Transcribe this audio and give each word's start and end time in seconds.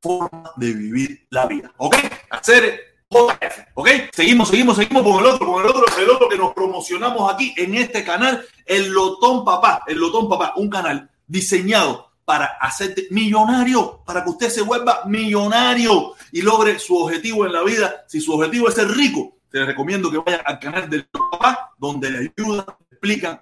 forma 0.00 0.52
de 0.56 0.72
vivir 0.72 1.26
la 1.30 1.46
vida. 1.46 1.72
¿Ok? 1.78 1.96
Hacer 2.30 2.93
¿Ok? 3.08 3.88
Seguimos, 4.12 4.48
seguimos, 4.48 4.76
seguimos 4.76 5.02
con 5.02 5.20
el 5.20 5.26
otro, 5.26 5.46
con 5.46 5.62
el 5.62 5.68
otro, 5.68 5.84
el 5.98 6.10
otro 6.10 6.28
que 6.28 6.38
nos 6.38 6.52
promocionamos 6.52 7.32
aquí 7.32 7.54
en 7.56 7.74
este 7.74 8.04
canal, 8.04 8.44
el 8.66 8.90
Lotón 8.90 9.44
Papá, 9.44 9.82
el 9.86 9.98
Lotón 9.98 10.28
Papá, 10.28 10.54
un 10.56 10.68
canal 10.68 11.10
diseñado 11.26 12.10
para 12.24 12.46
hacerte 12.60 13.06
millonario, 13.10 14.02
para 14.04 14.24
que 14.24 14.30
usted 14.30 14.48
se 14.48 14.62
vuelva 14.62 15.02
millonario 15.06 16.14
y 16.32 16.42
logre 16.42 16.78
su 16.78 16.96
objetivo 16.96 17.46
en 17.46 17.52
la 17.52 17.62
vida. 17.62 18.04
Si 18.08 18.20
su 18.20 18.32
objetivo 18.32 18.68
es 18.68 18.74
ser 18.74 18.88
rico, 18.88 19.36
te 19.50 19.64
recomiendo 19.64 20.10
que 20.10 20.18
vaya 20.18 20.42
al 20.44 20.58
canal 20.58 20.88
del 20.88 21.06
Papá, 21.06 21.72
donde 21.78 22.10
le 22.10 22.32
ayudan, 22.36 22.66
explican 22.90 23.40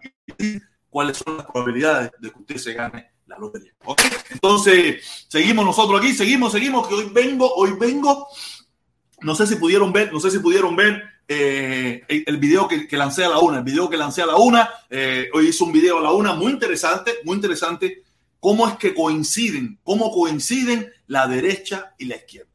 cuáles 0.90 1.16
son 1.16 1.38
las 1.38 1.46
probabilidades 1.46 2.10
de 2.18 2.30
que 2.30 2.38
usted 2.38 2.56
se 2.56 2.74
gane 2.74 3.12
la 3.26 3.38
lotería. 3.38 3.72
¿Ok? 3.84 4.02
Entonces, 4.30 5.26
seguimos 5.28 5.64
nosotros 5.64 6.00
aquí, 6.00 6.12
seguimos, 6.12 6.52
seguimos, 6.52 6.86
que 6.86 6.94
hoy 6.94 7.10
vengo, 7.12 7.54
hoy 7.54 7.72
vengo 7.78 8.28
no 9.22 9.34
sé 9.34 9.46
si 9.46 9.56
pudieron 9.56 9.92
ver, 9.92 10.12
no 10.12 10.20
sé 10.20 10.30
si 10.30 10.38
pudieron 10.38 10.76
ver 10.76 11.02
eh, 11.28 12.04
el, 12.08 12.36
video 12.38 12.68
que, 12.68 12.86
lancé 12.96 13.24
a 13.24 13.28
la 13.28 13.38
una, 13.38 13.58
el 13.58 13.64
video 13.64 13.88
que 13.88 13.96
lancé 13.96 14.22
a 14.22 14.26
la 14.26 14.36
una. 14.36 14.68
Eh, 14.90 15.28
hoy 15.32 15.48
hice 15.48 15.64
un 15.64 15.72
video 15.72 15.98
a 15.98 16.02
la 16.02 16.12
una 16.12 16.34
muy 16.34 16.52
interesante, 16.52 17.12
muy 17.24 17.36
interesante. 17.36 18.02
Cómo 18.40 18.66
es 18.66 18.76
que 18.76 18.94
coinciden, 18.94 19.78
cómo 19.84 20.10
coinciden 20.10 20.90
la 21.06 21.28
derecha 21.28 21.94
y 21.98 22.06
la 22.06 22.16
izquierda. 22.16 22.48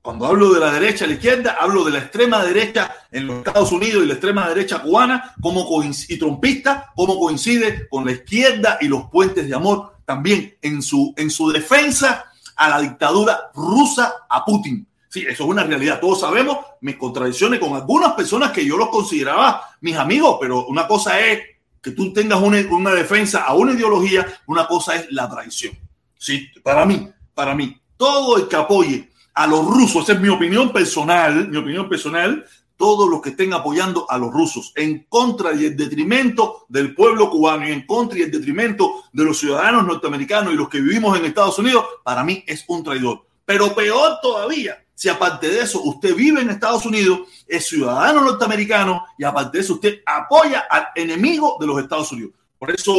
Cuando 0.00 0.26
hablo 0.26 0.52
de 0.52 0.60
la 0.60 0.72
derecha 0.72 1.04
y 1.04 1.08
la 1.08 1.14
izquierda, 1.14 1.56
hablo 1.60 1.84
de 1.84 1.92
la 1.92 1.98
extrema 1.98 2.44
derecha 2.44 2.92
en 3.10 3.26
los 3.26 3.38
Estados 3.38 3.70
Unidos 3.70 4.02
y 4.02 4.06
la 4.06 4.14
extrema 4.14 4.48
derecha 4.48 4.80
cubana, 4.82 5.34
cómo 5.40 5.68
y 6.08 6.18
trompista, 6.18 6.92
cómo 6.96 7.18
coincide 7.18 7.88
con 7.88 8.04
la 8.04 8.12
izquierda 8.12 8.78
y 8.80 8.88
los 8.88 9.10
puentes 9.10 9.48
de 9.48 9.54
amor 9.54 9.96
también 10.04 10.56
en 10.60 10.82
su, 10.82 11.14
en 11.16 11.30
su 11.30 11.50
defensa 11.50 12.32
a 12.56 12.68
la 12.68 12.80
dictadura 12.80 13.50
rusa, 13.54 14.12
a 14.28 14.44
Putin. 14.44 14.86
Sí, 15.12 15.26
eso 15.28 15.44
es 15.44 15.50
una 15.50 15.62
realidad. 15.62 16.00
Todos 16.00 16.20
sabemos 16.20 16.56
mis 16.80 16.96
contradicciones 16.96 17.60
con 17.60 17.74
algunas 17.74 18.14
personas 18.14 18.50
que 18.50 18.64
yo 18.64 18.78
los 18.78 18.88
consideraba 18.88 19.62
mis 19.82 19.94
amigos, 19.94 20.38
pero 20.40 20.64
una 20.68 20.88
cosa 20.88 21.20
es 21.20 21.38
que 21.82 21.90
tú 21.90 22.14
tengas 22.14 22.40
una, 22.40 22.94
defensa 22.94 23.42
a 23.42 23.52
una 23.52 23.72
ideología, 23.72 24.26
una 24.46 24.66
cosa 24.66 24.96
es 24.96 25.12
la 25.12 25.28
traición. 25.28 25.76
Sí, 26.16 26.48
para 26.62 26.86
mí, 26.86 27.10
para 27.34 27.54
mí, 27.54 27.78
todo 27.98 28.38
el 28.38 28.48
que 28.48 28.56
apoye 28.56 29.10
a 29.34 29.46
los 29.46 29.66
rusos, 29.66 30.04
esa 30.04 30.14
es 30.14 30.20
mi 30.20 30.30
opinión 30.30 30.72
personal, 30.72 31.46
mi 31.46 31.58
opinión 31.58 31.90
personal, 31.90 32.46
todos 32.78 33.06
los 33.10 33.20
que 33.20 33.30
estén 33.30 33.52
apoyando 33.52 34.10
a 34.10 34.16
los 34.16 34.32
rusos 34.32 34.72
en 34.76 35.04
contra 35.10 35.52
y 35.52 35.66
en 35.66 35.76
detrimento 35.76 36.64
del 36.70 36.94
pueblo 36.94 37.28
cubano 37.28 37.68
y 37.68 37.72
en 37.72 37.84
contra 37.84 38.18
y 38.18 38.22
en 38.22 38.30
detrimento 38.30 39.04
de 39.12 39.24
los 39.24 39.38
ciudadanos 39.38 39.86
norteamericanos 39.86 40.54
y 40.54 40.56
los 40.56 40.70
que 40.70 40.80
vivimos 40.80 41.18
en 41.18 41.26
Estados 41.26 41.58
Unidos, 41.58 41.84
para 42.02 42.24
mí 42.24 42.42
es 42.46 42.64
un 42.68 42.82
traidor. 42.82 43.26
Pero 43.44 43.74
peor 43.74 44.18
todavía, 44.22 44.81
si 45.02 45.08
aparte 45.08 45.48
de 45.48 45.62
eso 45.62 45.82
usted 45.82 46.14
vive 46.14 46.42
en 46.42 46.50
Estados 46.50 46.86
Unidos, 46.86 47.22
es 47.48 47.66
ciudadano 47.66 48.20
norteamericano 48.20 49.04
y 49.18 49.24
aparte 49.24 49.58
de 49.58 49.64
eso 49.64 49.74
usted 49.74 50.00
apoya 50.06 50.60
al 50.70 50.90
enemigo 50.94 51.56
de 51.58 51.66
los 51.66 51.82
Estados 51.82 52.12
Unidos. 52.12 52.34
Por 52.56 52.70
eso 52.70 52.94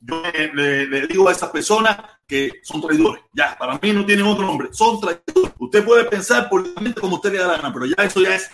yo 0.00 0.22
le, 0.54 1.06
digo 1.08 1.28
a 1.28 1.32
esas 1.32 1.50
personas 1.50 1.98
que 2.28 2.60
son 2.62 2.80
traidores. 2.80 3.24
Ya, 3.32 3.58
para 3.58 3.76
mí 3.82 3.92
no 3.92 4.06
tienen 4.06 4.26
otro 4.26 4.46
nombre, 4.46 4.68
son 4.70 5.00
traidores. 5.00 5.52
Usted 5.58 5.84
puede 5.84 6.04
pensar 6.04 6.48
políticamente 6.48 7.00
como 7.00 7.16
usted 7.16 7.32
le 7.32 7.38
da 7.38 7.48
la 7.48 7.56
gana, 7.56 7.72
pero 7.72 7.86
ya 7.86 8.04
eso 8.04 8.20
ya 8.20 8.36
es 8.36 8.48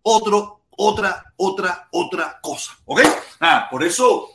otro, 0.00 0.62
otra, 0.70 1.22
otra, 1.36 1.86
otra 1.92 2.38
cosa. 2.40 2.78
¿Ok? 2.86 3.02
Ah, 3.40 3.68
por 3.70 3.84
eso 3.84 4.26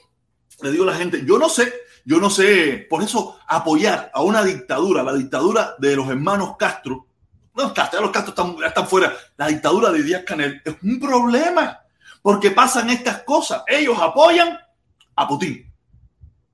le 0.62 0.70
digo 0.70 0.84
a 0.84 0.92
la 0.92 0.98
gente, 0.98 1.24
yo 1.26 1.40
no 1.40 1.50
sé, 1.50 1.74
yo 2.06 2.20
no 2.20 2.30
sé, 2.30 2.86
por 2.88 3.02
eso 3.02 3.40
apoyar 3.48 4.12
a 4.14 4.22
una 4.22 4.44
dictadura, 4.44 5.02
la 5.02 5.14
dictadura 5.14 5.74
de 5.80 5.96
los 5.96 6.08
hermanos 6.10 6.58
Castro, 6.60 7.08
no, 7.56 7.74
Castro, 7.74 8.02
los 8.02 8.12
Castro 8.12 8.34
están, 8.66 8.88
fuera. 8.88 9.14
La 9.38 9.48
dictadura 9.48 9.92
de 9.92 10.02
Díaz 10.02 10.24
Canel 10.26 10.62
es 10.66 10.76
un 10.82 11.00
problema 11.00 11.80
porque 12.22 12.52
pasan 12.52 12.90
estas 12.90 13.24
cosas. 13.24 13.64
Ellos 13.68 13.98
apoyan 14.00 14.58
a 15.16 15.28
Putin 15.28 15.72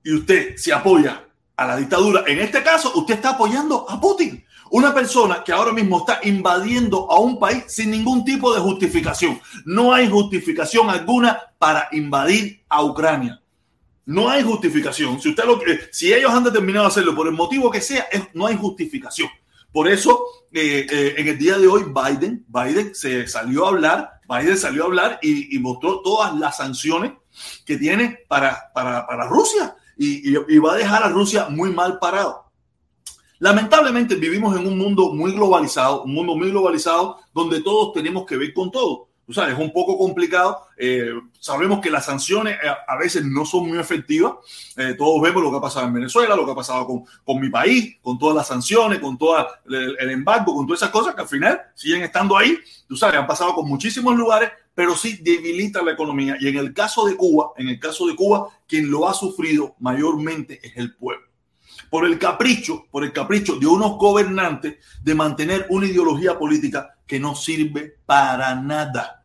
y 0.04 0.14
usted 0.14 0.58
se 0.58 0.74
apoya 0.74 1.24
a 1.56 1.66
la 1.66 1.78
dictadura. 1.78 2.24
En 2.28 2.40
este 2.40 2.62
caso, 2.64 2.92
usted 2.96 3.16
está 3.16 3.32
apoyando 3.32 3.90
a 3.90 4.00
Putin. 4.00 4.44
Una 4.72 4.94
persona 4.94 5.44
que 5.44 5.52
ahora 5.52 5.72
mismo 5.72 6.00
está 6.00 6.20
invadiendo 6.24 7.10
a 7.10 7.20
un 7.20 7.40
país 7.40 7.64
sin 7.68 7.92
ningún 7.92 8.24
tipo 8.24 8.54
de 8.54 8.60
justificación. 8.60 9.40
No 9.66 9.94
hay 9.94 10.10
justificación 10.10 10.90
alguna 10.90 11.40
para 11.58 11.88
invadir 11.92 12.62
a 12.70 12.84
Ucrania. 12.84 13.42
No 14.06 14.30
hay 14.30 14.44
justificación. 14.44 15.20
Si 15.22 15.30
usted 15.30 15.46
lo 15.46 15.60
si 15.92 16.14
ellos 16.14 16.32
han 16.32 16.44
determinado 16.44 16.88
hacerlo 16.88 17.16
por 17.16 17.28
el 17.28 17.34
motivo 17.34 17.72
que 17.72 17.82
sea, 17.82 18.08
no 18.34 18.48
hay 18.48 18.58
justificación. 18.58 19.30
Por 19.72 19.88
eso, 19.88 20.26
eh, 20.52 20.88
eh, 20.90 21.14
en 21.18 21.28
el 21.28 21.38
día 21.38 21.58
de 21.58 21.68
hoy, 21.68 21.84
Biden, 21.84 22.46
Biden 22.48 22.96
se 22.96 23.28
salió 23.28 23.66
a 23.66 23.70
hablar, 23.70 24.12
Biden 24.28 24.58
salió 24.58 24.84
a 24.84 24.88
hablar 24.88 25.20
y, 25.22 25.58
mostró 25.60 26.02
todas 26.02 26.36
las 26.36 26.58
sanciones 26.58 27.14
que 27.66 27.78
tiene 27.78 28.20
para, 28.28 28.72
para, 28.74 29.28
Rusia 29.28 29.76
y, 29.98 30.30
y, 30.30 30.58
va 30.58 30.74
a 30.74 30.78
dejar 30.78 31.04
a 31.04 31.10
Rusia 31.10 31.50
muy 31.50 31.72
mal 31.72 32.00
parado. 32.00 32.46
Lamentablemente 33.38 34.16
vivimos 34.16 34.58
en 34.58 34.68
un 34.68 34.78
mundo 34.78 35.14
muy 35.14 35.32
globalizado, 35.32 36.04
un 36.04 36.14
mundo 36.14 36.36
muy 36.36 36.50
globalizado 36.50 37.20
donde 37.34 37.62
todos 37.62 37.94
tenemos 37.94 38.26
que 38.26 38.38
ver 38.38 38.54
con 38.54 38.72
todo 38.72 39.09
es 39.30 39.58
un 39.58 39.72
poco 39.72 39.98
complicado. 39.98 40.66
Eh, 40.76 41.12
sabemos 41.40 41.80
que 41.80 41.92
las 41.92 42.06
sanciones 42.06 42.58
eh, 42.64 42.68
a, 42.88 42.98
veces 42.98 43.24
no 43.24 43.46
son 43.46 43.68
muy 43.68 43.78
efectivas. 43.78 44.34
Eh, 44.76 44.96
todos 44.98 45.22
vemos 45.22 45.44
lo 45.44 45.52
que 45.52 45.58
ha 45.58 45.62
pasado 45.62 45.86
en 45.88 45.94
Venezuela, 45.94 46.36
lo 46.36 46.46
que 46.46 46.52
ha 46.52 46.56
pasado 46.56 46.86
con, 46.88 47.04
con 47.24 47.40
mi 47.40 47.50
país, 47.50 47.98
con 48.02 48.18
todas 48.18 48.36
las 48.36 48.48
sanciones, 48.48 49.00
con 49.00 49.18
todo 49.18 49.48
el, 49.68 50.10
embargo, 50.10 50.56
con 50.56 50.66
todas 50.66 50.82
esas 50.82 50.92
cosas 50.92 51.14
que 51.14 51.22
al 51.22 51.28
final 51.28 51.62
siguen 51.76 52.04
estando 52.04 52.38
ahí. 52.38 52.58
Tú 52.88 52.96
sabes, 52.96 53.20
han 53.20 53.28
pasado 53.28 53.54
con 53.54 53.68
muchísimos 53.68 54.16
lugares, 54.16 54.52
pero 54.74 54.96
sí 54.96 55.20
debilitan 55.22 55.86
la 55.86 55.92
economía. 55.92 56.36
Y 56.40 56.48
en 56.48 56.58
el 56.58 56.74
caso 56.74 57.06
de 57.06 57.16
Cuba, 57.16 57.52
en 57.58 57.70
el 57.70 57.80
caso 57.80 58.08
de 58.08 58.16
Cuba, 58.16 58.48
quien 58.68 58.90
lo 58.90 59.08
ha 59.08 59.14
sufrido 59.14 59.76
mayormente 59.80 60.60
es 60.64 60.76
el 60.78 60.96
pueblo 60.96 61.30
por 61.90 62.06
el 62.06 62.20
capricho, 62.20 62.86
por 62.92 63.04
el 63.04 63.12
capricho 63.12 63.56
de 63.56 63.66
unos 63.66 63.98
gobernantes 63.98 64.78
de 65.02 65.16
mantener 65.16 65.66
una 65.70 65.88
ideología 65.88 66.38
política 66.38 66.96
que 67.08 67.20
no 67.20 67.34
sirve 67.36 67.98
para 68.06 68.54
nada 68.54 69.19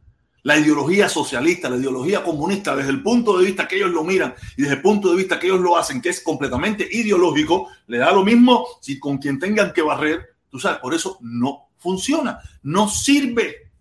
la 0.44 0.58
ideología 0.58 1.08
socialista, 1.08 1.70
la 1.70 1.76
ideología 1.76 2.22
comunista, 2.22 2.76
desde 2.76 2.90
el 2.90 3.02
punto 3.02 3.38
de 3.38 3.46
vista 3.46 3.66
que 3.66 3.76
ellos 3.76 3.90
lo 3.90 4.04
miran 4.04 4.34
y 4.56 4.62
desde 4.62 4.76
el 4.76 4.82
punto 4.82 5.10
de 5.10 5.16
vista 5.16 5.38
que 5.38 5.46
ellos 5.46 5.60
lo 5.60 5.76
hacen, 5.76 6.02
que 6.02 6.10
es 6.10 6.20
completamente 6.20 6.86
ideológico, 6.90 7.68
le 7.86 7.98
da 7.98 8.12
lo 8.12 8.24
mismo 8.24 8.66
si 8.80 9.00
con 9.00 9.16
quien 9.16 9.38
tengan 9.38 9.72
que 9.72 9.80
barrer, 9.80 10.36
tú 10.50 10.60
sabes, 10.60 10.78
por 10.80 10.94
eso 10.94 11.18
no 11.22 11.70
funciona, 11.78 12.38
no 12.62 12.88
sirve, 12.88 13.72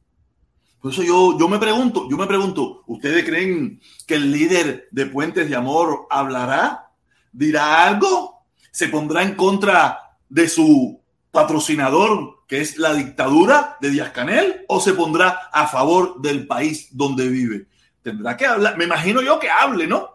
Por 0.79 0.91
eso 0.91 1.03
yo, 1.03 1.37
yo 1.37 1.49
me 1.49 1.59
pregunto, 1.59 2.09
yo 2.09 2.17
me 2.17 2.27
pregunto, 2.27 2.83
¿ustedes 2.87 3.25
creen 3.25 3.81
que 4.07 4.15
el 4.15 4.31
líder 4.31 4.87
de 4.91 5.05
Puentes 5.05 5.49
de 5.49 5.55
Amor 5.55 6.07
hablará? 6.09 6.91
¿Dirá 7.31 7.87
algo? 7.87 8.45
¿Se 8.71 8.87
pondrá 8.87 9.23
en 9.23 9.35
contra 9.35 10.17
de 10.29 10.47
su 10.47 11.02
patrocinador, 11.33 12.45
que 12.47 12.61
es 12.61 12.77
la 12.77 12.93
dictadura 12.93 13.75
de 13.81 13.89
Díaz 13.89 14.11
Canel, 14.11 14.65
o 14.67 14.79
se 14.79 14.93
pondrá 14.93 15.49
a 15.51 15.67
favor 15.67 16.21
del 16.21 16.45
país 16.45 16.89
donde 16.91 17.27
vive? 17.27 17.65
Tendrá 18.03 18.37
que 18.37 18.45
hablar, 18.45 18.77
me 18.77 18.83
imagino 18.83 19.19
yo 19.19 19.39
que 19.39 19.49
hable, 19.49 19.87
¿no? 19.87 20.11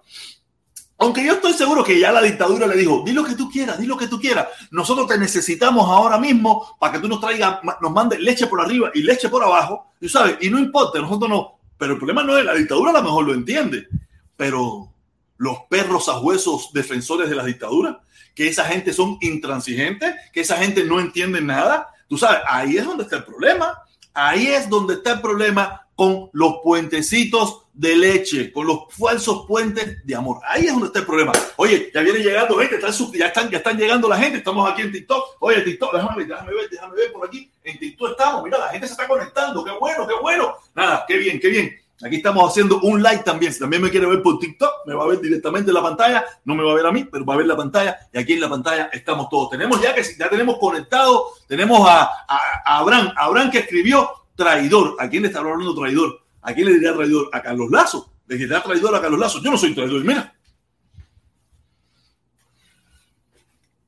Aunque 0.98 1.24
yo 1.24 1.32
estoy 1.32 1.54
seguro 1.54 1.82
que 1.82 1.98
ya 1.98 2.12
la 2.12 2.22
dictadura 2.22 2.68
le 2.68 2.76
dijo, 2.76 3.02
di 3.04 3.12
lo 3.12 3.24
que 3.24 3.34
tú 3.34 3.50
quieras, 3.50 3.80
di 3.80 3.86
lo 3.86 3.96
que 3.96 4.06
tú 4.06 4.20
quieras. 4.20 4.46
Nosotros 4.70 5.08
te 5.08 5.18
necesitamos 5.18 5.88
ahora 5.88 6.18
mismo 6.18 6.76
para 6.78 6.92
que 6.92 7.00
tú 7.00 7.08
nos 7.08 7.20
traigas, 7.20 7.58
nos 7.80 7.90
mandes 7.90 8.20
leche 8.20 8.46
por 8.46 8.60
arriba 8.60 8.92
y 8.94 9.02
leche 9.02 9.28
por 9.28 9.42
abajo, 9.42 9.90
y 10.00 10.08
sabes, 10.08 10.36
y 10.40 10.50
no 10.50 10.60
importa, 10.60 11.00
nosotros 11.00 11.28
no. 11.28 11.58
Pero 11.76 11.94
el 11.94 11.98
problema 11.98 12.22
no 12.22 12.38
es 12.38 12.44
la 12.44 12.54
dictadura, 12.54 12.90
a 12.92 12.94
lo 12.94 13.02
mejor 13.02 13.26
lo 13.26 13.34
entiende. 13.34 13.88
Pero 14.36 14.92
los 15.36 15.58
perros 15.68 16.08
a 16.08 16.20
huesos 16.20 16.70
defensores 16.72 17.28
de 17.28 17.34
la 17.34 17.44
dictadura, 17.44 18.02
que 18.38 18.46
esa 18.46 18.64
gente 18.66 18.92
son 18.92 19.18
intransigentes, 19.20 20.14
que 20.32 20.42
esa 20.42 20.58
gente 20.58 20.84
no 20.84 21.00
entiende 21.00 21.40
nada, 21.40 21.88
tú 22.06 22.16
sabes, 22.16 22.38
ahí 22.46 22.76
es 22.76 22.84
donde 22.84 23.02
está 23.02 23.16
el 23.16 23.24
problema. 23.24 23.82
Ahí 24.14 24.46
es 24.46 24.68
donde 24.68 24.94
está 24.94 25.14
el 25.14 25.20
problema 25.20 25.88
con 25.96 26.30
los 26.32 26.58
puentecitos 26.62 27.64
de 27.72 27.96
leche, 27.96 28.52
con 28.52 28.68
los 28.68 28.84
falsos 28.90 29.44
puentes 29.48 30.06
de 30.06 30.14
amor. 30.14 30.40
Ahí 30.46 30.66
es 30.66 30.70
donde 30.70 30.86
está 30.86 31.00
el 31.00 31.06
problema. 31.06 31.32
Oye, 31.56 31.90
ya 31.92 32.00
viene 32.00 32.20
llegando 32.20 32.56
gente, 32.58 32.78
ya, 33.14 33.26
están, 33.26 33.50
ya 33.50 33.58
están 33.58 33.76
llegando 33.76 34.08
la 34.08 34.18
gente, 34.18 34.38
estamos 34.38 34.70
aquí 34.70 34.82
en 34.82 34.92
TikTok. 34.92 35.38
Oye, 35.40 35.60
TikTok, 35.62 35.94
déjame 35.94 36.18
ver, 36.18 36.28
déjame 36.28 36.54
ver, 36.54 36.70
déjame 36.70 36.94
ver 36.94 37.12
por 37.12 37.26
aquí. 37.26 37.50
En 37.64 37.76
TikTok 37.76 38.10
estamos, 38.12 38.44
mira, 38.44 38.58
la 38.58 38.68
gente 38.68 38.86
se 38.86 38.92
está 38.92 39.08
conectando, 39.08 39.64
qué 39.64 39.72
bueno, 39.72 40.06
qué 40.06 40.14
bueno. 40.22 40.54
Nada, 40.76 41.04
qué 41.08 41.16
bien, 41.16 41.40
qué 41.40 41.48
bien. 41.48 41.76
Aquí 42.04 42.16
estamos 42.16 42.48
haciendo 42.48 42.80
un 42.80 43.02
like 43.02 43.24
también. 43.24 43.52
Si 43.52 43.58
también 43.58 43.82
me 43.82 43.90
quiere 43.90 44.06
ver 44.06 44.22
por 44.22 44.38
TikTok, 44.38 44.86
me 44.86 44.94
va 44.94 45.04
a 45.04 45.08
ver 45.08 45.20
directamente 45.20 45.70
en 45.70 45.74
la 45.74 45.82
pantalla. 45.82 46.24
No 46.44 46.54
me 46.54 46.62
va 46.62 46.72
a 46.72 46.74
ver 46.74 46.86
a 46.86 46.92
mí, 46.92 47.04
pero 47.04 47.24
va 47.24 47.34
a 47.34 47.38
ver 47.38 47.46
la 47.46 47.56
pantalla. 47.56 47.98
Y 48.12 48.18
aquí 48.18 48.34
en 48.34 48.40
la 48.40 48.48
pantalla 48.48 48.88
estamos 48.92 49.28
todos. 49.28 49.50
Tenemos 49.50 49.80
ya 49.80 49.94
que 49.94 50.02
ya 50.16 50.30
tenemos 50.30 50.58
conectado, 50.58 51.32
tenemos 51.48 51.88
a, 51.88 52.02
a 52.28 52.78
Abraham, 52.78 53.12
Abraham 53.16 53.50
que 53.50 53.58
escribió 53.58 54.08
traidor. 54.36 54.96
¿A 55.00 55.08
quién 55.08 55.22
le 55.22 55.28
está 55.28 55.40
hablando 55.40 55.74
traidor? 55.74 56.20
¿A 56.42 56.54
quién 56.54 56.68
le 56.68 56.74
diría 56.74 56.94
traidor? 56.94 57.30
A 57.32 57.42
Carlos 57.42 57.68
Lazo. 57.70 58.12
Le 58.28 58.36
diría 58.36 58.62
traidor 58.62 58.94
a 58.94 59.00
Carlos 59.00 59.18
Lazo. 59.18 59.42
Yo 59.42 59.50
no 59.50 59.58
soy 59.58 59.74
traidor. 59.74 60.04
Mira. 60.04 60.32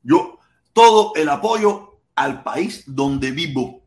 Yo, 0.02 0.38
todo 0.72 1.12
el 1.14 1.28
apoyo 1.28 2.00
al 2.16 2.42
país 2.42 2.82
donde 2.86 3.30
vivo. 3.30 3.79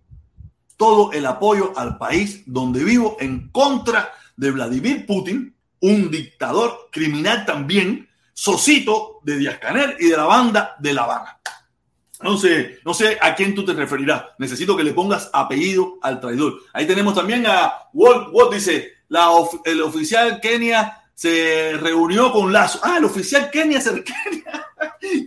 Todo 0.77 1.11
el 1.11 1.25
apoyo 1.25 1.73
al 1.75 1.97
país 1.97 2.43
donde 2.45 2.83
vivo 2.83 3.17
en 3.19 3.49
contra 3.49 4.11
de 4.35 4.51
Vladimir 4.51 5.05
Putin, 5.05 5.55
un 5.79 6.09
dictador 6.09 6.89
criminal 6.91 7.45
también, 7.45 8.09
socito 8.33 9.19
de 9.23 9.37
Díaz 9.37 9.59
Canel 9.59 9.95
y 9.99 10.07
de 10.07 10.17
la 10.17 10.25
banda 10.25 10.75
de 10.79 10.93
La 10.93 11.03
Habana. 11.03 11.39
No 12.21 12.37
sé, 12.37 12.79
no 12.85 12.93
sé 12.93 13.17
a 13.21 13.35
quién 13.35 13.53
tú 13.53 13.65
te 13.65 13.73
referirás. 13.73 14.23
Necesito 14.39 14.77
que 14.77 14.83
le 14.83 14.93
pongas 14.93 15.29
apellido 15.33 15.99
al 16.01 16.21
traidor. 16.21 16.55
Ahí 16.71 16.87
tenemos 16.87 17.13
también 17.13 17.45
a 17.45 17.89
Walt. 17.91 18.29
Walt 18.31 18.53
dice, 18.53 18.93
la 19.09 19.29
el 19.65 19.81
oficial 19.81 20.39
Kenia 20.39 21.03
se 21.13 21.73
reunió 21.79 22.31
con 22.31 22.53
Lazo. 22.53 22.79
Ah, 22.81 22.95
el 22.97 23.05
oficial 23.05 23.51
Kenia 23.51 23.81
se 23.81 24.03
Kenia, 24.03 24.67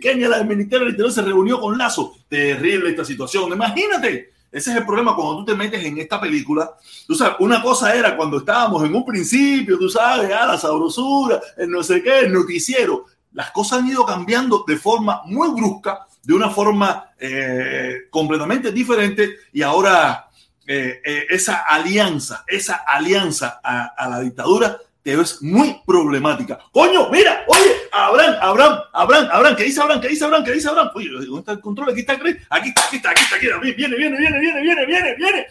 Kenia 0.01 0.29
la 0.29 0.39
del 0.39 0.47
Ministerio 0.47 0.87
del 0.87 0.95
Interior 0.95 1.13
se 1.13 1.23
reunió 1.23 1.61
con 1.61 1.77
Lazo. 1.77 2.17
Terrible 2.29 2.91
esta 2.91 3.05
situación. 3.05 3.53
Imagínate. 3.53 4.33
Ese 4.57 4.71
es 4.71 4.79
el 4.79 4.87
problema 4.87 5.15
cuando 5.15 5.37
tú 5.37 5.45
te 5.45 5.55
metes 5.55 5.85
en 5.85 5.99
esta 5.99 6.19
película. 6.19 6.73
Tú 7.07 7.15
sabes, 7.15 7.37
una 7.41 7.61
cosa 7.61 7.95
era 7.95 8.17
cuando 8.17 8.39
estábamos 8.39 8.83
en 8.85 8.95
un 8.95 9.05
principio, 9.05 9.79
tú 9.79 9.91
sabes, 9.91 10.31
ah, 10.33 10.47
la 10.47 10.57
sabrosura, 10.57 11.39
el 11.59 11.71
no 11.71 11.83
sé 11.83 12.03
qué, 12.03 12.21
el 12.21 12.33
noticiero. 12.33 13.05
Las 13.35 13.51
cosas 13.51 13.81
han 13.81 13.89
ido 13.89 14.07
cambiando 14.07 14.65
de 14.67 14.79
forma 14.79 15.21
muy 15.27 15.51
brusca 15.51 16.07
de 16.23 16.33
una 16.33 16.49
forma 16.49 17.11
eh, 17.21 18.05
completamente 18.09 18.73
diferente 18.73 19.37
y 19.53 19.61
ahora 19.61 20.31
eh, 20.67 21.03
eh, 21.05 21.27
esa 21.29 21.59
alianza, 21.59 22.43
esa 22.47 22.77
alianza 22.77 23.61
a, 23.63 24.09
la 24.09 24.21
dictadura 24.21 24.79
te 25.07 25.13
es 25.13 25.41
muy 25.41 25.81
problemática. 25.87 26.59
Coño, 26.73 27.09
mira, 27.11 27.45
oye, 27.47 27.77
Abraham, 27.93 28.35
Abraham, 28.43 28.81
Abraham, 28.93 29.29
Abraham, 29.31 29.57
¿qué 29.57 29.63
dice 29.63 29.81
Abraham? 29.81 30.01
¿Qué 30.01 30.09
dice 30.09 30.25
Abraham? 30.25 30.45
¿Qué 30.45 30.51
dice 30.51 30.69
Abraham? 30.69 30.91
Oye, 30.97 31.09
¿dónde 31.11 31.39
está 31.39 31.53
el 31.53 31.61
control? 31.61 31.91
Aquí 31.91 32.01
está, 32.01 32.15
aquí 32.15 32.29
está, 32.29 32.57
aquí 32.57 32.69
está, 32.71 32.81
aquí 32.87 32.97
está, 32.97 33.11
aquí 33.37 33.47
está. 33.47 33.61
Viene, 33.61 33.77
viene, 33.77 33.97
viene, 33.97 34.19
viene, 34.19 34.41
viene, 34.41 34.63
viene, 34.63 34.85
viene, 34.85 35.15
viene. 35.15 35.47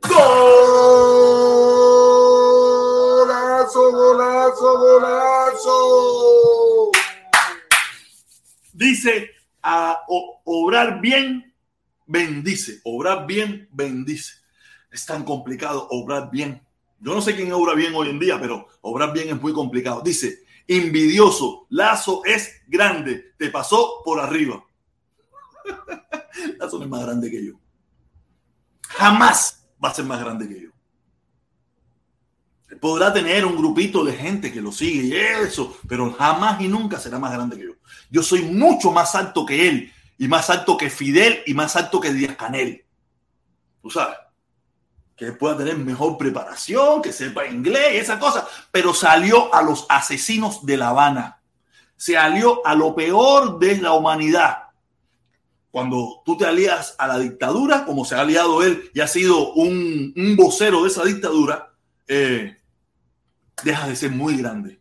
Golazo, 0.00 0.32
golazo, 3.92 4.78
golazo. 4.78 5.74
Dice 8.72 9.32
a 9.62 10.00
obrar 10.46 11.02
bien, 11.02 11.52
bendice. 12.06 12.80
Obrar 12.84 13.26
bien, 13.26 13.68
bendice. 13.70 14.32
Es 14.90 15.04
tan 15.04 15.24
complicado 15.24 15.88
obrar 15.90 16.30
bien. 16.30 16.62
Yo 17.04 17.14
no 17.14 17.20
sé 17.20 17.36
quién 17.36 17.52
obra 17.52 17.74
bien 17.74 17.94
hoy 17.94 18.08
en 18.08 18.18
día, 18.18 18.40
pero 18.40 18.66
obrar 18.80 19.12
bien 19.12 19.28
es 19.28 19.38
muy 19.38 19.52
complicado. 19.52 20.00
Dice, 20.00 20.44
envidioso, 20.66 21.66
Lazo 21.68 22.22
es 22.24 22.62
grande, 22.66 23.34
te 23.36 23.50
pasó 23.50 24.00
por 24.02 24.18
arriba. 24.18 24.64
Lazo 26.58 26.78
no 26.78 26.84
es 26.84 26.90
más 26.90 27.02
grande 27.02 27.30
que 27.30 27.44
yo. 27.44 27.60
Jamás 28.88 29.66
va 29.84 29.90
a 29.90 29.94
ser 29.94 30.06
más 30.06 30.18
grande 30.18 30.48
que 30.48 30.62
yo. 30.62 30.70
Podrá 32.80 33.12
tener 33.12 33.44
un 33.44 33.56
grupito 33.56 34.02
de 34.02 34.14
gente 34.14 34.50
que 34.50 34.62
lo 34.62 34.72
sigue 34.72 35.08
y 35.08 35.14
eso, 35.14 35.76
pero 35.86 36.10
jamás 36.10 36.58
y 36.62 36.68
nunca 36.68 36.98
será 36.98 37.18
más 37.18 37.34
grande 37.34 37.58
que 37.58 37.64
yo. 37.64 37.74
Yo 38.08 38.22
soy 38.22 38.40
mucho 38.40 38.90
más 38.90 39.14
alto 39.14 39.44
que 39.44 39.68
él, 39.68 39.92
y 40.16 40.26
más 40.26 40.48
alto 40.48 40.78
que 40.78 40.88
Fidel, 40.88 41.42
y 41.44 41.52
más 41.52 41.76
alto 41.76 42.00
que 42.00 42.14
Díaz 42.14 42.34
Canel. 42.36 42.86
Tú 43.82 43.90
sabes, 43.90 44.16
que 45.16 45.32
pueda 45.32 45.56
tener 45.56 45.76
mejor 45.78 46.18
preparación, 46.18 47.02
que 47.02 47.12
sepa 47.12 47.46
inglés, 47.46 48.02
esa 48.02 48.18
cosa, 48.18 48.46
pero 48.70 48.92
salió 48.92 49.54
a 49.54 49.62
los 49.62 49.86
asesinos 49.88 50.66
de 50.66 50.76
La 50.76 50.88
Habana. 50.88 51.40
Se 51.96 52.18
alió 52.18 52.66
a 52.66 52.74
lo 52.74 52.94
peor 52.94 53.58
de 53.58 53.76
la 53.76 53.92
humanidad. 53.92 54.58
Cuando 55.70 56.22
tú 56.24 56.36
te 56.36 56.46
alías 56.46 56.94
a 56.98 57.06
la 57.06 57.18
dictadura, 57.18 57.84
como 57.84 58.04
se 58.04 58.14
ha 58.14 58.20
aliado 58.20 58.62
él 58.62 58.90
y 58.92 59.00
ha 59.00 59.08
sido 59.08 59.52
un, 59.54 60.12
un 60.16 60.36
vocero 60.36 60.82
de 60.82 60.88
esa 60.88 61.04
dictadura, 61.04 61.72
eh, 62.06 62.56
dejas 63.62 63.88
de 63.88 63.96
ser 63.96 64.10
muy 64.10 64.36
grande. 64.36 64.80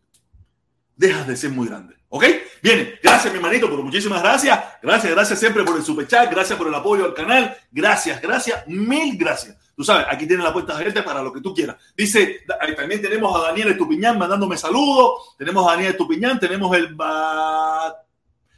Dejas 0.96 1.28
de 1.28 1.38
ser 1.38 1.52
muy 1.52 1.68
grande. 1.68 1.96
¿Ok? 2.16 2.26
Bien, 2.62 2.94
gracias 3.02 3.34
mi 3.34 3.40
manito, 3.40 3.68
por 3.68 3.82
muchísimas 3.82 4.22
gracias. 4.22 4.64
Gracias, 4.84 5.12
gracias 5.12 5.40
siempre 5.40 5.64
por 5.64 5.76
el 5.76 5.84
super 5.84 6.06
chat, 6.08 6.30
gracias 6.30 6.60
por 6.60 6.68
el 6.68 6.76
apoyo 6.76 7.06
al 7.06 7.14
canal. 7.16 7.58
Gracias, 7.72 8.22
gracias, 8.22 8.68
mil 8.68 9.18
gracias. 9.18 9.58
Tú 9.76 9.84
sabes, 9.84 10.06
aquí 10.08 10.28
tiene 10.28 10.44
la 10.44 10.54
puerta 10.54 10.76
abierta 10.76 11.04
para 11.04 11.24
lo 11.24 11.34
que 11.34 11.42
tú 11.42 11.56
quieras. 11.56 11.76
Dice, 11.98 12.42
también 12.78 13.02
tenemos 13.02 13.36
a 13.36 13.48
Daniel 13.48 13.70
Estupiñán 13.70 14.20
mandándome 14.20 14.58
saludos. 14.58 15.34
Tenemos 15.40 15.68
a 15.68 15.72
Daniel 15.72 15.94
Estupiñán, 15.94 16.40
tenemos 16.40 16.78
el, 16.78 16.96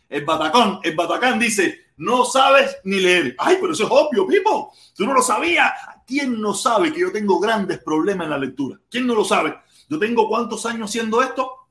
el 0.10 0.26
Batacón. 0.26 0.82
El 0.84 0.94
Batacán 0.94 1.40
dice, 1.40 1.92
no 1.96 2.26
sabes 2.26 2.76
ni 2.84 3.00
leer. 3.00 3.36
Ay, 3.38 3.58
pero 3.62 3.72
eso 3.72 3.86
es 3.86 3.90
obvio, 3.90 4.28
Pipo. 4.28 4.74
Tú 4.94 5.06
no 5.06 5.14
lo 5.14 5.22
sabías. 5.22 5.72
¿Quién 6.06 6.42
no 6.42 6.54
sabe 6.54 6.92
que 6.92 7.00
yo 7.00 7.12
tengo 7.14 7.40
grandes 7.40 7.80
problemas 7.80 8.26
en 8.26 8.32
la 8.32 8.38
lectura? 8.38 8.78
¿Quién 8.92 9.08
no 9.08 9.16
lo 9.16 9.24
sabe? 9.24 9.56
Yo 9.88 9.98
tengo 9.98 10.28
cuántos 10.28 10.66
años 10.66 10.90
haciendo 10.90 11.24
esto? 11.24 11.65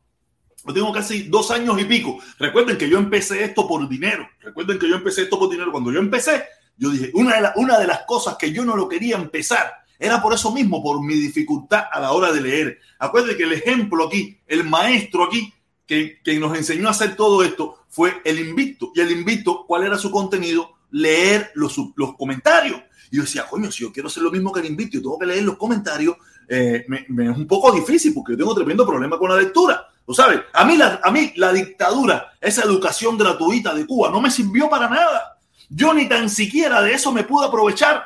Yo 0.67 0.73
tengo 0.73 0.93
casi 0.93 1.25
dos 1.25 1.51
años 1.51 1.81
y 1.81 1.85
pico. 1.85 2.19
Recuerden 2.39 2.79
que 2.79 2.89
yo 2.89 2.99
empecé 2.99 3.45
esto 3.45 3.69
por 3.69 3.89
dinero. 3.89 4.29
Recuerden 4.41 4.79
que 4.79 4.89
yo 4.89 4.97
empecé 4.97 5.23
esto 5.23 5.39
por 5.39 5.51
dinero. 5.51 5.71
Cuando 5.71 5.93
yo 5.93 6.01
empecé, 6.01 6.45
yo 6.77 6.91
dije, 6.91 7.11
una 7.15 7.41
de, 7.41 7.49
una 7.57 7.79
de 7.79 7.87
las 7.87 8.01
cosas 8.07 8.37
que 8.37 8.53
yo 8.53 8.65
no 8.65 8.77
lo 8.77 8.89
quería 8.89 9.17
empezar 9.17 9.73
era 9.99 10.21
por 10.21 10.35
eso 10.35 10.53
mismo, 10.53 10.83
por 10.83 11.03
mi 11.03 11.15
dificultad 11.15 11.85
a 11.91 12.01
la 12.01 12.13
hora 12.13 12.33
de 12.33 12.41
leer. 12.41 12.79
Acuérdense 12.99 13.37
que 13.37 13.45
el 13.45 13.53
ejemplo 13.53 14.07
aquí, 14.07 14.39
el 14.47 14.65
maestro 14.65 15.25
aquí, 15.25 15.53
que, 15.87 16.21
que 16.23 16.39
nos 16.39 16.57
enseñó 16.57 16.89
a 16.89 16.93
hacer 16.93 17.15
todo 17.15 17.43
esto, 17.45 17.85
fue 17.89 18.21
el 18.25 18.41
invicto. 18.41 18.91
Y 18.95 19.01
el 19.01 19.11
invicto, 19.13 19.65
¿cuál 19.67 19.85
era 19.85 19.99
su 19.99 20.11
contenido? 20.11 20.73
Leer 20.91 21.53
los, 21.55 21.77
los 21.97 22.17
comentarios. 22.17 22.81
Y 23.11 23.17
yo 23.17 23.23
decía, 23.23 23.47
coño, 23.49 23.71
si 23.71 23.83
yo 23.83 23.93
quiero 23.93 24.09
hacer 24.09 24.23
lo 24.23 24.31
mismo 24.31 24.53
que 24.53 24.61
el 24.61 24.67
invicto, 24.67 24.99
tengo 24.99 25.19
que 25.19 25.27
leer 25.27 25.45
los 25.45 25.57
comentarios, 25.57 26.17
eh, 26.49 26.85
me, 26.89 27.07
es 27.31 27.37
un 27.37 27.47
poco 27.47 27.73
difícil 27.73 28.13
porque 28.13 28.33
yo 28.33 28.39
tengo 28.39 28.55
tremendo 28.55 28.87
problema 28.87 29.19
con 29.19 29.31
la 29.31 29.37
lectura. 29.37 29.87
¿Tú 30.07 30.13
sabes? 30.13 30.41
A 30.53 30.65
mí, 30.65 30.77
la, 30.77 31.01
a 31.03 31.11
mí 31.11 31.33
la 31.37 31.53
dictadura, 31.53 32.33
esa 32.41 32.63
educación 32.63 33.17
gratuita 33.17 33.75
de 33.75 33.87
Cuba, 33.87 34.11
no 34.11 34.21
me 34.21 34.31
sirvió 34.31 34.69
para 34.69 34.89
nada. 34.89 35.39
Yo 35.71 35.95
ni 35.95 36.09
tan 36.09 36.29
siquiera 36.29 36.83
de 36.83 36.93
eso 36.93 37.11
me 37.11 37.25
pude 37.25 37.47
aprovechar 37.47 38.05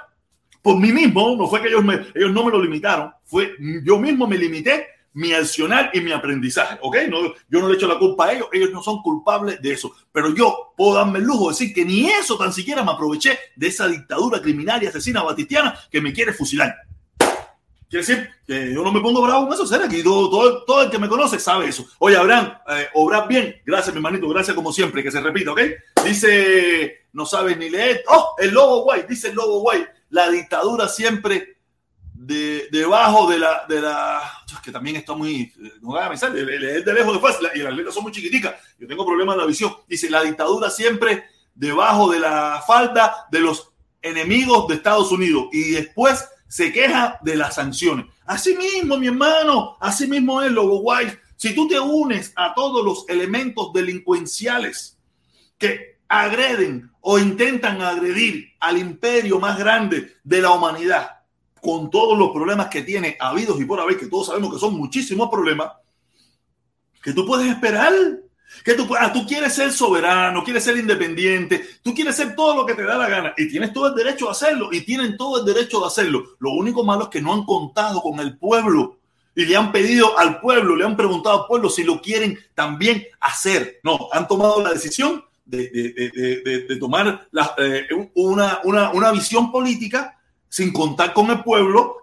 por 0.63 0.77
mí 0.79 0.93
mismo. 0.93 1.37
No 1.37 1.49
fue 1.49 1.61
que 1.61 1.69
ellos, 1.69 1.85
me, 1.85 1.95
ellos 2.15 2.33
no 2.33 2.45
me 2.45 2.53
lo 2.53 2.63
limitaron, 2.63 3.13
fue 3.25 3.55
yo 3.85 3.99
mismo 3.99 4.27
me 4.27 4.39
limité 4.39 4.87
mi 5.15 5.33
accionar 5.33 5.91
y 5.93 6.01
mi 6.01 6.13
aprendizaje, 6.13 6.79
¿ok? 6.81 6.97
No, 7.09 7.35
yo 7.49 7.61
no 7.61 7.69
le 7.69 7.75
echo 7.75 7.89
la 7.89 7.99
culpa 7.99 8.27
a 8.27 8.33
ellos, 8.35 8.49
ellos 8.53 8.71
no 8.71 8.83
son 8.83 9.03
culpables 9.03 9.61
de 9.61 9.73
eso, 9.73 9.93
pero 10.13 10.33
yo 10.33 10.75
puedo 10.77 10.95
darme 10.95 11.19
el 11.19 11.25
lujo 11.25 11.47
de 11.47 11.55
decir 11.55 11.75
que 11.75 11.85
ni 11.85 12.09
eso 12.09 12.39
tan 12.39 12.53
siquiera 12.53 12.85
me 12.85 12.93
aproveché 12.93 13.37
de 13.57 13.67
esa 13.67 13.89
dictadura 13.89 14.41
criminal 14.41 14.81
y 14.83 14.87
asesina 14.87 15.25
batistiana 15.25 15.75
que 15.91 16.01
me 16.01 16.13
quiere 16.13 16.33
fusilar. 16.33 16.73
Quiere 17.89 18.05
decir 18.05 18.31
que 18.47 18.75
yo 18.75 18.83
no 18.83 18.93
me 18.93 19.01
pongo 19.01 19.23
bravo 19.23 19.47
con 19.47 19.55
eso, 19.55 19.67
será 19.67 19.87
aquí 19.87 20.03
todo, 20.03 20.65
todo, 20.65 20.83
el 20.83 20.91
que 20.91 20.99
me 20.99 21.09
conoce 21.09 21.39
sabe 21.39 21.69
eso. 21.69 21.87
Oye, 21.99 22.17
Abraham, 22.17 22.53
eh, 22.69 22.89
bien. 23.27 23.57
Gracias, 23.65 23.95
mi 23.95 23.99
hermanito, 23.99 24.29
gracias 24.29 24.55
como 24.55 24.73
siempre, 24.73 25.03
que 25.03 25.11
se 25.11 25.21
repita, 25.21 25.53
¿ok? 25.53 25.61
Dice, 26.05 27.07
no 27.15 27.25
sabes 27.25 27.57
ni 27.57 27.71
leer. 27.71 28.05
Oh, 28.09 28.35
el 28.39 28.51
lobo 28.51 28.83
guay, 28.83 29.05
dice 29.09 29.29
el 29.29 29.37
lobo 29.37 29.61
guay. 29.61 29.87
La 30.11 30.29
dictadura 30.31 30.87
siempre 30.87 31.59
de, 32.13 32.69
debajo 32.71 33.31
de 33.31 33.39
la, 33.39 33.65
de 33.67 33.81
la. 33.81 34.21
Es 34.47 34.61
que 34.61 34.71
también 34.71 34.97
está 34.97 35.15
muy. 35.15 35.51
No 35.81 35.93
me 36.09 36.17
sale, 36.17 36.45
leer 36.45 36.85
de 36.85 36.93
lejos 36.93 37.15
de 37.15 37.21
fácil 37.21 37.49
y 37.55 37.59
las 37.61 37.73
letras 37.73 37.95
son 37.95 38.03
muy 38.03 38.13
chiquiticas. 38.13 38.55
Yo 38.79 38.87
tengo 38.87 39.07
problemas 39.07 39.35
en 39.35 39.41
la 39.41 39.47
visión. 39.47 39.75
Dice, 39.89 40.11
la 40.11 40.23
dictadura 40.23 40.69
siempre 40.69 41.25
debajo 41.55 42.11
de 42.11 42.21
la 42.21 42.63
falta 42.67 43.27
de 43.31 43.41
los 43.41 43.73
enemigos 44.03 44.69
de 44.69 44.75
Estados 44.75 45.11
Unidos. 45.11 45.47
Y 45.53 45.71
después 45.71 46.29
se 46.49 46.73
queja 46.73 47.19
de 47.23 47.37
las 47.37 47.55
sanciones. 47.55 48.07
Así 48.25 48.57
mismo, 48.57 48.97
mi 48.97 49.07
hermano, 49.07 49.77
así 49.81 50.07
mismo 50.07 50.43
es, 50.43 50.53
White. 50.57 51.19
Si 51.37 51.55
tú 51.55 51.69
te 51.69 51.79
unes 51.79 52.33
a 52.35 52.55
todos 52.55 52.85
los 52.85 53.09
elementos 53.09 53.73
delincuenciales 53.73 54.99
que 55.57 55.99
agreden 56.09 56.91
o 57.01 57.19
intentan 57.19 57.81
agredir 57.81 58.53
al 58.59 58.79
imperio 58.79 59.39
más 59.39 59.59
grande 59.59 60.17
de 60.25 60.43
la 60.43 60.51
humanidad, 60.51 61.19
con 61.61 61.91
todos 61.91 62.19
los 62.19 62.31
problemas 62.31 62.69
que 62.69 62.83
tiene 62.83 63.17
habidos 63.21 63.61
y 63.61 63.65
por 63.65 63.81
haber, 63.81 63.99
que 63.99 64.07
todos 64.07 64.29
sabemos 64.29 64.53
que 64.53 64.61
son 64.61 64.75
muchísimos 64.75 65.29
problemas, 65.31 65.73
que 67.03 67.13
tú 67.13 67.27
puedes 67.27 67.49
esperar 67.49 67.93
que 68.65 68.75
tú, 68.75 68.89
ah, 68.99 69.13
tú 69.13 69.27
quieres 69.27 69.55
ser 69.55 69.73
soberano, 69.73 70.43
quieres 70.45 70.65
ser 70.65 70.77
independiente, 70.77 71.67
tú 71.83 71.95
quieres 71.95 72.17
ser 72.17 72.35
todo 72.35 72.55
lo 72.55 72.67
que 72.67 72.75
te 72.75 72.83
da 72.83 72.97
la 72.97 73.09
gana 73.09 73.35
y 73.37 73.49
tienes 73.49 73.73
todo 73.73 73.89
el 73.89 73.95
derecho 73.95 74.29
a 74.29 74.33
hacerlo 74.33 74.71
y 74.73 74.83
tienen 74.83 75.17
todo 75.17 75.41
el 75.41 75.55
derecho 75.55 75.81
de 75.81 75.87
hacerlo. 75.87 76.25
Lo 76.39 76.51
único 76.53 76.85
malo 76.85 77.05
es 77.05 77.09
que 77.11 77.23
no 77.23 77.33
han 77.33 77.45
contado 77.45 78.01
con 78.01 78.21
el 78.21 78.37
pueblo 78.37 78.97
y 79.35 79.45
le 79.45 79.57
han 79.57 79.71
pedido 79.71 80.19
al 80.19 80.41
pueblo, 80.41 80.75
le 80.75 80.85
han 80.85 80.97
preguntado 80.97 81.43
al 81.43 81.47
pueblo 81.47 81.71
si 81.71 81.85
lo 81.85 82.01
quieren 82.01 82.39
también 82.55 83.07
hacer. 83.21 83.81
No, 83.85 84.09
han 84.13 84.27
tomado 84.27 84.63
la 84.63 84.71
decisión 84.71 85.25
de, 85.45 85.69
de, 85.71 86.63
de, 86.69 86.77
tomar 86.77 87.27
la, 87.31 87.55
eh, 87.57 87.87
una, 88.15 88.61
una, 88.65 88.91
una 88.91 89.13
visión 89.13 89.51
política 89.51 90.18
sin 90.49 90.73
contar 90.73 91.13
con 91.13 91.31
el 91.31 91.43
pueblo, 91.43 91.99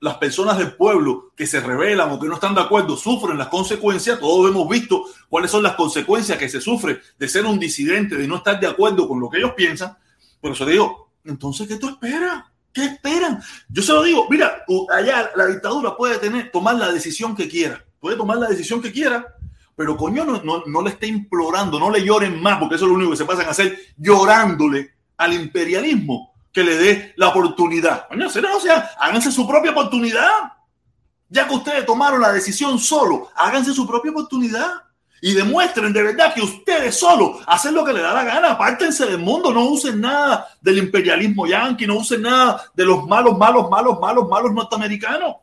las 0.00 0.16
personas 0.16 0.58
del 0.58 0.74
pueblo 0.74 1.32
que 1.34 1.46
se 1.46 1.60
rebelan 1.60 2.10
o 2.10 2.20
que 2.20 2.28
no 2.28 2.34
están 2.34 2.54
de 2.54 2.60
acuerdo 2.60 2.96
sufren 2.96 3.38
las 3.38 3.48
consecuencias. 3.48 4.20
Todos 4.20 4.50
hemos 4.50 4.68
visto 4.68 5.04
cuáles 5.28 5.50
son 5.50 5.62
las 5.62 5.74
consecuencias 5.76 6.36
que 6.36 6.48
se 6.48 6.60
sufre 6.60 7.00
de 7.18 7.28
ser 7.28 7.46
un 7.46 7.58
disidente, 7.58 8.16
de 8.16 8.28
no 8.28 8.36
estar 8.36 8.60
de 8.60 8.66
acuerdo 8.66 9.08
con 9.08 9.18
lo 9.18 9.30
que 9.30 9.38
ellos 9.38 9.52
piensan. 9.56 9.96
Por 10.40 10.52
eso 10.52 10.66
digo, 10.66 11.10
entonces, 11.24 11.66
¿qué 11.66 11.76
tú 11.76 11.88
esperas? 11.88 12.44
¿Qué 12.72 12.84
esperan? 12.84 13.42
Yo 13.68 13.82
se 13.82 13.92
lo 13.92 14.02
digo, 14.02 14.26
mira, 14.28 14.62
allá 14.92 15.30
la 15.34 15.46
dictadura 15.46 15.96
puede 15.96 16.18
tener, 16.18 16.50
tomar 16.52 16.76
la 16.76 16.92
decisión 16.92 17.34
que 17.34 17.48
quiera, 17.48 17.84
puede 17.98 18.16
tomar 18.16 18.36
la 18.36 18.48
decisión 18.48 18.80
que 18.80 18.92
quiera, 18.92 19.26
pero 19.74 19.96
coño, 19.96 20.24
no, 20.24 20.42
no, 20.42 20.62
no 20.66 20.82
le 20.82 20.90
esté 20.90 21.06
implorando, 21.06 21.80
no 21.80 21.90
le 21.90 22.04
lloren 22.04 22.40
más, 22.40 22.58
porque 22.58 22.76
eso 22.76 22.84
es 22.84 22.90
lo 22.90 22.96
único 22.96 23.10
que 23.10 23.16
se 23.16 23.24
pasan 23.24 23.46
a 23.46 23.50
hacer, 23.50 23.76
llorándole 23.96 24.94
al 25.16 25.32
imperialismo 25.32 26.29
que 26.52 26.64
le 26.64 26.76
dé 26.76 27.14
la 27.16 27.28
oportunidad. 27.28 28.08
o 28.10 28.60
sea, 28.60 28.90
háganse 28.98 29.30
su 29.30 29.46
propia 29.46 29.70
oportunidad. 29.70 30.30
Ya 31.28 31.46
que 31.46 31.54
ustedes 31.54 31.86
tomaron 31.86 32.20
la 32.20 32.32
decisión 32.32 32.78
solo, 32.78 33.30
háganse 33.36 33.72
su 33.72 33.86
propia 33.86 34.10
oportunidad 34.10 34.82
y 35.22 35.34
demuestren 35.34 35.92
de 35.92 36.02
verdad 36.02 36.34
que 36.34 36.40
ustedes 36.40 36.98
solo 36.98 37.38
hacen 37.46 37.74
lo 37.74 37.84
que 37.84 37.92
les 37.92 38.02
da 38.02 38.12
la 38.12 38.24
gana. 38.24 38.52
Apártense 38.52 39.06
del 39.06 39.18
mundo, 39.18 39.52
no 39.52 39.66
usen 39.66 40.00
nada 40.00 40.48
del 40.60 40.78
imperialismo 40.78 41.46
yanqui, 41.46 41.86
no 41.86 41.98
usen 41.98 42.22
nada 42.22 42.64
de 42.74 42.84
los 42.84 43.06
malos, 43.06 43.38
malos, 43.38 43.70
malos, 43.70 43.98
malos, 44.00 44.28
malos 44.28 44.52
norteamericanos. 44.52 45.36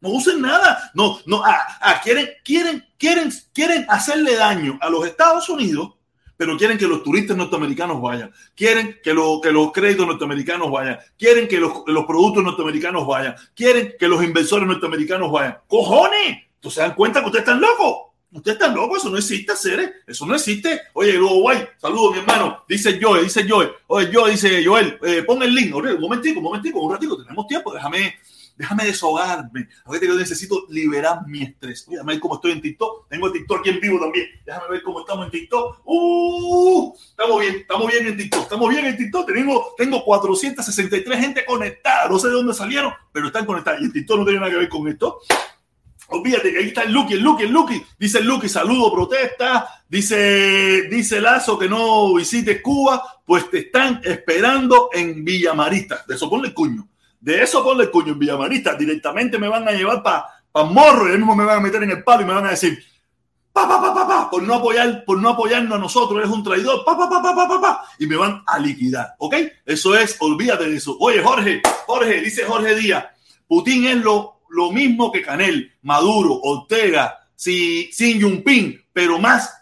No 0.00 0.08
usen 0.08 0.40
nada. 0.40 0.90
No, 0.94 1.18
no, 1.26 1.44
ah, 1.44 1.58
ah, 1.80 2.00
quieren, 2.02 2.28
quieren, 2.42 2.86
quieren, 2.98 3.30
quieren 3.52 3.84
hacerle 3.88 4.36
daño 4.36 4.78
a 4.80 4.88
los 4.88 5.06
Estados 5.06 5.48
Unidos 5.48 5.94
pero 6.40 6.56
quieren 6.56 6.78
que 6.78 6.88
los 6.88 7.02
turistas 7.02 7.36
norteamericanos 7.36 8.00
vayan, 8.00 8.32
quieren 8.56 8.98
que, 9.02 9.12
lo, 9.12 9.42
que 9.42 9.52
los 9.52 9.72
créditos 9.72 10.06
norteamericanos 10.06 10.70
vayan, 10.70 10.98
quieren 11.18 11.46
que 11.46 11.60
los, 11.60 11.82
los, 11.86 12.06
productos 12.06 12.42
norteamericanos 12.42 13.06
vayan, 13.06 13.34
quieren 13.54 13.92
que 13.98 14.08
los 14.08 14.24
inversores 14.24 14.66
norteamericanos 14.66 15.30
vayan. 15.30 15.58
¡Cojones! 15.66 16.38
¿Tú 16.58 16.70
se 16.70 16.80
dan 16.80 16.94
cuenta 16.94 17.20
que 17.20 17.26
ustedes 17.26 17.44
están 17.44 17.60
locos? 17.60 18.06
Ustedes 18.32 18.56
están 18.56 18.74
locos, 18.74 19.00
eso 19.00 19.10
no 19.10 19.18
existe, 19.18 19.52
hacer, 19.52 19.96
eso 20.06 20.24
no 20.24 20.34
existe. 20.34 20.80
Oye, 20.94 21.12
luego, 21.12 21.42
guay, 21.42 21.58
saludos, 21.76 22.12
mi 22.14 22.20
hermano. 22.20 22.64
Dice 22.66 22.98
Joel, 22.98 23.24
dice 23.24 23.46
Joel. 23.46 23.72
Oye, 23.88 24.08
yo, 24.10 24.26
dice 24.26 24.64
Joel, 24.64 24.98
eh, 25.02 25.22
pon 25.24 25.42
el 25.42 25.54
link. 25.54 25.76
Un 25.76 26.00
momentico, 26.00 26.38
un 26.38 26.44
momentico, 26.44 26.80
un 26.80 26.92
ratito, 26.92 27.22
tenemos 27.22 27.46
tiempo, 27.48 27.74
déjame, 27.74 28.14
déjame 28.60 28.84
deshogarme. 28.84 29.68
Ahorita 29.86 30.06
yo 30.06 30.14
necesito 30.14 30.66
liberar 30.68 31.26
mi 31.26 31.42
estrés. 31.42 31.86
Déjame 31.88 32.12
ver 32.12 32.20
cómo 32.20 32.34
estoy 32.34 32.52
en 32.52 32.60
TikTok. 32.60 33.08
Tengo 33.08 33.28
el 33.28 33.32
TikTok 33.32 33.60
aquí 33.60 33.70
en 33.70 33.80
vivo 33.80 33.98
también. 33.98 34.26
Déjame 34.44 34.68
ver 34.68 34.82
cómo 34.82 35.00
estamos 35.00 35.24
en 35.24 35.30
TikTok. 35.30 35.80
Uh, 35.84 36.94
estamos 36.94 37.40
bien, 37.40 37.56
estamos 37.56 37.90
bien 37.90 38.06
en 38.06 38.16
TikTok. 38.18 38.42
Estamos 38.42 38.68
bien 38.68 38.84
en 38.84 38.96
TikTok. 38.98 39.32
Tengo, 39.32 39.74
tengo 39.78 40.04
463 40.04 41.18
gente 41.18 41.44
conectada. 41.46 42.06
No 42.10 42.18
sé 42.18 42.28
de 42.28 42.34
dónde 42.34 42.52
salieron, 42.52 42.92
pero 43.12 43.28
están 43.28 43.46
conectadas. 43.46 43.80
Y 43.80 43.84
en 43.84 43.92
TikTok 43.92 44.18
no 44.18 44.24
tiene 44.24 44.40
nada 44.40 44.52
que 44.52 44.58
ver 44.58 44.68
con 44.68 44.86
esto. 44.88 45.20
Olvídate 46.08 46.52
que 46.52 46.58
ahí 46.58 46.68
está 46.68 46.82
el 46.82 46.92
Lucky, 46.92 47.14
el 47.14 47.22
Lucky, 47.22 47.44
el 47.44 47.52
Lucky. 47.52 47.82
Dice 47.98 48.18
el 48.18 48.26
Lucky, 48.26 48.48
saludo, 48.50 48.92
protesta. 48.92 49.84
Dice, 49.88 50.82
dice 50.90 51.18
Lazo 51.18 51.58
que 51.58 51.68
no 51.68 52.12
visites 52.14 52.60
Cuba, 52.60 53.22
pues 53.24 53.48
te 53.48 53.60
están 53.60 54.02
esperando 54.04 54.90
en 54.92 55.24
Villamarista. 55.24 56.04
De 56.06 56.16
eso 56.16 56.28
ponle 56.28 56.48
el 56.48 56.54
cuño. 56.54 56.89
De 57.20 57.42
eso 57.42 57.62
ponle 57.62 57.84
el 57.84 57.90
coño 57.90 58.14
en 58.14 58.18
Villamarista. 58.18 58.74
Directamente 58.74 59.38
me 59.38 59.48
van 59.48 59.68
a 59.68 59.72
llevar 59.72 60.02
para 60.02 60.24
pa 60.52 60.64
morro 60.64 61.08
y 61.08 61.16
mismo 61.16 61.36
me 61.36 61.44
van 61.44 61.58
a 61.58 61.60
meter 61.60 61.82
en 61.82 61.90
el 61.90 62.02
palo 62.02 62.22
y 62.22 62.24
me 62.24 62.34
van 62.34 62.46
a 62.46 62.50
decir, 62.50 62.82
pa, 63.52 63.68
pa, 63.68 63.80
pa, 63.80 63.94
pa, 63.94 64.06
pa, 64.06 64.30
por 64.30 64.42
no 64.42 64.54
apoyar, 64.54 65.04
por 65.04 65.18
no 65.18 65.30
apoyarnos 65.30 65.76
a 65.76 65.78
nosotros, 65.78 66.18
eres 66.18 66.30
un 66.30 66.42
traidor, 66.42 66.84
pa, 66.84 66.96
pa, 66.96 67.08
pa, 67.08 67.22
pa, 67.22 67.34
pa, 67.34 67.48
pa, 67.48 67.60
pa, 67.60 67.84
y 67.98 68.06
me 68.06 68.16
van 68.16 68.42
a 68.46 68.58
liquidar, 68.58 69.14
¿ok? 69.18 69.34
Eso 69.64 69.96
es, 69.96 70.16
olvídate 70.20 70.68
de 70.68 70.76
eso. 70.76 70.96
Oye, 70.98 71.22
Jorge, 71.22 71.62
Jorge, 71.86 72.20
dice 72.20 72.44
Jorge 72.44 72.74
Díaz, 72.74 73.06
Putin 73.46 73.86
es 73.86 73.96
lo, 73.96 74.40
lo 74.48 74.72
mismo 74.72 75.12
que 75.12 75.22
Canel, 75.22 75.72
Maduro, 75.82 76.40
Ortega, 76.42 77.18
si, 77.34 77.90
Sin 77.92 78.20
Jinping, 78.20 78.84
pero 78.92 79.18
más 79.18 79.59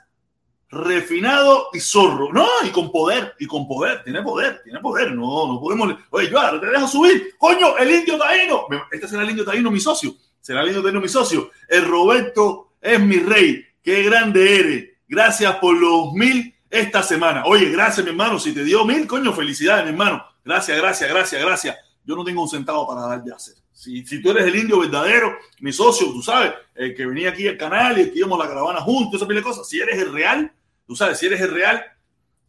refinado 0.70 1.68
y 1.72 1.80
zorro. 1.80 2.32
No, 2.32 2.46
y 2.64 2.70
con 2.70 2.90
poder, 2.90 3.34
y 3.38 3.46
con 3.46 3.66
poder, 3.66 4.02
tiene 4.04 4.22
poder, 4.22 4.60
tiene 4.62 4.80
poder. 4.80 5.12
No, 5.12 5.52
no 5.52 5.60
podemos. 5.60 5.94
Oye, 6.10 6.30
yo 6.30 6.38
ahora 6.38 6.60
te 6.60 6.66
dejo 6.66 6.88
subir. 6.88 7.34
Coño, 7.38 7.76
el 7.78 7.90
indio 7.90 8.18
taíno. 8.18 8.66
Este 8.90 9.08
será 9.08 9.22
el 9.22 9.30
indio 9.30 9.44
taíno, 9.44 9.70
mi 9.70 9.80
socio. 9.80 10.14
Será 10.40 10.62
el 10.62 10.68
indio 10.68 10.82
taíno, 10.82 11.00
mi 11.00 11.08
socio. 11.08 11.50
El 11.68 11.84
Roberto 11.84 12.72
es 12.80 13.00
mi 13.00 13.16
rey. 13.16 13.64
Qué 13.82 14.02
grande 14.02 14.60
eres. 14.60 14.88
Gracias 15.08 15.56
por 15.56 15.74
los 15.76 16.12
mil 16.12 16.54
esta 16.70 17.02
semana. 17.02 17.44
Oye, 17.46 17.70
gracias, 17.70 18.04
mi 18.04 18.10
hermano. 18.10 18.38
Si 18.38 18.52
te 18.52 18.62
dio 18.62 18.84
mil, 18.84 19.06
coño, 19.06 19.32
felicidades, 19.32 19.84
mi 19.84 19.92
hermano. 19.92 20.24
Gracias, 20.44 20.76
gracias, 20.76 21.10
gracias, 21.10 21.42
gracias. 21.42 21.76
Yo 22.04 22.14
no 22.14 22.24
tengo 22.24 22.42
un 22.42 22.48
centavo 22.48 22.86
para 22.86 23.02
dar 23.02 23.22
de 23.22 23.34
hacer. 23.34 23.54
Si, 23.72 24.04
si 24.04 24.20
tú 24.20 24.30
eres 24.30 24.46
el 24.46 24.56
indio 24.56 24.80
verdadero, 24.80 25.38
mi 25.60 25.72
socio, 25.72 26.08
tú 26.08 26.20
sabes, 26.20 26.52
el 26.74 26.94
que 26.94 27.06
venía 27.06 27.30
aquí 27.30 27.46
al 27.46 27.56
canal 27.56 28.00
y 28.00 28.10
que 28.10 28.20
la 28.20 28.48
caravana 28.48 28.80
juntos, 28.80 29.20
esa 29.20 29.28
pila 29.28 29.40
de 29.40 29.44
cosas. 29.44 29.68
Si 29.68 29.78
eres 29.78 29.98
el 29.98 30.12
real, 30.12 30.50
Tú 30.88 30.96
sabes, 30.96 31.18
si 31.18 31.26
eres 31.26 31.42
el 31.42 31.50
real 31.50 31.84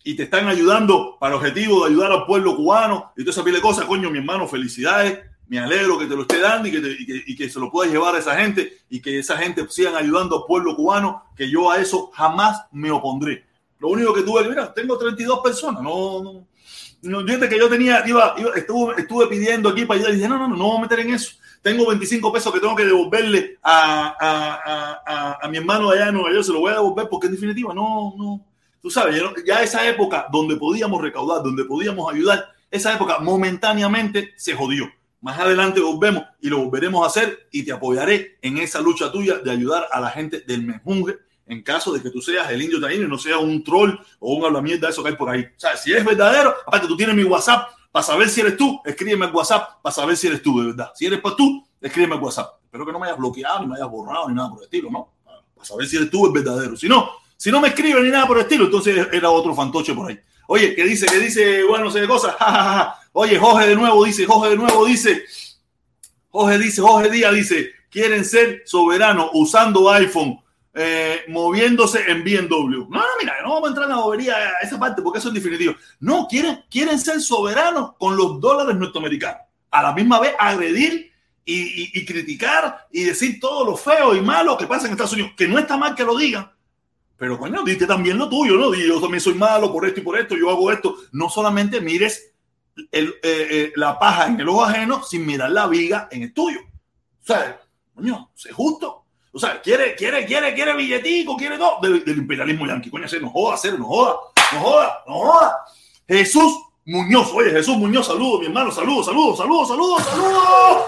y 0.02 0.16
te 0.16 0.24
están 0.24 0.48
ayudando 0.48 1.18
para 1.20 1.36
el 1.36 1.40
objetivo 1.40 1.84
de 1.84 1.92
ayudar 1.92 2.14
al 2.14 2.26
pueblo 2.26 2.56
cubano 2.56 3.12
y 3.18 3.24
toda 3.24 3.32
esa 3.32 3.44
pile 3.44 3.58
de 3.58 3.62
cosas, 3.62 3.84
coño, 3.84 4.10
mi 4.10 4.20
hermano, 4.20 4.48
felicidades. 4.48 5.20
Me 5.50 5.60
alegro 5.60 6.00
que 6.00 6.06
te 6.06 6.16
lo 6.16 6.22
esté 6.22 6.40
dando 6.40 6.70
y 6.70 6.72
que, 6.72 7.24
y 7.28 7.36
que, 7.36 7.50
se 7.50 7.60
lo 7.60 7.70
puedas 7.70 7.92
llevar 7.92 8.16
a 8.16 8.20
esa 8.20 8.38
gente 8.38 8.78
y 8.90 9.02
que 9.02 9.20
esa 9.20 9.36
gente 9.36 9.66
sigan 9.68 9.96
ayudando 9.96 10.38
al 10.38 10.44
pueblo 10.48 10.74
cubano, 10.74 11.26
que 11.36 11.50
yo 11.50 11.70
a 11.70 11.80
eso 11.80 12.12
jamás 12.14 12.66
me 12.72 12.92
opondré. 12.92 13.46
Lo 13.80 13.90
único 13.90 14.14
que 14.14 14.22
tuve 14.22 14.48
mira, 14.48 14.74
tengo 14.74 14.98
32 14.98 15.40
personas, 15.40 15.84
no, 15.84 16.24
no, 16.24 16.46
no 17.02 17.26
que 17.26 17.58
yo 17.58 17.68
tenía, 17.68 18.08
iba, 18.08 18.36
estuve, 18.56 19.02
estuve 19.02 19.28
pidiendo 19.28 19.68
aquí 19.68 19.84
para 19.86 20.00
allá 20.00 20.12
y 20.12 20.16
dije, 20.16 20.30
no, 20.30 20.38
no, 20.38 20.48
no, 20.48 20.56
no 20.56 20.64
voy 20.66 20.78
a 20.78 20.82
meter 20.82 21.00
en 21.02 21.14
eso. 21.14 21.34
Tengo 21.62 21.88
25 21.88 22.32
pesos 22.32 22.54
que 22.54 22.60
tengo 22.60 22.76
que 22.76 22.86
devolverle 22.86 23.58
a, 23.62 24.16
a, 24.20 25.02
a, 25.06 25.46
a 25.46 25.48
mi 25.50 25.58
hermano 25.58 25.90
allá 25.90 26.08
en 26.08 26.14
Nueva 26.14 26.32
York, 26.32 26.44
se 26.44 26.54
lo 26.54 26.60
voy 26.60 26.72
a 26.72 26.76
devolver 26.76 27.08
porque 27.10 27.28
en 27.28 27.34
definitiva 27.34 27.74
no, 27.74 28.14
no. 28.18 28.46
Tú 28.82 28.90
sabes, 28.90 29.22
ya 29.46 29.62
esa 29.62 29.88
época 29.88 30.28
donde 30.32 30.56
podíamos 30.56 31.02
recaudar, 31.02 31.44
donde 31.44 31.66
podíamos 31.66 32.12
ayudar, 32.14 32.54
esa 32.72 32.94
época 32.94 33.20
momentáneamente 33.20 34.34
se 34.38 34.56
jodió. 34.56 34.90
Más 35.22 35.38
adelante 35.38 35.82
volvemos 35.82 36.24
y 36.40 36.48
lo 36.48 36.60
volveremos 36.60 37.04
a 37.04 37.08
hacer 37.08 37.48
y 37.52 37.64
te 37.64 37.74
apoyaré 37.74 38.38
en 38.42 38.58
esa 38.58 38.80
lucha 38.80 39.12
tuya 39.12 39.40
de 39.40 39.52
ayudar 39.52 39.88
a 39.92 40.00
la 40.00 40.10
gente 40.12 40.42
del 40.48 40.64
Menjunge 40.64 41.18
en 41.46 41.62
caso 41.62 41.92
de 41.92 42.02
que 42.02 42.10
tú 42.10 42.22
seas 42.22 42.50
el 42.52 42.62
indio 42.62 42.80
taíno 42.80 43.06
y 43.06 43.10
no 43.10 43.18
sea 43.18 43.40
un 43.40 43.64
troll 43.64 43.92
o 44.20 44.36
un 44.36 44.46
habla 44.46 44.62
mierda 44.62 44.90
eso 44.90 45.04
que 45.04 45.10
hay 45.10 45.16
por 45.16 45.30
ahí. 45.30 45.42
O 45.42 45.60
sea, 45.60 45.76
si 45.76 45.92
es 45.92 46.06
verdadero, 46.06 46.54
aparte 46.66 46.88
tú 46.88 46.96
tienes 46.96 47.16
mi 47.16 47.24
WhatsApp, 47.24 47.70
para 47.92 48.04
saber 48.04 48.30
si 48.30 48.42
eres 48.42 48.56
tú, 48.58 48.80
escríbeme 48.86 49.26
al 49.26 49.34
WhatsApp 49.34 49.82
para 49.82 49.94
saber 49.94 50.16
si 50.16 50.28
eres 50.28 50.42
tú, 50.42 50.60
de 50.60 50.68
verdad. 50.68 50.92
Si 50.96 51.06
eres 51.06 51.20
para 51.22 51.36
tú, 51.36 51.66
escríbeme 51.82 52.16
al 52.16 52.22
WhatsApp. 52.22 52.56
Espero 52.64 52.86
que 52.86 52.92
no 52.92 53.00
me 53.00 53.08
hayas 53.08 53.18
bloqueado, 53.18 53.62
ni 53.62 53.68
me 53.68 53.76
hayas 53.76 53.90
borrado, 53.90 54.30
ni 54.30 54.36
nada 54.36 54.50
por 54.50 54.60
el 54.60 54.66
estilo, 54.66 54.92
¿no? 54.92 55.14
Para 55.26 55.66
saber 55.66 55.88
si 55.88 55.98
eres 55.98 56.10
tú 56.10 56.26
el 56.28 56.32
verdadero. 56.32 56.78
Si 56.78 56.88
no, 56.88 57.10
si 57.36 57.52
no 57.52 57.60
me 57.60 57.70
escribes 57.70 58.04
ni 58.04 58.12
nada 58.12 58.28
por 58.28 58.38
el 58.38 58.44
estilo, 58.44 58.66
entonces 58.66 59.08
era 59.12 59.30
otro 59.30 59.56
fantoche 59.56 59.94
por 59.94 60.10
ahí. 60.10 60.20
Oye, 60.48 60.76
¿qué 60.76 60.84
dice? 60.84 61.06
¿Qué 61.06 61.20
dice? 61.20 61.64
Bueno, 61.64 61.86
no 61.86 61.92
sé 61.92 62.02
de 62.02 62.08
cosas. 62.08 62.36
Oye, 63.14 63.40
Jorge 63.40 63.68
de 63.68 63.76
nuevo 63.76 64.04
dice, 64.04 64.26
Jorge 64.26 64.50
de 64.50 64.58
nuevo 64.58 64.86
dice. 64.86 65.24
Jorge 66.30 66.58
dice, 66.58 66.82
Jorge 66.82 67.10
Díaz 67.10 67.34
dice, 67.34 67.72
quieren 67.90 68.24
ser 68.24 68.64
soberanos 68.66 69.32
usando 69.34 69.90
iPhone, 69.92 70.40
eh, 70.74 71.22
moviéndose 71.28 72.10
en 72.10 72.24
BMW. 72.24 72.88
No, 72.90 73.00
no, 73.00 73.06
mira, 73.20 73.36
no 73.44 73.56
vamos 73.56 73.66
a 73.66 73.70
entrar 73.70 73.90
en 73.90 73.96
la 73.96 74.02
bobería 74.02 74.36
a 74.36 74.60
esa 74.62 74.80
parte 74.80 75.02
porque 75.02 75.20
eso 75.20 75.30
es 75.30 75.34
definitivo. 75.34 75.76
No, 76.00 76.28
quieren, 76.28 76.64
quieren 76.70 77.00
ser 77.00 77.22
soberanos 77.22 77.94
con 77.98 78.16
los 78.16 78.40
dólares 78.40 78.76
norteamericanos. 78.76 79.42
A 79.72 79.84
la 79.84 79.94
misma 79.94 80.20
vez 80.20 80.34
agredir 80.40 81.12
y, 81.46 82.06
criticar 82.06 82.88
y 82.92 83.04
decir 83.04 83.40
todo 83.40 83.66
lo 83.66 83.76
feo 83.76 84.16
y 84.16 84.22
malo 84.22 84.58
que 84.58 84.68
pasa 84.68 84.86
en 84.86 84.92
Estados 84.92 85.14
Unidos, 85.14 85.32
que 85.36 85.48
no 85.48 85.58
está 85.58 85.78
mal 85.78 85.96
que 85.96 86.04
lo 86.04 86.16
digan, 86.16 86.52
pero 87.18 87.38
coño, 87.38 87.64
dite 87.64 87.86
también 87.86 88.18
lo 88.18 88.30
tuyo, 88.30 88.56
¿no? 88.56 88.74
yo 88.74 89.02
también 89.02 89.20
soy 89.20 89.34
malo 89.34 89.72
por 89.72 89.86
esto 89.86 90.00
y 90.00 90.04
por 90.04 90.18
esto, 90.18 90.38
yo 90.38 90.50
hago 90.50 90.72
esto. 90.72 90.96
No 91.12 91.30
solamente 91.30 91.82
mires 91.82 92.32
el, 92.92 93.10
eh, 93.24 93.48
eh, 93.52 93.74
la 93.76 94.00
paja 94.00 94.28
en 94.28 94.40
el 94.40 94.48
ojo 94.48 94.64
ajeno 94.64 95.04
sin 95.04 95.26
mirar 95.26 95.52
la 95.52 95.68
viga 95.68 96.08
en 96.12 96.24
el 96.24 96.34
tuyo. 96.34 96.60
O 96.62 97.26
sea, 97.26 97.60
coño, 97.94 98.32
sé 98.36 98.52
justo. 98.52 99.06
O 99.32 99.40
sea, 99.40 99.62
quiere, 99.62 99.96
quiere, 99.96 100.26
quiere, 100.26 100.54
quiere 100.54 100.76
billetico, 100.76 101.38
quiere 101.38 101.58
todo 101.58 101.80
del, 101.82 102.18
imperialismo 102.18 102.66
yanqui. 102.66 102.90
Coño, 102.90 103.08
se 103.08 103.20
nos 103.20 103.32
joda, 103.32 103.58
se 103.58 103.72
nos 103.72 103.88
joda, 103.88 104.16
nos 104.54 104.64
joda, 104.64 105.04
nos 105.08 105.18
joda. 105.18 105.66
Jesús 106.08 106.60
Muñoz, 106.86 107.32
oye, 107.34 107.52
Jesús 107.52 107.78
Muñoz, 107.78 108.08
saludos, 108.08 108.40
mi 108.40 108.48
hermano, 108.48 108.72
saludos, 108.72 109.06
saludos, 109.06 109.38
saludos, 109.38 109.68
saludos, 109.68 110.04
saludos. 110.04 110.84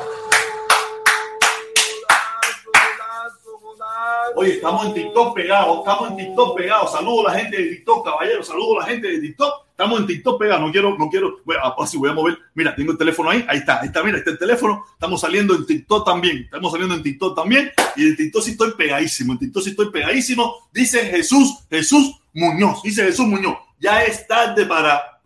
Oye, 4.36 4.54
estamos 4.54 4.86
en 4.88 4.94
TikTok 4.94 5.36
pegados, 5.36 5.80
estamos 5.80 6.10
en 6.10 6.18
TikTok 6.18 6.58
pegados. 6.58 6.92
Saludo 6.92 7.28
a 7.28 7.32
la 7.34 7.40
gente 7.40 7.58
de 7.58 7.70
TikTok, 7.76 8.06
caballero. 8.06 8.44
Saludo 8.44 8.78
a 8.78 8.84
la 8.84 8.86
gente 8.88 9.08
de 9.08 9.20
TikTok. 9.20 9.66
Estamos 9.82 10.00
en 10.00 10.06
TikTok 10.06 10.40
pegados. 10.40 10.62
No 10.62 10.72
quiero, 10.72 10.96
no 10.96 11.10
quiero. 11.10 11.38
Bueno, 11.44 11.64
así 11.80 11.98
voy 11.98 12.12
a 12.12 12.14
mover. 12.14 12.38
Mira, 12.54 12.76
tengo 12.76 12.92
el 12.92 13.00
teléfono 13.00 13.32
ahí. 13.32 13.44
Ahí 13.50 13.58
está, 13.58 13.82
ahí 13.82 13.88
está. 13.88 14.04
Mira, 14.04 14.20
está 14.20 14.30
el 14.30 14.38
teléfono. 14.38 14.86
Estamos 14.94 15.20
saliendo 15.20 15.56
en 15.56 15.66
TikTok 15.66 16.06
también. 16.06 16.44
Estamos 16.44 16.72
saliendo 16.72 16.94
en 16.94 17.02
TikTok 17.02 17.36
también. 17.36 17.72
Y 17.96 18.04
en 18.04 18.16
TikTok 18.16 18.44
sí 18.44 18.52
estoy 18.52 18.74
pegadísimo. 18.74 19.34
En 19.34 19.40
TikTok 19.40 19.64
sí 19.64 19.70
estoy 19.72 19.90
pegadísimo. 19.90 20.70
Dice 20.72 21.00
Jesús, 21.08 21.64
Jesús 21.68 22.16
Muñoz. 22.32 22.84
Dice 22.84 23.06
Jesús 23.06 23.26
Muñoz. 23.26 23.58
Ya 23.80 24.04
es 24.04 24.28
tarde 24.28 24.68
para 24.68 25.20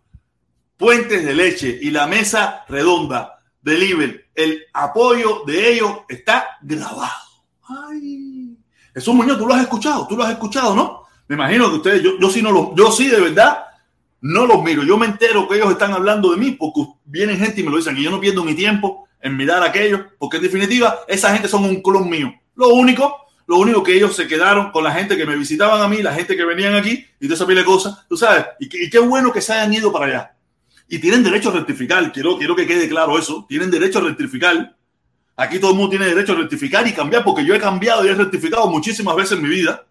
puentes 0.78 1.22
de 1.22 1.34
leche 1.34 1.78
y 1.82 1.90
la 1.90 2.06
mesa 2.06 2.64
redonda 2.66 3.38
de 3.60 3.76
Libre. 3.76 4.30
El 4.34 4.62
apoyo 4.72 5.42
de 5.46 5.74
ellos 5.74 5.98
está 6.08 6.56
grabado. 6.62 7.12
Ay. 7.68 8.56
Jesús 8.94 9.14
Muñoz, 9.14 9.36
tú 9.36 9.46
lo 9.46 9.52
has 9.52 9.60
escuchado, 9.60 10.06
tú 10.06 10.16
lo 10.16 10.22
has 10.22 10.32
escuchado, 10.32 10.74
¿no? 10.74 11.02
Me 11.28 11.34
imagino 11.34 11.68
que 11.68 11.76
ustedes, 11.76 12.02
yo, 12.02 12.18
yo 12.18 12.30
sí 12.30 12.40
no 12.40 12.50
lo, 12.50 12.74
yo 12.74 12.90
sí 12.90 13.08
de 13.08 13.20
verdad 13.20 13.65
no 14.26 14.46
los 14.46 14.62
miro. 14.62 14.82
Yo 14.82 14.96
me 14.96 15.06
entero 15.06 15.48
que 15.48 15.56
ellos 15.56 15.70
están 15.70 15.92
hablando 15.92 16.30
de 16.30 16.36
mí 16.36 16.52
porque 16.52 16.82
vienen 17.04 17.38
gente 17.38 17.60
y 17.60 17.64
me 17.64 17.70
lo 17.70 17.76
dicen 17.76 17.96
y 17.96 18.02
yo 18.02 18.10
no 18.10 18.20
pierdo 18.20 18.44
mi 18.44 18.54
tiempo 18.54 19.06
en 19.20 19.36
mirar 19.36 19.62
a 19.62 19.66
aquellos 19.66 20.00
porque 20.18 20.38
en 20.38 20.44
definitiva 20.44 21.00
esa 21.08 21.32
gente 21.32 21.48
son 21.48 21.64
un 21.64 21.82
clon 21.82 22.08
mío. 22.08 22.32
Lo 22.54 22.68
único, 22.68 23.16
lo 23.46 23.58
único 23.58 23.82
que 23.82 23.94
ellos 23.94 24.16
se 24.16 24.26
quedaron 24.26 24.70
con 24.70 24.84
la 24.84 24.92
gente 24.92 25.16
que 25.16 25.26
me 25.26 25.36
visitaban 25.36 25.80
a 25.80 25.88
mí, 25.88 26.02
la 26.02 26.14
gente 26.14 26.36
que 26.36 26.44
venían 26.44 26.74
aquí 26.74 27.04
y 27.20 27.28
de 27.28 27.34
esa 27.34 27.46
pila 27.46 27.60
de 27.60 27.66
cosas, 27.66 28.06
tú 28.08 28.16
sabes, 28.16 28.46
y, 28.58 28.90
qué 28.90 28.98
bueno 28.98 29.32
que 29.32 29.40
se 29.40 29.52
hayan 29.52 29.72
ido 29.72 29.92
para 29.92 30.06
allá. 30.06 30.36
Y 30.88 30.98
tienen 30.98 31.22
derecho 31.22 31.50
a 31.50 31.52
rectificar, 31.52 32.12
quiero, 32.12 32.38
quiero 32.38 32.54
que 32.54 32.66
quede 32.66 32.88
claro 32.88 33.18
eso, 33.18 33.44
tienen 33.48 33.70
derecho 33.70 33.98
a 33.98 34.02
rectificar 34.02 34.76
Aquí 35.38 35.58
todo 35.58 35.72
el 35.72 35.76
mundo 35.76 35.90
tiene 35.90 36.06
derecho 36.06 36.32
a 36.32 36.36
rectificar 36.36 36.86
y 36.88 36.92
cambiar, 36.92 37.22
porque 37.22 37.44
yo 37.44 37.54
he 37.54 37.60
cambiado 37.60 38.04
y 38.04 38.08
he 38.08 38.14
rectificado 38.14 38.68
muchísimas 38.68 39.14
veces 39.16 39.32
en 39.32 39.42
mi 39.42 39.50
vida. 39.50 39.86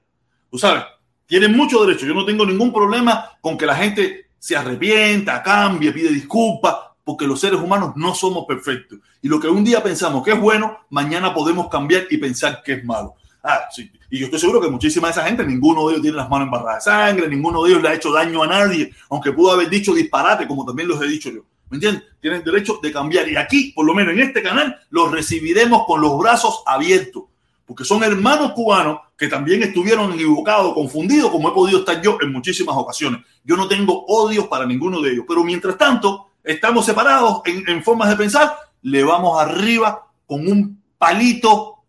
Tú 0.49 0.57
sabes, 0.57 0.83
tienen 1.27 1.55
mucho 1.55 1.85
derecho. 1.85 2.07
Yo 2.07 2.15
no 2.15 2.25
tengo 2.25 2.45
ningún 2.47 2.73
problema 2.73 3.29
con 3.41 3.55
que 3.55 3.67
la 3.67 3.75
gente 3.75 4.24
se 4.45 4.55
arrepienta, 4.55 5.41
cambie, 5.41 5.91
pide 5.91 6.09
disculpas, 6.09 6.75
porque 7.03 7.25
los 7.25 7.39
seres 7.39 7.59
humanos 7.59 7.93
no 7.95 8.13
somos 8.13 8.45
perfectos. 8.45 8.99
Y 9.23 9.27
lo 9.27 9.39
que 9.39 9.47
un 9.47 9.63
día 9.63 9.81
pensamos 9.81 10.23
que 10.23 10.33
es 10.33 10.39
bueno, 10.39 10.81
mañana 10.91 11.33
podemos 11.33 11.67
cambiar 11.67 12.03
y 12.11 12.17
pensar 12.17 12.61
que 12.63 12.73
es 12.73 12.85
malo. 12.85 13.15
Ah, 13.43 13.61
sí. 13.71 13.91
Y 14.07 14.19
yo 14.19 14.25
estoy 14.25 14.39
seguro 14.39 14.61
que 14.61 14.69
muchísima 14.69 15.07
de 15.07 15.13
esa 15.13 15.23
gente, 15.25 15.43
ninguno 15.43 15.87
de 15.87 15.93
ellos 15.93 16.03
tiene 16.03 16.17
las 16.17 16.29
manos 16.29 16.45
embarradas 16.45 16.85
de 16.85 16.91
sangre, 16.91 17.27
ninguno 17.27 17.63
de 17.63 17.71
ellos 17.71 17.81
le 17.81 17.89
ha 17.89 17.93
hecho 17.95 18.11
daño 18.11 18.43
a 18.43 18.47
nadie, 18.47 18.93
aunque 19.09 19.31
pudo 19.31 19.51
haber 19.51 19.67
dicho 19.67 19.95
disparate, 19.95 20.45
como 20.45 20.63
también 20.63 20.89
los 20.89 21.01
he 21.01 21.07
dicho 21.07 21.31
yo. 21.31 21.41
¿Me 21.71 21.77
entiendes? 21.77 22.03
Tienen 22.21 22.43
derecho 22.43 22.77
de 22.83 22.91
cambiar. 22.91 23.27
Y 23.27 23.37
aquí, 23.37 23.71
por 23.75 23.83
lo 23.83 23.95
menos 23.95 24.13
en 24.13 24.19
este 24.19 24.43
canal, 24.43 24.79
los 24.91 25.09
recibiremos 25.09 25.85
con 25.87 26.01
los 26.01 26.19
brazos 26.19 26.61
abiertos. 26.67 27.23
Porque 27.65 27.83
son 27.83 28.03
hermanos 28.03 28.51
cubanos 28.51 28.99
que 29.17 29.27
también 29.27 29.63
estuvieron 29.63 30.13
equivocados, 30.13 30.73
confundidos, 30.73 31.31
como 31.31 31.49
he 31.49 31.53
podido 31.53 31.79
estar 31.79 32.01
yo 32.01 32.17
en 32.21 32.31
muchísimas 32.31 32.75
ocasiones. 32.75 33.21
Yo 33.43 33.55
no 33.55 33.67
tengo 33.67 34.05
odios 34.07 34.47
para 34.47 34.65
ninguno 34.65 35.01
de 35.01 35.11
ellos. 35.11 35.25
Pero 35.27 35.43
mientras 35.43 35.77
tanto, 35.77 36.31
estamos 36.43 36.85
separados 36.85 37.41
en, 37.45 37.83
formas 37.83 38.09
de 38.09 38.15
pensar. 38.17 38.55
Le 38.81 39.03
vamos 39.03 39.39
arriba 39.41 40.07
con 40.25 40.47
un 40.47 40.83
palito 40.97 41.83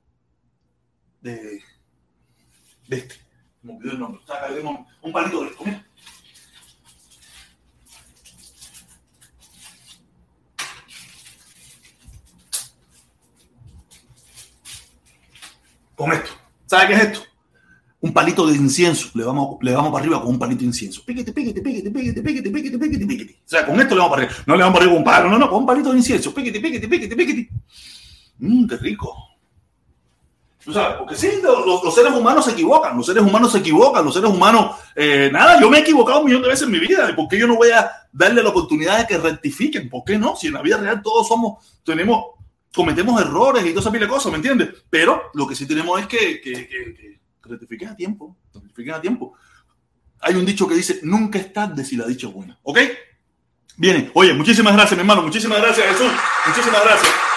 de, 1.20 1.62
de 2.88 2.96
este. 2.96 3.16
Un 3.62 5.12
palito 5.12 5.42
de 5.42 5.50
esto. 5.50 5.64
con 15.96 16.12
esto. 16.12 16.45
¿Sabe 16.66 16.88
qué 16.88 16.94
es 16.94 17.02
esto? 17.05 17.20
Un 18.00 18.12
palito 18.12 18.46
de 18.46 18.57
incienso. 18.57 19.11
Le 19.14 19.24
vamos, 19.24 19.57
le 19.62 19.72
vamos 19.72 19.92
para 19.92 20.05
arriba 20.05 20.20
con 20.20 20.31
un 20.31 20.38
palito 20.38 20.61
de 20.61 20.66
incienso. 20.66 21.02
Piquete, 21.05 21.33
piquete, 21.33 21.61
piquete, 21.61 21.90
piquete, 21.90 22.22
piquete, 22.22 22.50
piquete, 22.50 22.79
piquete, 22.79 23.07
piquete. 23.07 23.33
O 23.44 23.48
sea, 23.48 23.66
con 23.66 23.81
esto 23.81 23.94
le 23.94 24.00
vamos 24.00 24.16
para 24.16 24.26
arriba. 24.26 24.42
No 24.46 24.57
le 24.57 24.62
vamos 24.62 24.74
para 24.74 24.85
arriba 24.85 24.92
con 24.92 24.98
un 24.98 25.05
palo, 25.05 25.31
no, 25.31 25.38
no, 25.38 25.48
con 25.48 25.59
un 25.61 25.66
palito 25.66 25.90
de 25.92 25.98
incienso. 25.98 26.35
Piquete, 26.35 26.61
piquete, 26.61 26.88
piquete, 26.88 27.16
piquete. 27.16 27.50
Mmm, 28.38 28.66
qué 28.66 28.76
rico. 28.76 29.14
¿Tú 30.66 30.72
sabes? 30.72 30.96
Porque 30.98 31.14
sí, 31.14 31.29
los, 31.44 31.94
seres 31.94 32.12
humanos 32.12 32.44
se 32.44 32.50
equivocan, 32.50 32.96
los 32.96 33.07
seres 33.07 33.22
humanos 33.22 33.52
se 33.52 33.59
equivocan, 33.59 34.05
los 34.05 34.12
seres 34.12 34.29
humanos, 34.29 34.74
eh, 34.96 35.31
nada, 35.33 35.61
yo 35.61 35.70
me 35.70 35.79
he 35.79 35.81
equivocado 35.83 36.18
un 36.18 36.24
millón 36.24 36.42
de 36.42 36.48
veces 36.48 36.66
en 36.66 36.72
mi 36.72 36.81
vida, 36.81 37.14
¿por 37.14 37.29
qué 37.29 37.38
yo 37.38 37.46
no 37.46 37.55
voy 37.55 37.70
a 37.70 37.88
darle 38.12 38.42
la 38.42 38.48
oportunidad 38.48 38.98
de 38.98 39.07
que 39.07 39.16
rectifiquen? 39.16 39.88
¿Por 39.88 40.02
qué 40.02 40.18
no? 40.18 40.35
Si 40.35 40.48
en 40.48 40.55
la 40.55 40.62
vida 40.62 40.79
real 40.79 41.02
todos 41.02 41.29
somos, 41.29 41.64
tenemos 41.85 42.36
cometemos 42.76 43.18
errores 43.18 43.64
y 43.64 43.70
toda 43.70 43.80
esa 43.80 43.90
pila 43.90 44.04
de 44.04 44.12
cosas, 44.12 44.30
¿me 44.30 44.36
entiendes? 44.36 44.68
Pero 44.90 45.30
lo 45.32 45.46
que 45.46 45.54
sí 45.54 45.66
tenemos 45.66 45.98
es 45.98 46.06
que, 46.06 46.42
que, 46.42 46.68
que, 46.68 47.20
rectifiquen 47.42 47.88
a 47.88 47.96
tiempo, 47.96 48.36
rectifiquen 48.52 48.94
a 48.94 49.00
tiempo. 49.00 49.34
Hay 50.20 50.34
un 50.34 50.44
dicho 50.44 50.68
que 50.68 50.74
dice, 50.74 51.00
nunca 51.02 51.38
es 51.38 51.52
tarde 51.54 51.84
si 51.84 51.96
la 51.96 52.06
dicha 52.06 52.26
es 52.26 52.34
buena, 52.34 52.58
¿ok? 52.62 52.78
Viene, 53.78 54.10
oye, 54.12 54.34
muchísimas 54.34 54.74
gracias, 54.74 54.92
mi 54.92 55.00
hermano, 55.00 55.22
muchísimas 55.22 55.58
gracias, 55.58 55.86
Jesús, 55.86 56.12
muchísimas 56.46 56.84
gracias. 56.84 57.36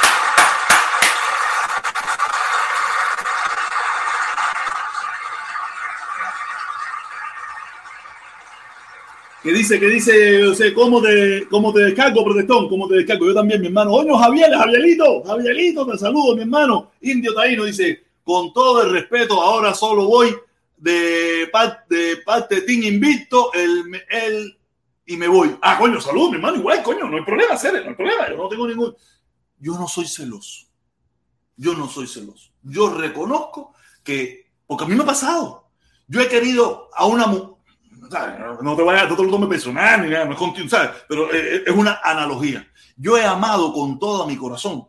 Que 9.49 9.57
dice, 9.57 9.79
que 9.79 9.87
dice, 9.87 10.45
o 10.45 10.53
sea, 10.53 10.71
¿cómo 10.75 11.01
te, 11.01 11.47
cómo 11.49 11.73
te 11.73 11.79
descargo, 11.79 12.23
protestón? 12.23 12.69
¿Cómo 12.69 12.87
te 12.87 12.97
descargo? 12.97 13.25
Yo 13.25 13.33
también, 13.33 13.59
mi 13.59 13.67
hermano. 13.67 13.93
Oye, 13.93 14.11
Javier, 14.15 14.53
Javierito, 14.53 15.23
Javierito, 15.23 15.87
te 15.87 15.97
saludo, 15.97 16.35
mi 16.35 16.43
hermano. 16.43 16.91
Indio 17.01 17.33
Taíno 17.33 17.63
dice, 17.63 18.03
con 18.23 18.53
todo 18.53 18.83
el 18.83 18.91
respeto, 18.91 19.41
ahora 19.41 19.73
solo 19.73 20.05
voy 20.05 20.35
de, 20.77 21.49
parte 21.51 21.95
de 21.95 22.17
parte 22.17 22.61
Team 22.61 22.83
Invicto, 22.83 23.51
el, 23.53 23.85
el, 24.11 24.57
y 25.07 25.17
me 25.17 25.27
voy. 25.27 25.57
Ah, 25.63 25.79
coño, 25.79 25.99
saludo, 25.99 26.29
mi 26.29 26.35
hermano, 26.35 26.57
igual, 26.57 26.83
coño, 26.83 27.09
no 27.09 27.17
hay 27.17 27.23
problema, 27.23 27.57
Cere, 27.57 27.83
no 27.83 27.89
hay 27.89 27.95
problema, 27.95 28.29
yo 28.29 28.37
no 28.37 28.49
tengo 28.49 28.67
ningún... 28.67 28.95
Yo 29.57 29.73
no 29.79 29.87
soy 29.87 30.05
celoso. 30.05 30.67
Yo 31.57 31.73
no 31.73 31.89
soy 31.89 32.05
celoso. 32.05 32.51
Yo 32.61 32.93
reconozco 32.93 33.73
que, 34.03 34.51
porque 34.67 34.83
a 34.83 34.87
mí 34.87 34.93
me 34.93 35.01
ha 35.01 35.07
pasado. 35.07 35.71
Yo 36.07 36.21
he 36.21 36.27
querido 36.27 36.89
a 36.93 37.07
una 37.07 37.25
mujer, 37.25 37.58
no 37.99 38.75
te 38.75 38.83
vayas, 38.83 39.09
no 39.09 39.15
te 39.15 39.23
lo 39.23 39.29
tomes 39.29 39.49
personal, 39.49 40.01
ni 40.01 40.09
nada, 40.09 40.25
no 40.25 40.33
es 40.33 40.71
¿sabes? 40.71 40.91
Pero 41.07 41.31
eh, 41.33 41.57
eh, 41.57 41.63
es 41.67 41.75
una 41.75 41.99
analogía. 42.03 42.67
Yo 42.95 43.17
he 43.17 43.23
amado 43.23 43.73
con 43.73 43.99
todo 43.99 44.25
mi 44.27 44.35
corazón 44.35 44.87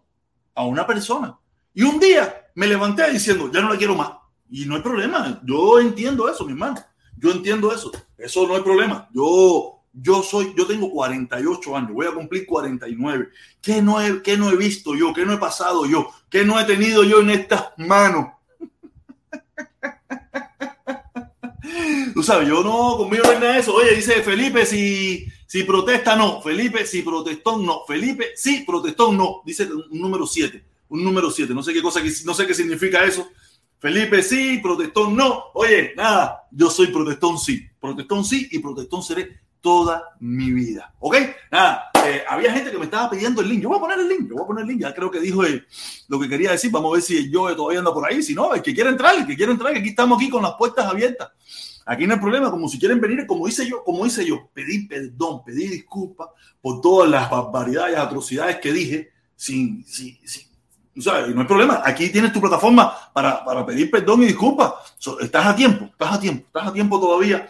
a 0.55 0.65
una 0.65 0.87
persona 0.87 1.39
y 1.75 1.83
un 1.83 1.99
día 2.01 2.51
me 2.55 2.67
levanté 2.67 3.11
diciendo, 3.11 3.51
ya 3.53 3.61
no 3.61 3.73
la 3.73 3.79
quiero 3.79 3.95
más. 3.95 4.13
Y 4.51 4.67
no 4.67 4.75
hay 4.75 4.83
problema. 4.83 5.41
Yo 5.45 5.79
entiendo 5.79 6.29
eso, 6.29 6.45
mi 6.45 6.53
hermano. 6.53 6.77
Yo 7.17 7.31
entiendo 7.31 7.73
eso. 7.73 7.93
Eso 8.19 8.47
no 8.47 8.57
hay 8.57 8.63
problema. 8.63 9.09
Yo, 9.15 9.81
yo 9.93 10.23
soy, 10.23 10.53
yo 10.57 10.67
tengo 10.67 10.91
48 10.91 11.77
años, 11.77 11.93
voy 11.93 12.07
a 12.07 12.13
cumplir 12.13 12.47
49. 12.47 13.29
¿Qué 13.61 13.81
no 13.81 14.01
he, 14.01 14.23
qué 14.23 14.37
no 14.37 14.51
he 14.51 14.57
visto 14.57 14.95
yo? 14.95 15.13
¿Qué 15.15 15.25
no 15.25 15.33
he 15.33 15.39
pasado 15.39 15.87
yo? 15.87 16.11
¿Qué 16.29 16.45
no 16.45 16.59
he 16.59 16.65
tenido 16.65 17.05
yo 17.05 17.21
en 17.21 17.31
estas 17.31 17.73
manos? 17.77 18.27
Tú 22.21 22.27
sabes, 22.27 22.47
yo 22.47 22.63
no, 22.63 22.99
conmigo 22.99 23.25
no 23.25 23.33
nada 23.33 23.55
de 23.55 23.61
eso. 23.61 23.73
Oye, 23.75 23.95
dice 23.95 24.23
Felipe, 24.23 24.67
si, 24.67 25.27
si 25.47 25.63
protesta, 25.65 26.15
no. 26.17 26.43
Felipe, 26.43 26.85
si 26.85 27.01
protestón, 27.01 27.65
no. 27.65 27.81
Felipe, 27.87 28.33
sí, 28.37 28.63
protestón, 28.67 29.17
no. 29.17 29.41
Dice 29.43 29.67
un 29.73 29.99
número 29.99 30.27
7. 30.27 30.63
Un 30.91 31.03
número 31.03 31.31
7. 31.31 31.55
No 31.55 31.63
sé 31.63 31.73
qué 31.73 31.81
cosa, 31.81 32.03
no 32.27 32.35
sé 32.35 32.47
qué 32.47 32.53
significa 32.53 33.03
eso. 33.05 33.27
Felipe, 33.79 34.23
sí, 34.23 34.61
protestón, 34.63 35.17
no. 35.17 35.45
Oye, 35.55 35.95
nada, 35.97 36.43
yo 36.51 36.69
soy 36.69 36.89
protestón, 36.89 37.39
sí. 37.39 37.67
Protestón, 37.81 38.23
sí, 38.23 38.49
y 38.51 38.59
protestón 38.59 39.03
seré 39.03 39.41
toda 39.63 40.05
mi 40.21 40.53
vida. 40.53 40.93
¿Ok? 40.99 41.17
Nada, 41.51 41.91
eh, 42.05 42.23
había 42.29 42.53
gente 42.53 42.71
que 42.71 42.77
me 42.77 42.85
estaba 42.85 43.09
pidiendo 43.09 43.41
el 43.41 43.49
link. 43.49 43.63
Yo 43.63 43.71
voy 43.71 43.79
a 43.79 43.81
poner 43.81 43.99
el 43.99 44.09
link, 44.09 44.29
yo 44.29 44.35
voy 44.35 44.45
a 44.45 44.47
poner 44.47 44.65
el 44.65 44.69
link. 44.69 44.83
Ya 44.83 44.93
creo 44.93 45.11
que 45.11 45.21
dijo 45.21 45.43
eh, 45.43 45.65
lo 46.09 46.21
que 46.21 46.29
quería 46.29 46.51
decir. 46.51 46.71
Vamos 46.71 46.91
a 46.91 46.95
ver 46.97 47.03
si 47.03 47.31
yo 47.31 47.57
todavía 47.57 47.79
anda 47.79 47.95
por 47.95 48.07
ahí. 48.07 48.23
Si 48.23 48.35
no, 48.35 48.53
el 48.55 48.61
que 48.61 48.75
quiera 48.75 48.91
entrar, 48.91 49.15
el 49.17 49.27
que 49.27 49.37
quiera 49.37 49.53
entrar, 49.53 49.73
que 49.73 49.79
aquí 49.79 49.89
estamos 49.89 50.19
aquí 50.19 50.29
con 50.29 50.43
las 50.43 50.53
puertas 50.53 50.85
abiertas. 50.85 51.31
Aquí 51.91 52.07
no 52.07 52.15
hay 52.15 52.21
problema, 52.21 52.53
como 52.53 52.69
si 52.69 52.79
quieren 52.79 53.01
venir, 53.01 53.27
como 53.27 53.49
hice 53.49 53.69
yo, 53.69 53.83
como 53.83 54.07
hice 54.07 54.25
yo, 54.25 54.49
pedir 54.55 54.87
perdón, 54.87 55.43
pedir 55.45 55.71
disculpas 55.71 56.29
por 56.61 56.81
todas 56.81 57.11
las 57.11 57.29
barbaridades, 57.29 57.99
atrocidades 57.99 58.59
que 58.59 58.73
dije, 58.73 59.11
sin, 59.35 59.85
sin, 59.85 60.17
sin 60.25 60.47
no 60.95 61.41
hay 61.41 61.47
problema. 61.49 61.83
Aquí 61.85 62.09
tienes 62.11 62.33
tu 62.33 62.41
plataforma 62.41 62.97
para, 63.13 63.45
para 63.45 63.67
pedir 63.67 63.91
perdón 63.91 64.23
y 64.23 64.27
disculpas. 64.27 64.73
estás 65.21 65.45
a 65.45 65.57
tiempo, 65.57 65.87
estás 65.87 66.13
a 66.13 66.21
tiempo, 66.21 66.47
estás 66.47 66.69
a 66.69 66.73
tiempo 66.73 67.01
todavía. 67.01 67.49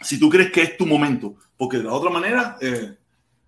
Si 0.00 0.18
tú 0.18 0.28
crees 0.28 0.50
que 0.50 0.62
es 0.62 0.76
tu 0.76 0.84
momento, 0.84 1.36
porque 1.56 1.76
de 1.76 1.84
la 1.84 1.92
otra 1.92 2.10
manera 2.10 2.56
eh, 2.60 2.96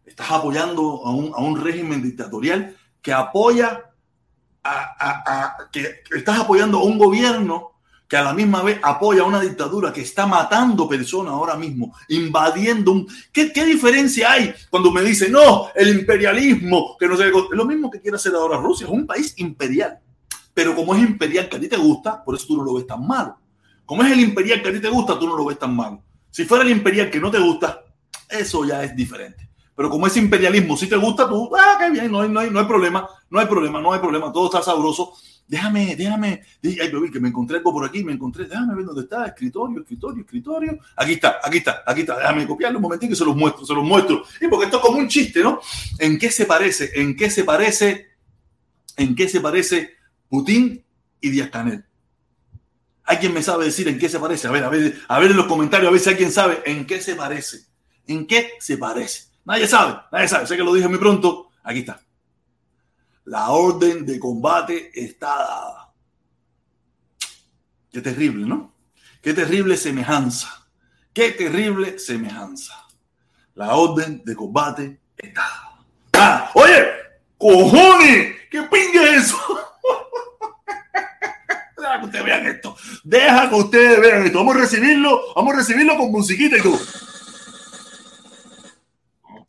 estás 0.05 0.31
apoyando 0.31 1.05
a 1.05 1.11
un, 1.11 1.33
a 1.35 1.39
un, 1.39 1.61
régimen 1.61 2.01
dictatorial 2.01 2.77
que 3.03 3.13
apoya 3.13 3.91
a, 4.63 4.95
a 5.01 5.71
que 5.73 6.03
estás 6.15 6.39
apoyando 6.39 6.79
a 6.79 6.85
un 6.85 6.97
gobierno 6.97 7.73
que 8.09 8.17
a 8.17 8.23
la 8.23 8.35
misma 8.35 8.63
vez 8.63 8.79
apoya 8.83 9.25
una 9.25 9.41
dictadura 9.41 9.93
que 9.93 10.03
está 10.03 10.27
matando 10.27 10.89
personas 10.89 11.33
ahora 11.33 11.57
mismo, 11.57 11.95
invadiendo 12.09 12.93
un... 12.93 13.09
¿Qué, 13.33 13.53
qué 13.53 13.65
diferencia 13.65 14.33
hay 14.33 14.55
cuando 14.71 14.93
me 14.93 15.03
dicen, 15.03 15.33
no, 15.33 15.69
el 15.75 15.89
imperialismo, 15.89 16.97
que 16.99 17.09
no 17.09 17.17
sé, 17.17 17.31
lo 17.51 17.65
mismo 17.65 17.91
que 17.91 18.01
quiere 18.01 18.17
hacer 18.17 18.35
ahora 18.35 18.59
Rusia, 18.59 18.87
es 18.87 18.93
un 18.93 19.07
país 19.07 19.35
imperial, 19.39 19.99
pero 20.55 20.75
como 20.75 20.95
es 20.95 21.03
imperial 21.03 21.49
que 21.49 21.57
a 21.57 21.61
ti 21.61 21.69
te 21.69 21.77
gusta, 21.77 22.23
por 22.23 22.37
eso 22.37 22.47
tú 22.47 22.57
no 22.57 22.65
lo 22.65 22.75
ves 22.75 22.87
tan 22.87 23.07
malo. 23.07 23.39
Como 23.85 24.03
es 24.03 24.13
el 24.13 24.21
imperial 24.21 24.63
que 24.63 24.69
a 24.69 24.73
ti 24.73 24.81
te 24.81 24.89
gusta, 24.89 25.19
tú 25.19 25.27
no 25.27 25.37
lo 25.37 25.45
ves 25.45 25.59
tan 25.59 25.75
malo. 25.75 26.03
Si 26.31 26.45
fuera 26.45 26.65
el 26.65 26.71
imperial 26.71 27.11
que 27.11 27.21
no 27.21 27.31
te 27.31 27.39
gusta, 27.39 27.85
eso 28.29 28.65
ya 28.65 28.83
es 28.85 28.95
diferente. 28.95 29.49
Pero 29.75 29.91
como 29.91 30.07
es 30.07 30.17
imperialismo, 30.17 30.77
si 30.77 30.89
te 30.89 30.97
gusta, 30.97 31.29
tú, 31.29 31.51
ah, 31.57 31.77
qué 31.79 31.91
bien, 31.91 32.11
no 32.11 32.21
hay, 32.21 32.29
no 32.29 32.41
hay, 32.41 32.51
no 32.51 32.61
hay 32.61 32.67
problema, 32.67 33.07
no 33.29 33.39
hay 33.39 33.47
problema, 33.47 33.81
no 33.81 33.93
hay 33.93 34.01
problema, 34.01 34.33
todo 34.33 34.47
está 34.47 34.63
sabroso 34.63 35.13
déjame, 35.49 35.97
déjame, 35.97 36.43
ay, 36.63 37.11
que 37.13 37.21
me 37.21 37.29
encontré 37.29 37.59
algo 37.59 37.73
por 37.73 37.85
aquí, 37.85 38.03
me 38.03 38.13
encontré, 38.13 38.47
déjame 38.47 38.75
ver 38.75 38.85
dónde 38.85 39.03
está, 39.03 39.27
escritorio, 39.27 39.81
escritorio, 39.81 40.23
escritorio. 40.23 40.79
Aquí 40.97 41.13
está, 41.13 41.39
aquí 41.43 41.59
está, 41.59 41.83
aquí 41.87 42.01
está, 42.01 42.17
déjame 42.19 42.47
copiarlo 42.47 42.79
un 42.79 42.83
momentito 42.83 43.13
y 43.13 43.17
se 43.17 43.25
los 43.25 43.37
muestro, 43.37 43.65
se 43.65 43.75
los 43.75 43.85
muestro. 43.85 44.25
Y 44.41 44.49
porque 44.49 44.67
esto 44.67 44.79
es 44.79 44.83
como 44.83 44.99
un 44.99 45.09
chiste, 45.09 45.43
¿no? 45.43 45.61
¿En 45.99 46.19
qué 46.19 46.31
se 46.31 46.47
parece? 46.47 46.91
¿En 46.95 47.17
qué 47.17 47.31
se 47.31 47.45
parece? 47.45 48.07
¿En 48.97 49.15
qué 49.15 49.29
se 49.29 49.41
parece 49.41 49.95
Putin 50.29 50.85
y 51.21 51.31
Díaz 51.31 51.51
Canel? 51.51 51.85
¿Alguien 53.05 53.33
me 53.33 53.43
sabe 53.43 53.67
decir 53.67 53.87
en 53.87 53.99
qué 53.99 54.09
se 54.09 54.19
parece? 54.19 54.49
A 54.49 54.51
ver, 54.51 54.65
a 54.65 54.69
ver, 54.69 55.01
a 55.07 55.19
ver 55.21 55.31
en 55.31 55.37
los 55.37 55.47
comentarios, 55.47 55.89
a 55.89 55.93
ver 55.93 56.01
si 56.01 56.11
alguien 56.11 56.33
sabe 56.33 56.61
en 56.67 56.87
qué 56.87 57.01
se 57.01 57.15
parece. 57.15 57.67
¿En 58.09 58.27
qué 58.27 58.53
se 58.59 58.79
parece? 58.79 59.25
Nadie 59.45 59.69
sabe, 59.69 59.97
nadie 60.11 60.27
sabe. 60.27 60.47
Sé 60.47 60.57
que 60.57 60.65
lo 60.65 60.75
dije 60.75 60.89
muy 60.89 60.99
pronto. 60.99 61.51
Aquí 61.63 61.81
está. 61.81 62.06
La 63.27 63.51
orden 63.51 64.07
de 64.07 64.19
combate 64.21 64.93
está 64.95 65.27
dada. 65.27 65.93
Qué 67.91 68.01
terrible, 68.01 68.47
¿no? 68.47 68.73
Qué 69.21 69.35
terrible 69.35 69.77
semejanza. 69.77 70.69
Qué 71.13 71.33
terrible 71.33 71.99
semejanza. 71.99 72.87
La 73.55 73.75
orden 73.75 74.23
de 74.25 74.37
combate 74.37 75.01
está 75.17 75.43
dada. 75.43 75.85
Ah, 76.13 76.53
oye, 76.55 76.87
cojones, 77.37 78.37
¿qué 78.49 78.63
pingue 78.63 79.17
eso? 79.17 79.37
Deja 81.77 81.99
que 81.99 82.07
ustedes 82.07 82.25
vean 82.25 82.47
esto. 82.47 82.77
Deja 83.03 83.49
que 83.49 83.55
ustedes 83.57 84.01
vean 84.01 84.27
esto. 84.27 84.39
Vamos 84.39 84.55
a 84.55 84.59
recibirlo, 84.61 85.35
vamos 85.35 85.55
a 85.55 85.57
recibirlo 85.57 85.97
con 85.97 86.13
musiquita 86.13 86.59
y 86.59 86.63
todo. 86.63 86.79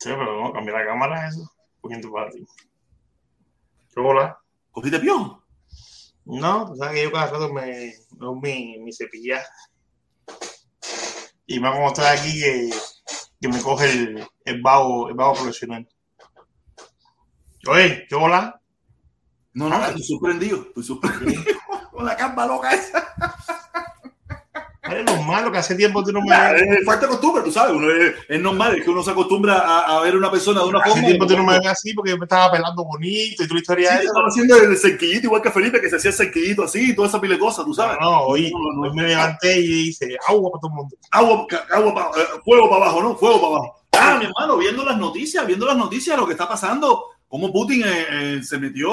pero 0.00 0.36
vamos 0.36 0.50
a 0.50 0.54
cambiar 0.54 0.80
la 0.80 0.86
cámara 0.86 1.28
eso. 1.28 1.42
Un 1.42 1.80
poquito 1.80 2.10
para 2.10 2.28
ti. 2.30 2.44
Hola. 4.00 4.38
¿Cogiste 4.70 5.00
piojo? 5.00 5.42
No, 6.24 6.66
tú 6.66 6.76
sabes 6.76 6.94
que 6.94 7.02
yo 7.04 7.12
cada 7.12 7.30
rato 7.30 7.52
me 7.52 7.94
doy 8.10 8.40
mi, 8.40 8.78
mi 8.78 8.92
cepilla. 8.92 9.42
Y 11.46 11.58
me 11.58 11.70
como 11.70 11.88
estar 11.88 12.16
aquí 12.16 12.38
que, 12.38 12.70
que, 13.40 13.48
me 13.48 13.60
coge 13.62 13.90
el, 13.90 14.28
el 14.44 14.62
vago, 14.62 15.08
el 15.08 15.14
vago 15.14 15.34
profesional. 15.34 15.88
Oye, 17.66 18.06
¿qué 18.08 18.14
hola? 18.14 18.60
No, 19.54 19.68
no, 19.68 19.84
estoy 19.84 20.02
sorprendido, 20.02 20.62
estoy 20.68 20.84
sorprendido 20.84 21.42
con 21.90 22.04
la 22.04 22.16
camba 22.16 22.46
loca 22.46 22.72
esa. 22.74 23.14
Es 24.92 25.04
normal, 25.04 25.52
que 25.52 25.58
hace 25.58 25.74
tiempo 25.74 26.02
tú 26.02 26.12
no 26.12 26.20
me 26.20 26.36
ves. 26.36 26.62
Es 26.62 26.84
falta 26.84 27.06
de 27.06 27.12
costumbre, 27.12 27.42
tú 27.42 27.52
sabes. 27.52 27.74
Uno 27.74 27.90
es, 27.90 28.14
es, 28.28 28.40
normal, 28.40 28.76
es 28.76 28.84
que 28.84 28.90
uno 28.90 29.02
se 29.02 29.10
acostumbra 29.10 29.58
a, 29.58 29.98
a 29.98 30.00
ver 30.00 30.16
una 30.16 30.30
persona 30.30 30.60
de 30.60 30.66
una 30.66 30.78
hace 30.78 30.90
forma. 30.90 31.00
Hace 31.00 31.06
tiempo 31.06 31.26
tú 31.26 31.36
no 31.36 31.44
me 31.44 31.58
ves 31.58 31.66
así 31.66 31.94
porque 31.94 32.10
yo 32.10 32.18
me 32.18 32.24
estaba 32.24 32.50
pelando 32.52 32.84
bonito 32.84 33.42
y 33.42 33.48
tu 33.48 33.56
historia 33.56 33.98
sí, 33.98 34.06
Estaba 34.06 34.28
haciendo 34.28 34.56
el 34.56 34.76
cerquillito 34.76 35.26
igual 35.26 35.42
que 35.42 35.50
Felipe, 35.50 35.80
que 35.80 35.90
se 35.90 35.96
hacía 35.96 36.10
el 36.10 36.16
cerquillito 36.16 36.64
así 36.64 36.90
y 36.90 36.94
toda 36.94 37.08
esa 37.08 37.20
pile 37.20 37.34
de 37.34 37.40
cosas, 37.40 37.64
tú 37.64 37.74
sabes. 37.74 37.96
No, 38.00 38.10
no, 38.10 38.20
hoy, 38.22 38.50
no, 38.50 38.58
no, 38.74 38.88
hoy 38.88 38.94
me 38.94 39.08
levanté 39.08 39.60
y 39.60 39.88
hice 39.88 40.16
agua 40.26 40.50
para 40.50 40.60
todo 40.60 40.70
el 40.70 40.76
mundo. 40.76 40.96
Agua, 41.10 41.46
agua 41.70 41.94
para, 41.94 42.22
eh, 42.22 42.26
fuego 42.44 42.70
para 42.70 42.84
abajo, 42.84 43.02
¿no? 43.02 43.16
Fuego 43.16 43.40
para 43.40 43.56
abajo. 43.56 43.78
Ah, 43.92 44.16
mi 44.18 44.26
hermano, 44.26 44.56
viendo 44.56 44.84
las 44.84 44.98
noticias, 44.98 45.46
viendo 45.46 45.66
las 45.66 45.76
noticias, 45.76 46.16
lo 46.16 46.26
que 46.26 46.32
está 46.32 46.48
pasando, 46.48 47.04
cómo 47.26 47.52
Putin 47.52 47.82
eh, 47.84 48.06
eh, 48.10 48.40
se 48.42 48.58
metió, 48.58 48.90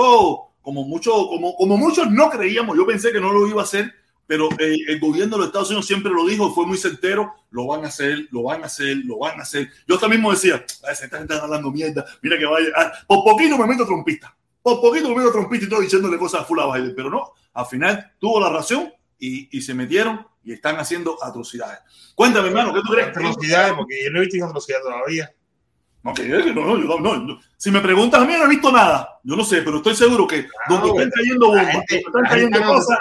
como, 0.62 0.84
mucho, 0.84 1.12
como, 1.28 1.56
como 1.56 1.78
muchos 1.78 2.10
no 2.10 2.30
creíamos, 2.30 2.76
yo 2.76 2.86
pensé 2.86 3.12
que 3.12 3.20
no 3.20 3.32
lo 3.32 3.48
iba 3.48 3.62
a 3.62 3.66
hacer 3.66 3.94
pero 4.28 4.50
eh, 4.60 4.78
el 4.88 5.00
gobierno 5.00 5.36
de 5.36 5.40
los 5.40 5.48
Estados 5.48 5.70
Unidos 5.70 5.86
siempre 5.86 6.12
lo 6.12 6.26
dijo, 6.26 6.54
fue 6.54 6.66
muy 6.66 6.78
certero, 6.78 7.34
lo 7.52 7.68
van 7.68 7.86
a 7.86 7.88
hacer, 7.88 8.28
lo 8.32 8.44
van 8.44 8.64
a 8.64 8.66
hacer, 8.66 8.98
lo 9.06 9.20
van 9.20 9.40
a 9.40 9.44
hacer. 9.44 9.70
Yo 9.88 9.98
también 9.98 10.22
mismo 10.22 10.32
decía, 10.32 10.64
esta 10.66 10.96
gente 10.96 11.34
está 11.34 11.44
hablando 11.44 11.72
mierda, 11.72 12.06
mira 12.22 12.38
que 12.38 12.46
vaya, 12.46 12.68
ah, 12.76 12.92
por 13.08 13.24
poquito 13.24 13.58
me 13.58 13.68
meto 13.68 13.86
trompista, 13.86 14.36
por 14.62 14.82
poquito 14.82 15.10
me 15.10 15.16
meto 15.16 15.32
trompista 15.32 15.66
y 15.66 15.70
todo 15.70 15.82
diciéndole 15.82 16.18
cosas 16.18 16.42
a 16.42 16.46
Full 16.46 16.60
Biden, 16.74 16.94
pero 16.96 17.10
no, 17.10 17.34
al 17.54 17.66
final 17.66 18.14
tuvo 18.20 18.40
la 18.40 18.50
razón 18.50 18.92
y, 19.20 19.58
y, 19.58 19.62
se 19.62 19.74
metieron 19.74 20.26
y 20.44 20.54
están 20.54 20.78
haciendo 20.78 21.24
atrocidades. 21.24 21.80
Cuéntame, 22.16 22.50
hermano, 22.50 22.74
¿qué 22.74 22.82
tú 22.82 22.94
crees? 22.94 23.08
Atrocidades, 23.10 23.74
porque 23.74 24.04
yo 24.04 24.12
no 24.12 24.20
he 24.20 24.26
visto 24.26 24.46
atrocidades 24.46 24.84
todavía. 24.84 25.34
No, 26.06 26.14
que 26.14 26.24
no, 26.28 26.78
no, 26.78 27.00
no, 27.00 27.18
no, 27.18 27.40
Si 27.58 27.72
me 27.72 27.82
preguntas 27.82 28.22
a 28.22 28.26
mí, 28.26 28.34
no 28.38 28.46
he 28.46 28.50
visto 28.50 28.72
nada. 28.72 29.20
Yo 29.24 29.36
no 29.36 29.44
sé, 29.44 29.64
pero 29.64 29.78
estoy 29.78 29.96
seguro 29.96 30.28
que 30.28 30.46
donde 30.70 30.90
están 30.90 31.10
cayendo 31.10 31.48
bombas, 31.48 31.84
están 31.90 32.24
cayendo 32.30 32.62
cosas, 32.62 33.00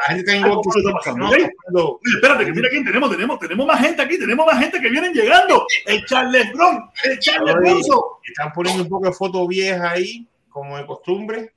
espérate, 2.15 2.47
que 2.47 2.53
mira 2.53 2.71
quién 2.71 2.83
tenemos, 2.83 3.11
tenemos, 3.11 3.39
tenemos 3.39 3.67
más 3.67 3.79
gente 3.79 4.01
aquí, 4.01 4.19
tenemos 4.19 4.47
más 4.47 4.59
gente 4.59 4.81
que 4.81 4.89
vienen 4.89 5.13
llegando. 5.13 5.67
El 5.85 6.03
Charles 6.07 6.51
Bron, 6.55 6.91
el 7.05 7.19
Charles 7.19 7.55
Bronzo. 7.57 8.21
Están 8.27 8.53
poniendo 8.55 8.85
un 8.85 8.89
poco 8.89 9.05
de 9.05 9.13
fotos 9.13 9.49
viejas 9.49 9.93
ahí, 9.93 10.27
como 10.49 10.79
de 10.79 10.87
costumbre. 10.87 11.53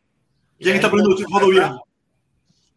¿Quién 0.59 0.75
está 0.75 0.91
poniendo 0.91 1.15
fotos 1.29 1.49
viejas? 1.49 1.77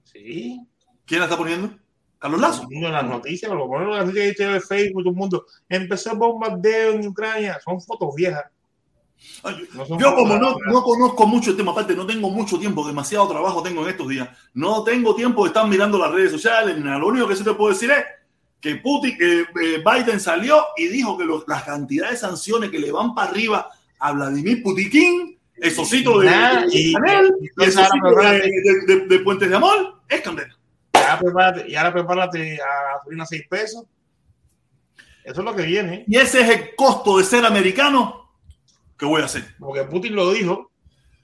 Sí. 0.05 0.61
¿Quién 1.05 1.19
la 1.19 1.27
está 1.27 1.37
poniendo? 1.37 1.77
Carlos 2.21 2.41
Lazo. 2.41 2.69
En 2.71 2.93
las 2.93 3.05
noticias, 3.05 3.51
lo 3.51 3.67
ponen 3.67 3.89
en 3.89 3.97
las 3.97 4.07
noticias 4.07 4.53
de 4.53 4.61
Facebook, 4.61 5.03
todo 5.03 5.11
el 5.11 5.17
mundo. 5.17 5.47
Empezó 5.69 6.13
el 6.13 6.19
bombardeo 6.19 6.93
en 6.93 7.09
Ucrania. 7.09 7.59
Son 7.65 7.81
fotos 7.81 8.15
viejas. 8.15 8.45
Yo 9.99 10.15
como 10.15 10.37
no, 10.37 10.57
no, 10.67 10.83
conozco 10.83 11.27
mucho 11.27 11.51
el 11.51 11.57
tema, 11.57 11.73
aparte 11.73 11.95
no 11.95 12.07
tengo 12.07 12.31
mucho 12.31 12.59
tiempo, 12.59 12.87
demasiado 12.87 13.29
trabajo 13.29 13.63
tengo 13.63 13.83
en 13.83 13.91
estos 13.91 14.09
días, 14.09 14.29
no 14.55 14.85
tengo 14.85 15.15
tiempo 15.15 15.45
de 15.45 15.49
estar 15.49 15.67
mirando 15.67 15.99
las 15.99 16.11
redes 16.11 16.31
sociales, 16.31 16.77
lo 16.79 17.07
único 17.07 17.27
que 17.27 17.37
sí 17.37 17.45
te 17.45 17.55
puedo 17.55 17.73
decir 17.73 17.91
es 17.91 18.05
que 18.61 18.77
Putin, 18.77 19.17
eh, 19.19 19.83
Biden 19.85 20.21
salió 20.21 20.63
y 20.77 20.89
dijo 20.89 21.17
que 21.17 21.25
los, 21.25 21.45
las 21.49 21.63
cantidades 21.65 22.21
de 22.21 22.27
sanciones 22.29 22.71
que 22.71 22.79
le 22.79 22.93
van 22.93 23.15
para 23.15 23.31
arriba 23.31 23.71
a 23.99 24.13
Vladimir 24.13 24.63
Putin, 24.63 25.39
esos 25.57 25.89
sitios 25.89 26.23
de, 26.23 26.31
nah, 26.31 26.61
de, 26.63 26.69
y, 26.71 26.93
Canel, 26.93 27.33
y, 27.41 27.65
esos 27.65 27.89
sitios 27.89 28.17
de, 28.17 28.85
de, 28.87 29.07
de, 29.07 29.19
Puentes 29.21 29.49
de 29.49 29.57
Amor, 29.57 30.03
es 30.09 30.21
candela. 30.21 30.57
Y 31.67 31.75
ahora 31.75 31.93
prepárate 31.93 32.59
a 32.61 32.97
gasolina 32.97 33.25
a 33.25 33.27
6 33.27 33.43
pesos. 33.49 33.85
Eso 35.25 35.41
es 35.41 35.45
lo 35.45 35.55
que 35.55 35.63
viene. 35.63 36.05
Y 36.07 36.17
ese 36.17 36.41
es 36.41 36.49
el 36.49 36.75
costo 36.75 37.19
de 37.19 37.25
ser 37.25 37.45
americano 37.45 38.20
¿qué 39.01 39.07
voy 39.07 39.23
a 39.23 39.25
hacer? 39.25 39.43
Porque 39.59 39.83
Putin 39.85 40.15
lo 40.15 40.31
dijo. 40.33 40.71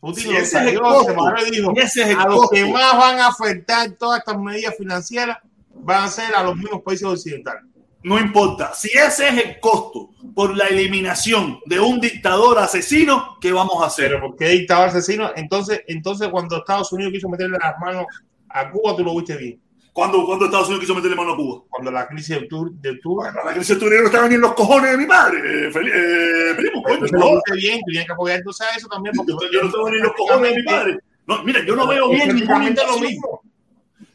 Putin 0.00 0.24
Si 0.24 0.32
lo 0.32 0.38
ese 0.38 0.58
es 0.58 0.66
el 0.72 0.80
costo, 0.80 1.14
dijo, 1.52 1.72
ese 1.76 2.02
es 2.02 2.08
el 2.08 2.18
a 2.18 2.24
los 2.24 2.36
costo. 2.36 2.50
que 2.54 2.64
más 2.64 2.96
van 2.96 3.18
a 3.20 3.28
afectar 3.28 3.90
todas 3.92 4.20
estas 4.20 4.38
medidas 4.38 4.74
financieras 4.76 5.38
van 5.70 6.04
a 6.04 6.08
ser 6.08 6.34
a 6.34 6.42
los 6.42 6.56
mismos 6.56 6.82
países 6.82 7.06
occidentales. 7.06 7.62
No 8.02 8.18
importa. 8.18 8.72
Si 8.72 8.88
ese 8.96 9.28
es 9.28 9.44
el 9.44 9.60
costo 9.60 10.10
por 10.34 10.56
la 10.56 10.66
eliminación 10.68 11.58
de 11.66 11.80
un 11.80 12.00
dictador 12.00 12.58
asesino, 12.58 13.36
¿qué 13.40 13.52
vamos 13.52 13.82
a 13.82 13.86
hacer? 13.86 14.10
Pero 14.10 14.20
¿por 14.20 14.36
qué 14.36 14.48
dictador 14.48 14.88
asesino? 14.88 15.30
Entonces, 15.34 15.82
entonces 15.88 16.28
cuando 16.28 16.58
Estados 16.58 16.92
Unidos 16.92 17.12
quiso 17.12 17.28
meterle 17.28 17.58
las 17.58 17.74
manos 17.80 18.06
a 18.48 18.70
Cuba, 18.70 18.96
tú 18.96 19.02
lo 19.04 19.16
viste 19.16 19.36
bien. 19.36 19.60
¿Cuándo, 19.96 20.26
cuando 20.26 20.44
Estados 20.44 20.66
Unidos 20.66 20.82
quiso 20.82 20.94
meterle 20.94 21.16
mano 21.16 21.32
a 21.32 21.36
Cuba? 21.36 21.62
Cuando 21.70 21.90
la 21.90 22.06
crisis 22.06 22.38
de, 22.38 22.46
Tur 22.48 22.70
de 22.70 23.00
Cuba. 23.00 23.32
Bueno, 23.32 23.48
la 23.48 23.54
crisis 23.54 23.80
de 23.80 23.98
no 24.02 24.04
estaban 24.04 24.28
ni 24.28 24.34
en 24.34 24.42
los 24.42 24.52
cojones 24.52 24.90
de 24.90 24.98
mi 24.98 25.06
padre. 25.06 25.38
Eh, 25.38 25.70
Feli- 25.72 25.90
eh, 25.90 26.54
primo, 26.54 26.82
coño, 26.82 27.00
no. 27.12 27.40
bien, 27.54 27.78
tú 27.80 27.86
tienes 27.92 28.06
que 28.06 28.12
apoyar 28.12 28.36
entonces 28.36 28.66
a 28.66 28.76
eso 28.76 28.88
también. 28.88 29.14
Porque 29.16 29.32
Yo, 29.32 29.38
yo 29.50 29.60
no 29.62 29.68
estaba 29.68 29.90
ni 29.90 29.96
en 29.96 30.02
los 30.02 30.12
cojones 30.12 30.50
de 30.50 30.56
mi 30.58 30.62
padre. 30.64 30.98
No, 31.26 31.42
mira, 31.44 31.64
yo 31.66 31.74
no 31.74 31.86
veo 31.86 32.10
bien 32.10 32.28
Prácticamente 32.28 32.82
lo 32.86 32.98
mismo. 32.98 33.40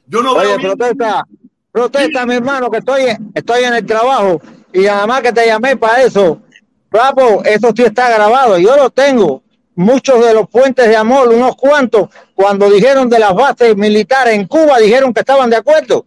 Yo 0.05 0.21
no 0.21 0.35
veo 0.35 0.43
Oye, 0.43 0.57
bien. 0.57 0.77
protesta, 0.77 1.23
protesta, 1.71 2.25
mi 2.27 2.35
hermano, 2.35 2.69
que 2.69 2.77
estoy, 2.77 3.01
estoy 3.33 3.63
en 3.63 3.73
el 3.73 3.85
trabajo 3.87 4.39
y 4.71 4.85
además 4.85 5.21
que 5.21 5.33
te 5.33 5.47
llamé 5.47 5.77
para 5.77 6.03
eso, 6.03 6.43
Papo, 6.91 7.41
eso 7.43 7.73
sí 7.75 7.81
está 7.81 8.07
grabado, 8.11 8.59
yo 8.59 8.77
lo 8.77 8.91
tengo. 8.91 9.41
Muchos 9.75 10.23
de 10.25 10.33
los 10.33 10.49
puentes 10.49 10.87
de 10.87 10.95
amor, 10.97 11.29
unos 11.29 11.55
cuantos, 11.55 12.09
cuando 12.35 12.69
dijeron 12.69 13.09
de 13.09 13.19
las 13.19 13.33
bases 13.33 13.75
militares 13.75 14.33
en 14.35 14.45
Cuba, 14.47 14.77
dijeron 14.79 15.13
que 15.13 15.21
estaban 15.21 15.49
de 15.49 15.55
acuerdo. 15.57 16.05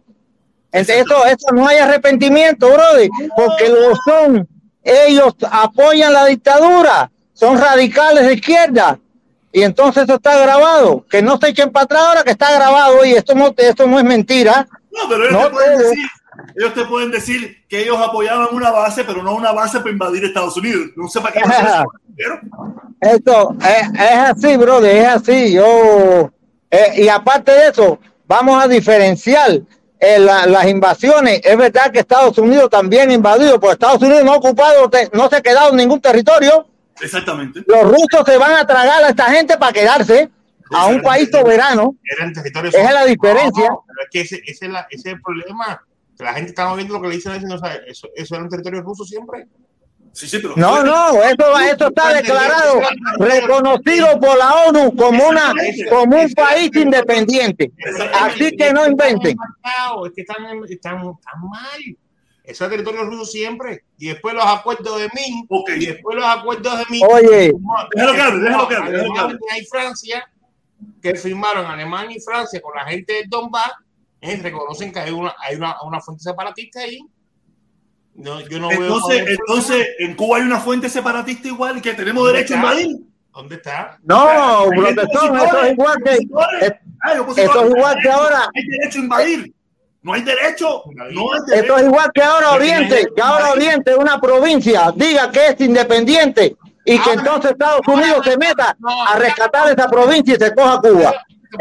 Entonces, 0.71 0.97
esto, 0.97 1.25
esto 1.25 1.53
no 1.53 1.67
hay 1.67 1.77
arrepentimiento, 1.77 2.67
brother, 2.67 3.09
porque 3.35 3.69
lo 3.69 3.95
son. 4.05 4.47
Ellos 4.83 5.33
apoyan 5.49 6.13
la 6.13 6.25
dictadura, 6.25 7.09
son 7.33 7.57
radicales 7.57 8.27
de 8.27 8.33
izquierda. 8.35 8.99
Y 9.51 9.63
entonces 9.63 10.03
eso 10.03 10.15
está 10.15 10.37
grabado. 10.37 11.05
Que 11.09 11.21
no 11.21 11.37
se 11.37 11.47
echen 11.47 11.71
para 11.71 11.85
atrás 11.85 12.01
ahora 12.03 12.23
que 12.23 12.31
está 12.31 12.51
grabado 12.53 13.05
y 13.05 13.13
esto 13.13 13.33
no, 13.33 13.53
esto 13.55 13.87
no 13.87 13.97
es 13.97 14.03
mentira. 14.05 14.67
No, 14.91 15.09
pero 15.09 15.23
ellos, 15.23 15.31
No 15.31 15.47
te 15.47 15.49
pueden 15.53 15.77
todo. 15.77 15.89
decir, 15.89 16.05
ellos 16.57 16.73
te 16.73 16.85
pueden 16.85 17.11
decir 17.11 17.57
que 17.69 17.81
ellos 17.81 17.97
apoyaban 17.97 18.47
una 18.51 18.69
base, 18.71 19.05
pero 19.05 19.23
no 19.23 19.33
una 19.33 19.53
base 19.53 19.79
para 19.79 19.91
invadir 19.91 20.25
Estados 20.25 20.57
Unidos. 20.57 20.87
No 20.97 21.07
sé 21.07 21.21
para 21.21 21.31
qué. 21.33 21.39
Esto 23.01 23.55
es, 23.61 23.99
es 23.99 24.17
así, 24.17 24.57
brother, 24.57 24.95
es 24.95 25.07
así. 25.07 25.53
Yo, 25.53 26.31
eh, 26.71 26.93
y 27.03 27.07
aparte 27.09 27.51
de 27.51 27.67
eso, 27.69 27.99
vamos 28.27 28.63
a 28.63 28.67
diferenciar 28.67 29.61
eh, 29.99 30.19
la- 30.19 30.45
las 30.45 30.65
invasiones. 30.67 31.41
Es 31.43 31.57
verdad 31.57 31.91
que 31.91 31.99
Estados 31.99 32.37
Unidos 32.37 32.69
también 32.69 33.11
invadido, 33.11 33.59
porque 33.59 33.73
Estados 33.73 34.01
Unidos 34.01 34.23
no 34.23 34.33
ha 34.33 34.37
ocupado, 34.37 34.89
no 35.13 35.29
se 35.29 35.37
ha 35.37 35.41
quedado 35.41 35.69
en 35.71 35.77
ningún 35.77 36.01
territorio. 36.01 36.67
Exactamente. 37.01 37.63
Los 37.65 37.83
rusos 37.83 38.23
se 38.25 38.37
van 38.37 38.53
a 38.53 38.67
tragar 38.67 39.03
a 39.03 39.09
esta 39.09 39.25
gente 39.25 39.57
para 39.57 39.71
quedarse 39.73 40.29
a 40.71 40.87
un 40.87 41.01
país 41.01 41.29
soberano. 41.31 41.95
Eran 42.17 42.33
territorios. 42.33 42.73
Esa 42.75 42.87
es 42.87 42.93
la 42.93 43.05
diferencia. 43.05 43.67
No, 43.69 43.83
pero 43.87 43.99
es 44.03 44.09
que 44.11 44.21
ese, 44.21 44.41
ese 44.45 44.65
es 44.65 44.71
la- 44.71 44.87
ese 44.89 45.09
es 45.09 45.15
el 45.15 45.21
problema. 45.21 45.81
La 46.19 46.33
gente 46.33 46.49
está 46.49 46.73
viendo 46.75 46.93
lo 46.93 47.01
que 47.01 47.07
le 47.09 47.15
dicen, 47.15 47.51
o 47.51 47.57
sea, 47.57 47.73
eso, 47.87 48.07
eso 48.15 48.35
era 48.35 48.43
un 48.43 48.49
territorio 48.49 48.81
ruso 48.81 49.03
siempre. 49.05 49.47
Sí, 50.15 50.29
sí, 50.29 50.39
pero. 50.39 50.53
No, 50.55 50.81
no, 50.81 51.21
eso, 51.23 51.59
eso 51.59 51.87
está 51.89 52.13
declarado, 52.13 52.79
reconocido 53.19 54.17
por 54.17 54.37
la 54.37 54.65
ONU 54.67 54.95
como 54.95 55.27
una, 55.27 55.53
como 55.89 56.15
un 56.21 56.33
país 56.33 56.71
independiente. 56.73 57.73
Así 58.13 58.55
que 58.55 58.71
no 58.71 58.87
inventen. 58.87 59.35
Es 60.05 60.11
que 60.15 60.21
están, 60.21 60.45
están, 60.69 60.95
están 60.97 61.49
mal. 61.49 61.97
Eso 62.45 62.63
es 62.63 62.71
territorio 62.71 63.03
ruso 63.03 63.25
siempre. 63.25 63.83
Y 63.97 64.07
después 64.07 64.33
los 64.33 64.45
acuerdos 64.45 64.99
de 64.99 65.09
Minsk. 65.13 65.51
Y 65.81 65.85
después 65.87 66.15
los 66.15 66.25
acuerdos 66.25 66.77
de 66.79 66.85
Minsk. 66.89 67.09
Oye, 67.09 67.51
Déjalo 67.93 68.13
que 68.13 68.21
hable, 68.21 68.43
déjalo 68.43 68.67
que 68.69 68.75
hable, 68.75 68.91
déjalo 68.91 69.13
que 69.13 69.19
hable. 69.19 69.33
Alemania 69.33 69.61
y 69.61 69.65
Francia, 69.65 70.31
que 71.01 71.15
firmaron 71.15 71.65
Alemania 71.65 72.15
y 72.15 72.21
Francia 72.21 72.61
con 72.61 72.73
la 72.73 72.85
gente 72.85 73.11
del 73.11 73.29
Donbass, 73.29 73.73
eh, 74.21 74.39
reconocen 74.41 74.93
que 74.93 74.99
hay 74.99 75.11
una, 75.11 75.35
hay 75.39 75.57
una, 75.57 75.75
una 75.83 75.99
fuente 75.99 76.23
separatista 76.23 76.79
ahí. 76.79 77.01
No, 78.15 78.39
yo 78.41 78.59
no 78.59 78.69
veo 78.69 78.81
Entonces, 78.83 79.21
es 79.21 79.39
entonces, 79.39 79.87
en 79.99 80.15
Cuba 80.15 80.37
hay 80.37 80.43
una 80.43 80.59
fuente 80.59 80.89
separatista 80.89 81.47
igual 81.49 81.81
que 81.81 81.93
tenemos 81.93 82.25
derecho 82.31 82.53
a 82.53 82.57
invadir. 82.57 82.97
¿Dónde 83.33 83.55
está? 83.55 83.99
no, 84.03 84.67
protestón, 84.69 85.35
eso 85.35 85.61
es 85.63 85.73
igual 85.73 85.97
que, 86.05 86.11
eso 87.41 87.65
es 87.65 87.69
igual 87.69 87.97
que 88.01 88.09
ahora. 88.09 88.49
Hay 88.55 88.65
derecho 88.65 88.99
a 88.99 89.01
invadir. 89.01 89.53
No 90.01 90.13
hay 90.13 90.21
derecho. 90.21 90.83
No 90.93 91.03
hay 91.03 91.39
esto 91.39 91.51
derecho. 91.51 91.77
es 91.77 91.83
igual 91.83 92.11
que 92.13 92.21
ahora 92.21 92.51
Oriente, 92.51 93.07
que 93.13 93.21
ahora 93.21 93.51
Oriente, 93.51 93.95
una 93.95 94.21
provincia, 94.21 94.93
diga 94.95 95.29
que 95.31 95.47
es 95.47 95.59
independiente 95.59 96.55
y 96.85 96.99
que 96.99 97.11
entonces 97.11 97.51
Estados 97.51 97.81
Unidos 97.87 98.23
se 98.23 98.37
meta 98.37 98.77
a 99.07 99.17
rescatar 99.17 99.71
esa 99.71 99.89
provincia 99.89 100.35
y 100.35 100.37
se 100.37 100.53
coja 100.53 100.79
Cuba. 100.79 101.13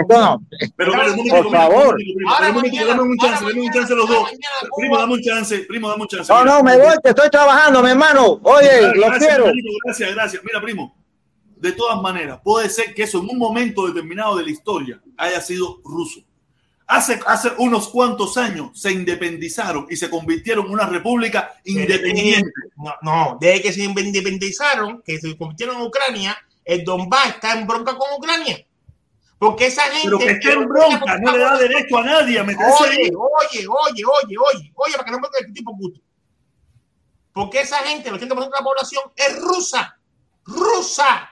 No. 0.08 0.42
Pero, 0.76 0.92
Por 0.92 1.12
primo, 1.12 1.50
favor. 1.50 1.96
dame 2.40 2.58
un 3.02 3.16
chance, 3.18 3.44
dame 3.44 3.60
un 3.60 3.72
chance 3.72 3.94
los 3.94 4.08
dos. 4.08 4.30
Primo, 4.76 4.98
dame 4.98 5.12
un 5.14 5.22
chance, 5.22 5.58
primo, 5.60 5.88
dame 5.88 6.02
un 6.02 6.08
chance. 6.08 6.32
No, 6.32 6.40
Mira. 6.40 6.56
no, 6.56 6.62
me 6.62 6.76
voy, 6.76 6.94
que 7.02 7.10
estoy 7.10 7.30
trabajando, 7.30 7.82
mi 7.82 7.90
hermano. 7.90 8.40
Oye, 8.42 8.92
Gracias, 8.94 8.96
lo 8.96 9.18
quiero. 9.18 9.52
Gracias, 9.84 10.14
gracias. 10.14 10.42
Mira, 10.44 10.60
primo, 10.60 10.96
de 11.56 11.72
todas 11.72 12.00
maneras, 12.00 12.40
puede 12.42 12.68
ser 12.68 12.94
que 12.94 13.04
eso 13.04 13.18
en 13.18 13.28
un 13.30 13.38
momento 13.38 13.86
determinado 13.86 14.36
de 14.36 14.44
la 14.44 14.50
historia 14.50 15.00
haya 15.16 15.40
sido 15.40 15.80
ruso. 15.84 16.20
Hace, 16.86 17.18
hace 17.26 17.50
unos 17.58 17.88
cuantos 17.88 18.36
años 18.36 18.78
se 18.78 18.92
independizaron 18.92 19.86
y 19.88 19.96
se 19.96 20.10
convirtieron 20.10 20.66
en 20.66 20.72
una 20.72 20.86
república 20.86 21.54
independiente. 21.64 22.50
No, 22.76 22.94
no, 23.00 23.38
desde 23.40 23.62
que 23.62 23.72
se 23.72 23.82
independizaron, 23.84 25.00
que 25.02 25.18
se 25.18 25.34
convirtieron 25.38 25.76
en 25.76 25.82
Ucrania, 25.82 26.36
el 26.62 26.84
Donbass 26.84 27.28
está 27.36 27.58
en 27.58 27.66
bronca 27.66 27.96
con 27.96 28.08
Ucrania. 28.18 28.58
Porque 29.38 29.66
esa 29.66 29.82
gente. 29.82 30.04
Pero 30.04 30.18
que 30.18 30.30
esté 30.30 30.52
en 30.52 30.68
bronca 30.68 31.18
no 31.18 31.32
le 31.32 31.38
da 31.38 31.58
derecho 31.58 31.98
a 31.98 32.02
nadie 32.02 32.38
a 32.38 32.44
meterse 32.44 32.84
ahí. 32.84 33.10
Oye, 33.10 33.12
oye, 33.14 33.66
oye, 33.66 34.04
oye, 34.04 34.36
oye, 34.38 34.72
oye, 34.74 34.92
para 34.92 35.04
que 35.04 35.10
no 35.10 35.18
me 35.18 35.28
el 35.40 35.52
tipo 35.52 35.76
puto. 35.76 36.00
Porque 37.32 37.60
esa 37.60 37.78
gente, 37.78 38.08
el 38.08 38.14
80% 38.14 38.28
de 38.28 38.50
la 38.50 38.64
población 38.64 39.02
es 39.16 39.40
rusa. 39.40 39.98
Rusa. 40.44 41.30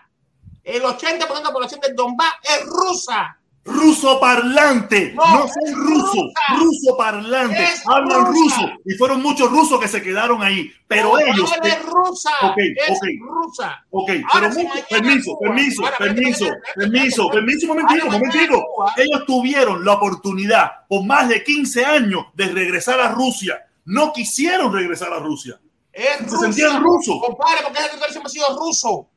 El 0.64 0.82
80% 0.82 1.34
de 1.34 1.42
la 1.42 1.52
población 1.52 1.80
del 1.80 1.94
Donbass 1.94 2.34
es 2.42 2.66
rusa. 2.66 3.38
Ruso 3.64 4.18
parlante, 4.18 5.12
no, 5.14 5.25
No, 5.25 5.46
son 5.46 5.75
rusos, 5.87 6.33
ruso 6.59 6.96
parlante, 6.96 7.64
hablan 7.87 8.27
ruso. 8.27 8.72
Y 8.85 8.94
fueron 8.94 9.22
muchos 9.22 9.48
rusos 9.53 9.79
que 9.79 9.87
se 9.87 10.03
quedaron 10.03 10.42
ahí, 10.42 10.72
pero 10.88 11.16
ellos, 11.20 11.48
es 11.62 11.83
rusa. 11.85 12.31
Es 12.57 13.01
rusa. 13.20 13.85
ok, 13.90 14.11
pero 14.33 14.48
mañana 14.48 14.72
permiso, 14.90 15.38
permiso, 15.38 15.85
ahora, 15.85 15.96
permiso, 15.98 16.46
permiso, 16.75 17.29
permiso, 17.29 17.66
momentito, 17.68 18.07
momentito, 18.07 18.64
ellos 18.96 19.27
tuvieron 19.27 19.85
la 19.85 19.92
oportunidad 19.92 20.72
por 20.88 21.05
más 21.05 21.29
de 21.29 21.44
15 21.44 21.85
años 21.85 22.27
de 22.35 22.46
regresar 22.48 23.01
a 23.01 23.12
Rusia, 23.12 23.64
no 23.85 24.12
quisieron 24.12 24.72
regresar 24.72 25.12
a 25.12 25.20
Rusia, 25.20 25.61
Es 25.92 26.18
se 26.29 26.37
sentían 26.37 26.83
rusos. 26.83 27.16
Compadre, 27.20 27.62
porque 27.62 27.79
ese 27.79 27.88
territorio 27.90 28.12
siempre 28.12 28.29
ha 28.29 28.33
sido 28.33 28.59
ruso. 28.59 29.09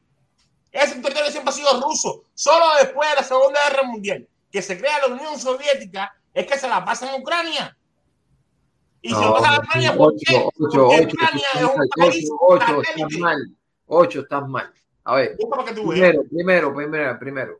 Ese 0.71 0.95
territorio 0.95 1.31
siempre 1.31 1.49
ha 1.49 1.55
sido 1.55 1.81
ruso. 1.81 2.25
Solo 2.36 2.65
después 2.79 3.10
de 3.10 3.15
la 3.15 3.23
Segunda 3.23 3.60
Guerra 3.69 3.84
Mundial, 3.84 4.27
que 4.55 4.61
se 4.61 4.77
crea 4.77 4.99
la 5.05 5.13
Unión 5.13 5.37
Soviética, 5.37 6.15
es 6.33 6.47
que 6.47 6.57
se 6.57 6.69
la 6.69 6.85
pasa 6.85 7.13
en 7.13 7.21
Ucrania. 7.21 7.77
Y 9.01 9.09
se 9.09 9.15
No, 9.15 9.25
lo 9.25 9.33
pasa 9.33 9.55
a 9.55 9.59
Ucrania 9.59 9.93
¿por 9.97 10.13
qué? 10.15 10.33
ocho, 10.33 10.47
ocho, 10.47 10.53
Porque 10.87 10.95
ocho, 10.95 11.07
Ucrania 11.13 11.45
es 11.55 11.61
un 11.61 11.69
ocho, 11.71 11.89
país 11.97 12.29
ocho, 12.39 12.81
estás 12.81 13.19
mal. 13.19 13.37
Ocho, 13.87 14.19
estás 14.21 14.47
mal. 14.47 14.73
A 15.03 15.15
ver, 15.15 15.35
primero, 15.73 16.23
primero, 16.23 16.73
primero, 16.73 17.19
primero. 17.19 17.59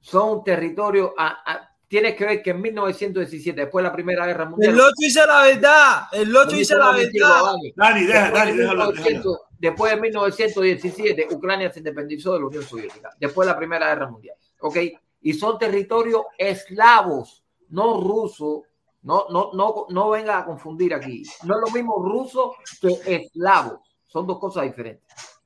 Son 0.00 0.44
territorios, 0.44 1.12
a- 1.16 1.50
a- 1.50 1.70
tienes 1.88 2.14
que 2.14 2.26
ver 2.26 2.42
que 2.42 2.50
en 2.50 2.60
1917, 2.60 3.62
después 3.62 3.82
de 3.82 3.88
la 3.88 3.94
Primera 3.94 4.26
Guerra 4.26 4.44
Mundial, 4.44 4.74
El 4.74 4.80
8 4.80 4.92
dice 4.98 5.20
la 5.26 5.40
verdad. 5.44 6.02
El 6.12 6.36
8 6.36 6.48
Permíteme 6.50 6.58
dice 6.58 6.74
la 6.76 6.92
verdad. 6.92 7.42
Dani. 7.54 7.72
Dani, 7.74 8.04
deja, 8.06 8.20
Después 8.20 8.38
Dani, 8.44 8.52
de 8.52 8.58
déjalo, 8.58 8.80
déjalo. 8.80 8.92
1900 8.92 9.40
Después 9.58 9.92
de 9.94 10.00
1917, 10.02 11.28
Ucrania 11.30 11.72
se 11.72 11.78
independizó 11.78 12.34
de 12.34 12.40
la 12.40 12.46
Unión 12.46 12.64
Soviética, 12.64 13.08
después 13.18 13.46
de 13.48 13.52
la 13.54 13.58
Primera 13.58 13.86
Guerra 13.88 14.08
Mundial. 14.10 14.36
¿Ok? 14.60 14.76
Y 15.24 15.32
son 15.32 15.58
territorios 15.58 16.22
eslavos, 16.38 17.42
no 17.70 18.00
rusos. 18.00 18.60
No, 19.02 19.26
no, 19.30 19.50
no, 19.52 19.86
no 19.90 20.10
venga 20.10 20.38
a 20.38 20.44
confundir 20.46 20.94
aquí. 20.94 21.24
No 21.44 21.56
es 21.56 21.60
lo 21.66 21.70
mismo 21.74 21.96
ruso 22.02 22.54
que 22.80 23.00
eslavo. 23.16 23.82
Son 24.06 24.26
dos 24.26 24.38
cosas 24.38 24.64
diferentes. 24.64 25.04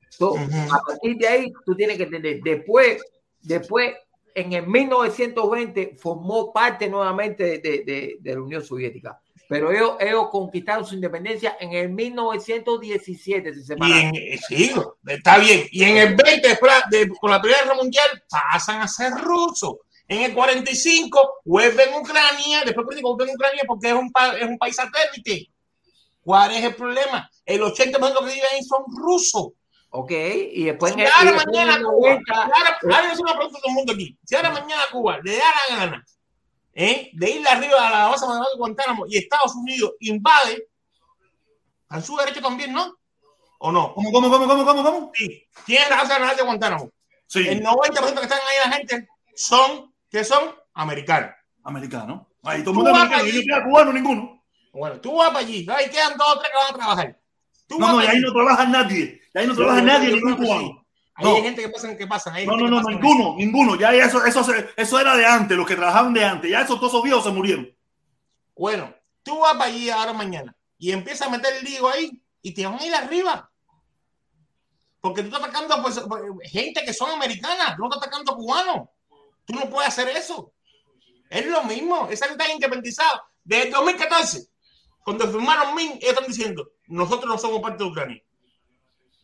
So. 0.09 0.35
A 0.71 0.79
partir 0.85 1.17
de 1.17 1.27
ahí, 1.27 1.53
tú 1.65 1.75
tienes 1.75 1.97
que 1.97 2.03
entender. 2.03 2.39
Después, 2.43 3.01
después, 3.41 3.93
en 4.35 4.53
el 4.53 4.67
1920, 4.67 5.95
formó 5.97 6.53
parte 6.53 6.89
nuevamente 6.89 7.43
de, 7.43 7.57
de- 7.59 7.83
de- 7.85 8.17
de 8.19 8.33
la 8.35 8.41
Unión 8.41 8.63
Soviética. 8.63 9.19
Pero 9.49 9.71
ellos, 9.71 9.93
ellos 9.99 10.27
conquistaron 10.29 10.85
su 10.85 10.93
independencia 10.93 11.57
en 11.59 11.73
el 11.73 11.89
1917. 11.89 13.51
Se 13.55 13.59
Y 13.61 13.63
separaron. 13.63 13.97
en, 13.97 14.15
eh, 14.15 14.39
sí, 14.47 14.71
está 15.07 15.39
bien. 15.39 15.65
Y 15.71 15.83
en 15.85 15.97
el 15.97 16.15
20, 16.15 16.47
después 16.49 16.71
de- 16.91 17.09
con 17.19 17.31
la 17.31 17.41
Primera 17.41 17.63
Guerra 17.63 17.75
Mundial, 17.75 18.07
pasan 18.29 18.79
a 18.81 18.87
ser 18.87 19.11
rusos. 19.13 19.77
En 20.07 20.21
el 20.21 20.33
45, 20.35 21.41
vuelven 21.45 21.93
a 21.95 21.97
Ucrania, 21.99 22.61
después 22.63 22.85
vuelven 22.85 23.05
a 23.05 23.09
Ucrania 23.09 23.63
porque 23.67 23.87
es 23.87 23.93
un, 23.95 24.11
es 24.39 24.47
un 24.47 24.57
país 24.59 24.75
satélite. 24.75 25.49
¿Cuál 26.21 26.51
es 26.51 26.63
el 26.63 26.75
problema? 26.75 27.27
El 27.43 27.61
80% 27.63 28.19
que 28.19 28.25
viven 28.25 28.43
ahí 28.53 28.63
son 28.63 28.83
rusos. 28.95 29.47
Ok, 29.91 30.11
y 30.11 30.65
después 30.65 30.93
Si 30.93 31.01
ahora 31.01 31.31
y 31.31 31.45
mañana 31.45 31.77
Cuba, 31.81 32.09
90, 32.11 32.33
si 32.33 32.39
ahora, 32.39 32.99
hacer 33.09 33.19
una 33.21 33.33
pregunta 33.33 33.57
a 33.57 33.61
todo 33.61 33.69
el 33.69 33.73
mundo 33.73 33.93
aquí. 33.93 34.17
Si 34.23 34.35
ahora 34.35 34.51
mañana 34.51 34.81
Cuba 34.91 35.19
le 35.23 35.37
da 35.37 35.43
la 35.71 35.75
gana 35.77 36.05
¿eh? 36.79 37.09
de 37.11 37.29
ir 37.29 37.47
arriba 37.47 37.87
a 37.87 37.91
la 37.91 38.07
base 38.07 38.25
de 38.25 38.57
Guantánamo 38.57 39.05
y 39.07 39.17
Estados 39.17 39.53
Unidos 39.55 39.91
invade, 39.99 40.69
a 41.89 42.01
su 42.01 42.15
derecho 42.15 42.41
también, 42.41 42.71
¿no? 42.71 42.97
¿O 43.59 43.71
no? 43.71 43.93
¿Cómo, 43.93 44.11
cómo, 44.11 44.29
cómo, 44.29 44.47
cómo, 44.47 44.65
cómo, 44.65 44.83
cómo? 44.83 45.11
Sí, 45.13 45.43
tienen 45.65 45.89
la 45.89 45.97
base 45.97 46.17
naval 46.17 46.37
de 46.37 46.43
Guantánamo. 46.43 46.91
Sí, 47.27 47.47
El 47.47 47.61
90% 47.61 47.91
que 47.91 48.21
están 48.21 48.39
ahí 48.47 48.69
la 48.69 48.71
gente 48.77 49.07
son, 49.35 49.93
que 50.09 50.23
son 50.23 50.55
americanos. 50.73 51.31
americano. 51.63 52.29
Ahí 52.43 52.63
todo 52.63 52.71
el 52.71 52.75
mundo 52.77 52.93
no 52.93 53.63
cubano 53.65 53.91
ninguno. 53.91 54.43
Bueno, 54.71 55.01
tú 55.01 55.17
vas 55.17 55.29
para 55.29 55.39
allí, 55.39 55.67
ahí 55.69 55.89
quedan 55.89 56.17
dos 56.17 56.35
o 56.35 56.39
tres 56.39 56.51
que 56.51 56.57
van 56.57 56.73
a 56.73 56.77
trabajar. 56.77 57.19
Tú 57.67 57.77
No, 57.77 57.91
no, 57.91 58.03
y 58.03 58.07
ahí 58.07 58.19
no 58.21 58.31
trabaja 58.31 58.65
nadie. 58.65 59.21
Y 59.33 59.37
ahí 59.37 59.47
no 59.47 59.55
trabaja 59.55 59.81
nadie, 59.81 60.13
ningún 60.13 60.37
cubano. 60.37 60.78
Ahí 61.19 61.25
No. 61.25 61.35
hay 61.35 61.41
gente 61.41 61.61
que 61.61 61.69
pasan, 61.69 61.97
que 61.97 62.07
pasan. 62.07 62.33
hay 62.33 62.45
No, 62.45 62.55
no, 62.55 62.81
ninguno, 62.81 63.35
ninguno. 63.37 63.75
Ya 63.75 63.93
eso, 63.93 64.23
eso, 64.25 64.45
eso 64.77 64.99
era 64.99 65.17
de 65.17 65.25
antes, 65.25 65.57
los 65.57 65.67
que 65.67 65.75
trabajaban 65.75 66.13
de 66.13 66.23
antes. 66.23 66.49
Ya 66.49 66.61
esos 66.61 66.77
todos 66.77 66.93
esos 66.93 67.03
viejos 67.03 67.23
se 67.25 67.31
murieron. 67.31 67.69
Bueno, 68.55 68.93
tú 69.21 69.39
vas 69.39 69.53
para 69.53 69.65
allí 69.65 69.89
ahora 69.89 70.13
mañana 70.13 70.55
y 70.77 70.91
empiezas 70.91 71.27
a 71.27 71.31
meter 71.31 71.53
el 71.55 71.65
lío 71.65 71.89
ahí 71.89 72.21
y 72.41 72.53
te 72.53 72.65
van 72.65 72.79
a 72.79 72.85
ir 72.85 72.95
arriba. 72.95 73.51
Porque 75.01 75.21
tú 75.21 75.27
estás 75.27 75.43
atacando 75.43 75.81
pues, 75.81 76.01
gente 76.49 76.83
que 76.85 76.93
son 76.93 77.09
americanas, 77.11 77.75
tú 77.75 77.81
no 77.81 77.89
estás 77.89 78.03
atacando 78.03 78.35
cubanos. 78.35 78.87
Tú 79.45 79.53
no 79.53 79.69
puedes 79.69 79.89
hacer 79.89 80.07
eso. 80.09 80.53
Es 81.29 81.45
lo 81.45 81.63
mismo, 81.63 82.07
esa 82.09 82.27
gente 82.27 82.43
está 82.43 82.53
independizada. 82.53 83.23
Desde 83.43 83.67
el 83.67 83.71
2014, 83.73 84.47
cuando 85.03 85.27
firmaron 85.27 85.75
MIN, 85.75 85.91
ellos 85.93 86.09
están 86.09 86.27
diciendo, 86.27 86.71
nosotros 86.87 87.25
no 87.27 87.37
somos 87.37 87.61
parte 87.61 87.83
de 87.83 87.89
Ucrania. 87.89 88.23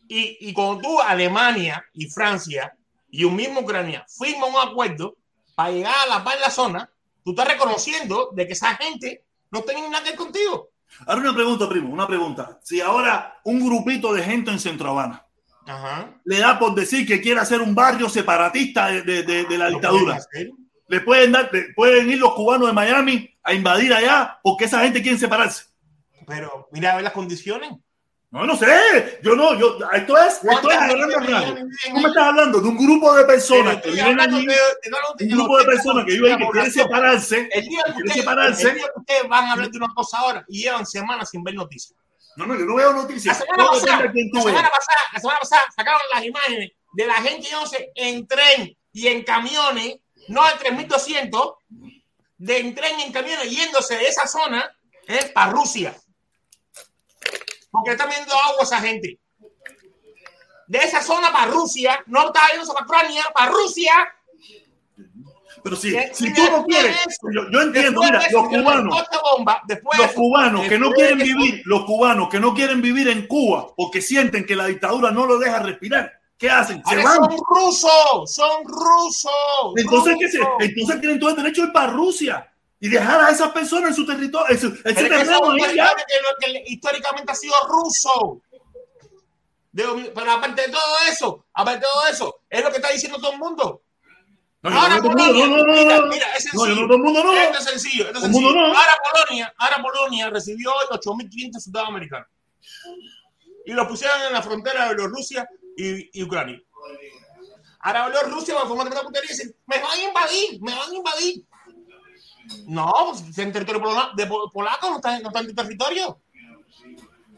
Y, 0.08 0.48
y 0.48 0.52
cuando 0.52 0.82
tú, 0.82 1.00
Alemania 1.00 1.84
y 1.92 2.06
Francia 2.08 2.74
y 3.10 3.24
un 3.24 3.34
mismo 3.36 3.60
Ucrania 3.60 4.04
firman 4.08 4.50
un 4.50 4.68
acuerdo 4.68 5.16
para 5.54 5.70
llegar 5.70 5.94
a 6.04 6.18
la 6.18 6.24
paz 6.24 6.34
en 6.36 6.40
la 6.42 6.50
zona, 6.50 6.90
tú 7.24 7.30
estás 7.30 7.48
reconociendo 7.48 8.30
de 8.32 8.46
que 8.46 8.52
esa 8.52 8.74
gente 8.76 9.24
no 9.50 9.62
tiene 9.62 9.88
nada 9.88 10.02
que 10.04 10.10
ver 10.10 10.18
contigo. 10.18 10.70
Ahora 11.06 11.20
una 11.22 11.34
pregunta, 11.34 11.68
primo, 11.68 11.90
una 11.92 12.06
pregunta. 12.06 12.58
Si 12.62 12.80
ahora 12.80 13.38
un 13.44 13.64
grupito 13.64 14.12
de 14.14 14.22
gente 14.22 14.50
en 14.50 14.60
Centro 14.60 14.90
Habana 14.90 15.26
Ajá. 15.66 16.14
le 16.24 16.38
da 16.38 16.58
por 16.58 16.74
decir 16.74 17.06
que 17.06 17.20
quiere 17.20 17.40
hacer 17.40 17.60
un 17.60 17.74
barrio 17.74 18.08
separatista 18.08 18.86
de, 18.88 19.02
de- 19.02 19.22
de- 19.24 19.44
de 19.44 19.58
la 19.58 19.68
dictadura, 19.68 20.18
pueden 20.30 20.68
le 20.88 21.00
pueden 21.00 21.32
dar, 21.32 21.50
le- 21.52 21.72
pueden 21.74 22.08
ir 22.10 22.18
los 22.18 22.34
cubanos 22.34 22.68
de 22.68 22.72
Miami 22.72 23.28
a 23.42 23.52
invadir 23.54 23.92
allá 23.92 24.38
porque 24.42 24.66
esa 24.66 24.80
gente 24.82 25.02
quiere 25.02 25.18
separarse. 25.18 25.64
Pero 26.26 26.68
mira 26.70 26.92
a 26.92 26.94
ver 26.96 27.04
las 27.04 27.12
condiciones. 27.12 27.70
No, 28.30 28.44
no 28.44 28.56
sé. 28.56 29.20
Yo 29.22 29.34
no, 29.36 29.58
yo, 29.58 29.78
esto 29.92 30.18
es, 30.18 30.34
esto 30.34 30.48
es 30.50 30.60
¿Cuánta 30.60 30.84
agarrando 30.84 31.20
gente 31.20 31.32
rango. 31.32 31.54
vive 31.54 31.68
Tú 31.88 31.94
me 31.94 32.08
estás 32.08 32.24
hablando 32.26 32.60
de 32.60 32.68
un 32.68 32.76
grupo 32.76 33.14
de 33.14 33.24
personas 33.24 33.80
que 33.82 33.90
viven 33.92 34.20
allí, 34.20 34.46
de- 34.46 34.52
de- 34.52 34.58
de- 34.82 34.96
un 35.24 35.28
de- 35.28 35.34
grupo 35.34 35.56
de 35.58 35.64
de- 35.64 35.70
personas 35.70 36.04
que 36.04 36.12
viven 36.12 36.38
que 36.38 36.48
quieren 36.50 36.72
separarse. 36.72 37.48
El 37.52 37.64
día 37.68 37.82
que 38.04 38.12
separarse. 38.12 38.76
ustedes 38.96 39.28
van 39.28 39.44
a 39.44 39.52
hablar 39.52 39.70
de 39.70 39.78
una 39.78 39.94
cosa 39.94 40.18
ahora 40.18 40.44
y 40.48 40.62
llevan 40.62 40.84
semanas 40.86 41.30
sin 41.30 41.42
ver 41.44 41.54
noticias. 41.54 41.98
No, 42.36 42.46
no, 42.46 42.54
yo 42.58 42.66
no 42.66 42.74
veo 42.74 42.92
La 42.92 42.98
noticias. 43.02 43.38
semana, 43.38 43.56
Todo 43.64 43.80
pasada, 43.80 44.02
de 44.02 44.08
la, 44.32 44.40
semana 44.42 44.68
pasada, 44.70 44.98
la 45.14 45.20
semana 45.20 45.38
pasada 45.40 45.62
sacaron 45.74 46.00
las 46.12 46.24
imágenes 46.24 46.70
de 46.92 47.06
la 47.06 47.14
gente 47.14 47.48
yéndose 47.48 47.92
en 47.94 48.26
tren 48.26 48.76
y 48.92 49.06
en 49.06 49.22
camiones, 49.24 49.96
no 50.28 50.46
en 50.50 50.58
3200, 50.58 51.54
de 52.38 52.58
en 52.58 52.74
tren 52.74 52.98
y 53.00 53.04
en 53.04 53.12
camiones 53.12 53.50
yéndose 53.50 53.96
de 53.96 54.08
esa 54.08 54.26
zona 54.26 54.70
eh, 55.08 55.30
para 55.32 55.52
Rusia. 55.52 55.96
Porque 57.76 57.92
están 57.92 58.08
viendo 58.08 58.32
agua 58.34 58.62
esa 58.62 58.80
gente. 58.80 59.18
De 60.66 60.78
esa 60.78 61.00
zona 61.00 61.30
para 61.30 61.50
Rusia, 61.50 62.02
no 62.06 62.26
está 62.26 62.40
yéndose 62.50 62.72
para 62.72 62.86
Ucrania, 62.86 63.22
para 63.34 63.52
Rusia. 63.52 63.92
Pero 65.62 65.76
si, 65.76 65.90
De- 65.90 66.14
si 66.14 66.28
y 66.28 66.32
tú 66.34 66.42
no 66.50 66.64
quieres, 66.64 66.96
eso, 67.06 67.26
yo, 67.34 67.50
yo 67.50 67.60
entiendo, 67.60 68.00
mira, 68.00 68.18
eso, 68.20 68.38
los 68.40 68.48
cubanos, 68.48 69.04
bomba, 69.36 69.62
los 69.68 70.06
eso, 70.06 70.14
cubanos 70.14 70.68
que 70.68 70.78
no 70.78 70.90
quieren 70.92 71.18
vivir, 71.18 71.62
los 71.64 71.84
cubanos 71.84 72.28
que 72.28 72.38
no 72.38 72.54
quieren 72.54 72.80
vivir 72.80 73.08
en 73.08 73.26
Cuba 73.26 73.66
porque 73.76 74.00
sienten 74.00 74.46
que 74.46 74.54
la 74.54 74.66
dictadura 74.66 75.10
no 75.10 75.26
los 75.26 75.40
deja 75.40 75.58
respirar, 75.60 76.12
¿qué 76.38 76.50
hacen? 76.50 76.82
Se 76.86 76.96
van. 76.96 77.16
son 77.16 77.36
rusos, 77.48 78.32
son 78.32 78.64
rusos. 78.64 79.32
Entonces, 79.76 80.16
¿qué 80.20 80.28
se, 80.28 80.38
entonces 80.60 81.00
tienen 81.00 81.18
todo 81.18 81.30
el 81.30 81.36
derecho 81.36 81.62
de 81.62 81.66
ir 81.68 81.72
para 81.72 81.92
Rusia 81.92 82.48
y 82.78 82.88
dejar 82.88 83.20
a 83.20 83.30
esas 83.30 83.52
personas 83.52 83.90
en 83.90 83.96
su 83.96 84.06
territorio, 84.06 84.54
en 84.54 84.60
su, 84.60 84.66
en 84.66 84.74
su 84.74 84.82
Pero 84.84 84.96
es 84.96 85.08
que 85.08 85.16
que, 85.16 85.80
lo 85.80 86.28
que 86.40 86.64
históricamente 86.66 87.32
ha 87.32 87.34
sido 87.34 87.54
ruso. 87.68 88.42
De- 89.72 90.12
pero 90.14 90.32
aparte 90.32 90.62
de 90.62 90.68
todo 90.68 90.96
eso, 91.10 91.46
aparte 91.52 91.80
de 91.80 91.92
todo 91.92 92.06
eso, 92.08 92.40
es 92.48 92.62
lo 92.64 92.70
que 92.70 92.76
está 92.76 92.90
diciendo 92.90 93.18
todo 93.18 93.32
el 93.32 93.38
mundo. 93.38 93.82
No, 94.62 94.70
ahora 94.80 94.96
no, 94.96 95.02
Polonia, 95.02 95.46
no, 95.46 95.64
mira, 95.64 96.02
mira, 96.06 96.32
es 96.34 96.44
sencillo. 96.44 96.74
no, 96.74 96.86
todo 96.86 96.96
el 96.96 97.02
mundo 97.02 97.24
no. 97.24 97.32
Esto 97.34 97.58
es 97.58 97.64
sencillo, 97.64 98.04
esto 98.06 98.18
es 98.18 98.24
sencillo. 98.24 98.52
no. 98.52 98.66
Ahora 98.66 98.96
Polonia, 99.12 99.54
ahora 99.58 99.82
Polonia 99.82 100.30
recibió 100.30 100.72
hoy 100.72 100.86
8.500 100.98 101.60
soldados 101.60 101.88
americanos. 101.90 102.28
Y 103.64 103.72
los 103.72 103.86
pusieron 103.86 104.20
en 104.22 104.32
la 104.32 104.42
frontera 104.42 104.88
de 104.88 104.94
Bielorrusia 104.94 105.48
y, 105.76 106.18
y 106.18 106.22
Ucrania. 106.22 106.60
Ahora 107.80 108.08
Bielorrusia 108.08 108.54
va 108.54 108.62
a 108.62 108.66
formar 108.66 108.86
una 108.88 109.02
puntería 109.02 109.30
y 109.30 109.32
dicen, 109.34 109.54
me 109.66 109.78
van 109.78 109.90
a 109.98 110.02
invadir, 110.02 110.60
me 110.62 110.74
van 110.74 110.90
a 110.90 110.94
invadir. 110.94 111.44
No, 112.66 113.12
está 113.14 113.42
en 113.42 113.52
territorio 113.52 113.80
polo- 113.82 114.14
de 114.16 114.26
pol- 114.26 114.50
polaco, 114.52 114.90
no 114.90 114.96
está, 114.96 115.18
no 115.20 115.28
está 115.28 115.40
en 115.40 115.46
tu 115.48 115.54
territorio. 115.54 116.20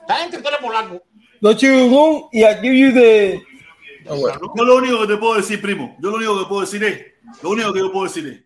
Está 0.00 0.24
en 0.24 0.30
territorio 0.30 0.58
polaco. 0.60 1.02
Don't 1.40 1.58
you 1.60 1.88
go? 1.90 2.28
Yeah, 2.32 2.60
give 2.60 2.74
you 2.76 2.92
the. 2.92 3.42
Oh, 4.08 4.16
well. 4.16 4.38
Yo 4.56 4.64
lo 4.64 4.76
único 4.76 5.00
que 5.02 5.06
te 5.08 5.16
puedo 5.16 5.34
decir, 5.34 5.60
primo, 5.60 5.96
yo 6.00 6.10
lo 6.10 6.16
único 6.16 6.38
que 6.40 6.46
puedo 6.48 6.60
decir 6.62 6.82
es, 6.84 7.06
lo 7.42 7.50
único 7.50 7.72
que 7.72 7.80
yo 7.80 7.92
puedo 7.92 8.04
decir 8.06 8.26
es, 8.26 8.44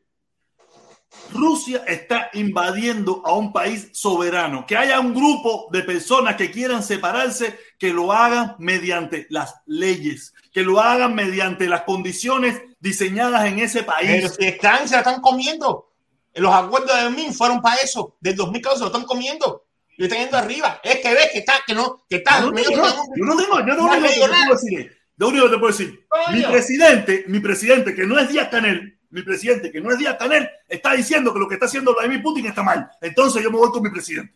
Rusia 1.32 1.82
está 1.86 2.30
invadiendo 2.34 3.22
a 3.24 3.32
un 3.34 3.52
país 3.52 3.88
soberano. 3.92 4.66
Que 4.66 4.76
haya 4.76 5.00
un 5.00 5.14
grupo 5.14 5.68
de 5.72 5.82
personas 5.82 6.36
que 6.36 6.50
quieran 6.50 6.82
separarse, 6.82 7.58
que 7.78 7.92
lo 7.92 8.12
hagan 8.12 8.56
mediante 8.58 9.26
las 9.30 9.54
leyes, 9.66 10.34
que 10.52 10.62
lo 10.62 10.80
hagan 10.80 11.14
mediante 11.14 11.68
las 11.68 11.82
condiciones 11.82 12.60
diseñadas 12.80 13.46
en 13.46 13.60
ese 13.60 13.82
Pero 13.82 13.92
país. 13.92 14.36
si 14.38 14.44
están, 14.46 14.86
se 14.88 14.94
la 14.94 15.00
están 15.00 15.20
comiendo. 15.22 15.91
Los 16.34 16.54
acuerdos 16.54 16.90
de 17.02 17.10
Min 17.10 17.32
fueron 17.34 17.60
para 17.60 17.76
eso. 17.76 18.16
Del 18.20 18.36
2014 18.36 18.78
se 18.78 18.84
lo 18.84 18.86
están 18.86 19.04
comiendo. 19.04 19.66
Y 19.98 20.04
están 20.04 20.18
yendo 20.20 20.38
arriba. 20.38 20.80
Es 20.82 21.00
que 21.00 21.12
ves 21.14 21.28
que 21.32 21.38
está, 21.40 21.54
que 21.66 21.74
no, 21.74 22.04
que 22.08 22.16
está. 22.16 22.40
Yo 22.40 22.46
no, 22.46 22.52
medio 22.52 22.70
yo 22.70 22.76
no- 22.78 22.86
yo 23.16 23.24
no 23.24 23.36
tengo, 23.36 23.60
yo 23.60 23.66
lo 23.66 23.74
No 23.76 23.84
único 23.84 24.02
que 24.02 24.08
te 24.08 24.14
digo 24.14 24.28
nada. 24.28 24.46
puedo 24.46 24.60
decir 24.60 24.98
lo 25.18 25.28
único 25.28 25.44
que 25.44 25.50
te 25.52 25.58
puedo 25.58 25.72
decir, 25.72 26.06
Coño. 26.08 26.36
mi 26.38 26.44
presidente, 26.44 27.24
mi 27.28 27.38
presidente, 27.40 27.94
que 27.94 28.06
no 28.06 28.18
es 28.18 28.28
Díaz 28.30 28.48
Canel, 28.48 28.98
mi 29.10 29.22
presidente, 29.22 29.70
que 29.70 29.80
no 29.80 29.90
es 29.92 29.98
Díaz 29.98 30.16
Canel, 30.18 30.48
está 30.68 30.94
diciendo 30.94 31.32
que 31.32 31.38
lo 31.38 31.46
que 31.46 31.54
está 31.54 31.66
haciendo 31.66 31.94
Vladimir 31.94 32.22
Putin 32.22 32.46
está 32.46 32.62
mal. 32.62 32.90
Entonces 33.00 33.42
yo 33.42 33.50
me 33.50 33.58
voy 33.58 33.70
con 33.70 33.82
mi 33.82 33.90
presidente. 33.90 34.34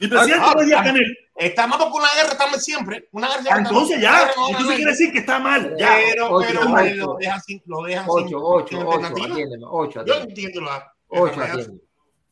Mi 0.00 0.08
presidente 0.08 0.42
Ah, 0.44 0.52
no 0.56 0.60
es 0.62 0.66
Díaz 0.66 0.80
ah, 0.80 0.84
Canel. 0.84 1.18
Está 1.36 1.66
más 1.66 1.78
porque 1.78 1.98
una 1.98 2.08
guerra 2.14 2.28
estamos 2.32 2.62
siempre. 2.62 3.08
Una 3.12 3.28
guerra 3.28 3.42
Ah, 3.50 3.58
Entonces 3.58 3.96
estamos- 3.98 4.02
ya, 4.02 4.26
no 4.36 4.46
entonces 4.48 4.62
gana 4.66 4.76
quiere 4.76 4.90
decir 4.92 5.12
que 5.12 5.18
está 5.18 5.38
mal. 5.40 5.74
Ya. 5.76 5.96
Pero, 6.10 6.30
Ocho, 6.30 6.46
pero, 6.48 6.60
ocho. 6.72 7.06
lo 7.06 7.16
dejan 7.16 7.40
sin, 7.42 7.62
lo 7.66 7.82
dejan 7.82 8.04
sin, 8.04 8.12
8, 8.12 8.26
sin 8.28 8.36
8, 8.36 8.44
8, 8.78 8.90
alternativa. 8.92 9.34
atiéndeme, 9.34 9.64
8, 9.68 10.04
Yo 10.06 10.14
entiendo 10.14 10.60
la. 10.60 10.92
8, 11.08 11.40
la- 11.40 11.44
atiéndeme. 11.46 11.78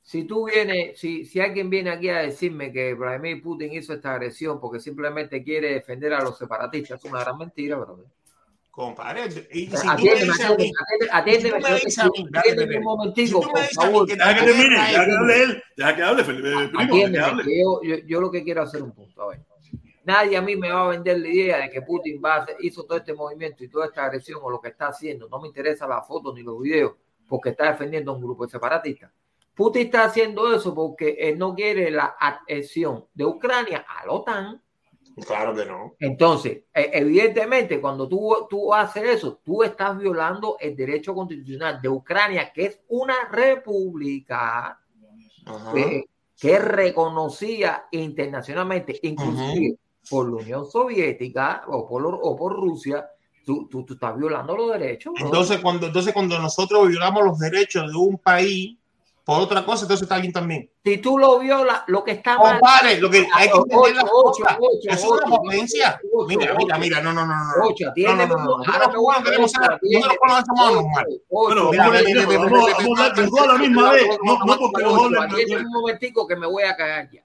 Si 0.04 0.24
tú 0.24 0.46
vienes, 0.46 0.98
si, 0.98 1.24
si 1.24 1.40
alguien 1.40 1.70
viene 1.70 1.90
aquí 1.90 2.08
a 2.08 2.18
decirme 2.18 2.72
que 2.72 2.92
Vladimir 2.94 3.40
Putin 3.42 3.72
hizo 3.72 3.92
esta 3.92 4.12
agresión 4.14 4.60
porque 4.60 4.80
simplemente 4.80 5.42
quiere 5.44 5.74
defender 5.74 6.12
a 6.12 6.20
los 6.22 6.36
separatistas, 6.38 6.98
es 7.04 7.10
una 7.10 7.20
gran 7.20 7.38
mentira, 7.38 7.76
brother. 7.76 8.06
Compadre, 8.72 9.26
y 9.52 9.66
si 9.66 9.86
Atiéndeme, 9.86 10.24
dices 10.32 10.44
a 10.46 10.54
mí, 10.56 10.72
atiéndeme, 11.12 11.58
atiéndeme, 11.58 11.90
Si 11.90 12.00
atiéndeme 12.00 12.76
un 12.78 12.82
si 12.82 12.84
momentico, 12.84 13.40
me 13.42 13.46
por 13.50 13.64
favor. 13.66 14.06
que 14.06 14.14
Deja 14.16 14.34
que 14.34 14.40
termine, 14.46 14.70
deja 14.76 15.04
que 15.04 15.12
hable 15.12 15.42
él, 15.42 15.62
deja 15.76 15.96
que 15.96 16.02
hable, 16.02 16.24
Felipe, 16.24 16.48
primo, 16.48 16.62
deja 16.62 16.70
que 16.78 16.82
Atiéndeme, 16.84 17.24
hable. 17.24 17.44
que 17.44 17.60
yo, 17.60 17.80
yo, 17.82 17.96
yo 18.06 18.20
lo 18.22 18.30
que 18.30 18.42
quiero 18.42 18.62
hacer 18.62 18.82
un 18.82 18.92
punto. 18.92 19.22
A 19.22 19.28
ver. 19.28 19.40
Nadie 20.04 20.36
a 20.38 20.40
mí 20.42 20.56
me 20.56 20.72
va 20.72 20.86
a 20.86 20.88
vender 20.88 21.20
la 21.20 21.28
idea 21.28 21.58
de 21.58 21.68
que 21.70 21.82
Putin 21.82 22.20
va 22.24 22.36
a 22.36 22.42
hacer- 22.44 22.56
hizo 22.60 22.84
todo 22.84 22.96
este 22.96 23.12
movimiento 23.12 23.62
y 23.62 23.68
toda 23.68 23.84
esta 23.86 24.06
agresión 24.06 24.40
o 24.42 24.48
lo 24.50 24.58
que 24.58 24.68
está 24.70 24.86
haciendo. 24.88 25.28
No 25.28 25.38
me 25.38 25.48
interesa 25.48 25.86
la 25.86 26.02
foto 26.02 26.32
ni 26.34 26.42
los 26.42 26.58
videos 26.58 26.94
porque 27.28 27.50
está 27.50 27.70
defendiendo 27.70 28.10
a 28.10 28.14
un 28.14 28.22
grupo 28.22 28.46
de 28.46 28.52
separatistas. 28.52 29.10
Putin 29.54 29.82
está 29.82 30.04
haciendo 30.04 30.50
eso 30.52 30.74
porque 30.74 31.10
él 31.20 31.38
no 31.38 31.54
quiere 31.54 31.90
la 31.90 32.16
adhesión 32.18 33.04
de 33.12 33.26
Ucrania 33.26 33.84
a 33.86 34.06
la 34.06 34.12
OTAN. 34.12 34.62
Claro 35.26 35.54
que 35.54 35.64
no. 35.64 35.94
Entonces, 35.98 36.64
e- 36.72 36.90
evidentemente, 36.94 37.80
cuando 37.80 38.08
tú, 38.08 38.46
tú 38.48 38.72
haces 38.72 39.04
eso, 39.04 39.40
tú 39.44 39.62
estás 39.62 39.98
violando 39.98 40.56
el 40.58 40.74
derecho 40.74 41.14
constitucional 41.14 41.80
de 41.80 41.88
Ucrania, 41.88 42.52
que 42.52 42.64
es 42.66 42.80
una 42.88 43.28
república 43.30 44.80
que, 45.72 46.04
que 46.38 46.54
es 46.54 46.64
reconocida 46.64 47.88
internacionalmente, 47.90 48.98
inclusive 49.02 49.76
por 50.08 50.28
la 50.28 50.36
Unión 50.42 50.70
Soviética 50.70 51.64
o 51.68 51.86
por, 51.86 52.06
o 52.06 52.36
por 52.36 52.54
Rusia, 52.54 53.08
tú, 53.44 53.68
tú, 53.68 53.84
tú 53.84 53.94
estás 53.94 54.16
violando 54.16 54.56
los 54.56 54.72
derechos. 54.72 55.14
Entonces 55.18 55.60
cuando, 55.60 55.86
entonces, 55.86 56.12
cuando 56.12 56.38
nosotros 56.38 56.88
violamos 56.88 57.24
los 57.24 57.38
derechos 57.38 57.90
de 57.90 57.98
un 57.98 58.18
país 58.18 58.76
por 59.24 59.40
otra 59.40 59.64
cosa, 59.64 59.84
entonces 59.84 60.02
está 60.02 60.18
bien 60.18 60.32
también. 60.32 60.68
si 60.84 60.98
tú 60.98 61.16
lo 61.16 61.38
violas, 61.38 61.82
lo 61.86 62.02
que 62.02 62.10
está 62.12 62.36
mal. 62.38 62.58
Compadre, 62.58 62.98
lo 63.00 63.08
que 63.08 63.26
hay 63.32 63.48
que 63.48 63.56
entender 63.56 63.94
las 63.94 64.04
Ocho, 64.04 64.42
cosas. 64.42 64.56
ocho, 64.60 64.90
Es 64.90 65.04
una 65.04 65.36
potencia. 65.36 66.00
Mira, 66.26 66.54
mira, 66.54 66.56
ocho. 66.58 66.80
mira, 66.80 67.00
no, 67.02 67.12
no, 67.12 67.24
no, 67.24 67.34
no. 67.34 67.44
no. 67.44 67.52
No, 67.96 68.16
no, 68.16 68.26
no, 68.26 68.36
no. 68.36 68.52
Ahora 68.52 68.64
Nosotros 68.66 68.86
a 68.88 68.92
cubanos 68.94 69.24
queremos 69.24 69.50
ser- 69.52 69.60
nosotros 69.82 70.18
somos 70.46 70.70
ocho, 70.70 70.74
normal. 70.74 71.06
Bueno, 71.30 71.70
Mira, 71.70 71.84
vamos, 71.88 72.02
los 73.16 73.30
dos 73.30 73.40
a 73.40 73.46
la 73.46 73.58
misma 73.58 73.92
vez, 73.92 74.04
no, 74.24 74.38
no 74.44 74.58
porque 74.58 74.82
los 74.82 75.22
Atiéndeme 75.22 75.60
un 75.66 75.70
momentico 75.72 76.26
que 76.26 76.36
me 76.36 76.46
voy 76.46 76.64
a 76.64 76.76
cagar 76.76 77.08
ya. 77.12 77.24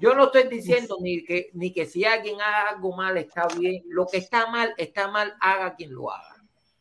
Yo 0.00 0.14
no 0.14 0.24
estoy 0.24 0.48
diciendo 0.48 0.96
ni 1.00 1.24
que, 1.24 1.50
ni 1.52 1.72
que 1.72 1.86
si 1.86 2.04
alguien 2.04 2.40
haga 2.40 2.70
algo 2.70 2.96
mal 2.96 3.16
está 3.16 3.46
bien. 3.56 3.82
Lo 3.88 4.06
que 4.06 4.16
está 4.16 4.46
mal, 4.48 4.74
está 4.76 5.08
mal, 5.08 5.34
haga 5.40 5.74
quien 5.76 5.92
lo 5.94 6.10
haga. 6.10 6.34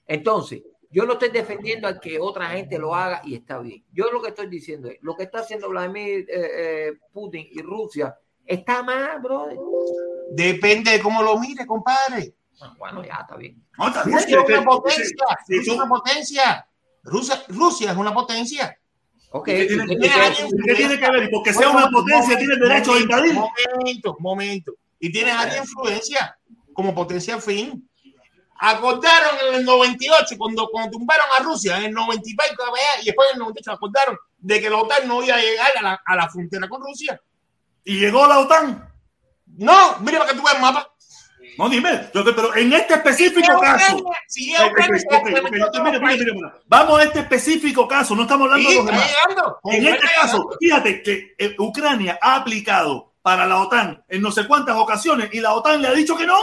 Entonces, 0.08 0.64
yo 0.94 1.06
no 1.06 1.14
estoy 1.14 1.30
defendiendo 1.30 1.88
a 1.88 2.00
que 2.00 2.20
otra 2.20 2.50
gente 2.52 2.78
lo 2.78 2.94
haga 2.96 3.22
y 3.26 3.36
está 3.36 3.58
bien. 3.60 3.84
Yo 3.92 4.12
lo 4.12 4.22
que 4.22 4.30
estoy 4.30 4.48
diciendo 4.48 4.88
es, 4.90 4.98
lo 5.02 5.16
que 5.16 5.24
está 5.24 5.40
haciendo 5.40 5.68
Vladimir 5.70 6.26
eh, 6.30 6.50
eh, 6.58 6.94
Putin 7.12 7.48
y 7.52 7.62
Rusia 7.62 8.16
está 8.46 8.84
mal, 8.84 9.20
brother. 9.22 9.58
Depende 10.32 10.92
de 10.92 11.00
cómo 11.02 11.22
lo 11.24 11.38
mire, 11.40 11.66
compadre. 11.66 12.36
Ah, 12.62 12.74
Bueno, 12.78 13.04
ya 13.04 13.16
está 13.22 13.36
bien. 13.36 13.62
No, 13.78 13.88
está 13.88 14.04
bien, 14.04 14.18
Rusia 14.20 14.38
es 14.40 14.50
una 14.50 14.64
potencia. 14.66 15.26
si 15.48 15.58
Rusia 15.58 15.74
es 15.74 15.80
una 15.80 15.90
potencia. 15.90 16.68
Rusia, 17.04 17.44
Rusia 17.50 17.92
es 17.92 17.98
una 17.98 18.14
potencia. 18.14 18.78
Ok. 19.32 19.46
¿Qué 19.46 19.66
tiene- 19.66 19.84
¿y 19.94 20.00
qué 20.00 20.08
qué- 20.08 20.10
alguien- 20.14 20.50
¿Qué 20.64 20.76
tiene 20.76 21.00
que 21.00 21.12
ver? 21.12 21.30
Porque 21.32 21.54
sea 21.54 21.70
una 21.72 21.90
potencia, 21.90 22.38
tiene 22.38 22.56
derecho 22.56 22.94
de 22.94 23.00
momento, 23.06 23.26
invadir. 23.26 23.34
Momento, 23.78 24.18
momento. 24.20 24.74
Y 25.00 25.12
tienes 25.12 25.34
área 25.34 25.54
de 25.56 25.60
influencia. 25.60 26.38
como 26.76 26.96
potencial 26.96 27.40
fin. 27.42 27.88
Acordaron 28.66 29.36
en 29.50 29.56
el 29.56 29.66
98, 29.66 30.36
cuando, 30.38 30.70
cuando 30.72 30.92
tumbaron 30.92 31.26
a 31.38 31.44
Rusia, 31.44 31.78
en 31.80 31.84
el 31.86 31.92
90 31.94 32.30
y 33.02 33.06
después 33.06 33.28
en 33.30 33.36
el 33.36 33.40
98 33.40 33.72
acordaron 33.74 34.18
de 34.38 34.62
que 34.62 34.70
la 34.70 34.78
OTAN 34.78 35.08
no 35.08 35.22
iba 35.22 35.36
a 35.36 35.40
llegar 35.40 35.68
a 35.78 35.82
la, 35.82 36.02
a 36.06 36.16
la 36.16 36.30
frontera 36.30 36.68
con 36.70 36.82
Rusia. 36.82 37.20
Y 37.84 38.00
llegó 38.00 38.26
la 38.26 38.40
OTAN. 38.40 38.90
No, 39.58 39.98
mira 40.00 40.20
para 40.20 40.32
que 40.32 40.38
tú 40.38 40.44
veas 40.44 40.56
el 40.56 40.62
mapa. 40.62 40.90
No, 41.58 41.70
dime, 41.70 42.10
yo 42.14 42.24
te- 42.24 42.34
pero 42.34 42.56
en 42.56 42.74
este 42.74 42.94
específico 42.96 43.60
caso. 43.60 43.98
Vamos 46.68 47.00
a 47.00 47.04
este 47.04 47.20
específico 47.20 47.88
caso, 47.88 48.16
no 48.16 48.24
estamos 48.24 48.46
hablando 48.50 48.70
Sí, 48.70 48.76
de 48.78 48.84
los 48.84 48.92
está 48.92 49.00
demás. 49.06 49.16
llegando. 49.28 49.60
En 49.66 49.88
este 49.88 50.08
caso, 50.16 50.38
llegando. 50.38 50.58
fíjate 50.60 51.04
que 51.04 51.36
eh, 51.38 51.56
Ucrania 51.60 52.20
ha 52.22 52.36
aplicado 52.36 53.14
para 53.22 53.46
la 53.46 53.58
OTAN 53.62 54.04
en 54.10 54.22
no 54.22 54.32
sé 54.32 54.48
cuántas 54.48 54.76
ocasiones 54.78 55.30
y 55.34 55.40
la 55.40 55.54
OTAN 55.54 55.82
le 55.82 55.88
ha 55.90 55.94
dicho 55.94 56.16
que 56.16 56.26
no. 56.26 56.38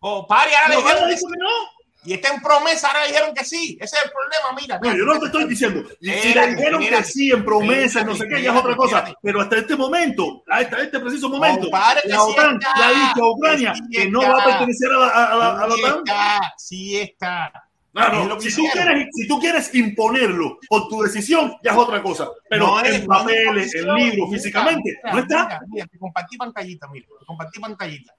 Oh, 0.00 0.26
pare, 0.26 0.50
ahora 0.56 0.68
La 0.68 0.74
le 0.76 0.82
dijeron 0.82 1.10
que 1.10 1.16
sí. 1.16 1.24
no. 1.38 1.80
Y 2.02 2.14
está 2.14 2.32
en 2.32 2.40
promesa, 2.40 2.86
ahora 2.88 3.02
le 3.02 3.08
dijeron 3.08 3.34
que 3.34 3.44
sí. 3.44 3.76
Ese 3.78 3.96
es 3.96 4.04
el 4.04 4.10
problema, 4.10 4.58
mira. 4.58 4.78
No, 4.82 4.96
yo 4.96 5.04
no 5.04 5.20
te 5.20 5.26
estoy 5.26 5.44
diciendo. 5.44 5.86
Si 6.00 6.06
le 6.32 6.46
dijeron 6.54 6.80
que 6.80 7.04
sí 7.04 7.30
en 7.30 7.44
promesa, 7.44 8.02
no 8.04 8.16
sé 8.16 8.26
qué, 8.26 8.40
ya 8.42 8.52
es 8.52 8.58
otra 8.58 8.74
cosa. 8.74 9.04
Pero 9.22 9.42
hasta 9.42 9.56
este 9.58 9.76
momento, 9.76 10.42
hasta 10.48 10.80
este 10.82 10.98
preciso 10.98 11.28
momento, 11.28 11.62
Compadre, 11.62 12.00
que 12.02 12.08
la 12.08 12.14
sí 12.16 12.30
OTAN 12.32 12.54
está. 12.58 12.74
le 12.78 12.84
ha 12.84 12.88
dicho 13.08 13.22
a 13.24 13.30
Ucrania 13.32 13.72
Que 13.72 13.76
sí 13.78 13.84
que 14.04 14.10
no 14.10 14.20
va 14.22 14.42
a 14.42 14.46
pertenecer 14.46 14.92
a 14.92 14.96
la, 14.98 15.08
a 15.08 15.36
la- 15.36 15.62
a 15.62 15.66
la 15.68 15.74
Sí 15.74 15.82
OTAN. 15.82 15.98
está, 15.98 16.54
sí 16.56 16.96
está. 16.98 17.52
No, 17.92 18.06
Es 18.22 18.28
no, 18.28 18.38
que 18.38 18.50
si 18.50 18.56
tú, 18.56 18.68
quieres, 18.72 19.08
si 19.12 19.28
tú 19.28 19.40
quieres 19.40 19.74
imponerlo 19.74 20.58
por 20.68 20.88
tu 20.88 21.02
decisión, 21.02 21.56
ya 21.62 21.72
es 21.72 21.76
otra 21.76 22.00
cosa. 22.00 22.28
Pero 22.48 22.66
No 22.66 22.78
en 22.84 22.90
no 22.92 22.96
es 22.96 23.06
papeles, 23.06 23.74
en 23.74 23.94
libros, 23.94 24.30
físicamente, 24.32 24.96
mira, 25.02 25.12
no 25.12 25.18
está. 25.20 25.44
Mira, 25.44 25.60
mira, 25.68 25.86
te 25.86 25.98
compartí 25.98 26.36
pantallita, 26.38 26.88
mira. 26.88 27.06
Te 27.18 27.26
compartí 27.26 27.58
pantallita. 27.60 28.14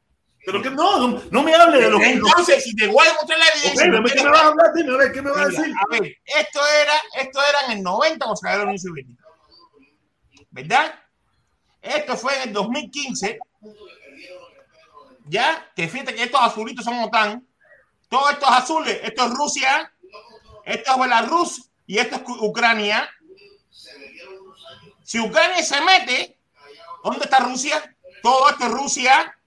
Pero 0.46 0.62
que 0.62 0.72
no, 0.72 1.22
no, 1.30 1.44
me 1.44 1.54
hable 1.54 1.80
de 1.80 1.90
lo 1.90 2.00
que. 2.00 2.12
Entonces, 2.12 2.64
si 2.64 2.76
te 2.76 2.88
voy 2.88 3.06
a 3.08 3.14
mostrar 3.14 3.38
la 3.38 3.46
evidencia. 3.56 3.84
¿qué 3.86 4.24
me 4.24 4.30
vas 4.30 4.42
a 4.42 4.48
hablar? 4.48 4.74
Dime, 4.76 4.94
a 4.94 4.98
ver, 4.98 5.12
¿qué 5.12 5.22
me 5.22 5.30
vas 5.30 5.42
a 5.42 5.48
decir? 5.48 5.74
a 5.80 5.92
ver, 5.92 6.18
esto 6.26 6.60
era, 6.82 6.94
esto 7.22 7.40
era 7.48 7.60
en 7.68 7.78
el 7.78 7.84
90 7.84 8.18
cuando 8.18 8.36
se 8.36 8.44
cayó 8.46 8.58
la 8.58 8.64
Unión 8.64 8.80
Soviética. 8.80 9.24
¿Verdad? 10.50 10.96
Esto 11.82 12.18
fue 12.18 12.36
en 12.38 12.50
el 12.50 12.54
2015. 12.54 13.40
Ya, 15.28 15.72
que 15.76 15.88
fíjate 15.88 16.16
que 16.16 16.24
estos 16.24 16.42
azulitos 16.42 16.84
son 16.84 17.00
OTAN. 17.00 17.48
Todos 18.10 18.32
estos 18.34 18.50
azules, 18.50 19.00
esto 19.04 19.26
es 19.26 19.32
Rusia, 19.32 19.94
esto 20.66 20.92
es 20.92 21.00
Belarus 21.00 21.70
y 21.86 22.00
esto 22.00 22.18
es 22.18 22.22
Ucrania. 22.42 23.10
Si 25.04 25.20
Ucrania 25.20 25.64
se 25.64 25.80
mete, 25.82 26.38
¿dónde 27.04 27.24
está 27.24 27.40
Rusia? 27.40 27.96
Todo 28.22 28.50
esto 28.50 28.66
es 28.66 28.72
Rusia. 28.72 29.38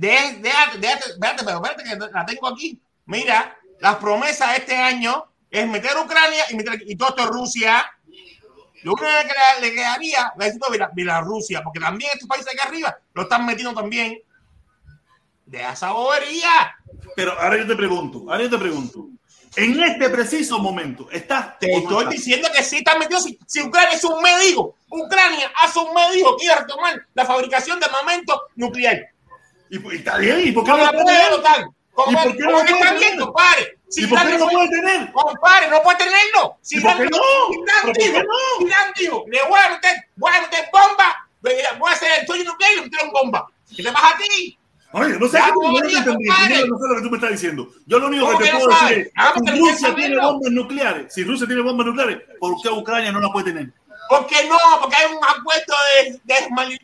Déjate, 0.00 0.78
déjate, 0.78 1.10
espérate, 1.10 1.44
pero 1.44 1.62
espérate 1.62 1.84
que 1.84 2.10
la 2.10 2.24
tengo 2.24 2.48
aquí. 2.48 2.80
Mira, 3.04 3.54
las 3.80 3.96
promesas 3.96 4.52
de 4.52 4.56
este 4.56 4.74
año 4.74 5.26
es 5.50 5.68
meter 5.68 5.90
Ucrania 6.02 6.42
y, 6.48 6.54
meter, 6.54 6.82
y 6.86 6.96
todo 6.96 7.10
esto 7.10 7.24
es 7.24 7.28
Rusia. 7.28 7.84
Lo 8.82 8.92
único 8.92 9.06
que 9.06 9.60
le, 9.60 9.74
quedaría, 9.74 10.32
necesito 10.38 10.68
Bielorrusia, 10.94 11.62
porque 11.62 11.80
también 11.80 12.12
estos 12.14 12.26
países 12.26 12.48
aquí 12.48 12.66
arriba 12.66 12.96
lo 13.12 13.22
están 13.22 13.44
metiendo 13.44 13.74
también. 13.74 14.18
De 15.44 15.60
esa 15.68 15.92
bobería. 15.92 16.76
Pero 17.14 17.38
ahora 17.38 17.58
yo 17.58 17.66
te 17.66 17.76
pregunto, 17.76 18.24
ahora 18.30 18.42
yo 18.44 18.50
te 18.50 18.58
pregunto. 18.58 19.06
En 19.56 19.82
este 19.82 20.08
preciso 20.08 20.60
momento, 20.60 21.10
¿estás 21.10 21.58
Te 21.58 21.74
estoy 21.74 22.04
estás? 22.04 22.10
diciendo 22.14 22.48
que 22.56 22.62
sí 22.62 22.78
están 22.78 23.00
metidos. 23.00 23.24
Si, 23.24 23.38
si 23.46 23.60
Ucrania 23.60 23.96
es 23.96 24.04
un 24.04 24.22
médico, 24.22 24.76
Ucrania 24.88 25.52
hace 25.62 25.78
un 25.78 25.92
médico 25.92 26.36
que 26.38 26.46
iba 26.46 26.54
a 26.54 26.60
retomar 26.60 27.02
la 27.12 27.26
fabricación 27.26 27.78
de 27.78 27.84
armamento 27.84 28.40
nuclear. 28.54 29.10
Y, 29.70 29.76
y 29.92 29.96
está 29.96 30.18
bien, 30.18 30.40
¿y 30.48 30.52
por 30.52 30.64
qué 30.64 30.70
no 30.70 30.76
la 30.78 30.84
lo 30.86 30.92
puede 30.92 31.04
tener? 31.06 31.32
¿Y 31.32 32.14
por 32.14 32.36
qué 32.36 32.42
no 32.44 32.64
que 32.64 32.74
puede 32.74 32.98
tener? 32.98 33.18
compadre. 33.20 33.78
Si 33.88 34.04
¿Y 34.04 34.06
por 34.06 34.22
qué 34.26 34.38
no 34.38 34.48
puede 34.48 34.68
tener? 34.68 35.12
Compadre, 35.12 35.68
no 35.70 35.82
puede 35.82 35.98
tenerlo. 35.98 36.56
Si 36.60 36.78
¿Y 36.78 36.80
por 36.80 36.96
qué 36.96 37.04
no? 37.04 37.18
si 37.18 37.54
Irán 37.54 37.66
¿Pero 37.82 37.92
por 37.92 37.92
qué 37.98 38.12
no? 38.12 38.94
si 38.96 39.04
le 39.30 39.42
voy 39.48 39.60
a 39.64 39.68
meter, 39.70 39.96
voy 40.16 40.32
a 40.34 40.40
meter 40.42 40.68
bomba, 40.72 41.28
voy 41.40 41.90
a 41.90 41.92
hacer 41.94 42.08
el 42.20 42.26
tuyo 42.26 42.44
nuclear 42.44 42.72
y 42.72 42.76
le 42.76 42.82
metieron 42.82 43.10
bomba. 43.10 43.46
¿Qué 43.74 43.82
te 43.82 43.92
pasa 43.92 44.08
a 44.14 44.16
ti? 44.18 44.56
Oye, 44.92 45.18
no 45.20 45.28
sé 45.28 45.38
qué 45.38 45.52
tú 45.52 45.62
no 45.62 45.78
entendí. 45.78 46.24
Yo 46.26 46.66
no 46.66 46.78
sé 46.78 46.88
lo 46.88 46.96
que 46.96 47.02
tú 47.02 47.10
me 47.10 47.16
estás 47.16 47.30
diciendo. 47.30 47.68
Yo 47.86 47.98
lo 48.00 48.06
único 48.08 48.26
¿Cómo 48.26 48.38
que 48.38 48.44
te 48.44 48.50
puedo 48.50 48.70
sabes? 48.72 48.88
decir 48.90 49.06
es, 49.06 49.12
Ah, 49.16 49.32
porque 49.34 49.52
si 49.52 49.58
Rusia 49.60 49.94
tiene 49.94 50.16
bombas 50.20 50.50
nucleares, 50.52 51.14
si 51.14 51.24
Rusia 51.24 51.46
tiene 51.46 51.62
bombas 51.62 51.86
nucleares, 51.86 52.18
¿por 52.40 52.60
qué 52.62 52.68
Ucrania 52.70 53.12
no 53.12 53.20
la 53.20 53.28
puede 53.28 53.52
tener? 53.52 53.72
¿Por 54.08 54.26
qué 54.26 54.44
no? 54.48 54.58
Porque 54.80 54.96
hay 54.96 55.06
un 55.14 55.24
acuerdo 55.24 55.74
de 55.94 56.20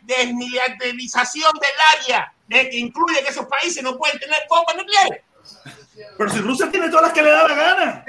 desmilitarización 0.04 1.52
del 1.54 2.04
área 2.08 2.32
eh, 2.50 2.68
que 2.70 2.76
incluye 2.78 3.22
que 3.22 3.30
esos 3.30 3.46
países 3.46 3.82
no 3.82 3.96
pueden 3.96 4.18
tener 4.18 4.38
bombas 4.48 4.76
nucleares. 4.76 5.22
Pero 6.18 6.30
si 6.30 6.38
Rusia 6.40 6.70
tiene 6.70 6.88
todas 6.88 7.04
las 7.04 7.12
que 7.12 7.22
le 7.22 7.30
da 7.30 7.48
la 7.48 7.54
gana. 7.54 8.04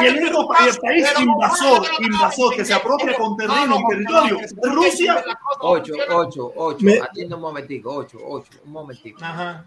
Y 0.00 0.06
el 0.06 0.16
único 0.18 0.48
país 0.48 0.78
pero 0.80 1.20
invasor, 1.20 1.80
no, 2.00 2.06
invasor, 2.06 2.54
que 2.54 2.64
se 2.64 2.74
apropia 2.74 3.14
con 3.14 3.30
no, 3.30 3.36
terreno 3.36 3.66
no, 3.66 3.88
territorio 3.88 4.34
no, 4.34 4.40
de 4.40 4.68
no, 4.68 4.74
Rusia. 4.74 5.14
no, 5.14 5.20
no, 5.20 5.26
no, 5.26 5.36
Ocho, 5.60 5.92
no, 6.08 6.16
ocho, 6.16 6.52
ocho. 6.54 6.78
Me- 6.84 6.98
Atiende 7.00 7.34
un 7.34 7.40
momentico, 7.40 7.94
ocho, 7.94 8.18
ocho. 8.22 8.50
Un 8.64 8.72
momentico. 8.72 9.24
Ajá. 9.24 9.64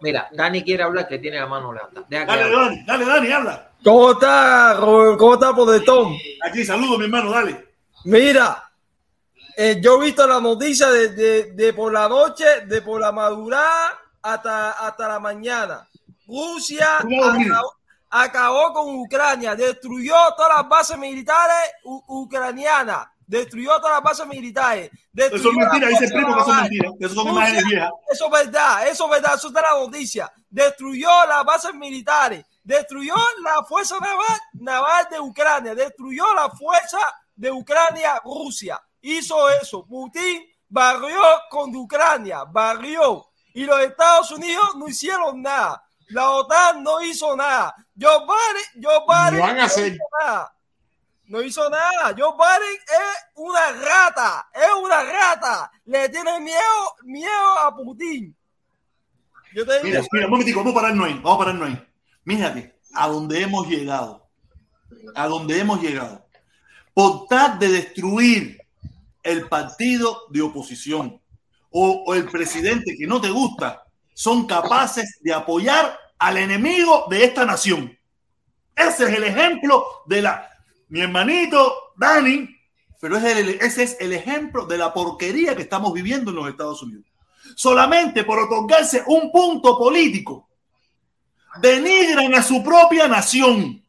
Mira, 0.00 0.28
Dani 0.32 0.62
quiere 0.64 0.82
hablar 0.82 1.06
que 1.06 1.18
tiene 1.18 1.38
la 1.38 1.46
mano. 1.46 1.72
Deja 2.08 2.26
que 2.26 2.32
Dale. 2.32 2.50
Dani, 2.50 2.84
dale, 2.84 3.04
Dani, 3.04 3.32
habla. 3.32 3.70
¿Cómo 3.84 4.12
está, 4.12 4.74
Robert? 4.74 5.18
¿Cómo 5.18 5.34
está, 5.34 5.54
Podetón? 5.54 6.16
Aquí, 6.42 6.64
saludo, 6.64 6.98
mi 6.98 7.04
hermano, 7.04 7.30
dale. 7.30 7.68
Mira, 8.04 8.62
eh, 9.56 9.78
yo 9.80 9.96
he 10.00 10.04
visto 10.06 10.26
la 10.26 10.40
noticia 10.40 10.88
de, 10.90 11.08
de- 11.10 11.52
de 11.52 11.72
por 11.72 11.92
la 11.92 12.08
noche, 12.08 12.62
de 12.66 12.82
por 12.82 13.00
la 13.00 13.12
madrugada 13.12 13.98
hasta, 14.22 14.70
hasta 14.72 15.08
la 15.08 15.20
mañana. 15.20 15.88
Rusia 16.26 16.98
acabó, 17.50 17.72
acabó 18.10 18.72
con 18.72 18.94
Ucrania, 18.96 19.54
destruyó 19.54 20.14
todas 20.36 20.56
las 20.56 20.68
bases 20.68 20.96
militares 20.98 21.70
ucranianas, 22.08 23.06
destruyó 23.26 23.76
todas 23.76 23.92
las 23.92 24.02
bases 24.02 24.26
militares. 24.26 24.90
Eso 25.14 25.36
es 25.36 25.56
mentira, 25.56 25.88
dice 25.88 26.04
el 26.06 26.12
primo 26.12 26.34
que 26.34 26.40
eso 26.42 26.50
es 26.50 26.56
mentira. 26.62 26.90
Eso 27.00 27.14
son 27.14 27.28
imágenes 27.28 27.64
viejas. 27.66 27.90
Eso 28.10 28.24
es 28.26 28.30
verdad, 28.30 28.88
eso 28.88 29.04
es 29.04 29.10
verdad, 29.10 29.34
eso 29.34 29.48
está 29.48 29.60
la 29.62 29.80
noticia. 29.80 30.32
Destruyó 30.50 31.08
las 31.28 31.44
bases 31.44 31.74
militares, 31.74 32.44
destruyó 32.62 33.14
la 33.42 33.64
fuerza 33.64 33.96
naval, 34.00 34.38
naval 34.54 35.06
de 35.10 35.20
Ucrania, 35.20 35.74
destruyó 35.74 36.24
la 36.34 36.48
fuerza 36.50 36.98
de 37.36 37.50
Ucrania, 37.50 38.20
Rusia. 38.24 38.80
Hizo 39.06 39.50
eso. 39.50 39.84
Putin 39.84 40.46
barrió 40.66 41.20
con 41.50 41.76
Ucrania, 41.76 42.44
barrió. 42.44 43.26
Y 43.52 43.64
los 43.64 43.78
Estados 43.80 44.30
Unidos 44.30 44.76
no 44.76 44.88
hicieron 44.88 45.42
nada. 45.42 45.84
La 46.08 46.30
OTAN 46.30 46.82
no 46.82 47.02
hizo 47.02 47.36
nada. 47.36 47.74
Joe 48.00 48.20
Biden, 48.20 48.82
Joe 48.82 49.00
Biden 49.06 49.38
Lo 49.38 49.42
van 49.42 49.60
a 49.60 49.66
no 49.66 49.86
hizo 49.86 49.98
nada. 50.18 50.56
No 51.26 51.42
hizo 51.42 51.70
nada. 51.70 52.14
Joe 52.16 52.32
Biden 52.32 52.82
es 52.82 53.26
una 53.34 53.72
rata. 53.72 54.48
Es 54.54 54.70
una 54.82 55.02
rata. 55.02 55.70
Le 55.84 56.08
tiene 56.08 56.40
miedo, 56.40 56.96
miedo 57.02 57.58
a 57.58 57.76
Putin. 57.76 58.34
Yo 59.54 59.66
te 59.66 59.82
digo, 59.82 59.84
Mira, 59.84 60.02
mira, 60.12 60.26
un 60.26 60.30
momentico, 60.32 60.60
vamos 60.60 60.72
a 60.72 60.80
pararnos 60.80 61.06
ahí, 61.06 61.14
vamos 61.22 61.34
a 61.34 61.38
pararnos 61.38 61.68
ahí. 61.68 61.86
Mírate, 62.24 62.80
a 62.94 63.06
donde 63.08 63.42
hemos 63.42 63.68
llegado, 63.68 64.26
a 65.14 65.28
donde 65.28 65.60
hemos 65.60 65.80
llegado. 65.82 66.26
Por 66.94 67.26
tal 67.28 67.58
de 67.58 67.68
destruir 67.68 68.63
el 69.24 69.48
partido 69.48 70.26
de 70.30 70.42
oposición 70.42 71.20
o, 71.70 72.14
el 72.14 72.26
presidente 72.26 72.96
que 72.96 73.06
no 73.06 73.20
te 73.20 73.30
gusta, 73.30 73.82
son 74.14 74.46
capaces 74.46 75.18
de 75.22 75.32
apoyar 75.34 75.98
al 76.18 76.36
enemigo 76.36 77.06
de 77.10 77.24
esta 77.24 77.44
nación. 77.44 77.98
Ese 78.76 79.04
es 79.04 79.16
el 79.16 79.24
ejemplo 79.24 79.84
de 80.06 80.22
la... 80.22 80.48
Mi 80.88 81.00
hermanito 81.00 81.92
Dani, 81.96 82.48
pero 83.00 83.16
es 83.16 83.24
el- 83.24 83.48
ese 83.60 83.82
es 83.82 83.96
el 83.98 84.12
ejemplo 84.12 84.66
de 84.66 84.78
la 84.78 84.92
porquería 84.92 85.56
que 85.56 85.62
estamos 85.62 85.92
viviendo 85.92 86.30
en 86.30 86.36
los 86.36 86.48
Estados 86.48 86.80
Unidos 86.82 87.06
solamente 87.54 88.24
por 88.24 88.38
otorgarse 88.38 89.02
un 89.06 89.30
punto 89.30 89.76
político, 89.78 90.48
denigran 91.60 92.34
a 92.34 92.42
su 92.42 92.62
propia 92.62 93.06
nación, 93.06 93.82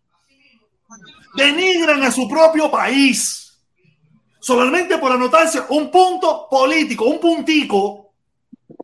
denigran 1.36 2.04
a 2.04 2.12
su 2.12 2.28
propio 2.28 2.70
país, 2.70 3.45
solamente 4.46 5.00
por 5.00 5.12
anotarse 5.12 5.60
un 5.70 5.90
punto 5.90 6.48
político, 6.48 7.06
un 7.06 7.20
puntico, 7.20 8.12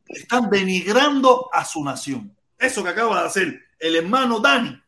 están 0.07 0.49
denigrando 0.49 1.49
a 1.53 1.63
su 1.63 1.83
nación. 1.83 2.35
Eso 2.57 2.83
que 2.83 2.89
acaba 2.89 3.21
de 3.21 3.27
hacer 3.27 3.59
el 3.77 3.95
hermano 3.95 4.39
Dani. 4.39 4.81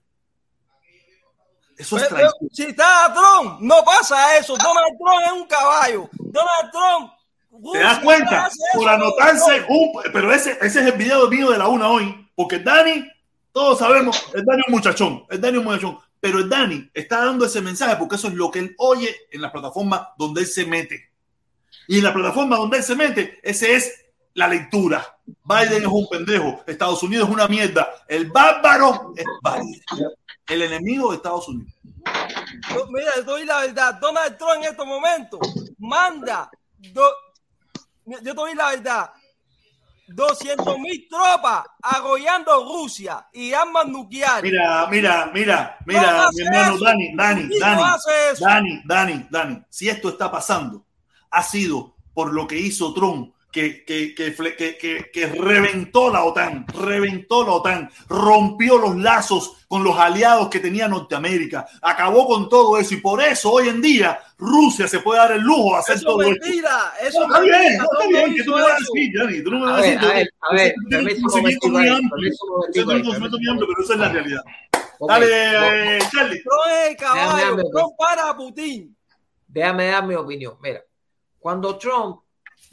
Eso 1.77 1.97
es 1.97 2.03
Pero, 2.03 2.15
traición. 2.15 2.49
si 2.51 2.63
está 2.63 3.13
Trump, 3.13 3.59
no 3.61 3.83
pasa 3.83 4.35
eso. 4.35 4.55
Donald 4.57 4.97
Trump 4.97 5.21
es 5.27 5.31
un 5.33 5.47
caballo. 5.47 6.09
Donald 6.17 6.71
Trump. 6.71 7.71
¿Te 7.71 7.79
das 7.79 7.99
cuenta? 7.99 8.49
Por 8.73 8.89
anotarse 8.89 9.65
un... 9.69 9.91
Pero 10.11 10.33
ese, 10.33 10.57
ese 10.59 10.79
es 10.79 10.87
el 10.87 10.93
video 10.93 11.27
mío 11.27 11.51
de 11.51 11.59
la 11.59 11.67
una 11.67 11.87
hoy. 11.87 12.27
Porque 12.35 12.57
Dani, 12.57 13.07
todos 13.51 13.77
sabemos, 13.77 14.25
el 14.33 14.43
Dani 14.43 14.61
es 14.61 14.67
un 14.67 14.73
muchachón. 14.73 15.25
El 15.29 15.39
Dani 15.39 15.53
es 15.53 15.59
un 15.59 15.65
muchachón. 15.65 15.99
Pero 16.23 16.39
el 16.39 16.47
Dani 16.47 16.89
está 16.93 17.25
dando 17.25 17.45
ese 17.45 17.59
mensaje 17.59 17.97
porque 17.97 18.15
eso 18.15 18.29
es 18.29 18.33
lo 18.33 18.49
que 18.49 18.59
él 18.59 18.73
oye 18.77 19.13
en 19.29 19.41
la 19.41 19.51
plataforma 19.51 20.13
donde 20.17 20.39
él 20.39 20.47
se 20.47 20.65
mete. 20.65 21.11
Y 21.85 21.97
en 21.97 22.03
la 22.05 22.13
plataforma 22.13 22.55
donde 22.55 22.77
él 22.77 22.83
se 22.83 22.95
mete, 22.95 23.41
ese 23.43 23.75
es 23.75 24.05
la 24.33 24.47
lectura. 24.47 25.05
Biden 25.43 25.81
es 25.81 25.87
un 25.89 26.07
pendejo, 26.07 26.63
Estados 26.65 27.03
Unidos 27.03 27.27
es 27.27 27.33
una 27.33 27.49
mierda. 27.49 27.89
El 28.07 28.31
bárbaro 28.31 29.13
es 29.17 29.25
Biden, 29.43 29.81
el 30.47 30.61
enemigo 30.61 31.09
de 31.11 31.17
Estados 31.17 31.45
Unidos. 31.49 31.73
Yo- 32.73 32.87
mira, 32.89 33.11
doy 33.25 33.43
la 33.43 33.59
verdad. 33.59 33.95
Donald 33.99 34.37
Trump 34.37 34.53
en 34.59 34.63
estos 34.63 34.87
momentos 34.87 35.39
manda. 35.77 36.49
do- 36.77 37.15
yo 38.05 38.19
te 38.21 38.33
doy 38.33 38.55
la 38.55 38.69
verdad. 38.69 39.11
200 40.07 40.79
mil 40.79 41.07
tropas 41.09 41.63
agollando 41.81 42.63
Rusia 42.65 43.27
y 43.31 43.53
armas 43.53 43.87
nucleares. 43.87 44.51
Mira, 44.51 44.87
mira, 44.87 45.31
mira, 45.33 45.77
mira, 45.85 46.29
mi 46.33 46.41
hermano 46.41 46.75
eso. 46.75 46.83
Dani, 46.83 47.15
Dani, 47.15 47.43
no 47.43 47.59
Dani. 47.59 47.81
Dani, 48.39 48.81
Dani, 48.85 49.27
Dani. 49.29 49.63
Si 49.69 49.89
esto 49.89 50.09
está 50.09 50.29
pasando, 50.29 50.85
ha 51.31 51.43
sido 51.43 51.95
por 52.13 52.33
lo 52.33 52.47
que 52.47 52.57
hizo 52.57 52.93
Trump, 52.93 53.32
que, 53.53 53.85
que, 53.85 54.15
que, 54.15 54.33
que, 54.35 54.77
que- 54.77 55.11
que 55.13 55.25
reventó 55.27 56.11
la 56.11 56.23
OTAN, 56.25 56.65
reventó 56.67 57.45
la 57.45 57.51
OTAN, 57.53 57.89
rompió 58.09 58.79
los 58.79 58.97
lazos 58.97 59.63
con 59.67 59.83
los 59.83 59.97
aliados 59.97 60.49
que 60.49 60.59
tenía 60.59 60.87
Norteamérica, 60.87 61.65
acabó 61.81 62.27
con 62.27 62.49
todo 62.49 62.77
eso 62.77 62.95
y 62.95 62.97
por 62.97 63.21
eso 63.21 63.51
hoy 63.51 63.69
en 63.69 63.79
día 63.81 64.19
Rusia 64.39 64.87
se 64.87 64.99
puede 64.99 65.19
dar 65.19 65.31
el 65.33 65.41
lujo 65.41 65.73
de 65.73 65.77
hacer 65.79 65.95
Eso 65.97 66.05
todo 66.05 66.21
es 66.23 66.29
esto. 66.31 66.45
mentira. 66.45 66.93
Eso 66.99 67.19
No, 67.19 67.25
es 67.25 67.29
está 67.31 67.39
bien, 67.41 67.53
mentira. 67.61 67.77
no, 67.77 67.83
está 67.93 68.07
bien, 68.07 68.29
no 68.29 68.35
que 68.35 68.43
tú 68.43 68.51
me 68.55 68.61
vas 68.61 68.71
a 68.71 68.77
eso. 68.77 68.93
decir, 68.93 69.19
Dani, 69.19 69.43
tú 69.43 69.51
no 69.51 69.59
me 69.59 69.65
vas 69.67 69.73
a 69.73 69.81
decir. 69.83 69.99
a 69.99 70.13
ver, 70.13 70.29
a 70.41 70.53
ver, 70.55 70.75
conocimiento 71.21 71.67
muy 71.69 71.87
amplio, 71.87 72.31
conocimiento 72.85 73.37
muy 73.37 73.49
amplio, 73.49 73.67
pero 73.67 73.83
esa 73.83 73.93
es 73.93 73.99
la 73.99 74.09
realidad. 74.09 74.41
Dale, 75.07 75.25
no, 75.53 75.65
eh, 75.73 75.99
Charlie. 76.11 76.43
El 76.89 76.95
caballo. 76.97 77.55
Trump 77.71 77.93
para 77.97 78.29
a 78.29 78.35
Putin. 78.35 78.95
déjame 79.47 79.87
dar 79.87 80.05
mi 80.07 80.15
opinión. 80.15 80.55
Mira, 80.61 80.81
cuando 81.39 81.77
Trump 81.77 82.22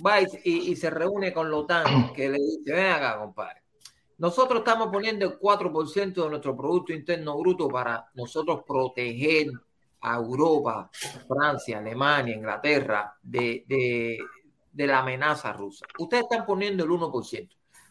va 0.05 0.21
y, 0.21 0.77
se 0.77 0.91
reúne 0.91 1.33
con 1.33 1.51
la 1.51 1.57
OTAN, 1.59 2.13
que 2.13 2.29
le 2.29 2.39
dice, 2.39 2.73
ven 2.73 2.93
acá, 2.93 3.19
compadre, 3.19 3.63
nosotros 4.19 4.59
estamos 4.61 4.89
poniendo 4.93 5.25
el 5.27 5.39
4% 5.39 6.25
de 6.25 6.29
nuestro 6.31 6.57
Producto 6.57 6.93
Interno 6.93 7.39
Bruto 7.39 7.69
para 7.69 8.07
nosotros 8.15 8.63
proteger 8.67 9.49
a 10.03 10.17
Europa, 10.17 10.91
Francia, 11.29 11.79
Alemania, 11.79 12.35
Inglaterra 12.35 13.15
de, 13.23 13.65
de- 13.67 14.19
de 14.73 14.87
la 14.87 15.01
amenaza 15.01 15.53
rusa. 15.53 15.85
Ustedes 15.99 16.23
están 16.31 16.47
poniendo 16.47 16.85
el 16.85 16.91
1%, 16.91 17.49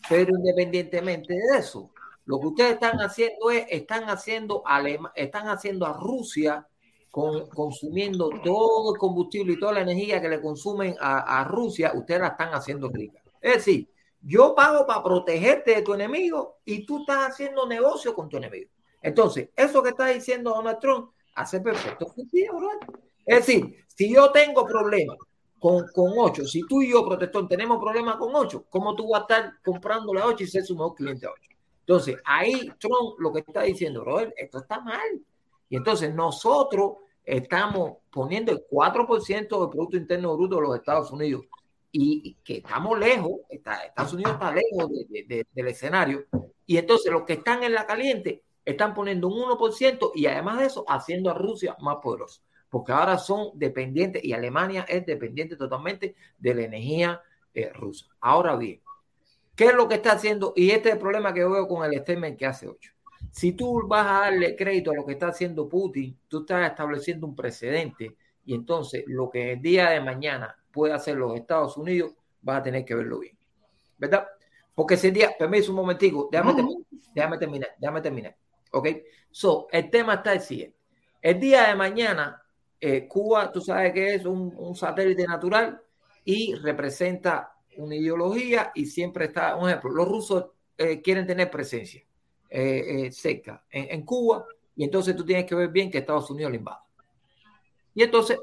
pero 0.08 0.32
independientemente 0.38 1.34
de 1.34 1.58
eso, 1.60 1.92
lo 2.26 2.40
que 2.40 2.48
ustedes 2.48 2.74
están 2.74 3.00
haciendo 3.02 3.52
es, 3.52 3.66
están 3.70 4.04
haciendo, 4.06 4.64
Alema- 4.66 5.12
están 5.16 5.50
haciendo 5.50 5.86
a 5.86 5.94
Rusia 5.94 6.66
con, 7.12 7.48
consumiendo 7.50 8.30
todo 8.44 8.94
el 8.94 9.00
combustible 9.00 9.54
y 9.54 9.60
toda 9.60 9.74
la 9.74 9.82
energía 9.82 10.22
que 10.22 10.30
le 10.30 10.42
consumen 10.42 10.96
a, 11.00 11.42
a 11.42 11.44
Rusia, 11.44 11.92
ustedes 11.96 12.22
la 12.22 12.28
están 12.28 12.54
haciendo 12.54 12.90
rica. 12.90 13.22
Es 13.42 13.56
decir, 13.56 13.90
yo 14.22 14.54
pago 14.54 14.86
para 14.86 15.04
protegerte 15.04 15.76
de 15.76 15.82
tu 15.82 15.94
enemigo 15.94 16.58
y 16.66 16.86
tú 16.86 17.02
estás 17.02 17.30
haciendo 17.30 17.66
negocio 17.66 18.14
con 18.14 18.30
tu 18.30 18.38
enemigo. 18.38 18.70
Entonces, 19.02 19.50
eso 19.56 19.82
que 19.82 19.90
está 19.90 20.08
diciendo 20.08 20.52
Donald 20.52 20.80
Trump 20.80 21.12
hace 21.36 21.62
perfecto 21.62 22.12
sentido, 22.14 22.58
bro. 22.58 22.70
Es 23.26 23.46
decir, 23.46 23.86
si 23.88 24.14
yo 24.14 24.32
tengo 24.32 24.66
problemas 24.66 25.18
con, 25.58 25.86
con 25.94 26.14
8, 26.18 26.46
si 26.46 26.62
tú 26.68 26.82
y 26.82 26.92
yo, 26.92 27.06
protestón, 27.06 27.48
tenemos 27.48 27.80
problemas 27.80 28.18
con 28.18 28.36
8, 28.36 28.66
¿cómo 28.70 28.96
tú 28.96 29.10
vas 29.10 29.22
a 29.22 29.24
estar 29.24 29.54
comprando 29.64 30.14
la 30.14 30.26
8 30.26 30.44
y 30.44 30.48
ser 30.48 30.66
su 30.66 30.74
mejor 30.74 30.96
cliente 30.96 31.26
a 31.26 31.32
8? 31.32 31.42
Entonces, 31.82 32.18
ahí 32.26 32.70
Trump 32.80 33.20
lo 33.20 33.32
que 33.32 33.40
está 33.40 33.64
diciendo, 33.64 34.02
bro, 34.02 34.20
esto 34.36 34.60
está 34.60 34.82
mal. 34.82 35.22
Y 35.70 35.78
entonces 35.78 36.14
nosotros 36.14 36.94
estamos 37.24 37.98
poniendo 38.12 38.52
el 38.52 38.66
4% 38.70 39.60
del 39.62 39.70
Producto 39.70 39.98
Interno 39.98 40.36
Bruto 40.36 40.56
de 40.56 40.62
los 40.64 40.76
Estados 40.76 41.12
Unidos 41.12 41.46
y 41.92 42.36
que 42.44 42.58
estamos 42.58 42.98
lejos, 43.00 43.32
está, 43.50 43.84
Estados 43.86 44.14
Unidos 44.14 44.34
está 44.34 44.52
lejos 44.52 44.90
de- 44.92 45.06
de- 45.10 45.24
de- 45.36 45.48
del 45.52 45.68
escenario, 45.68 46.26
y 46.66 46.78
entonces 46.78 47.12
los 47.12 47.24
que 47.24 47.34
están 47.34 47.64
en 47.64 47.74
la 47.74 47.86
caliente 47.88 48.44
están 48.66 48.94
poniendo 48.94 49.28
un 49.28 49.42
1% 49.42 50.12
y 50.14 50.26
además 50.28 50.60
de 50.60 50.66
eso 50.68 50.86
haciendo 50.88 51.32
a 51.32 51.34
Rusia 51.34 51.76
más 51.82 51.98
poderosa, 52.02 52.42
porque 52.70 52.92
ahora 52.92 53.18
son 53.18 53.50
dependientes 53.56 54.24
y 54.24 54.34
Alemania 54.34 54.86
es 54.88 55.04
dependiente 55.06 55.56
totalmente 55.56 56.16
de 56.38 56.54
la 56.56 56.62
energía 56.64 57.22
eh, 57.56 57.72
rusa. 57.74 58.06
Ahora 58.20 58.56
bien, 58.56 58.80
¿qué 59.56 59.66
es 59.66 59.74
lo 59.74 59.88
que 59.88 59.96
está 59.96 60.12
haciendo? 60.12 60.54
Y 60.56 60.70
este 60.70 60.90
es 60.90 60.96
el 60.96 61.02
problema 61.02 61.34
que 61.34 61.44
veo 61.44 61.68
con 61.68 61.84
el 61.84 62.00
statement 62.00 62.38
que 62.38 62.46
hace 62.46 62.68
8. 62.68 62.92
Si 63.32 63.54
tú 63.54 63.88
vas 63.88 64.06
a 64.06 64.20
darle 64.22 64.56
crédito 64.56 64.92
a 64.92 64.96
lo 64.96 65.06
que 65.06 65.14
está 65.14 65.28
haciendo 65.28 65.68
Putin, 65.70 66.18
tú 66.28 66.42
estás 66.42 66.70
estableciendo 66.70 67.28
un 67.28 67.36
precedente 67.36 68.16
y 68.46 68.56
entonces 68.56 69.04
lo 69.08 69.30
que 69.30 69.54
el 69.54 69.62
día 69.62 69.90
de 69.90 70.02
mañana 70.02 70.56
puede 70.72 70.94
hacer 70.94 71.16
los 71.16 71.36
Estados 71.36 71.78
Unidos, 71.78 72.14
vas 72.42 72.60
a 72.60 72.64
tener 72.64 72.86
que 72.86 72.96
verlo 72.96 73.20
bien. 73.20 73.38
¿Verdad? 73.98 74.28
Porque 74.74 74.96
ese 74.96 75.12
día, 75.12 75.32
permiso 75.38 75.72
un 75.72 75.78
momentico, 75.78 76.30
déjame, 76.32 76.56
terminar, 76.56 76.84
déjame 77.14 77.38
terminar, 77.38 77.70
déjame 77.78 78.02
terminar. 78.02 78.36
¿Ok? 78.72 78.88
So, 79.30 79.68
el 79.72 79.90
tema 79.90 80.16
está 80.16 80.34
el 80.34 80.42
siguiente. 80.42 80.78
El 81.22 81.40
día 81.40 81.68
de 81.68 81.76
mañana, 81.76 82.42
eh, 82.80 83.08
Cuba, 83.08 83.52
tú 83.52 83.62
sabes 83.62 83.94
que 83.94 84.16
es 84.16 84.26
un, 84.26 84.54
un 84.58 84.76
satélite 84.76 85.28
natural 85.28 85.82
y 86.24 86.56
representa 86.56 87.52
una 87.78 87.96
ideología 87.96 88.72
y 88.74 88.86
siempre 88.86 89.26
está, 89.26 89.56
un 89.56 89.70
ejemplo, 89.70 89.92
los 89.92 90.08
rusos 90.08 90.46
eh, 90.78 91.02
quieren 91.02 91.28
tener 91.28 91.52
presencia 91.52 92.04
eh, 92.50 93.06
eh, 93.06 93.12
cerca 93.12 93.64
en, 93.70 93.92
en 93.92 94.02
Cuba 94.04 94.46
y 94.76 94.84
entonces 94.84 95.16
tú 95.16 95.26
tienes 95.26 95.46
que 95.46 95.56
ver 95.56 95.70
bien 95.70 95.92
que 95.92 95.98
Estados 96.00 96.30
Unidos 96.30 96.52
le 96.52 96.58
invada. 96.58 96.84
Y 97.94 98.04
entonces, 98.04 98.40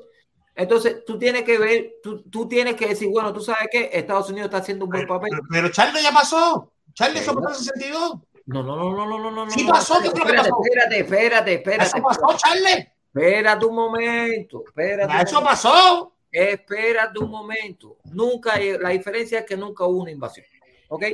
entonces 0.55 1.05
tú 1.05 1.19
tienes 1.19 1.45
que 1.45 1.59
ver, 1.59 1.95
tú, 2.03 2.23
tú 2.23 2.47
tienes 2.47 2.75
que 2.75 2.89
decir, 2.89 3.09
bueno, 3.09 3.33
tú 3.33 3.41
sabes 3.41 3.69
que 3.71 3.91
Estados 3.93 4.29
Unidos 4.29 4.47
está 4.47 4.59
haciendo 4.59 4.85
un 4.85 4.91
buen 4.91 5.07
papel. 5.07 5.31
Pero, 5.31 5.43
pero 5.51 5.69
Charlie 5.71 6.03
ya 6.03 6.13
pasó. 6.13 6.73
Charlie, 6.93 7.21
eso 7.21 7.35
pasó 7.35 7.49
en 7.49 7.65
62. 7.65 8.15
No, 8.47 8.63
no, 8.63 8.77
no, 8.77 8.93
no, 8.95 9.07
no, 9.07 9.19
no, 9.19 9.31
no. 9.31 9.51
Sí 9.51 9.65
no, 9.65 9.73
pasó, 9.73 10.01
¿qué 10.01 10.09
espérate, 10.09 10.29
fue 10.29 10.37
lo 10.37 10.43
que 10.43 10.51
pasó? 10.51 10.63
espérate, 10.63 11.01
espérate, 11.01 11.55
espérate, 11.55 11.85
Eso 11.85 12.03
pasó, 12.03 12.37
Charlie. 12.37 12.93
Espérate 13.15 13.67
un 13.67 13.75
momento, 13.75 14.65
espérate. 14.67 15.15
Un 15.15 15.21
Eso 15.21 15.35
momento. 15.37 15.51
pasó. 15.51 16.13
Espérate 16.31 17.19
un 17.19 17.31
momento. 17.31 17.97
Nunca, 18.05 18.59
la 18.59 18.91
diferencia 18.91 19.39
es 19.39 19.47
que 19.47 19.57
nunca 19.57 19.85
hubo 19.87 20.03
una 20.03 20.11
invasión. 20.11 20.47
¿Ok? 20.89 21.05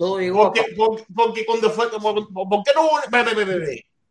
Todo 0.00 0.18
llegó 0.18 0.46
a 0.46 0.52
Porque, 0.52 0.74
porque, 0.74 1.04
porque 1.14 1.44
cuando 1.46 1.68
fue, 1.70 1.90
por, 1.90 2.00
por- 2.32 2.48
¿por 2.48 2.62
qué 2.64 2.70
no 2.74 2.98
espera, 3.00 3.30
espera, 3.32 3.52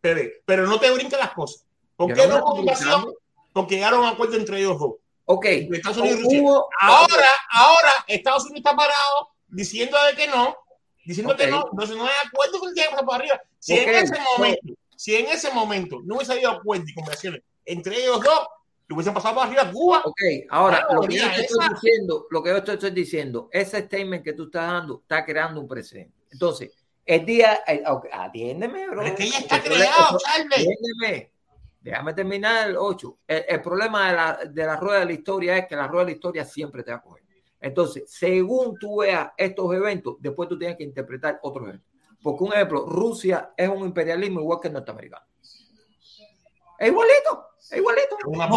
espera, 0.03 0.29
Pero 0.45 0.67
no 0.67 0.79
te 0.79 0.91
brinques 0.91 1.17
las 1.17 1.31
cosas. 1.33 1.65
¿Por 1.95 2.13
qué 2.13 2.27
no 2.27 2.45
brincando. 2.53 3.15
Porque 3.51 3.75
llegaron 3.75 4.05
a 4.05 4.09
acuerdo 4.09 4.35
entre 4.35 4.59
ellos 4.59 4.77
dos. 4.79 4.93
Ok. 5.25 5.45
Estados 5.45 5.97
Unidos 5.97 6.19
y 6.19 6.23
Rusia. 6.25 6.41
Hubo- 6.43 6.67
Ahora, 6.79 7.27
ahora 7.53 7.91
Estados 8.07 8.43
Unidos 8.45 8.59
está 8.59 8.75
parado 8.75 9.29
diciendo 9.47 9.97
de 10.05 10.15
que 10.15 10.27
no, 10.27 10.55
diciendo 11.03 11.35
que 11.35 11.45
Ok. 11.45 11.49
no, 11.49 11.67
entonces 11.71 11.97
no 11.97 12.03
hay 12.05 12.13
acuerdo 12.27 12.59
con 12.59 12.69
el 12.69 12.75
que 12.75 13.03
por 13.03 13.15
arriba. 13.15 13.41
Si 13.57 13.73
Ok, 13.73 13.79
en 13.87 13.95
ese 13.95 14.15
momento, 14.37 14.73
si 14.95 15.15
en 15.15 15.25
ese 15.25 15.49
momento 15.51 15.99
no 16.03 16.17
hubiese 16.17 16.33
habido 16.33 16.51
acuerdo 16.51 16.85
y 16.87 16.93
conversaciones 16.93 17.41
entre 17.65 17.97
ellos 17.97 18.21
dos, 18.21 18.47
le 18.89 18.95
hubiesen 18.95 19.13
pasado 19.13 19.35
por 19.35 19.45
arriba 19.45 19.61
a 19.61 19.71
Cuba. 19.71 20.01
Ok, 20.03 20.19
ahora 20.49 20.87
lo 20.91 21.01
que 21.01 21.15
yo 21.17 21.23
estoy 21.27 21.45
esa- 21.45 21.69
diciendo, 21.73 22.25
lo 22.31 22.41
que 22.43 22.49
yo 22.49 22.57
estoy 22.57 22.89
diciendo, 22.91 23.47
ese 23.51 23.81
statement 23.81 24.23
que 24.23 24.33
tú 24.33 24.45
estás 24.45 24.67
dando 24.71 24.99
está 25.01 25.23
creando 25.23 25.61
un 25.61 25.67
precedente. 25.67 26.17
Entonces, 26.31 26.71
el 27.05 27.23
día, 27.25 27.59
el- 27.67 27.83
atiéndeme, 28.11 28.87
bro. 28.89 29.01
Pero 29.03 29.13
es 29.13 29.15
que 29.15 29.29
ya 29.29 29.37
está 29.39 29.61
creado, 29.61 30.17
Charlie. 30.17 30.55
Atiéndeme. 30.55 31.31
Déjame 31.81 32.13
terminar 32.13 32.67
el 32.69 32.77
8. 32.77 33.19
El, 33.27 33.45
el 33.47 33.61
problema 33.61 34.09
de 34.09 34.15
la, 34.15 34.39
de 34.51 34.65
la 34.65 34.75
rueda 34.75 34.99
de 35.01 35.05
la 35.05 35.13
historia 35.13 35.57
es 35.57 35.67
que 35.67 35.75
la 35.75 35.87
rueda 35.87 36.05
de 36.05 36.11
la 36.11 36.15
historia 36.15 36.43
siempre 36.45 36.83
te 36.83 36.91
va 36.91 36.97
a 36.97 37.01
coger. 37.01 37.23
Entonces, 37.61 38.03
según 38.07 38.77
tú 38.79 38.97
veas 39.01 39.31
estos 39.37 39.73
eventos, 39.73 40.15
después 40.19 40.49
tú 40.49 40.57
tienes 40.57 40.77
que 40.77 40.83
interpretar 40.83 41.39
otros 41.43 41.67
eventos. 41.69 41.87
Porque 42.21 42.43
un 42.43 42.53
ejemplo, 42.53 42.85
Rusia 42.85 43.51
es 43.55 43.69
un 43.69 43.85
imperialismo 43.85 44.39
igual 44.41 44.59
que 44.59 44.67
el 44.67 44.73
norteamericano. 44.73 45.25
Es 46.79 46.87
igualito, 46.87 47.47
es 47.59 47.77
igualito. 47.77 48.17
Una 48.25 48.47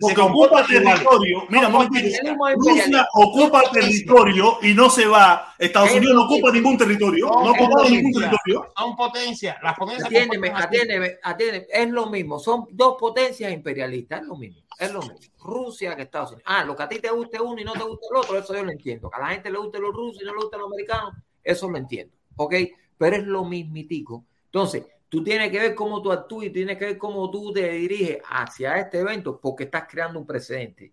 Porque 0.00 0.20
ocupa 0.20 0.64
territorio. 0.64 1.44
Mira, 1.48 1.68
Rusia 1.68 3.08
ocupa 3.14 3.62
territorio 3.72 4.58
y 4.62 4.74
no 4.74 4.90
se 4.90 5.06
va. 5.06 5.54
Estados 5.58 5.90
Es 5.90 5.96
Unidos 5.96 6.14
no 6.14 6.24
ocupa 6.24 6.52
ningún 6.52 6.76
territorio. 6.76 7.26
No, 7.26 7.50
ocupa 7.50 7.88
ningún 7.88 8.12
territorio. 8.12 8.72
Son 8.76 8.96
potencias. 8.96 9.56
Las 9.62 9.76
potencias 9.76 10.06
Atiéndeme, 10.06 10.50
atiéndeme, 10.54 11.18
atiéndeme. 11.22 11.66
Es 11.70 11.90
lo 11.90 12.06
mismo. 12.06 12.38
Son 12.38 12.66
dos 12.70 12.96
potencias 12.98 13.52
imperialistas. 13.52 14.20
Es 14.20 14.26
lo 14.26 14.36
mismo. 14.36 14.62
Es 14.78 14.92
lo 14.92 15.00
mismo. 15.00 15.18
Rusia 15.40 15.96
que 15.96 16.02
Estados 16.02 16.30
Unidos. 16.30 16.44
Ah, 16.46 16.64
lo 16.64 16.76
que 16.76 16.82
a 16.82 16.88
ti 16.88 17.00
te 17.00 17.10
guste 17.10 17.40
uno 17.40 17.60
y 17.60 17.64
no 17.64 17.72
te 17.72 17.82
gusta 17.82 18.06
el 18.10 18.16
otro, 18.16 18.38
eso 18.38 18.54
yo 18.54 18.64
lo 18.64 18.70
entiendo. 18.70 19.10
Que 19.10 19.16
a 19.16 19.20
la 19.20 19.28
gente 19.30 19.50
le 19.50 19.58
guste 19.58 19.80
los 19.80 19.92
rusos 19.92 20.22
y 20.22 20.24
no 20.24 20.32
le 20.32 20.42
gusta 20.42 20.56
los 20.58 20.66
americanos, 20.66 21.14
eso 21.42 21.68
lo 21.68 21.76
entiendo. 21.76 22.14
¿Ok? 22.36 22.54
Pero 22.96 23.16
es 23.16 23.24
lo 23.24 23.44
mismitico. 23.44 24.24
Entonces, 24.44 24.84
tú 25.08 25.22
tienes 25.24 25.50
que 25.50 25.58
ver 25.58 25.74
cómo 25.74 26.02
tú 26.02 26.12
actúas 26.12 26.46
y 26.46 26.50
tienes 26.50 26.76
que 26.78 26.84
ver 26.86 26.98
cómo 26.98 27.30
tú 27.30 27.52
te 27.52 27.70
diriges 27.70 28.18
hacia 28.28 28.78
este 28.78 29.00
evento 29.00 29.40
porque 29.40 29.64
estás 29.64 29.84
creando 29.88 30.18
un 30.18 30.26
precedente. 30.26 30.92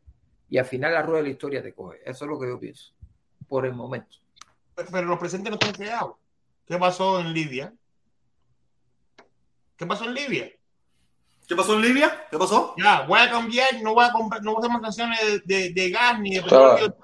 Y 0.50 0.58
al 0.58 0.66
final 0.66 0.94
la 0.94 1.02
rueda 1.02 1.18
de 1.18 1.24
la 1.24 1.30
historia 1.30 1.62
te 1.64 1.74
coge. 1.74 2.00
Eso 2.06 2.26
es 2.26 2.30
lo 2.32 2.40
que 2.40 2.48
yo 2.48 2.60
pienso. 2.60 2.94
Por 3.48 3.66
el 3.66 3.74
momento. 3.74 4.18
Pero- 4.76 4.90
Pero 4.92 5.08
los 5.08 5.20
presentes 5.20 5.50
no 5.50 5.56
están 5.56 5.74
creados. 5.74 6.16
¿Qué 6.68 6.78
pasó 6.78 7.20
en 7.20 7.34
Libia? 7.34 7.74
¿Qué 9.78 9.86
pasó 9.86 10.06
en 10.06 10.14
Libia? 10.14 10.52
¿Qué 11.48 11.56
pasó 11.56 11.76
en 11.76 11.82
Libia? 11.82 12.26
¿Qué 12.32 12.38
pasó? 12.38 12.74
Ya, 12.78 13.02
voy 13.02 13.20
a 13.20 13.30
cambiar, 13.30 13.68
no 13.84 13.94
voy 13.94 14.06
a 14.06 14.12
comprar, 14.12 14.42
no 14.42 14.54
voy 14.54 14.58
a 14.58 14.60
hacer 14.62 14.72
más 14.72 14.82
canciones 14.82 15.20
de, 15.20 15.40
de, 15.46 15.70
de 15.74 15.90
gas 15.92 16.20
ni 16.20 16.36
de 16.36 16.42
petróleo. 16.42 16.96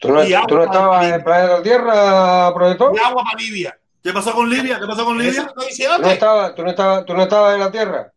¿Tú 0.00 0.08
no, 0.08 0.46
tú 0.46 0.58
estabas 0.62 1.06
en 1.06 1.14
el 1.14 1.24
planeta 1.24 1.62
Tierra, 1.62 2.54
proyector? 2.54 2.94
Y 2.94 2.98
agua 2.98 3.24
para 3.24 3.38
Libia. 3.42 3.78
¿Qué 4.04 4.12
pasó 4.12 4.34
con 4.34 4.50
Libia? 4.50 4.78
¿Qué 4.78 4.86
pasó 4.86 5.02
con 5.06 5.16
Libia? 5.18 5.46
¿Tú 5.46 5.62
no 6.02 6.08
estabas, 6.10 6.54
tú 6.54 6.62
no 6.62 6.68
estabas, 6.68 7.06
tú 7.06 7.14
no 7.14 7.22
estabas 7.22 7.54
en 7.54 7.60
la 7.60 7.72
Tierra? 7.72 8.12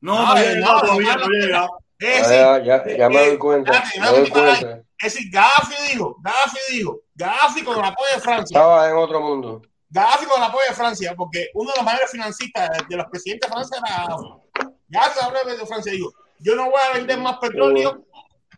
No, 0.00 0.14
No, 0.14 0.22
no 0.22 0.28
había 0.28 0.44
no, 0.44 0.54
llegado 0.54 0.74
no, 0.74 0.80
todavía, 0.80 1.16
no, 1.16 1.24
había 1.24 1.40
llegado. 1.40 1.68
Ya, 1.98 2.62
ya, 2.62 2.96
ya 2.96 3.08
me 3.08 3.24
eh, 3.24 3.28
doy 3.30 3.38
cuenta. 3.38 3.72
espérate, 3.72 4.00
Me 4.00 4.18
doy 4.20 4.30
cuenta. 4.30 4.82
Es 4.96 5.14
decir, 5.14 5.28
Gaddafi 5.32 5.74
dijo, 5.90 6.16
Gaddafi 6.22 6.58
dijo, 6.70 7.00
Gaddafi 7.16 7.64
con 7.64 7.78
el 7.80 7.84
apoyo 7.84 8.14
de 8.14 8.20
Francia, 8.20 8.56
Estaba 8.56 8.88
en 8.88 8.96
otro 8.96 9.20
mundo. 9.20 9.62
Gaddafi 9.90 10.26
con 10.26 10.40
el 10.40 10.48
apoyo 10.48 10.64
de 10.68 10.74
Francia, 10.76 11.14
porque 11.16 11.48
uno 11.54 11.72
de 11.72 11.76
los 11.78 11.84
mayores 11.84 12.10
financistas 12.12 12.70
de 12.88 12.96
los 12.96 13.06
presidentes 13.06 13.50
de 13.50 13.52
Francia 13.52 13.78
era 13.84 14.06
Gaddafi. 14.06 14.72
Gaddafi 14.86 15.18
habló 15.20 15.56
de 15.56 15.66
Francia 15.66 15.92
y 15.92 15.96
dijo, 15.96 16.12
yo 16.38 16.54
no 16.54 16.70
voy 16.70 16.80
a 16.88 16.94
vender 16.94 17.18
más 17.18 17.38
petróleo 17.38 18.04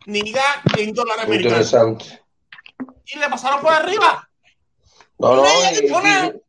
ni 0.05 0.31
gas 0.31 0.57
en 0.77 0.93
dólares 0.93 1.23
americanos. 1.23 1.73
Interesante. 1.73 2.21
Y 3.07 3.17
le 3.17 3.29
pasaron 3.29 3.61
por 3.61 3.73
arriba. 3.73 4.29
No, 5.17 5.37
no, 5.37 5.43
y-. 5.43 6.41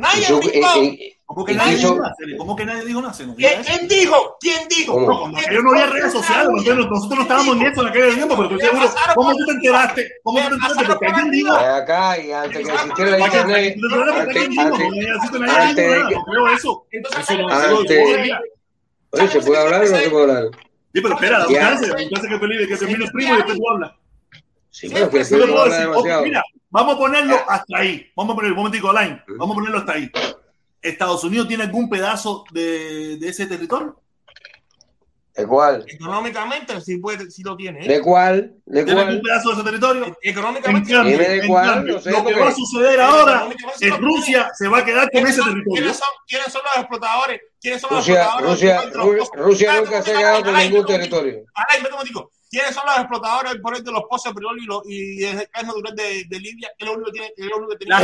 Nadie 0.00 0.26
y- 0.28 0.32
brincó. 0.48 0.82
y- 0.82 0.86
y- 0.88 1.16
¿Cómo 1.26 1.44
que 1.44 1.52
y 1.52 1.56
nadie 1.56 1.76
quiso- 1.76 1.88
dijo 1.92 2.02
nada? 2.02 2.14
¿Cómo 2.38 2.56
que 2.56 2.64
nadie 2.64 2.84
dijo 2.86 3.00
nada? 3.02 3.14
¿Quién, 3.36 3.62
quién 3.62 3.86
dijo? 3.88 4.36
¿Quién 4.40 4.68
dijo? 4.68 5.26
Aquello 5.36 5.62
no 5.62 5.70
había 5.70 5.86
redes 5.86 6.12
sociales, 6.12 6.48
nosotros, 6.50 6.86
nosotros 6.90 7.16
no 7.18 7.22
estábamos 7.22 7.56
en 7.56 7.62
eso 7.68 7.82
en 7.82 7.86
aquel 7.88 8.14
tiempo, 8.14 8.36
pero 8.36 8.50
estoy 8.50 8.60
seguro. 8.68 8.90
¿Cómo 9.14 9.30
tú 9.36 9.44
te 9.46 9.52
enteraste? 9.52 10.08
¿Cómo 10.24 10.38
tú 10.40 10.48
te 10.48 10.54
enteraste? 10.54 10.84
Porque 10.86 11.06
alguien 11.06 11.30
dijo. 11.30 11.56
Ven 11.56 11.70
acá 11.70 12.18
y 12.18 12.32
antes 12.32 12.66
que 12.66 12.72
existiera 12.72 13.10
la 13.10 13.16
Oye, 13.16 13.24
internet, 13.26 13.76
tú 13.80 13.88
te 13.88 13.94
enteraste 13.94 14.24
porque 14.24 14.38
antes, 14.40 14.40
alguien 14.40 14.50
dijo, 14.50 14.62
antes, 14.62 14.88
no 14.90 14.96
necesito 14.96 15.38
nadie 15.38 15.60
antes 15.60 15.76
dijo 15.76 15.90
de 15.92 15.98
nada, 15.98 16.08
que- 16.08 16.14
no 16.16 16.24
creo 16.24 16.48
eso. 16.48 16.86
Entonces, 16.90 17.20
Eso 17.30 17.38
no 17.42 17.48
¿sabes 17.48 17.64
eso 17.64 17.70
no 17.74 17.80
antes- 17.80 18.08
lo 18.10 18.16
sabía. 18.16 18.40
oye, 19.12 19.28
¿se 19.28 19.40
puede 19.40 19.60
hablar 19.60 19.80
o 19.80 19.84
no 19.88 19.96
se 19.96 20.10
puede 20.10 20.22
hablar? 20.32 20.44
Sí, 20.92 21.00
pero 21.00 21.14
espera, 21.14 21.46
chance, 21.48 21.86
chance 21.86 22.28
que 22.28 22.38
Felipe, 22.40 22.66
que 22.68 22.76
termine 22.76 23.04
el 23.04 23.10
primo 23.12 23.34
y 23.34 23.36
después 23.36 23.56
tú 23.58 23.70
hablas. 23.70 23.92
Sí, 24.70 24.88
pero 24.92 25.10
que 25.10 25.18
Yo 25.18 25.24
si 25.24 25.34
le 25.34 25.40
no 25.40 25.46
puedo 25.46 25.62
habla 25.62 25.74
decir, 25.76 25.88
ok, 25.88 25.94
demasiado. 25.96 26.22
mira, 26.24 26.42
vamos 26.70 26.94
a 26.94 26.98
ponerlo 26.98 27.36
hasta 27.48 27.78
ahí. 27.78 28.10
Vamos 28.16 28.32
a 28.32 28.36
poner 28.36 28.52
un 28.52 28.56
momentico, 28.58 28.92
Line. 28.92 29.22
Vamos 29.36 29.54
a 29.54 29.58
ponerlo 29.58 29.78
hasta 29.78 29.92
ahí. 29.92 30.10
¿Estados 30.82 31.22
Unidos 31.24 31.46
tiene 31.48 31.64
algún 31.64 31.90
pedazo 31.90 32.44
de, 32.52 33.18
de 33.18 33.28
ese 33.28 33.46
territorio? 33.46 34.00
¿De 35.34 35.46
cuál? 35.46 35.84
Económicamente 35.86 36.80
sí, 36.80 36.98
puede, 36.98 37.30
sí 37.30 37.42
lo 37.42 37.56
tiene. 37.56 37.84
¿eh? 37.84 37.88
¿De 37.88 38.00
cuál? 38.02 38.56
¿De 38.66 38.84
¿Tiene 38.84 39.00
algún 39.00 39.20
cuál? 39.20 39.22
pedazo 39.22 39.48
de 39.50 39.54
ese 39.54 39.64
territorio? 39.64 40.04
En 40.06 40.14
Económicamente 40.22 40.92
cambio, 40.92 41.18
de 41.18 41.36
en 41.38 41.46
cuál, 41.46 41.66
cambio, 41.74 42.00
sé, 42.00 42.10
lo 42.10 42.24
que 42.24 42.34
va 42.34 42.48
a 42.48 42.52
suceder 42.54 43.00
ahora 43.00 43.48
es. 43.80 43.96
Rusia 43.98 44.50
se 44.54 44.68
va 44.68 44.78
a 44.78 44.84
quedar 44.84 45.02
con 45.04 45.10
¿Quiénes 45.12 45.30
ese 45.30 45.38
son, 45.40 45.48
territorio. 45.50 45.74
quiénes 45.82 45.96
son- 45.96 46.08
quiénes 46.26 46.52
son 46.52 46.62
los 46.64 46.76
explotadores? 46.76 47.40
¿Quiénes 47.60 47.80
son 47.80 47.90
los 47.90 47.98
Rusia, 48.00 48.14
explotadores? 48.24 48.50
Rusia, 48.50 48.80
de? 48.80 49.42
Rusia 49.42 49.66
Espérate 49.68 49.84
nunca 49.86 49.98
un 49.98 50.04
se 50.04 50.10
ha 50.14 50.18
quedado 50.18 50.40
con 50.44 50.54
Alain, 50.54 50.70
ningún 50.72 50.86
territorio. 50.86 51.32
Alain, 51.54 51.82
vete 51.82 51.86
un 51.88 51.92
momentico. 51.92 52.30
¿Quiénes 52.50 52.74
son 52.74 52.82
los 52.86 52.96
explotadores 52.98 53.56
por 53.62 53.72
ejemplo, 53.72 53.92
de 53.92 53.98
los 54.00 54.08
pozos 54.10 54.32
de 54.32 54.34
petróleo 54.34 54.62
y, 54.62 54.66
los- 54.66 54.82
y 54.86 55.24
el 55.24 55.36
gas 55.52 55.64
natural 55.64 55.94
de, 55.94 56.24
de 56.28 56.40
Libia? 56.40 56.68
¿Qué 56.76 56.84
es 56.84 56.90
lo 56.90 56.96
único 56.96 57.12
que 57.12 57.18
tiene? 57.18 57.32
qué 57.36 57.42
es 57.42 57.46
lo 57.48 57.56
único 57.58 57.70
que 57.72 57.76
tiene? 57.78 57.94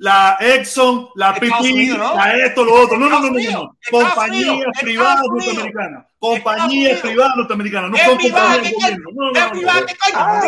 La 0.00 0.38
Exxon, 0.40 1.10
la 1.14 1.34
Unidos, 1.60 1.98
¿no? 1.98 2.14
la 2.16 2.34
esto, 2.38 2.64
lo 2.64 2.72
otro. 2.72 2.98
No, 2.98 3.10
no, 3.10 3.20
no, 3.20 3.30
no, 3.30 3.76
Compañías 3.90 4.66
privadas 4.80 5.22
norteamericanas. 5.28 6.06
Compañías 6.18 7.00
privadas 7.00 7.36
norteamericanas. 7.36 7.90
No 7.90 7.96
¿Es 7.96 8.02
son 8.04 8.18
compañías 8.18 8.58
¿Qué 8.58 8.64
de 8.64 8.72
gobierno. 8.72 9.10
Ah. 10.14 10.42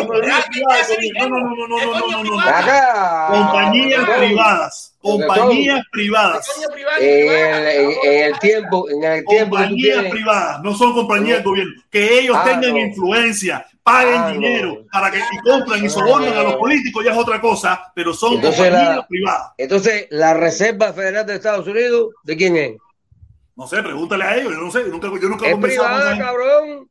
No, 1.19 1.27
no, 1.29 1.39
no, 1.39 1.67
no, 1.67 1.77
¿Qué 1.77 2.11
no, 2.11 2.23
no. 2.23 3.31
Compañías 3.31 4.09
privadas. 4.17 4.95
Compañías 4.99 5.81
¿Qué 5.83 5.89
privadas. 5.91 6.49
privada? 6.73 6.99
En 6.99 8.23
el, 8.23 8.39
tiempo, 8.39 8.89
en 8.89 9.03
el 9.03 9.25
tiempo 9.25 9.55
Compañías 9.57 10.05
privadas, 10.05 10.63
no 10.63 10.73
son 10.73 10.93
compañías 10.93 11.37
de 11.39 11.43
gobierno. 11.43 11.73
Que 11.91 12.19
ellos 12.21 12.35
Ah, 12.39 12.43
tengan 12.43 12.71
no. 12.73 12.79
influencia, 12.79 13.65
paguen 13.83 14.15
Ah, 14.21 14.31
dinero 14.31 14.77
no. 14.81 14.87
para 14.91 15.11
que 15.11 15.19
y 15.19 15.37
compran 15.49 15.83
y 15.85 15.89
sobornan 15.89 16.33
a 16.33 16.43
los 16.43 16.55
políticos 16.55 17.03
ya 17.03 17.11
es 17.11 17.17
otra 17.17 17.39
cosa, 17.41 17.91
pero 17.93 18.13
son 18.13 18.35
Entonces, 18.35 18.61
compañías 18.65 18.95
la- 18.97 19.07
privadas. 19.07 19.51
Entonces, 19.57 20.07
la 20.09 20.33
Reserva 20.33 20.93
Federal 20.93 21.25
de 21.25 21.35
Estados 21.35 21.67
Unidos, 21.67 22.09
¿de 22.23 22.37
quién 22.37 22.55
es? 22.55 22.77
No 23.55 23.67
sé, 23.67 23.83
pregúntale 23.83 24.23
a 24.23 24.35
ellos, 24.37 24.53
yo 24.53 24.59
no 24.61 24.71
sé, 24.71 24.79
yo 24.83 24.87
nunca, 24.87 25.07
yo 25.21 25.29
nunca 25.29 25.47
he 25.47 25.51
conversado 25.51 25.87
con 25.87 25.95
esa 25.97 26.01
privada, 26.01 26.09
gente. 26.15 26.23
cabrón. 26.25 26.89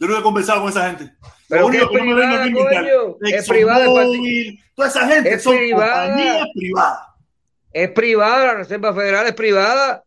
Yo 0.00 0.06
nunca 0.08 0.18
he 0.18 0.22
conversado 0.22 0.60
con 0.62 0.70
esa 0.70 0.90
gente. 0.90 1.12
Pero 1.48 1.68
que 1.68 1.76
es 1.76 1.82
que 1.86 1.94
no 1.98 2.02
privada, 2.02 2.46
inventar, 2.46 2.82
coño. 2.84 3.16
Es 3.20 3.48
privada. 3.48 3.84
ExxonMobil, 3.84 4.64
Toda 4.74 4.88
esa 4.88 5.06
gente 5.06 5.34
Es 5.34 5.42
son 5.42 5.56
privada. 5.56 6.06
compañías 6.08 6.46
privadas. 6.54 6.98
Es 7.74 7.90
privada, 7.90 8.44
la 8.46 8.54
Reserva 8.54 8.94
Federal 8.94 9.26
es 9.26 9.34
privada. 9.34 10.02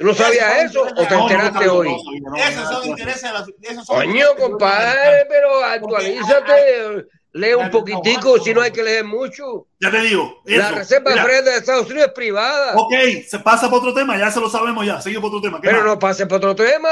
¿Tú 0.00 0.06
no 0.06 0.14
sabías 0.14 0.64
eso 0.64 0.82
o 0.82 1.06
te 1.06 1.14
enteraste 1.14 1.66
no, 1.66 1.74
hoy? 1.74 1.88
no, 1.88 2.30
no, 2.30 2.30
no, 2.30 2.36
Esos 2.36 2.70
no, 2.70 2.72
son 2.72 2.88
intereses 2.88 3.22
de 3.22 3.68
esos 3.68 3.84
son 3.84 3.96
Coño, 3.96 4.24
compadre, 4.38 5.26
pero 5.28 5.62
actualízate, 5.62 7.06
lee 7.34 7.52
un 7.52 7.70
poquitico, 7.70 8.38
si 8.38 8.54
no 8.54 8.62
hay 8.62 8.70
que 8.70 8.82
leer 8.82 9.04
mucho. 9.04 9.66
Ya 9.78 9.90
te 9.90 10.00
digo, 10.00 10.40
La 10.46 10.68
eso, 10.68 10.76
Reserva 10.76 11.10
mira, 11.10 11.42
de 11.42 11.56
Estados 11.58 11.86
Unidos 11.90 12.08
es 12.08 12.14
privada, 12.14 12.76
Ok, 12.76 12.94
se 13.28 13.40
pasa 13.40 13.68
por 13.68 13.80
otro 13.80 13.92
tema, 13.92 14.16
ya 14.16 14.30
se 14.30 14.40
lo 14.40 14.48
sabemos 14.48 14.86
ya, 14.86 15.02
sigue 15.02 15.20
por 15.20 15.28
otro 15.28 15.42
tema. 15.42 15.60
¿qué 15.60 15.68
pero 15.68 15.80
más? 15.82 15.86
no 15.86 15.98
pase 15.98 16.26
por 16.26 16.38
otro 16.38 16.54
tema. 16.54 16.88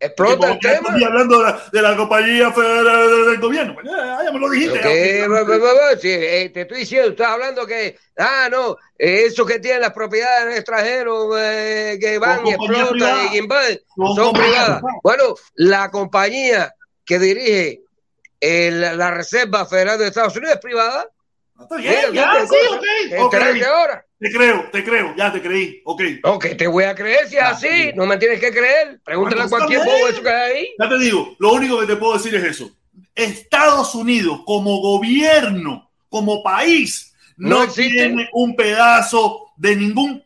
Explota 0.00 0.52
el 0.52 0.58
tema. 0.58 0.90
hablando 1.06 1.38
de 1.38 1.44
la, 1.44 1.62
de 1.72 1.82
la 1.82 1.96
compañía 1.96 2.52
federal 2.52 3.26
del 3.26 3.40
gobierno. 3.40 3.76
Ya, 3.84 4.30
me 4.32 4.38
lo 4.38 4.50
dijiste. 4.50 4.80
¿Qué? 4.80 5.18
ya. 5.22 5.28
Va, 5.28 5.42
va, 5.44 5.56
va, 5.58 5.72
va. 5.74 5.96
Sí, 5.98 6.10
eh, 6.10 6.50
te 6.52 6.62
estoy 6.62 6.80
diciendo, 6.80 7.10
estás 7.10 7.28
hablando 7.28 7.66
que, 7.66 7.96
ah, 8.18 8.48
no, 8.50 8.72
eh, 8.98 9.24
esos 9.26 9.46
que 9.46 9.60
tienen 9.60 9.80
las 9.80 9.92
propiedades 9.92 10.56
extranjeros 10.56 11.34
eh, 11.38 11.96
que 12.00 12.18
van 12.18 12.46
y 12.46 12.50
explotan 12.50 12.88
privadas. 12.90 13.32
y 13.32 13.38
invaden, 13.38 13.80
Son 13.96 14.32
privadas. 14.32 14.32
privadas. 14.34 14.82
Bueno, 15.02 15.34
la 15.54 15.90
compañía 15.90 16.74
que 17.06 17.18
dirige 17.18 17.80
el- 18.40 18.98
la 18.98 19.10
Reserva 19.10 19.64
Federal 19.64 19.98
de 19.98 20.08
Estados 20.08 20.36
Unidos 20.36 20.56
es 20.56 20.60
privada. 20.60 21.08
Está 21.60 21.76
bien, 21.76 21.94
Mira, 22.10 22.34
ya, 22.40 22.46
sí, 22.46 22.56
ok. 23.18 23.22
ok. 23.26 23.34
Ahora. 23.66 24.06
Te 24.18 24.30
creo, 24.30 24.70
te 24.72 24.82
creo, 24.84 25.14
ya 25.16 25.32
te 25.32 25.42
creí, 25.42 25.82
ok. 25.84 26.02
Que 26.40 26.54
te 26.54 26.66
voy 26.66 26.84
a 26.84 26.94
creer 26.94 27.28
si 27.28 27.36
es 27.36 27.42
Ah, 27.42 27.50
así. 27.50 27.68
sí. 27.68 27.92
No 27.94 28.06
me 28.06 28.16
tienes 28.16 28.40
que 28.40 28.50
creer. 28.50 29.00
Pregúntale 29.04 29.42
a 29.42 29.48
cualquier 29.48 29.80
bobo 29.84 30.08
eso 30.08 30.22
que 30.22 30.30
hay 30.30 30.52
ahí. 30.52 30.68
Ya 30.78 30.88
te 30.88 30.98
digo, 30.98 31.36
lo 31.38 31.52
único 31.52 31.78
que 31.80 31.86
te 31.86 31.96
puedo 31.96 32.14
decir 32.14 32.34
es 32.34 32.42
eso. 32.44 32.70
Estados 33.14 33.94
Unidos 33.94 34.40
como 34.46 34.80
gobierno, 34.80 35.90
como 36.08 36.42
país, 36.42 37.14
no, 37.36 37.48
No 37.58 37.62
existe. 37.64 37.90
tiene 37.90 38.28
un 38.32 38.56
pedazo 38.56 39.48
de 39.56 39.76
ningún 39.76 40.24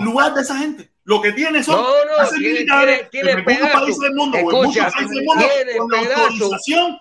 lugar 0.00 0.34
de 0.34 0.42
esa 0.42 0.58
gente. 0.58 0.90
Lo 1.08 1.22
que 1.22 1.32
tiene 1.32 1.62
son 1.64 1.76
No, 1.76 2.04
no, 2.04 2.16
bases 2.18 2.38
tiene- 2.38 2.52
militares 2.52 3.08
tiene- 3.10 3.10
tiene 3.10 3.30
en 3.30 3.38
algunos 3.38 3.56
pedazo. 3.58 3.80
países 3.80 4.00
del 4.00 4.14
mundo 4.14 4.36
o 4.36 4.40
en 4.40 4.46
Escucha, 4.46 4.66
muchos 4.66 4.92
países 4.94 5.10
del 5.16 5.24
mundo 5.24 5.46
la 5.46 5.48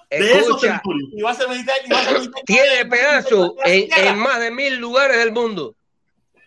de 0.09 0.39
esos 0.39 0.61
territorios. 0.61 1.09
Y 1.11 1.23
militar, 1.49 1.75
y 1.83 1.89
militar. 1.89 2.43
Tiene 2.45 2.85
pedazos 2.85 3.51
en, 3.65 3.89
en 3.97 4.17
más 4.19 4.39
de 4.39 4.51
mil 4.51 4.77
lugares 4.77 5.17
del 5.17 5.33
mundo. 5.33 5.75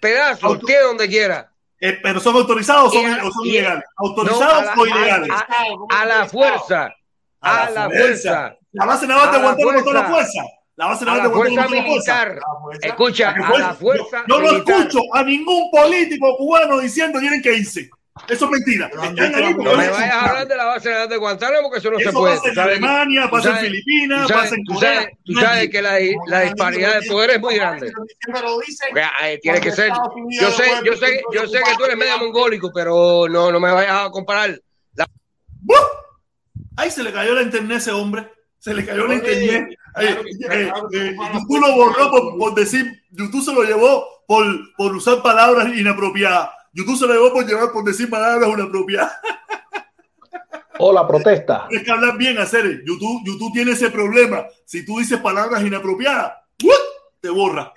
Pedazos, 0.01 0.43
Auto- 0.45 0.65
tiene 0.67 0.83
donde 0.85 1.07
quiera. 1.07 1.53
Eh, 1.83 1.99
pero 2.03 2.19
son 2.19 2.35
autorizados 2.37 2.89
o 2.89 2.93
son, 2.93 3.03
Y 3.03 3.05
a- 3.07 3.25
o 3.27 3.31
son 3.31 3.45
y 3.45 3.49
a- 3.51 3.53
ilegales. 3.53 3.85
Autorizados 3.97 4.65
la- 4.65 4.75
o 4.79 4.87
ilegales. 4.87 5.31
A, 5.31 6.01
a 6.01 6.05
la 6.07 6.27
fuerza. 6.27 6.95
A 7.43 7.71
la 7.71 7.91
fuerza. 7.91 8.57
La 8.73 8.87
base 8.87 9.07
naval 9.07 9.29
A 9.29 9.33
de 9.33 9.39
la 9.39 9.45
Guantánamo 9.45 9.79
está 9.81 9.93
la 9.93 10.05
fuerza. 10.09 10.41
La 10.81 10.87
base 10.87 11.05
A 11.05 11.07
naval 11.09 11.19
la 11.19 11.29
de 11.29 11.35
Guantánamo 11.35 11.69
fuerza 11.69 11.77
la 11.77 12.31
militar. 12.31 12.41
Escucha, 12.81 13.35
La 13.39 13.47
a 13.49 13.59
la 13.59 13.75
fuerza 13.75 14.25
yo, 14.27 14.41
yo 14.41 14.51
no 14.51 14.57
escucho 14.57 15.01
a 15.13 15.23
ningún 15.23 15.71
político 15.71 16.37
cubano 16.39 16.79
diciendo 16.81 17.21
tienen 17.21 17.43
que 17.43 17.55
irse. 17.59 17.91
Eso 18.29 18.45
es 18.47 18.51
mentira. 18.51 18.91
No, 18.95 19.05
Están 19.05 19.31
no, 19.33 19.37
ahí 19.39 19.45
no 19.51 19.57
porque 19.57 19.71
No 19.73 19.77
me 19.77 19.89
vayas 19.91 20.13
a 20.15 20.25
hablar 20.29 20.49
de 20.49 20.57
la 20.57 20.65
base 20.65 20.91
naval 20.91 21.09
de 21.11 21.17
Guantánamo, 21.19 21.71
que 21.71 21.79
eso 21.79 21.91
no 21.91 21.99
se 21.99 22.13
puede. 22.13 22.37
pasa 22.37 22.49
en 22.49 22.55
sabes- 22.55 22.77
Alemania, 22.79 23.29
pasa 23.31 23.49
en 23.51 23.55
sabes- 23.57 23.71
Filipinas, 23.71 24.23
tú 24.23 24.29
pasa 24.33 24.39
sabes- 24.47 24.53
en 24.59 24.65
tú 24.65 24.75
Corea. 24.75 24.95
sabes- 24.95 25.09
tú 25.25 25.33
sabes 25.35 25.69
que 25.71 25.83
la, 25.83 25.99
la 26.27 26.41
disparidad 26.41 27.01
de 27.01 27.07
poder 27.09 27.31
es 27.31 27.41
muy 27.41 27.55
grande. 27.57 27.93
Porque, 27.93 29.03
eh, 29.23 29.39
tiene 29.43 29.61
que 29.61 29.73
ser. 29.73 29.93
Yo 30.31 30.51
sé, 30.51 30.65
yo 30.85 30.97
sé, 30.97 31.23
yo 31.35 31.47
sé 31.47 31.59
que 31.63 31.75
tú 31.77 31.85
eres 31.85 31.97
medio 31.99 32.17
mongólico, 32.19 32.71
pero 32.75 33.27
no, 33.29 33.53
no 33.53 33.61
me 33.61 33.71
vayas 33.71 34.07
a 34.07 34.11
comparar. 34.11 34.59
¡Buf! 35.63 35.79
Ay, 36.77 36.91
se 36.91 37.03
le 37.03 37.13
cayó 37.13 37.35
la 37.35 37.43
internet 37.43 37.73
a 37.73 37.77
ese 37.77 37.93
hombre. 37.93 38.31
Se 38.61 38.73
le 38.75 38.85
cayó 38.85 39.07
la 39.07 39.15
Oye, 39.15 39.33
internet. 39.33 39.79
Eh, 40.01 40.71
eh, 40.93 41.17
YouTube 41.35 41.61
lo 41.61 41.75
borró 41.75 42.11
por, 42.11 42.39
por 42.39 42.55
decir, 42.55 43.03
YouTube 43.11 43.43
se 43.43 43.53
lo 43.53 43.63
llevó 43.65 44.05
por, 44.29 44.45
por 44.77 44.95
usar 44.95 45.23
palabras 45.23 45.75
inapropiadas. 45.77 46.51
YouTube 46.73 46.97
se 46.99 47.07
lo 47.07 47.15
llevó 47.15 47.33
por 47.33 47.45
llevar 47.47 47.73
por 47.73 47.83
decir 47.85 48.09
palabras 48.09 48.49
inapropiadas. 48.49 49.13
Hola, 50.79 51.07
protesta. 51.07 51.67
Tienes 51.69 51.85
que 51.85 51.91
hablar 51.91 52.17
bien, 52.17 52.39
hacer. 52.39 52.83
YouTube, 52.87 53.23
YouTube 53.27 53.53
tiene 53.53 53.73
ese 53.73 53.91
problema. 53.91 54.47
Si 54.65 54.85
tú 54.85 54.99
dices 54.99 55.19
palabras 55.21 55.63
inapropiadas, 55.63 56.33
te 57.21 57.29
borra. 57.29 57.73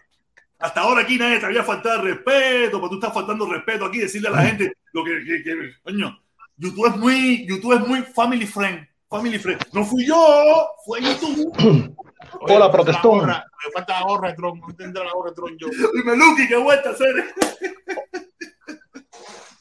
Hasta 0.60 0.82
ahora 0.82 1.02
aquí 1.02 1.18
nadie 1.18 1.40
te 1.40 1.46
había 1.46 1.64
faltado 1.64 2.02
respeto, 2.04 2.78
pero 2.80 2.90
tú 2.90 2.96
estás 2.96 3.14
faltando 3.14 3.46
respeto 3.52 3.84
aquí, 3.86 4.00
decirle 4.00 4.30
a 4.30 4.32
la 4.32 4.44
gente 4.44 4.74
lo 4.94 5.04
que, 5.04 5.12
que- 5.26 5.44
que- 5.44 5.74
coño. 5.84 6.18
YouTube 6.56 6.88
es 6.88 6.96
muy, 6.98 7.46
YouTube 7.48 7.74
es 7.74 7.88
muy 7.88 8.02
family 8.04 8.46
friend, 8.48 8.88
family 9.14 9.38
friend. 9.38 9.62
No 9.74 9.86
fui 9.86 10.06
yo, 10.08 10.68
fue 10.86 11.00
YouTube. 11.02 11.96
Hola, 12.42 12.72
protestón. 12.72 13.28
Me 13.28 13.72
falta 13.72 14.00
la 14.00 14.06
gorra 14.08 14.30
de 14.30 14.36
Tron. 14.36 14.60
No 14.60 14.76
tendré 14.76 15.04
la 15.04 15.12
gorra 15.14 15.30
de 15.30 15.36
Tron 15.36 15.58
yo. 15.58 15.68
Y 15.94 16.04
Meluki, 16.04 16.48
qué 16.48 16.58
vuelta 16.58 16.90
hacer. 16.90 17.14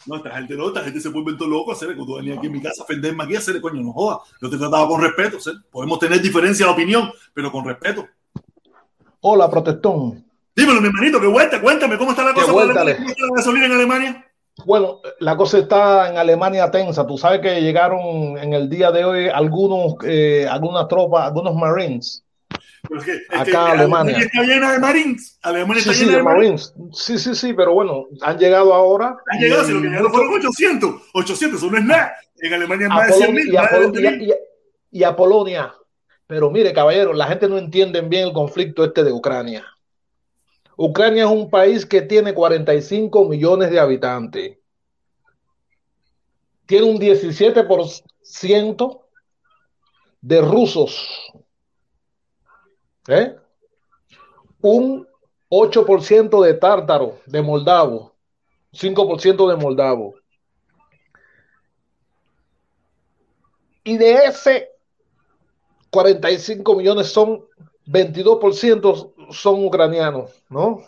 No, 0.04 0.16
esta 0.16 0.32
gente 0.32 0.56
no, 0.56 0.66
esta 0.66 0.82
gente 0.82 1.00
se 1.00 1.10
vuelve 1.10 1.38
todo 1.38 1.48
loco, 1.48 1.70
hacer 1.70 1.94
cuando 1.94 2.16
venía 2.16 2.34
aquí 2.34 2.46
en 2.48 2.52
mi 2.54 2.60
casa 2.60 2.82
a 2.82 2.84
ofenderme 2.84 3.22
aquí, 3.22 3.36
hacer 3.36 3.60
coño, 3.60 3.80
no 3.82 3.92
joda. 3.92 4.18
Yo 4.40 4.50
te 4.50 4.58
trataba 4.58 4.88
con 4.88 5.00
respeto, 5.00 5.38
¿sí? 5.38 5.52
podemos 5.70 6.00
tener 6.00 6.20
diferencia 6.20 6.66
de 6.66 6.72
opinión, 6.72 7.12
pero 7.32 7.52
con 7.52 7.64
respeto. 7.64 8.08
Hola, 9.20 9.48
protestón. 9.48 10.26
Dímelo, 10.56 10.80
mi 10.80 10.88
hermanito, 10.88 11.20
que 11.20 11.28
vuelta, 11.28 11.60
cuéntame 11.60 11.96
cómo 11.98 12.10
está 12.10 12.24
la 12.24 12.34
cosa? 12.34 12.48
¿Cómo 12.48 12.62
está 12.62 12.82
la 12.82 12.96
gasolina 13.36 13.66
en 13.66 13.72
Alemania? 13.74 14.31
Bueno, 14.66 15.00
la 15.20 15.36
cosa 15.36 15.58
está 15.58 16.10
en 16.10 16.18
Alemania 16.18 16.70
tensa. 16.70 17.06
Tú 17.06 17.16
sabes 17.18 17.40
que 17.40 17.60
llegaron 17.60 18.36
en 18.38 18.52
el 18.52 18.68
día 18.68 18.90
de 18.92 19.04
hoy 19.04 19.28
algunos, 19.28 19.94
eh, 20.04 20.46
algunas 20.48 20.86
tropas, 20.88 21.26
algunos 21.26 21.54
Marines. 21.54 22.22
Es 22.96 23.04
que, 23.04 23.12
es 23.12 23.20
Acá 23.30 23.44
que 23.44 23.56
Alemania. 23.56 24.18
está 24.18 24.42
llena 24.42 24.72
de 24.72 24.78
Marines. 24.78 25.38
Alemania 25.42 25.82
Sí, 25.82 25.88
está 25.90 25.92
sí, 25.92 26.00
llena 26.00 26.12
de 26.12 26.18
de 26.18 26.22
Marines. 26.24 26.72
Marines. 26.76 26.98
Sí, 26.98 27.18
sí, 27.18 27.34
sí, 27.34 27.52
pero 27.54 27.72
bueno, 27.72 28.06
han 28.20 28.38
llegado 28.38 28.74
ahora. 28.74 29.16
Han 29.30 29.40
llegado, 29.40 29.64
si 29.64 29.72
lo 29.72 29.80
que 29.80 29.88
llegaron 29.88 30.12
fueron 30.12 30.34
800. 30.34 30.94
800, 31.14 31.58
eso 31.62 31.70
no 31.70 31.78
es 31.78 31.84
nada. 31.84 32.12
En 32.40 32.52
Alemania 32.54 32.86
es 32.88 32.92
más 32.92 33.06
de 33.06 33.12
100 33.14 33.26
Polonia, 33.26 33.44
mil, 33.44 33.52
y, 33.54 33.56
a 33.56 33.62
más 33.62 33.70
de 33.70 33.76
Polo- 33.78 33.92
20 33.92 34.24
y 34.24 34.28
y 34.28 34.32
y 35.00 35.04
a 35.04 35.16
Polonia. 35.16 35.74
Pero 36.26 36.50
mire, 36.50 36.72
caballero, 36.72 37.12
la 37.14 37.26
gente 37.26 37.48
no 37.48 37.56
entiende 37.56 38.00
bien 38.02 38.24
el 38.28 38.32
conflicto 38.32 38.84
este 38.84 39.02
de 39.04 39.12
Ucrania. 39.12 39.64
Ucrania 40.84 41.22
es 41.22 41.30
un 41.30 41.48
país 41.48 41.86
que 41.86 42.02
tiene 42.02 42.34
45 42.34 43.26
millones 43.26 43.70
de 43.70 43.78
habitantes. 43.78 44.58
Tiene 46.66 46.86
un 46.86 46.98
17% 46.98 49.02
de 50.20 50.40
rusos. 50.40 51.32
¿Eh? 53.06 53.36
Un 54.60 55.06
8% 55.50 56.42
de 56.42 56.54
tártaro, 56.54 57.20
de 57.26 57.42
moldavo. 57.42 58.12
5% 58.72 59.50
de 59.50 59.56
moldavo. 59.56 60.16
Y 63.84 63.98
de 63.98 64.14
ese 64.24 64.68
45 65.90 66.74
millones 66.74 67.06
son 67.06 67.44
22% 67.86 69.11
son 69.30 69.64
ucranianos, 69.64 70.42
¿no? 70.48 70.82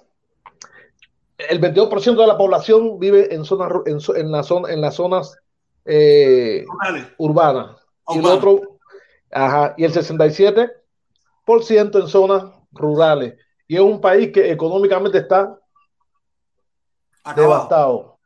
El 1.36 1.60
22% 1.60 2.16
de 2.16 2.26
la 2.26 2.38
población 2.38 2.98
vive 2.98 3.34
en 3.34 3.44
zonas 3.44 3.70
en, 3.86 3.98
en 4.16 4.32
la 4.32 4.42
zona, 4.42 4.72
en 4.72 4.80
las 4.80 4.94
zonas 4.94 5.36
eh, 5.84 6.64
urbanas. 7.18 7.76
Y 8.08 8.18
el 8.18 8.26
otro, 8.26 8.78
ajá, 9.30 9.74
y 9.76 9.84
el 9.84 9.92
67% 9.92 12.00
en 12.00 12.08
zonas 12.08 12.44
rurales. 12.72 13.34
Y 13.66 13.76
es 13.76 13.80
un 13.80 14.00
país 14.00 14.30
que 14.32 14.50
económicamente 14.50 15.18
está 15.18 15.58
Acabado. 17.24 17.52
devastado. 17.52 18.18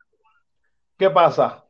¿Qué 0.97 1.09
pasa? 1.09 1.65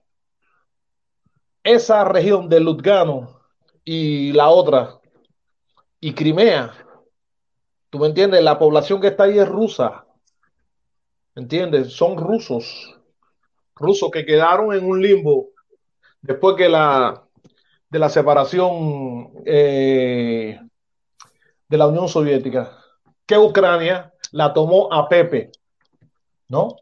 Esa 1.64 2.04
región 2.04 2.50
de 2.50 2.60
Lutgano 2.60 3.40
y 3.84 4.32
la 4.34 4.50
otra, 4.50 5.00
y 6.00 6.14
Crimea, 6.14 6.74
¿tú 7.90 8.00
me 8.00 8.08
entiendes? 8.08 8.44
La 8.44 8.60
población 8.60 9.02
que 9.02 9.08
está 9.08 9.24
ahí 9.24 9.40
es 9.40 9.48
rusa. 9.48 10.06
¿Me 11.36 11.44
entiendes? 11.44 11.94
Son 11.94 12.18
rusos. 12.18 12.96
Rusos 13.76 14.12
que 14.12 14.26
quedaron 14.26 14.74
en 14.74 14.86
un 14.86 15.02
limbo 15.02 15.50
después 16.22 16.56
que 16.56 16.70
la, 16.70 17.24
de 17.90 18.00
la 18.00 18.10
separación 18.10 19.32
eh, 19.46 20.60
de 21.68 21.78
la 21.78 21.88
Unión 21.88 22.08
Soviética, 22.08 22.78
que 23.26 23.38
Ucrania 23.38 24.14
la 24.32 24.54
tomó 24.54 24.92
a 24.92 25.08
Pepe, 25.08 25.52
¿no? 26.48 26.76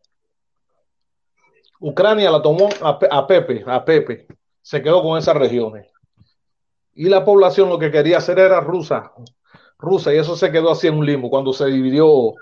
Ucrania 1.79 2.31
la 2.31 2.41
tomó 2.41 2.69
a, 2.81 2.99
a 3.11 3.27
Pepe, 3.27 3.63
a 3.67 3.85
Pepe, 3.85 4.27
se 4.61 4.81
quedó 4.81 5.03
con 5.03 5.17
esas 5.17 5.35
regiones. 5.35 5.87
Y 6.95 7.09
la 7.09 7.23
población 7.23 7.69
lo 7.69 7.77
que 7.77 7.91
quería 7.91 8.17
hacer 8.17 8.39
era 8.39 8.59
rusa, 8.59 9.11
rusa, 9.79 10.13
y 10.13 10.17
eso 10.17 10.35
se 10.35 10.51
quedó 10.51 10.71
así 10.71 10.87
en 10.87 10.97
un 10.97 11.05
limbo 11.05 11.29
cuando 11.29 11.53
se 11.53 11.65
dividió, 11.67 12.33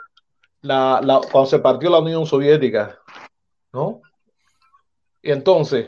la, 0.61 0.99
la- 1.03 1.21
cuando 1.31 1.49
se 1.49 1.59
partió 1.59 1.89
la 1.89 1.99
Unión 1.99 2.25
Soviética, 2.25 2.97
¿no? 3.73 4.01
Y 5.21 5.31
entonces, 5.31 5.87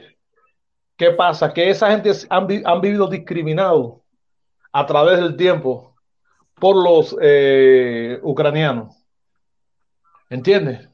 ¿qué 0.96 1.12
pasa? 1.12 1.54
Que 1.54 1.70
esa 1.70 1.92
gente 1.92 2.12
han, 2.30 2.48
han 2.66 2.82
vivido 2.82 3.08
discriminados 3.08 4.02
a 4.72 4.86
través 4.86 5.18
del 5.20 5.36
tiempo 5.38 5.96
por 6.56 6.76
los 6.76 7.16
eh, 7.22 8.20
ucranianos. 8.24 8.96
¿Entiendes? 10.30 10.90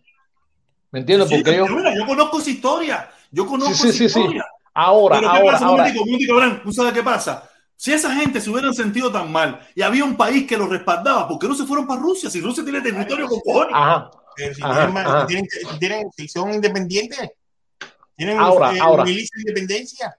¿Me 0.91 0.99
entiendes? 0.99 1.29
Sí, 1.29 1.35
Porque 1.35 1.51
ellos... 1.51 1.67
pero 1.67 1.79
mira, 1.79 1.95
yo 1.95 2.05
conozco 2.05 2.39
esa 2.39 2.49
historia. 2.51 3.09
Yo 3.31 3.47
conozco 3.47 3.73
Sí, 3.87 4.03
historia. 4.03 4.45
Ahora, 4.75 5.17
Pero 5.19 5.31
¿qué 5.31 5.37
ahora, 5.37 5.51
pasa, 5.53 5.65
ahora. 5.67 5.83
Momentico, 5.83 6.05
momentico, 6.05 6.33
Abraham? 6.33 6.61
¿Tú 6.63 6.71
sabes 6.71 6.93
qué 6.93 7.03
pasa? 7.03 7.49
Si 7.75 7.91
esa 7.91 8.13
gente 8.15 8.39
se 8.39 8.49
hubieran 8.49 8.73
sentido 8.73 9.11
tan 9.11 9.31
mal 9.31 9.59
y 9.75 9.81
había 9.81 10.05
un 10.05 10.15
país 10.15 10.47
que 10.47 10.55
los 10.57 10.69
respaldaba, 10.69 11.27
¿por 11.27 11.37
qué 11.39 11.47
no 11.47 11.55
se 11.55 11.65
fueron 11.65 11.85
para 11.85 11.99
Rusia? 12.01 12.29
Si 12.29 12.39
Rusia 12.39 12.63
tiene 12.63 12.81
territorio 12.81 13.27
con 13.27 13.39
cojones. 13.41 13.73
Ajá. 13.75 14.11
Si 14.35 14.63
Ajá, 14.63 14.85
tienen, 14.87 14.97
ajá. 14.97 15.27
tienen, 15.27 15.47
tienen- 15.79 16.11
si 16.15 16.27
son 16.27 16.53
independientes, 16.53 17.29
tienen 18.15 18.39
Ahora, 18.39 18.73
eh, 18.73 18.79
ahora. 18.79 19.03
milicia 19.03 19.29
de 19.35 19.41
independencia. 19.41 20.17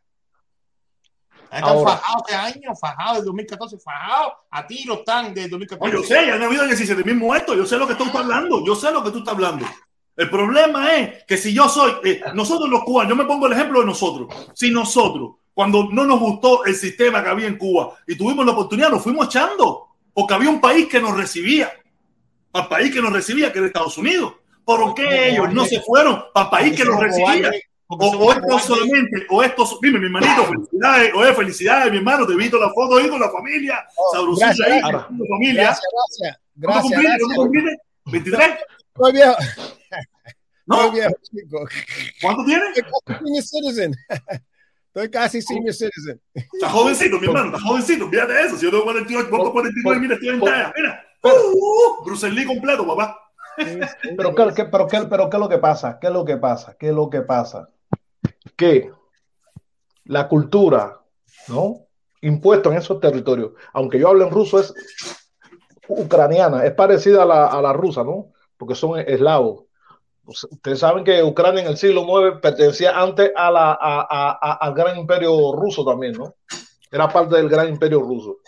Están 1.45 1.65
Ahora. 1.65 1.93
fajados 1.97 2.23
hace 2.27 2.35
años, 2.35 2.81
fajados 2.81 3.17
del 3.19 3.25
2014, 3.27 3.79
fajados 3.79 4.33
a 4.51 4.67
tiro 4.67 4.95
están 4.95 5.33
del 5.33 5.49
2014. 5.51 5.97
Oye, 5.97 6.03
yo 6.09 6.15
sé, 6.15 6.27
ya 6.27 6.35
han 6.35 6.43
habido 6.43 6.65
17 6.67 7.05
mil 7.05 7.17
muertos. 7.17 7.57
Yo 7.57 7.65
sé 7.65 7.77
lo 7.77 7.87
que 7.87 7.95
tú 7.95 8.05
estás 8.05 8.23
hablando. 8.23 8.65
Yo 8.67 8.75
sé 8.75 8.91
lo 8.91 9.05
que 9.05 9.11
tú 9.11 9.19
estás 9.19 9.35
hablando. 9.35 9.65
El 10.17 10.31
problema 10.31 10.97
es 10.97 11.25
que 11.25 11.37
si 11.37 11.53
yo 11.55 11.69
soy, 11.69 11.93
eh, 12.05 12.23
nosotros 12.35 12.69
los 12.69 12.83
cubanos, 12.85 13.11
yo 13.11 13.17
me 13.17 13.25
pongo 13.25 13.47
el 13.47 13.53
ejemplo 13.53 13.81
de 13.81 13.87
nosotros. 13.87 14.33
Si 14.55 14.71
nosotros, 14.71 15.37
cuando 15.55 15.89
no 15.91 16.05
nos 16.05 16.19
gustó 16.21 16.65
el 16.65 16.75
sistema 16.75 17.23
que 17.23 17.29
había 17.31 17.47
en 17.47 17.57
Cuba 17.57 17.97
y 18.07 18.17
tuvimos 18.17 18.45
la 18.45 18.53
oportunidad, 18.53 18.91
nos 18.91 19.03
fuimos 19.03 19.27
echando. 19.27 19.89
Porque 20.13 20.35
había 20.35 20.51
un 20.51 20.61
país 20.61 20.87
que 20.89 21.01
nos 21.01 21.17
recibía. 21.17 21.73
El 22.53 22.67
país 22.69 22.93
que 22.93 23.01
nos 23.03 23.13
recibía, 23.13 23.53
que 23.53 23.59
era 23.59 23.67
Estados 23.69 23.97
Unidos. 23.99 24.35
¿Por 24.65 24.95
qué 24.95 25.31
ellos 25.31 25.53
no 25.53 25.65
se 25.65 25.81
fueron 25.81 26.23
el 26.35 26.49
país 26.49 26.77
que 26.77 26.85
nos 26.85 27.01
recibía? 27.01 27.51
O, 27.87 27.97
o 27.97 28.33
esto 28.33 28.59
solamente, 28.59 29.27
o 29.29 29.43
esto, 29.43 29.67
so- 29.67 29.79
dime, 29.83 29.99
mi 29.99 30.07
hermanito, 30.07 30.45
felicidades, 30.49 31.13
oye, 31.15 31.35
felicidades, 31.35 31.91
mi 31.93 31.99
hermano, 31.99 32.27
te 32.27 32.35
visto 32.35 32.59
la 32.59 32.71
foto 32.71 32.97
ahí 32.97 33.09
con 33.09 33.21
la 33.21 33.31
familia, 33.31 33.85
sabrosita 34.13 34.47
gracias, 34.47 34.69
ahí, 34.69 34.79
gracias. 34.81 35.05
con 35.05 35.19
tu 35.19 35.25
familia. 35.27 35.63
Gracias, 35.63 35.87
gracias. 35.93 36.41
¿Cuánto 36.63 36.89
Gracias, 36.89 36.93
cumpliste? 36.95 37.25
¿Cuánto 37.37 37.51
gracias. 37.53 37.83
cumpliste? 38.05 38.31
¿23? 38.31 38.59
Estoy 38.95 39.13
viejo, 39.13 39.35
¿No? 40.67 40.77
estoy 40.77 41.01
viejo, 41.01 41.15
chico. 41.31 41.69
¿Cuánto 42.23 42.45
tienes? 42.45 42.69
Estoy 44.95 45.11
casi 45.11 45.43
senior 45.43 45.75
citizen. 45.75 46.21
Está 46.33 46.71
jovencito, 46.71 47.19
mi 47.19 47.27
hermano, 47.27 47.47
está 47.57 47.61
jovencito, 47.69 48.09
fíjate 48.09 48.33
de 48.33 48.43
eso. 48.43 48.57
Si 48.57 48.65
yo 48.65 48.71
tengo 48.71 48.85
48, 48.85 49.29
vos 49.29 49.51
49, 49.51 50.01
mira, 50.01 50.15
estoy 50.15 50.29
en 50.29 50.41
talla. 50.41 50.73
Mira, 50.77 51.05
uh, 51.25 51.29
uh, 51.29 52.05
Bruce 52.05 52.31
Lee 52.31 52.45
completo, 52.47 52.87
papá. 52.87 53.21
Pero 54.17 54.35
¿qué, 54.35 54.55
qué- 54.55 54.65
pero, 54.67 54.87
qué, 54.87 55.01
pero 55.09 55.29
¿qué 55.31 55.37
es 55.37 55.41
lo 55.41 55.49
que 55.49 55.59
pasa? 55.59 55.99
¿Qué 56.01 56.07
es 56.09 56.13
lo 56.13 56.25
que 56.25 56.37
pasa? 56.37 56.77
¿Qué 56.79 56.89
es 56.89 56.95
lo 56.95 57.09
que 57.11 57.23
pasa? 57.23 57.69
Que 58.57 58.91
la 60.05 60.29
cultura, 60.29 61.01
¿no? 61.49 61.87
Impuesto 62.21 62.71
en 62.73 62.79
esos 62.79 63.01
territorios, 63.01 63.53
aunque 63.73 63.99
yo 63.99 64.09
hable 64.09 64.25
en 64.25 64.31
ruso, 64.31 64.59
es 64.61 64.75
ucraniana, 65.89 66.65
es 66.65 66.73
parecida 66.73 67.23
a 67.23 67.27
la, 67.27 67.47
a 67.47 67.61
la 67.63 67.73
rusa, 67.73 68.03
¿no? 68.05 68.33
Porque 68.57 68.75
son 68.75 68.99
eslavos. 69.01 69.65
Ustedes 70.27 70.79
saben 70.79 71.05
que 71.05 71.23
Ucrania 71.23 71.63
en 71.63 71.69
el 71.69 71.77
siglo 71.77 72.03
IX 72.03 72.41
pertenecía 72.41 72.99
antes 72.99 73.31
a 73.37 73.51
la, 73.51 73.73
a- 73.73 74.07
a- 74.41 74.53
al 74.55 74.75
gran 74.75 74.97
imperio 74.99 75.53
ruso 75.53 75.85
también, 75.85 76.13
¿no? 76.15 76.35
Era 76.91 77.09
parte 77.09 77.37
del 77.37 77.49
gran 77.49 77.69
imperio 77.69 78.01
ruso. 78.01 78.39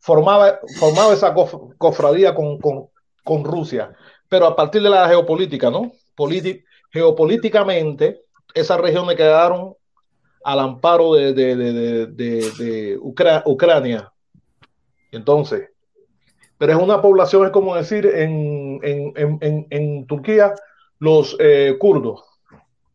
Formaba, 0.00 0.58
formaba 0.78 1.12
esa 1.14 1.34
cof- 1.34 1.74
cofradía 1.78 2.34
con, 2.34 2.58
con, 2.58 2.88
con 3.24 3.42
Rusia, 3.44 3.92
pero 4.28 4.46
a 4.46 4.54
partir 4.54 4.82
de 4.82 4.90
la 4.90 5.08
geopolítica, 5.08 5.70
¿no? 5.70 5.92
Politi- 6.16 6.62
geopolíticamente, 6.92 8.22
esas 8.52 8.78
regiones 8.80 9.16
quedaron 9.16 9.74
al 10.44 10.60
amparo 10.60 11.14
de, 11.14 11.32
de, 11.32 11.56
de, 11.56 11.72
de, 11.72 12.06
de- 12.06 12.50
de 12.58 12.98
Ucra- 12.98 13.42
Ucrania. 13.46 14.12
Entonces, 15.10 15.70
pero 16.64 16.78
es 16.78 16.82
una 16.82 17.02
población, 17.02 17.44
es 17.44 17.52
como 17.52 17.76
decir 17.76 18.06
en, 18.06 18.80
en, 18.82 19.12
en, 19.16 19.38
en, 19.42 19.66
en 19.68 20.06
Turquía, 20.06 20.54
los 20.98 21.36
eh, 21.38 21.76
kurdos, 21.78 22.24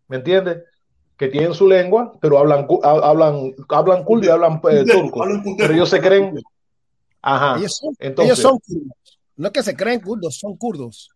¿me 0.08 0.18
entiendes? 0.18 0.64
Que 1.16 1.28
tienen 1.28 1.54
su 1.54 1.68
lengua, 1.68 2.14
pero 2.20 2.40
hablan, 2.40 2.66
hablan, 2.82 3.54
hablan 3.68 4.04
kurdo 4.06 4.26
y 4.26 4.30
hablan 4.30 4.60
eh, 4.72 4.86
turco, 4.92 5.24
pero 5.56 5.72
ellos 5.72 5.88
se 5.88 6.02
creen, 6.02 6.42
ajá, 7.22 7.60
Ellos 7.60 7.78
son, 7.78 7.94
entonces, 8.00 8.26
ellos 8.26 8.40
son 8.40 8.58
kurdos. 8.58 9.20
No 9.36 9.48
es 9.50 9.54
que 9.54 9.62
se 9.62 9.76
creen 9.76 10.00
kurdos, 10.00 10.40
son 10.40 10.58
kurdos. 10.58 11.12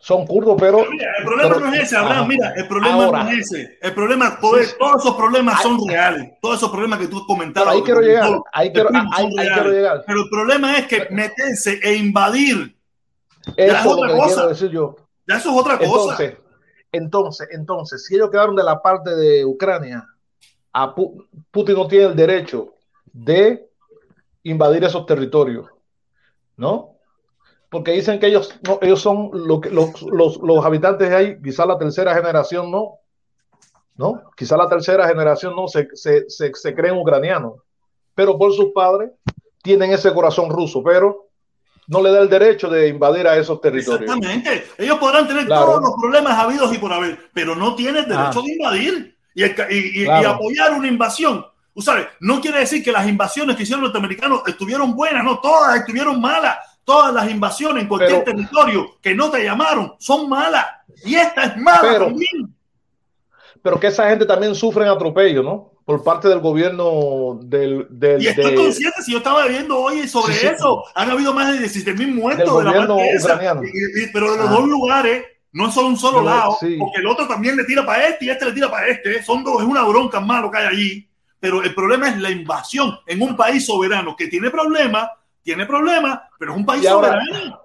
Son 0.00 0.26
kurdos, 0.26 0.56
pero 0.58 0.84
Mira, 0.90 1.12
el 1.18 1.24
problema 1.24 1.48
Pero- 1.54 1.66
no 1.66 1.74
es 1.74 1.82
ese, 1.82 1.96
Abraham. 1.96 2.28
Mira, 2.28 2.52
el 2.56 2.68
problema 2.68 3.04
Ahora. 3.04 3.24
no 3.24 3.30
es 3.30 3.38
ese. 3.52 3.78
El 3.82 3.94
problema, 3.94 4.38
todo- 4.40 4.58
todos 4.78 5.02
esos 5.04 5.16
problemas 5.16 5.62
son 5.62 5.78
reales. 5.88 6.32
Todos 6.40 6.56
esos 6.58 6.70
problemas 6.70 6.98
que 7.00 7.08
tú 7.08 7.24
comentaste. 7.26 7.68
ahí 7.70 7.82
quiero 7.82 8.00
llegar, 8.00 8.30
ahí 8.52 8.72
quiero, 8.72 8.90
ahí, 8.92 9.26
ahí 9.38 9.48
quiero 9.52 9.70
llegar. 9.70 10.04
Pero 10.06 10.22
el 10.22 10.28
problema 10.30 10.76
es 10.78 10.86
que 10.86 11.08
meterse 11.10 11.80
e 11.82 11.94
invadir, 11.96 12.76
Eso 13.56 13.76
es 13.76 13.84
lo 13.84 13.90
otra 13.92 14.08
que 14.08 14.14
cosa. 14.14 14.34
quiero 14.34 14.48
decir 14.50 14.70
yo. 14.70 14.96
ya 15.26 15.36
eso 15.36 15.50
es 15.50 15.56
otra 15.56 15.78
cosa. 15.78 16.22
Entonces, 16.22 16.36
entonces, 16.92 17.48
entonces, 17.52 18.06
si 18.06 18.14
ellos 18.14 18.30
quedaron 18.30 18.54
de 18.56 18.62
la 18.64 18.80
parte 18.80 19.14
de 19.14 19.44
Ucrania, 19.44 20.06
a 20.72 20.94
Pu- 20.94 21.26
Putin 21.50 21.74
no 21.74 21.86
tiene 21.88 22.06
el 22.06 22.16
derecho 22.16 22.74
de 23.12 23.68
invadir 24.44 24.84
esos 24.84 25.04
territorios, 25.06 25.66
¿no? 26.56 26.97
Porque 27.70 27.92
dicen 27.92 28.18
que 28.18 28.26
ellos, 28.28 28.58
no, 28.66 28.78
ellos 28.80 29.00
son 29.00 29.30
lo 29.32 29.60
que, 29.60 29.68
los, 29.70 30.00
los, 30.02 30.38
los 30.38 30.64
habitantes 30.64 31.10
de 31.10 31.16
ahí, 31.16 31.38
quizás 31.42 31.66
la 31.66 31.78
tercera 31.78 32.14
generación 32.14 32.70
no, 32.70 32.94
¿no? 33.96 34.22
Quizás 34.36 34.56
la 34.56 34.68
tercera 34.68 35.06
generación 35.08 35.54
no 35.54 35.68
se, 35.68 35.88
se, 35.94 36.28
se, 36.30 36.54
se 36.54 36.74
creen 36.74 36.96
ucranianos, 36.96 37.54
pero 38.14 38.38
por 38.38 38.52
sus 38.54 38.72
padres 38.72 39.10
tienen 39.62 39.92
ese 39.92 40.12
corazón 40.14 40.48
ruso, 40.50 40.82
pero 40.82 41.26
no 41.88 42.02
le 42.02 42.10
da 42.10 42.20
el 42.20 42.28
derecho 42.28 42.68
de 42.70 42.88
invadir 42.88 43.26
a 43.26 43.36
esos 43.36 43.60
territorios. 43.60 44.02
Exactamente. 44.02 44.64
Ellos 44.78 44.98
podrán 44.98 45.26
tener 45.26 45.46
Claro. 45.46 45.66
todos 45.66 45.82
los 45.82 45.92
problemas 46.00 46.38
habidos 46.38 46.72
y 46.74 46.78
por 46.78 46.92
haber, 46.92 47.18
pero 47.34 47.54
no 47.54 47.74
tienen 47.74 48.08
derecho 48.08 48.40
Ah. 48.40 48.42
de 48.46 48.52
invadir 48.52 49.16
y, 49.34 49.42
el 49.42 49.54
y- 49.70 50.02
y- 50.04 50.06
apoyar 50.06 50.72
una 50.74 50.88
invasión. 50.88 51.44
Tú 51.74 51.82
sabes, 51.82 52.06
no 52.20 52.40
quiere 52.40 52.60
decir 52.60 52.82
que 52.82 52.92
las 52.92 53.06
invasiones 53.06 53.56
que 53.56 53.62
hicieron 53.62 53.82
los 53.82 53.92
norteamericanos 53.92 54.42
estuvieron 54.46 54.94
buenas, 54.96 55.22
no, 55.24 55.38
todas 55.40 55.76
estuvieron 55.80 56.20
malas. 56.20 56.56
Todas 56.88 57.12
las 57.12 57.30
invasiones 57.30 57.82
en 57.82 57.88
cualquier 57.88 58.24
Pero- 58.24 58.36
territorio 58.36 58.96
que 59.02 59.14
no 59.14 59.30
te 59.30 59.44
llamaron 59.44 59.92
son 59.98 60.26
malas. 60.26 60.64
Y 61.04 61.16
esta 61.16 61.42
es 61.44 61.56
mala 61.58 61.80
Pero- 61.82 62.06
también. 62.06 62.54
Pero 63.62 63.78
que 63.78 63.88
esa 63.88 64.08
gente 64.08 64.24
también 64.24 64.54
sufre 64.54 64.88
atropello, 64.88 65.42
¿no? 65.42 65.72
Por 65.84 66.02
parte 66.02 66.28
del 66.28 66.38
gobierno 66.40 67.38
del, 67.42 67.86
del, 67.90 68.22
Y 68.22 68.28
estoy 68.28 68.52
de- 68.52 68.54
consciente, 68.56 69.02
si 69.02 69.12
yo 69.12 69.18
estaba 69.18 69.46
viendo 69.46 69.76
hoy 69.78 70.08
sobre 70.08 70.32
Sí, 70.32 70.40
sí. 70.40 70.46
eso, 70.46 70.84
han 70.94 71.10
habido 71.10 71.34
más 71.34 71.52
de 71.52 71.58
17 71.58 71.92
mil 71.92 72.14
muertos 72.14 72.46
Del 72.56 72.72
de 72.72 72.78
la 72.80 72.86
parte 72.86 73.10
esa. 73.10 73.34
ucraniano. 73.34 73.62
Y- 73.64 74.02
y- 74.04 74.06
pero 74.12 74.32
de 74.32 74.38
los 74.38 74.46
Ah. 74.48 74.52
dos 74.52 74.66
lugares, 74.68 75.24
no 75.52 75.68
es 75.68 75.74
solo 75.74 75.88
un 75.88 75.96
solo 75.98 76.20
No, 76.20 76.24
lado, 76.26 76.56
sí. 76.60 76.76
porque 76.78 77.00
el 77.00 77.06
otro 77.06 77.28
también 77.28 77.54
le 77.56 77.64
tira 77.64 77.84
para 77.84 78.06
este 78.08 78.24
y 78.26 78.30
este 78.30 78.44
le 78.46 78.52
tira 78.52 78.70
para 78.70 78.86
este. 78.88 79.22
Son 79.22 79.44
dos, 79.44 79.60
es 79.60 79.68
una 79.68 79.82
bronca 79.82 80.20
más 80.20 80.40
lo 80.42 80.50
que 80.50 80.56
hay 80.58 80.66
allí. 80.66 81.08
Pero 81.40 81.62
el 81.62 81.74
problema 81.74 82.08
es 82.08 82.16
la 82.18 82.30
invasión 82.30 82.98
en 83.06 83.20
un 83.22 83.36
país 83.36 83.66
soberano 83.66 84.16
que 84.16 84.28
tiene 84.28 84.50
problemas, 84.50 85.08
tiene 85.42 85.66
problemas, 85.66 86.20
pero 86.38 86.52
es 86.52 86.58
un 86.58 86.66
país 86.66 86.82
Y 86.84 86.86
ahora- 86.86 87.08
soberano. 87.24 87.62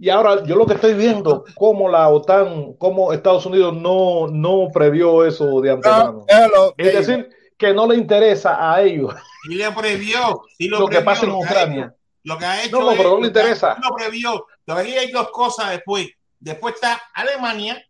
Y 0.00 0.10
ahora 0.10 0.44
yo 0.44 0.54
lo 0.54 0.64
que 0.64 0.74
estoy 0.74 0.94
viendo, 0.94 1.44
cómo 1.56 1.88
la 1.88 2.08
OTAN, 2.08 2.74
cómo 2.74 3.12
Estados 3.12 3.44
Unidos 3.46 3.74
no, 3.74 4.28
no 4.28 4.68
previó 4.72 5.24
eso 5.26 5.60
de 5.60 5.72
antemano. 5.72 6.24
No, 6.28 6.72
Es 6.76 6.92
decir, 6.94 7.28
que 7.56 7.72
no 7.74 7.84
le 7.88 7.96
interesa 7.96 8.72
a 8.72 8.80
ellos 8.82 9.12
Y 9.50 9.56
le 9.56 9.68
previó. 9.72 10.42
sí 10.56 10.68
lo 10.68 10.78
que 10.86 10.86
previó, 10.86 11.04
pasa 11.04 11.24
en 11.26 11.32
Ucrania. 11.32 11.94
Lo 12.22 12.38
que 12.38 12.44
ha 12.44 12.62
hecho. 12.62 12.78
No, 12.78 12.84
no, 12.84 12.90
es- 12.92 12.96
pero 12.98 13.10
no 13.10 13.20
le 13.22 13.26
interesa. 13.26 13.76
Lo 13.82 13.96
previó. 13.96 14.46
Lo 14.66 14.76
que 14.76 14.80
hay 14.98 15.10
dos 15.10 15.30
cosas 15.30 15.70
después. 15.70 16.06
Después 16.38 16.74
está 16.76 17.02
Alemania 17.14 17.84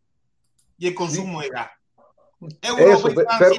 y 0.78 0.86
el 0.86 0.94
consumo 0.94 1.42
de 1.42 1.48
gas. 1.50 1.68
Europa 2.62 3.10
Eso, 3.40 3.54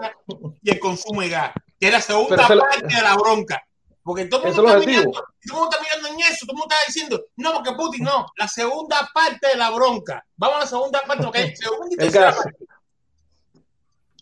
y 0.64 0.70
y 0.70 0.72
el 0.72 0.80
consumo 0.80 1.22
de 1.22 1.30
gas. 1.30 1.52
Que 1.80 1.88
es 1.88 1.94
la 1.94 2.02
segunda 2.02 2.38
la- 2.56 2.64
parte 2.64 2.96
de 2.96 3.02
la 3.04 3.16
bronca. 3.16 3.62
Porque 4.10 4.26
todo 4.26 4.44
el 4.44 4.56
mundo 4.56 4.70
es 4.70 4.74
está 4.74 4.90
mirando, 4.90 5.12
todo 5.12 5.60
mundo 5.60 5.70
está 5.70 5.84
mirando 5.84 6.08
en 6.08 6.20
eso, 6.22 6.46
todo 6.48 6.54
el 6.54 6.58
mundo 6.58 6.68
está 6.76 6.86
diciendo, 6.88 7.26
no, 7.36 7.54
porque 7.54 7.74
Putin 7.74 8.04
no, 8.06 8.26
la 8.38 8.48
segunda 8.48 9.08
parte 9.14 9.50
de 9.50 9.56
la 9.56 9.70
bronca. 9.70 10.26
Vamos 10.36 10.58
a 10.58 10.60
la 10.62 10.66
segunda 10.66 11.02
parte, 11.04 11.24
porque 11.26 11.38
hay 11.38 11.56
segunda 11.56 11.88
y 11.92 11.96
tercera 11.96 12.36
parte. 12.36 12.58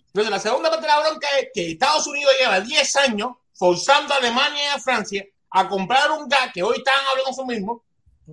Entonces, 0.08 0.30
la 0.30 0.40
segunda 0.40 0.70
parte 0.70 0.88
de 0.88 0.92
la 0.92 1.00
bronca 1.00 1.28
es 1.40 1.48
que 1.54 1.72
Estados 1.72 2.06
Unidos 2.06 2.34
lleva 2.38 2.60
10 2.60 2.96
años 2.98 3.32
forzando 3.54 4.14
a 4.14 4.18
Alemania 4.18 4.62
y 4.62 4.76
a 4.76 4.80
Francia 4.82 5.26
a 5.52 5.70
comprar 5.70 6.12
un 6.12 6.28
gas 6.28 6.52
que 6.54 6.62
hoy 6.62 6.80
están 6.80 7.06
hablando 7.10 7.32
eso 7.32 7.46
mismo, 7.46 7.86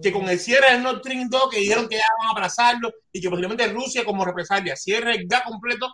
que 0.03 0.13
con 0.13 0.29
el 0.29 0.41
cierre 0.41 0.73
del 0.73 0.83
Nord 0.83 0.99
Stream 0.99 1.29
2, 1.29 1.51
que 1.51 1.59
dijeron 1.59 1.89
que 1.89 1.99
ya 1.99 2.03
van 2.19 2.31
a 2.31 2.31
abrazarlo 2.33 2.93
y 3.13 3.21
que 3.21 3.31
posiblemente 3.31 3.69
Rusia 3.69 4.05
como 4.05 4.25
represalia 4.25 4.75
cierre 4.75 5.15
el 5.15 5.29
gas 5.29 5.43
completo 5.43 5.87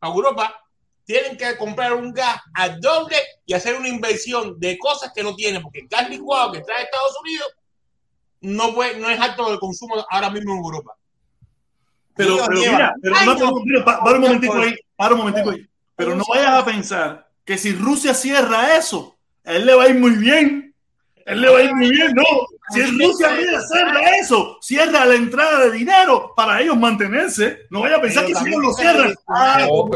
a 0.00 0.06
Europa, 0.06 0.54
tienen 1.08 1.38
que 1.38 1.56
comprar 1.56 1.94
un 1.94 2.12
gas 2.12 2.38
al 2.52 2.78
doble 2.82 3.16
y 3.46 3.54
hacer 3.54 3.74
una 3.74 3.88
inversión 3.88 4.60
de 4.60 4.76
cosas 4.76 5.10
que 5.14 5.22
no 5.22 5.34
tienen, 5.34 5.62
porque 5.62 5.80
el 5.80 5.88
gas 5.88 6.10
licuado 6.10 6.52
que 6.52 6.60
trae 6.60 6.82
Estados 6.82 7.16
Unidos 7.22 7.48
no, 8.42 8.74
puede, 8.74 9.00
no 9.00 9.08
es 9.08 9.18
alto 9.18 9.50
de 9.50 9.58
consumo 9.58 9.94
ahora 10.10 10.28
mismo 10.28 10.52
en 10.52 10.58
Europa. 10.58 10.92
Pero, 12.14 12.36
pero 12.46 12.60
mira, 12.72 12.94
pero 13.00 13.14
no, 13.14 13.20
años 13.20 13.36
pero 13.38 13.52
mira, 13.64 13.84
pa- 13.86 14.04
para 14.04 14.16
un 14.16 14.20
momentico 14.20 14.52
ahí, 14.60 14.76
para 14.96 15.14
un 15.14 15.18
momentico 15.20 15.50
ahí. 15.50 15.66
Pero 15.96 16.14
no 16.14 16.24
vayas 16.28 16.54
a 16.62 16.64
pensar 16.66 17.30
que 17.42 17.56
si 17.56 17.72
Rusia 17.72 18.12
cierra 18.12 18.76
eso, 18.76 19.16
a 19.46 19.52
él 19.54 19.64
le 19.64 19.74
va 19.74 19.84
a 19.84 19.88
ir 19.88 19.94
muy 19.98 20.10
bien. 20.10 20.67
Él 21.28 21.42
le 21.42 21.48
va 21.50 21.58
a 21.58 21.62
ir 21.62 21.74
muy 21.74 21.90
bien, 21.90 22.14
no. 22.14 22.24
Si 22.70 22.80
Rusia 22.82 23.30
mira, 23.36 23.60
cierra 23.60 24.16
eso, 24.18 24.58
cierra 24.62 25.04
la 25.04 25.14
entrada 25.14 25.66
de 25.66 25.72
dinero 25.72 26.32
para 26.34 26.60
ellos 26.60 26.76
mantenerse. 26.76 27.66
No 27.70 27.82
vaya 27.82 27.96
a 27.96 28.00
pensar 28.00 28.24
Pero 28.24 28.38
que 28.38 28.44
si 28.44 28.48
ellos 28.50 28.62
lo 28.62 28.72
cierran, 28.72 29.14
ah, 29.28 29.66
No, 29.70 29.88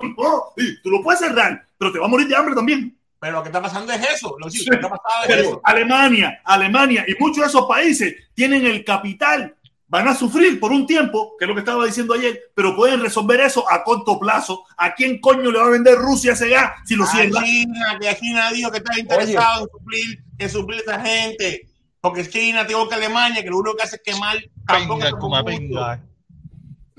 no, 0.00 0.14
no, 0.16 0.44
sí, 0.56 0.78
tú 0.82 0.90
lo 0.90 1.02
puedes 1.02 1.20
cerrar, 1.20 1.64
pero 1.76 1.92
te 1.92 1.98
va 1.98 2.06
a 2.06 2.08
morir 2.08 2.28
de 2.28 2.36
hambre 2.36 2.54
también. 2.54 2.96
Pero 3.18 3.32
lo 3.38 3.42
que 3.42 3.48
está 3.48 3.60
pasando 3.60 3.92
es 3.92 4.00
eso. 4.14 4.36
Lo, 4.38 4.48
Sí. 4.48 4.64
que 4.64 4.76
está 4.76 4.88
pasando 4.88 5.34
es 5.34 5.46
eso. 5.46 5.60
Alemania, 5.64 6.40
Alemania 6.44 7.04
y 7.08 7.16
muchos 7.18 7.38
de 7.42 7.48
esos 7.48 7.66
países 7.66 8.14
tienen 8.34 8.64
el 8.64 8.84
capital, 8.84 9.55
van 9.88 10.08
a 10.08 10.14
sufrir 10.14 10.58
por 10.58 10.72
un 10.72 10.86
tiempo, 10.86 11.34
que 11.38 11.44
es 11.44 11.48
lo 11.48 11.54
que 11.54 11.60
estaba 11.60 11.84
diciendo 11.84 12.14
ayer, 12.14 12.50
pero 12.54 12.74
pueden 12.74 13.00
resolver 13.00 13.40
eso 13.40 13.64
a 13.70 13.84
corto 13.84 14.18
plazo. 14.18 14.64
¿A 14.76 14.94
quién 14.94 15.20
coño 15.20 15.50
le 15.50 15.58
va 15.58 15.66
a 15.66 15.70
vender 15.70 15.96
Rusia 15.96 16.32
ese 16.32 16.48
gas 16.48 16.72
si 16.84 16.96
lo 16.96 17.06
cierra? 17.06 17.42
China, 17.42 17.98
que 18.00 18.16
China 18.16 18.52
dijo 18.52 18.70
que 18.70 18.78
está 18.78 18.98
interesado 18.98 19.62
en 19.62 19.70
suplir, 19.70 20.24
en 20.38 20.50
suplir 20.50 20.80
a 20.80 20.82
esa 20.82 21.00
gente. 21.00 21.68
Porque 22.00 22.28
China, 22.28 22.66
tengo 22.66 22.88
que 22.88 22.94
Alemania, 22.94 23.42
que 23.42 23.50
lo 23.50 23.58
único 23.58 23.76
que 23.76 23.82
hace 23.84 23.96
es 23.96 24.02
quemar. 24.02 24.36
es 24.36 25.44
venga. 25.44 26.02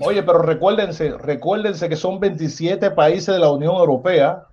Oye, 0.00 0.22
pero 0.22 0.42
recuérdense, 0.42 1.16
recuérdense 1.18 1.88
que 1.88 1.96
son 1.96 2.20
27 2.20 2.90
países 2.92 3.34
de 3.34 3.40
la 3.40 3.50
Unión 3.50 3.74
Europea. 3.74 4.44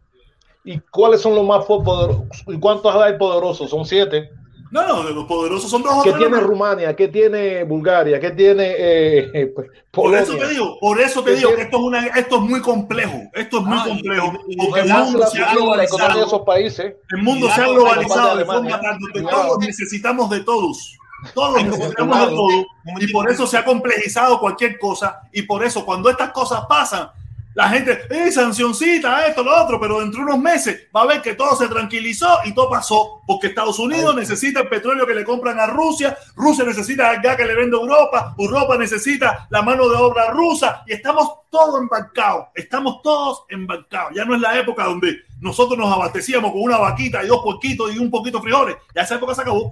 ¿Y 0.63 0.79
cuáles 0.79 1.21
son 1.21 1.35
los 1.35 1.45
más 1.45 1.65
poderosos? 1.65 2.25
¿Y 2.47 2.59
cuántos 2.59 2.95
hay 2.95 3.17
poderosos? 3.17 3.69
Son 3.69 3.85
siete. 3.85 4.31
No, 4.71 4.87
no, 4.87 5.03
de 5.03 5.13
los 5.13 5.25
poderosos 5.25 5.69
son 5.69 5.83
dos 5.83 5.93
o 5.99 6.03
¿Qué 6.03 6.09
tres 6.11 6.23
tiene. 6.27 6.39
Rumania? 6.39 6.95
¿Qué 6.95 7.07
tiene 7.07 7.63
Bulgaria? 7.63 8.19
¿Qué 8.19 8.31
tiene 8.31 8.63
eh, 8.77 9.31
eh, 9.33 9.45
pues, 9.55 9.67
Por 9.91 10.13
eso 10.15 10.35
te 10.35 10.47
digo, 10.49 10.77
por 10.79 10.99
eso 10.99 11.23
te 11.23 11.31
¿Qué 11.31 11.37
digo 11.37 11.55
que 11.55 11.61
esto 11.61 11.77
es, 11.77 11.83
una, 11.83 12.05
esto 12.07 12.35
es 12.37 12.41
muy 12.41 12.61
complejo. 12.61 13.21
Esto 13.33 13.59
es 13.59 13.63
muy 13.63 13.77
Ah, 13.79 13.85
complejo. 13.87 14.33
y- 14.47 14.53
y- 14.53 14.57
Porque 14.57 14.81
el 14.81 14.89
mundo 14.89 15.27
se 15.27 15.37
ha 15.37 15.41
economía 15.41 15.53
de 15.53 15.55
globalizado. 15.87 16.25
esos 16.25 16.41
países. 16.41 16.93
El 17.11 17.23
mundo 17.23 17.49
se 17.51 17.61
ha 17.61 17.67
globalizado 17.67 18.37
de 18.37 18.45
forma 18.45 18.69
donde 18.77 19.11
Cuidado. 19.21 19.41
todos 19.47 19.59
necesitamos 19.59 20.29
de 20.29 20.39
todos. 20.43 20.97
Todos 21.33 21.63
necesitamos 21.63 22.19
de 22.19 22.35
todos. 22.35 22.65
Y 22.99 23.07
por 23.11 23.29
eso 23.31 23.47
se 23.47 23.57
ha 23.57 23.63
complejizado 23.65 24.39
cualquier 24.39 24.77
cosa. 24.79 25.21
Y 25.31 25.43
por 25.43 25.63
eso 25.63 25.85
cuando 25.85 26.09
estas 26.09 26.31
cosas 26.31 26.65
pasan, 26.67 27.09
la 27.55 27.69
gente, 27.69 28.01
eh, 28.09 28.29
sancioncita, 28.33 29.27
esto, 29.27 29.41
lo 29.41 29.63
otro, 29.63 29.79
pero 29.79 30.01
dentro 30.01 30.19
de 30.19 30.25
unos 30.25 30.39
meses 30.39 30.87
va 30.93 31.03
a 31.03 31.05
ver 31.05 31.21
que 31.21 31.35
todo 31.35 31.55
se 31.55 31.69
tranquilizó 31.69 32.39
y 32.43 32.53
todo 32.53 32.69
pasó. 32.69 33.21
Porque 33.25 33.47
Estados 33.47 33.79
Unidos 33.79 34.13
necesita 34.13 34.59
el 34.59 34.67
petróleo 34.67 35.07
que 35.07 35.15
le 35.15 35.23
compran 35.23 35.57
a 35.57 35.67
Rusia, 35.67 36.17
Rusia 36.35 36.65
necesita 36.65 37.13
el 37.13 37.21
gas 37.21 37.37
que 37.37 37.45
le 37.45 37.55
vende 37.55 37.77
a 37.77 37.79
Europa, 37.79 38.35
Europa 38.37 38.77
necesita 38.77 39.47
la 39.49 39.61
mano 39.61 39.87
de 39.87 39.95
obra 39.95 40.31
rusa 40.31 40.83
y 40.85 40.91
estamos 40.91 41.29
todos 41.49 41.79
embarcados. 41.79 42.47
Estamos 42.53 43.01
todos 43.01 43.45
embarcados. 43.47 44.11
Ya 44.13 44.25
no 44.25 44.35
es 44.35 44.41
la 44.41 44.59
época 44.59 44.83
donde 44.83 45.21
nosotros 45.39 45.79
nos 45.79 45.93
abastecíamos 45.93 46.51
con 46.51 46.61
una 46.61 46.77
vaquita 46.77 47.23
y 47.23 47.27
dos 47.27 47.41
porquitos 47.41 47.95
y 47.95 47.99
un 47.99 48.11
poquito 48.11 48.39
de 48.39 48.43
frijoles. 48.43 48.75
Ya 48.93 49.03
esa 49.03 49.15
época 49.15 49.33
se 49.33 49.41
acabó. 49.43 49.71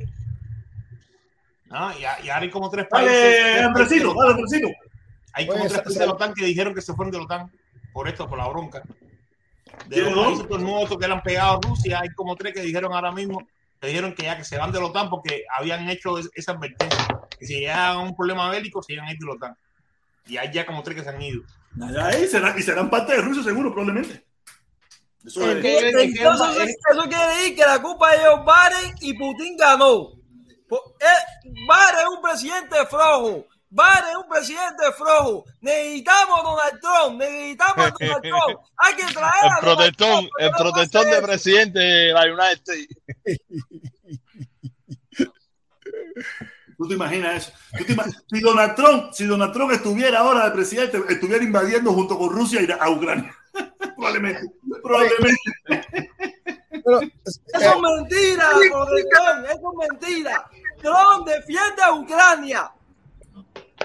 ¿no? 1.65 1.99
Y, 1.99 2.05
ahora 2.05 2.39
hay 2.39 2.49
como 2.49 2.69
tres 2.69 2.87
países. 2.87 3.13
Dale, 3.13 3.59
Andresito, 3.61 4.13
dale, 4.13 4.31
Andresito. 4.35 4.69
Hay 5.33 5.47
como 5.47 5.59
Oye, 5.59 5.69
tres 5.69 5.81
países 5.81 5.99
de 5.99 6.05
la 6.05 6.13
OTAN 6.13 6.33
que 6.33 6.45
dijeron 6.45 6.73
que 6.73 6.81
se 6.81 6.93
fueron 6.93 7.11
de 7.11 7.17
la 7.17 7.25
OTAN 7.25 7.51
por 7.93 8.07
esto, 8.07 8.27
por 8.27 8.37
la 8.37 8.47
bronca. 8.47 8.81
De 9.87 9.95
¿Quiénes 9.95 10.15
los 10.15 10.25
países 10.25 10.47
tornuosos 10.47 10.97
que 10.97 11.07
le 11.07 11.13
han 11.13 11.23
pegado 11.23 11.57
a 11.57 11.59
Rusia, 11.67 11.99
hay 12.01 12.09
como 12.09 12.35
tres 12.35 12.53
que 12.53 12.61
dijeron 12.61 12.93
ahora 12.93 13.11
mismo, 13.11 13.47
que 13.79 13.87
dijeron 13.87 14.13
que 14.13 14.23
ya 14.23 14.37
que 14.37 14.43
se 14.43 14.57
van 14.57 14.71
de 14.71 14.79
la 14.79 14.85
OTAN 14.85 15.09
porque 15.09 15.43
habían 15.57 15.89
hecho 15.89 16.17
es- 16.17 16.29
esa 16.35 16.53
advertencia, 16.53 17.07
que 17.39 17.45
si 17.45 17.59
llegaban 17.59 17.97
a 17.97 17.99
un 18.01 18.15
problema 18.15 18.49
bélico 18.49 18.81
se 18.83 18.93
iban 18.93 19.07
a 19.07 19.11
ir 19.11 19.17
de 19.17 19.25
la 19.25 19.31
OTAN. 19.33 19.57
Y 20.27 20.37
hay 20.37 20.51
ya 20.53 20.65
como 20.65 20.83
tres 20.83 20.97
que 20.97 21.03
se 21.03 21.09
han 21.09 21.21
ido. 21.21 21.41
Allá 21.81 22.05
ahí 22.07 22.27
serán, 22.27 22.57
y 22.57 22.61
serán 22.61 22.89
parte 22.89 23.13
de 23.13 23.21
Rusia 23.21 23.43
seguro, 23.43 23.73
probablemente. 23.73 24.23
Eso 25.25 25.49
es- 25.49 25.61
que- 25.61 25.77
es 25.77 25.91
que- 26.13 26.21
Entonces, 26.23 26.75
eso 26.91 27.03
quiere 27.09 27.27
decir 27.37 27.55
que 27.55 27.65
la 27.65 27.81
culpa 27.81 28.11
de 28.11 28.17
ellos 28.17 28.39
Biden 28.45 28.95
y 29.01 29.13
Putin 29.17 29.57
ganó. 29.57 30.11
Po- 30.67 30.95
eh, 30.99 31.43
Biden 31.43 31.99
es 32.01 32.07
un 32.15 32.21
presidente 32.21 32.75
flojo. 32.89 33.45
Biden 33.75 34.09
es 34.11 34.15
un 34.17 34.29
presidente 34.29 34.83
flojo. 34.95 35.45
Necesitamos 35.61 36.39
a 36.39 36.43
Donald 36.43 36.79
Trump. 36.81 37.19
Necesitamos 37.19 37.77
a 37.87 37.89
Donald 37.99 38.21
Trump. 38.21 38.59
Hay 38.77 38.93
que 38.95 39.03
traer 39.13 39.25
a 39.25 39.31
El 39.33 39.49
Donald 39.49 39.61
protestón, 39.61 40.09
Trump, 40.19 40.29
el 40.39 40.51
no 40.51 40.57
protestón 40.57 41.05
de 41.05 41.11
eso. 41.11 41.21
presidente 41.23 41.79
de 41.79 42.13
la 42.13 42.21
United 42.21 42.61
States. 42.63 42.97
Tú 46.77 46.87
te 46.87 46.95
imaginas 46.95 47.35
eso. 47.47 47.51
Tú 47.77 47.85
te 47.85 47.93
ima- 47.93 48.05
si 48.29 48.39
Donald 48.41 48.75
Trump, 48.75 49.11
si 49.13 49.25
Donald 49.25 49.53
Trump 49.53 49.71
estuviera 49.71 50.19
ahora 50.19 50.45
de 50.45 50.51
presidente, 50.51 51.01
estuviera 51.09 51.43
invadiendo 51.43 51.93
junto 51.93 52.17
con 52.17 52.29
Rusia 52.29 52.61
y 52.61 52.71
a 52.71 52.89
Ucrania. 52.89 53.35
probablemente. 53.95 54.51
Probablemente. 54.81 55.37
Pero, 56.69 56.99
Eso 57.01 57.09
eh, 57.53 57.73
es 57.75 57.79
mentira, 57.81 58.49
protestón. 58.71 59.45
Eso 59.45 59.71
es 59.71 59.89
mentira. 59.89 60.49
Trump 60.81 61.27
defiende 61.27 61.81
a 61.83 61.93
Ucrania. 61.93 62.71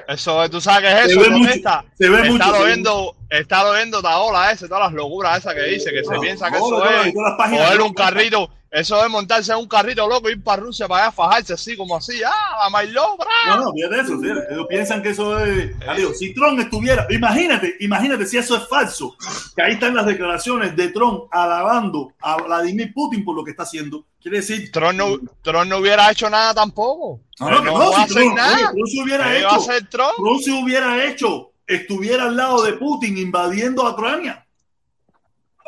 Eso, 0.07 0.45
es, 0.45 0.51
tú 0.51 0.61
sabes 0.61 0.83
que 0.83 0.99
es 0.99 1.05
Se 1.07 1.13
eso, 1.13 1.21
ve 1.21 1.31
mucho, 1.31 1.51
se 1.99 2.09
ve 2.09 2.21
Está 2.21 2.31
mucho, 2.31 2.57
se 2.57 2.65
ve 2.65 2.83
está 3.31 3.69
oyendo 3.69 4.03
Taola 4.03 4.53
ese, 4.53 4.69
todas 4.69 4.85
las 4.85 4.93
locuras 4.93 5.39
esas 5.39 5.55
que 5.55 5.63
dice, 5.63 5.91
que 5.91 6.05
se 6.05 6.15
No, 6.15 6.21
piensa 6.21 6.51
que 6.51 6.59
no, 6.59 6.67
eso 6.67 6.79
no, 6.79 7.03
es 7.03 7.07
y 7.09 7.13
coger 7.13 7.81
un 7.83 7.95
carrito, 7.95 8.51
eso 8.71 9.03
es 9.03 9.11
montarse 9.11 9.51
en 9.53 9.59
un 9.59 9.67
carrito 9.69 10.07
loco, 10.07 10.29
ir 10.29 10.43
para 10.43 10.63
Rusia 10.63 10.87
para 10.87 11.05
allá, 11.05 11.13
fajarse 11.13 11.55
así, 11.55 11.75
como 11.77 11.97
así, 11.97 12.21
ah, 12.25 12.65
la 12.65 12.71
Mailó, 12.71 13.17
bra. 13.17 13.57
No, 13.57 13.65
no, 13.65 13.73
fíjate 13.73 14.01
eso, 14.01 14.21
fíjate. 14.21 14.53
Ellos 14.53 14.67
piensan 14.69 15.03
que 15.03 15.09
eso 15.11 15.39
es. 15.43 15.75
Adiós. 15.87 16.19
Si 16.19 16.35
Trump 16.35 16.61
estuviera, 16.61 17.07
imagínate, 17.09 17.77
imagínate 17.81 18.27
si 18.27 18.37
eso 18.37 18.57
es 18.57 18.69
falso, 18.69 19.17
que 19.57 19.63
ahí 19.63 19.73
están 19.75 19.95
las 19.95 20.05
declaraciones 20.05 20.77
de 20.77 20.89
Trump 20.89 21.25
alabando 21.31 22.13
a 22.21 22.37
Vladimir 22.37 22.93
Putin 22.93 23.25
por 23.25 23.35
lo 23.35 23.43
que 23.43 23.53
está 23.53 23.63
haciendo. 23.63 24.05
Quiere 24.21 24.39
decir, 24.39 24.71
Trump 24.71 24.95
no, 24.95 25.17
Trump 25.43 25.67
no 25.67 25.79
hubiera 25.79 26.11
hecho 26.11 26.29
nada 26.29 26.53
tampoco. 26.53 27.21
no, 27.41 27.51
no, 27.51 27.63
no, 27.63 27.97
a 27.97 28.07
si 28.07 28.13
Trump, 28.15 28.37
nada. 28.37 28.55
oye, 28.55 28.65
Trump 28.65 28.89
se 28.89 29.03
hubiera 29.03 29.25
¿Qué 29.33 29.43
va 29.45 29.51
a 29.55 29.57
hecho, 29.57 29.87
Trump? 29.89 30.13
Trump 30.17 30.41
se 30.43 30.51
hubiera 30.51 31.05
hecho, 31.07 31.53
estuviera 31.69 32.25
al 32.25 32.37
lado 32.37 32.63
de 32.65 32.73
Putin 32.73 33.17
invadiendo 33.19 33.87
a 33.87 33.93
Ucrania. 33.93 34.45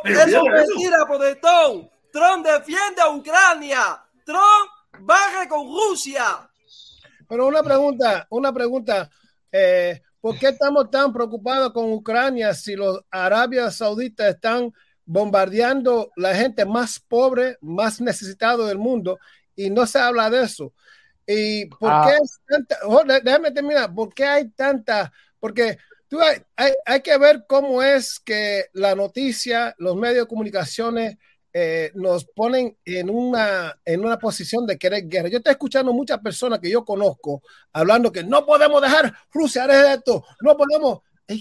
Eso 0.03 0.21
es 0.23 0.69
mentira, 0.69 0.97
protestón. 1.07 1.91
Trump 2.13 2.45
defiende 2.47 3.03
a 3.03 3.11
Ucrania. 3.11 4.03
Trump 4.25 4.71
baje 5.01 5.47
con 5.49 5.67
Rusia. 5.67 6.25
Pero 7.29 7.47
una 7.47 7.63
pregunta, 7.63 8.27
una 8.31 8.53
pregunta. 8.53 9.09
eh, 9.53 10.01
¿Por 10.21 10.39
qué 10.39 10.49
estamos 10.49 10.91
tan 10.91 11.13
preocupados 11.15 11.73
con 11.73 11.91
Ucrania 11.93 12.53
si 12.53 12.77
los 12.77 13.01
Arabia 13.11 13.71
Saudita 13.71 14.29
están 14.29 14.71
bombardeando 15.07 16.11
la 16.17 16.35
gente 16.35 16.67
más 16.67 17.01
pobre, 17.01 17.57
más 17.63 18.01
necesitada 18.03 18.67
del 18.67 18.77
mundo 18.79 19.19
y 19.57 19.71
no 19.71 19.87
se 19.87 19.99
habla 19.99 20.29
de 20.29 20.43
eso? 20.43 20.73
¿Y 21.27 21.67
por 21.67 21.91
Ah. 21.91 22.05
qué 22.07 22.17
es 22.23 22.39
tanta? 22.47 22.77
oh, 22.85 23.03
dé- 23.05 23.21
déjame 23.23 23.51
terminar. 23.51 23.95
¿Por 23.95 24.13
qué 24.13 24.25
hay 24.27 24.49
tanta? 24.51 25.11
Porque 25.39 25.79
hay, 26.87 27.01
que 27.03 27.19
ver 27.19 27.45
cómo 27.47 27.83
es 27.83 28.19
que 28.19 28.67
la 28.73 28.95
noticia, 28.95 29.75
los 29.79 29.97
medios 29.97 30.25
de 30.25 30.29
comunicaciones 30.29 31.17
eh, 31.53 31.91
nos 31.95 32.25
ponen 32.25 32.77
en 32.85 33.11
una, 33.11 33.79
en 33.85 34.05
una 34.05 34.19
posición 34.19 34.67
de 34.67 34.79
querer 34.79 35.07
guerra. 35.07 35.29
Yo 35.29 35.39
estoy 35.39 35.53
escuchando 35.53 35.93
muchas 35.93 36.19
personas 36.19 36.59
que 36.59 36.71
yo 36.71 36.85
conozco 36.85 37.43
hablando 37.73 38.13
que 38.13 38.25
no 38.25 38.45
podemos 38.45 38.83
dejar 38.83 39.13
Rusia 39.33 39.65
hacer 39.65 39.99
esto, 39.99 40.25
no 40.41 40.57
podemos. 40.57 41.01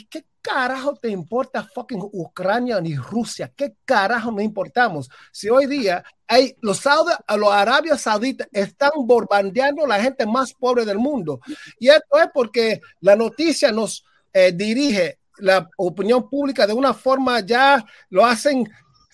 ¿Qué 0.09 0.25
carajo 0.39 0.93
te 0.93 1.09
importa 1.09 1.63
fucking 1.63 2.01
Ucrania 2.13 2.79
ni 2.79 2.95
Rusia? 2.95 3.51
¿Qué 3.55 3.75
carajo 3.85 4.31
nos 4.31 4.43
importamos? 4.43 5.09
Si 5.31 5.49
hoy 5.49 5.65
día 5.65 6.03
hay 6.27 6.55
los, 6.61 6.77
Saudi, 6.77 7.11
los 7.37 7.51
Arabias 7.51 8.01
Sauditas 8.01 8.47
están 8.51 8.91
bombardeando 8.95 9.85
a 9.85 9.87
la 9.87 10.01
gente 10.01 10.27
más 10.27 10.53
pobre 10.53 10.85
del 10.85 10.99
mundo. 10.99 11.39
Y 11.79 11.89
esto 11.89 12.19
es 12.19 12.27
porque 12.31 12.81
la 13.01 13.15
noticia 13.15 13.71
nos 13.71 14.03
eh, 14.33 14.51
dirige 14.53 15.19
la 15.37 15.69
opinión 15.77 16.29
pública 16.29 16.67
de 16.67 16.73
una 16.73 16.93
forma 16.93 17.39
ya 17.41 17.83
lo 18.09 18.25
hacen 18.25 18.69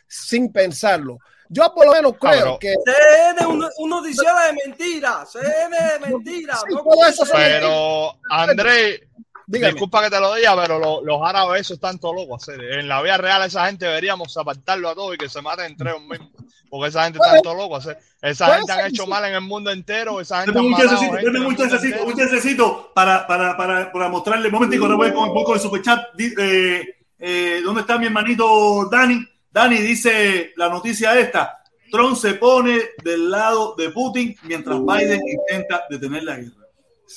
sin 0.07 0.51
pensarlo. 0.51 1.19
Yo 1.49 1.71
por 1.73 1.85
lo 1.85 1.93
menos 1.93 2.13
creo 2.19 2.57
que 2.57 2.73
CNN, 2.83 3.45
un, 3.45 3.69
un 3.77 3.89
noticiero 3.89 4.35
de 4.47 4.53
mentiras. 4.65 5.31
CNN 5.31 5.93
de 5.93 5.99
mentiras. 5.99 6.61
Sí, 6.67 6.73
no 6.73 6.83
todo 6.83 7.07
eso 7.07 7.25
son 7.25 7.37
Pero, 7.37 8.19
André, 8.29 9.07
dígame. 9.47 9.73
disculpa 9.73 10.03
que 10.03 10.09
te 10.09 10.19
lo 10.19 10.33
diga, 10.35 10.55
pero 10.61 10.79
lo- 10.79 11.03
los 11.03 11.21
árabes 11.23 11.61
esos 11.61 11.75
están 11.75 11.99
todos 11.99 12.15
locos. 12.15 12.43
hacer. 12.43 12.61
En 12.79 12.87
la 12.87 13.01
vida 13.01 13.17
real 13.17 13.43
esa 13.43 13.65
gente 13.67 13.85
deberíamos 13.85 14.35
apartarlo 14.37 14.89
a 14.89 14.95
todos 14.95 15.15
y 15.15 15.17
que 15.17 15.29
se 15.29 15.41
maten 15.41 15.65
entre 15.67 15.89
ellos 15.91 16.01
mismos. 16.03 16.29
Porque 16.69 16.89
esa 16.89 17.03
gente 17.05 17.19
está 17.23 17.41
todo 17.41 17.55
loco. 17.55 17.75
hacer. 17.77 17.97
Esa 18.21 18.57
gente 18.57 18.71
han 18.71 18.87
hecho 18.87 19.05
mal 19.07 19.23
en 19.25 19.35
el 19.35 19.41
mundo 19.41 19.71
entero. 19.71 20.19
Esa 20.19 20.43
gente 20.43 20.59
un 20.59 20.73
el 20.73 21.37
un 21.45 21.55
chancecito 21.55 22.91
para, 22.93 23.25
para, 23.27 23.55
para, 23.55 23.91
para 23.91 24.09
mostrarle. 24.09 24.47
Un 24.47 24.53
momentico, 24.55 24.85
ahora 24.85 24.97
voy 24.97 25.13
con, 25.13 25.33
voy 25.33 25.43
con 25.43 25.55
el 25.55 25.61
superchat. 25.61 26.19
Eh, 26.19 26.95
eh, 27.19 27.61
¿Dónde 27.63 27.81
está 27.81 27.97
mi 27.97 28.07
hermanito 28.07 28.89
Dani? 28.91 29.25
Dani 29.51 29.77
dice 29.77 30.51
la 30.57 30.67
noticia 30.69 31.17
esta. 31.17 31.61
Trump 31.91 32.17
se 32.17 32.33
pone 32.33 32.81
del 33.03 33.29
lado 33.29 33.75
de 33.77 33.89
Putin 33.91 34.35
mientras 34.43 34.77
Biden 34.83 35.21
intenta 35.25 35.83
detener 35.89 36.23
la 36.23 36.35
guerra. 36.37 36.64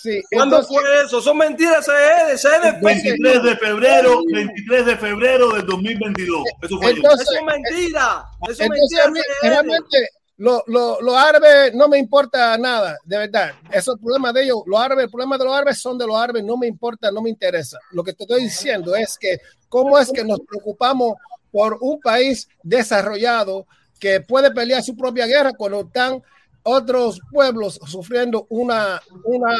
Sí, 0.03 0.21
¿Cuándo 0.33 0.57
entonces- 0.61 0.77
fue 0.83 1.05
eso? 1.05 1.21
Son 1.23 1.37
mentiras. 1.37 1.85
CNN. 1.85 2.37
CNN. 2.39 2.81
23 2.83 3.43
de 3.43 3.57
febrero, 3.57 4.21
23 4.33 4.87
de 4.87 4.97
febrero 4.97 5.51
del 5.53 5.67
2022. 5.67 6.43
Eso 6.63 6.79
fue. 6.81 6.91
Entonces- 6.91 7.29
Eso 7.29 7.39
es 7.39 7.45
mentira. 7.45 8.25
Eso 8.49 8.63
es 8.63 8.69
mentira. 8.71 9.25
realmente, 9.43 10.09
lo- 10.39 10.63
lo- 10.69 11.01
los 11.01 11.15
árabes 11.17 11.75
no 11.75 11.89
me 11.89 11.99
importa 11.99 12.57
nada, 12.59 12.97
de 13.05 13.19
verdad. 13.19 13.53
Eso 13.73 13.93
es 13.93 13.99
el 13.99 14.03
problema 14.05 14.33
de 14.33 14.45
ellos. 14.45 14.59
Los 14.67 14.81
árabes, 14.81 15.05
el 15.07 15.11
problema 15.11 15.37
de 15.37 15.45
los 15.45 15.55
árabes 15.55 15.81
son 15.81 15.99
de 15.99 16.07
los 16.07 16.17
árabes, 16.17 16.45
no 16.45 16.57
me 16.57 16.67
importa, 16.69 17.11
no 17.11 17.21
me 17.23 17.31
interesa. 17.31 17.79
Lo 17.91 18.05
que 18.05 18.13
te 18.13 18.23
estoy 18.25 18.43
diciendo 18.45 18.95
es 18.95 19.19
que 19.19 19.41
cómo 19.69 19.99
es 19.99 20.11
que 20.13 20.23
nos 20.25 20.39
preocupamos 20.41 21.15
por 21.51 21.79
un 21.81 21.99
país 22.01 22.47
desarrollado 22.63 23.67
que 23.99 24.21
puede 24.21 24.51
pelear 24.53 24.83
su 24.83 24.97
propia 24.97 25.27
guerra 25.27 25.53
cuando 25.55 25.81
están 25.81 26.23
otros 26.63 27.21
pueblos 27.31 27.79
sufriendo 27.87 28.47
una, 28.51 29.01
una 29.25 29.55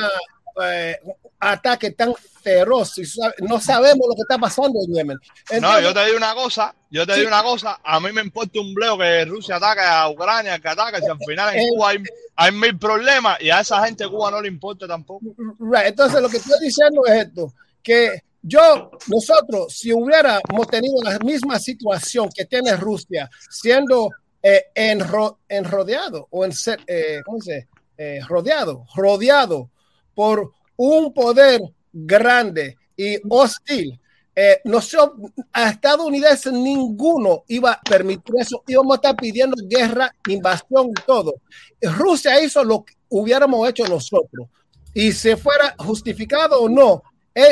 eh, 0.65 0.97
ataque 1.41 1.93
tan 1.93 2.13
feroz 2.43 2.95
no 3.41 3.61
sabemos 3.61 4.07
lo 4.09 4.15
que 4.15 4.23
está 4.23 4.39
pasando 4.39 4.79
en 4.87 4.95
Yemen. 4.95 5.19
No, 5.61 5.81
yo 5.81 5.93
te 5.95 6.05
digo 6.07 6.17
una 6.17 6.35
cosa, 6.35 6.75
yo 6.91 7.07
te 7.07 7.13
Sí. 7.15 7.21
digo 7.21 7.29
una 7.31 7.43
cosa, 7.43 7.79
a 7.85 8.01
mí 8.01 8.11
me 8.13 8.23
importa 8.23 8.61
un 8.61 8.75
bleo 8.75 8.97
que 8.99 9.25
Rusia 9.25 9.57
ataque 9.57 9.83
a 9.83 10.09
Ucrania, 10.09 10.59
que 10.59 10.69
ataque, 10.69 11.01
si 11.01 11.07
al 11.09 11.19
final 11.19 11.55
en 11.55 11.61
Eh, 11.61 11.69
Cuba 11.71 11.91
hay, 11.91 11.99
hay 12.37 12.53
mil 12.53 12.79
problemas 12.79 13.41
y 13.41 13.51
a 13.51 13.61
esa 13.61 13.85
gente 13.85 14.05
de 14.05 14.11
Cuba 14.11 14.31
no 14.31 14.41
le 14.41 14.49
importa 14.49 14.87
tampoco. 14.89 15.27
Right. 15.61 15.87
Entonces, 15.89 16.21
lo 16.21 16.29
que 16.29 16.39
estoy 16.39 16.59
diciendo 16.61 17.03
es 17.07 17.27
esto, 17.27 17.53
que 17.83 18.23
yo, 18.43 18.91
nosotros, 19.09 19.73
si 19.77 19.93
hubiéramos 19.93 20.67
tenido 20.69 21.03
la 21.03 21.19
misma 21.19 21.59
situación 21.59 22.29
que 22.35 22.47
tiene 22.47 22.75
Rusia, 22.77 23.29
siendo 23.51 24.09
eh, 24.43 24.67
enro- 24.75 25.39
enrodeado 25.49 26.29
o 26.31 26.45
en 26.45 26.53
ser, 26.53 26.81
eh, 26.87 27.21
¿cómo 27.25 27.41
se? 27.41 27.69
Eh, 27.97 28.21
rodeado, 28.29 28.87
rodeado 28.95 29.71
por 30.15 30.53
un 30.77 31.13
poder 31.13 31.61
grande 31.93 32.77
y 32.97 33.17
hostil, 33.29 34.01
eh, 34.37 34.61
nosotros, 34.65 35.33
a 35.53 35.71
estadounidenses 35.71 36.53
ninguno 36.53 37.43
iba 37.49 37.73
a 37.73 37.81
permitir 37.81 38.37
eso, 38.39 38.63
íbamos 38.69 38.93
a 38.93 38.97
estar 38.97 39.17
pidiendo 39.17 39.57
guerra, 39.69 40.15
invasión 40.29 40.91
y 40.91 41.03
todo. 41.05 41.35
Rusia 41.83 42.41
hizo 42.41 42.63
lo 42.63 42.85
que 42.85 42.95
hubiéramos 43.09 43.69
hecho 43.69 43.85
nosotros 43.89 44.47
y 44.95 45.11
se 45.11 45.37
fuera 45.37 45.75
justificado 45.79 46.61
o 46.61 46.69
no, 46.69 47.03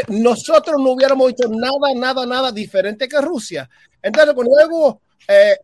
nosotros 0.09 0.77
no 0.79 0.93
hubiéramos 0.93 1.31
hecho 1.31 1.49
nada, 1.49 1.93
nada, 1.97 2.25
nada 2.27 2.53
diferente 2.53 3.09
que 3.09 3.21
Rusia. 3.21 3.69
Entonces, 4.01 4.35
cuando 4.35 4.53
luego 4.57 5.01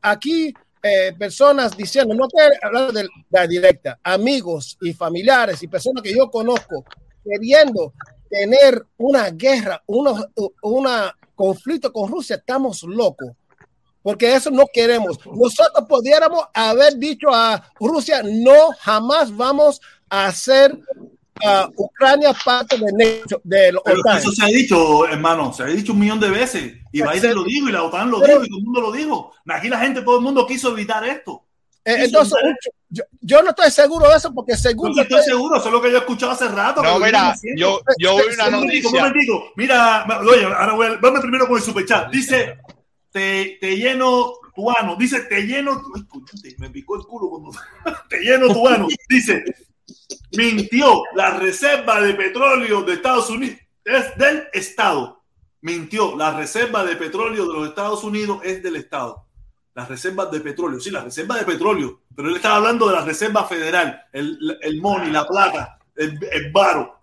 aquí 0.01 0.53
eh, 0.83 1.15
personas 1.17 1.77
diciendo, 1.77 2.15
no 2.15 2.27
estoy 2.27 2.57
hablando 2.61 2.93
de 2.93 3.09
la 3.31 3.47
directa, 3.47 3.99
amigos 4.03 4.77
y 4.81 4.93
familiares 4.93 5.63
y 5.63 5.69
personas 5.69 6.03
que 6.03 6.15
yo 6.15 6.31
conozco 6.31 6.85
queriendo 7.25 7.93
tener 8.29 8.85
una 8.97 9.31
guerra, 9.31 9.83
una, 9.87 10.27
una 10.63 11.17
conflicto 11.35 11.93
con 11.93 12.11
Rusia, 12.11 12.37
estamos 12.37 12.83
locos. 12.83 13.31
Porque 14.03 14.35
eso 14.35 14.51
no 14.51 14.65
queremos. 14.73 15.19
Nosotros 15.27 15.87
pudiéramos 15.89 16.47
haber 16.53 16.97
dicho 16.97 17.29
a 17.33 17.65
Rusia, 17.79 18.23
no, 18.25 18.73
jamás 18.81 19.37
vamos 19.37 19.81
a 20.09 20.27
hacer 20.27 20.77
a 21.45 21.69
Ucrania 21.77 22.33
parte 22.45 22.77
de, 22.79 22.93
NATO, 22.93 23.41
de 23.45 23.73
la 23.73 23.81
Pero 23.85 24.01
OTAN. 24.01 24.19
eso 24.19 24.33
se 24.33 24.45
ha 24.45 24.49
dicho, 24.49 25.07
hermano, 25.09 25.53
se 25.53 25.63
ha 25.63 25.67
dicho 25.67 25.93
un 25.93 25.99
millón 26.01 26.21
de 26.21 26.31
veces. 26.31 26.75
Y 26.93 27.03
Biden 27.03 27.35
lo 27.35 27.45
dijo, 27.45 27.69
y 27.69 27.73
la 27.73 27.83
OTAN 27.85 28.11
lo 28.11 28.21
Pero- 28.21 28.35
dijo, 28.41 28.45
y 28.45 28.49
todo 28.49 28.59
el 28.59 28.65
mundo 28.65 28.81
lo 28.81 28.93
dijo. 28.93 29.33
Aquí 29.49 29.69
la 29.69 29.79
gente, 29.81 30.03
todo 30.03 30.17
el 30.19 30.23
mundo 30.23 30.47
quiso 30.47 30.71
evitar 30.71 31.05
esto. 31.05 31.45
Eh, 31.85 31.95
Quiso 31.95 32.05
Entonces, 32.07 32.39
evitar 32.45 32.73
yo, 32.91 33.03
yo 33.23 33.43
no 33.43 33.51
estoy 33.51 33.71
seguro 33.71 34.09
de 34.09 34.17
eso 34.17 34.33
porque 34.33 34.55
según 34.57 34.93
No, 34.95 35.03
estoy 35.03 35.23
seguro, 35.23 35.57
eso 35.57 35.67
es 35.67 35.73
lo 35.73 35.81
que 35.83 35.91
yo 35.91 35.97
he 35.97 36.01
escuchado 36.01 36.33
hace 36.33 36.47
rato. 36.47 36.83
No, 36.83 36.99
mira, 37.01 37.35
yo, 37.57 37.81
yo 37.99 38.17
vi 38.19 38.35
una 38.35 38.47
Un 38.49 38.53
momentico, 38.53 38.89
un 38.89 38.95
noticia. 38.95 39.01
momentico. 39.01 39.45
Mira, 39.57 40.07
oye, 40.21 40.45
ahora 40.45 40.75
voy 40.75 40.87
a, 40.87 40.99
vamos 41.01 41.21
primero 41.21 41.49
con 41.49 41.57
el 41.57 41.63
superchat. 41.63 42.11
Dice, 42.13 42.59
te, 43.11 43.57
te 43.61 43.77
lleno 43.77 44.35
tu 44.55 44.71
ano. 44.71 44.95
Dice, 44.97 45.21
te 45.23 45.41
lleno. 45.43 45.81
Ay, 45.97 46.03
coño, 46.07 46.25
te- 46.41 46.55
me 46.59 46.71
picó 46.71 46.97
el 46.97 47.03
culo 47.05 47.29
cuando. 47.31 47.51
te 48.09 48.19
lleno 48.21 48.53
tu 48.53 48.69
ano. 48.69 48.87
Dice, 49.09 49.43
mintió 50.37 51.03
la 51.15 51.39
reserva 51.39 52.01
de 52.01 52.15
petróleo 52.15 52.83
de 52.83 52.95
Estados 52.95 53.31
Unidos. 53.31 53.59
Es 53.85 54.17
del 54.17 54.45
Estado. 54.53 55.23
Mintió. 55.61 56.17
La 56.17 56.37
reserva 56.37 56.85
de 56.85 56.97
petróleo 56.97 57.47
de 57.47 57.55
los 57.55 57.69
Estados 57.69 58.05
Unidos 58.05 58.41
es 58.45 58.63
del 58.63 58.77
Estado. 58.77 59.27
Las 59.75 59.89
reservas 59.89 60.31
de 60.31 60.41
petróleo. 60.41 60.81
Sí, 60.81 60.91
las 60.91 61.05
reservas 61.05 61.41
de 61.41 61.47
petróleo. 61.47 62.03
Pero 62.15 62.29
él 62.29 62.37
estaba 62.37 62.57
hablando 62.57 62.89
de 62.89 62.95
la 62.95 63.05
reserva 63.05 63.45
federal. 63.45 64.03
El, 64.13 64.59
el 64.61 64.81
money, 64.81 65.11
la 65.11 65.27
plata 65.27 65.79
el, 65.97 66.19
el 66.33 66.53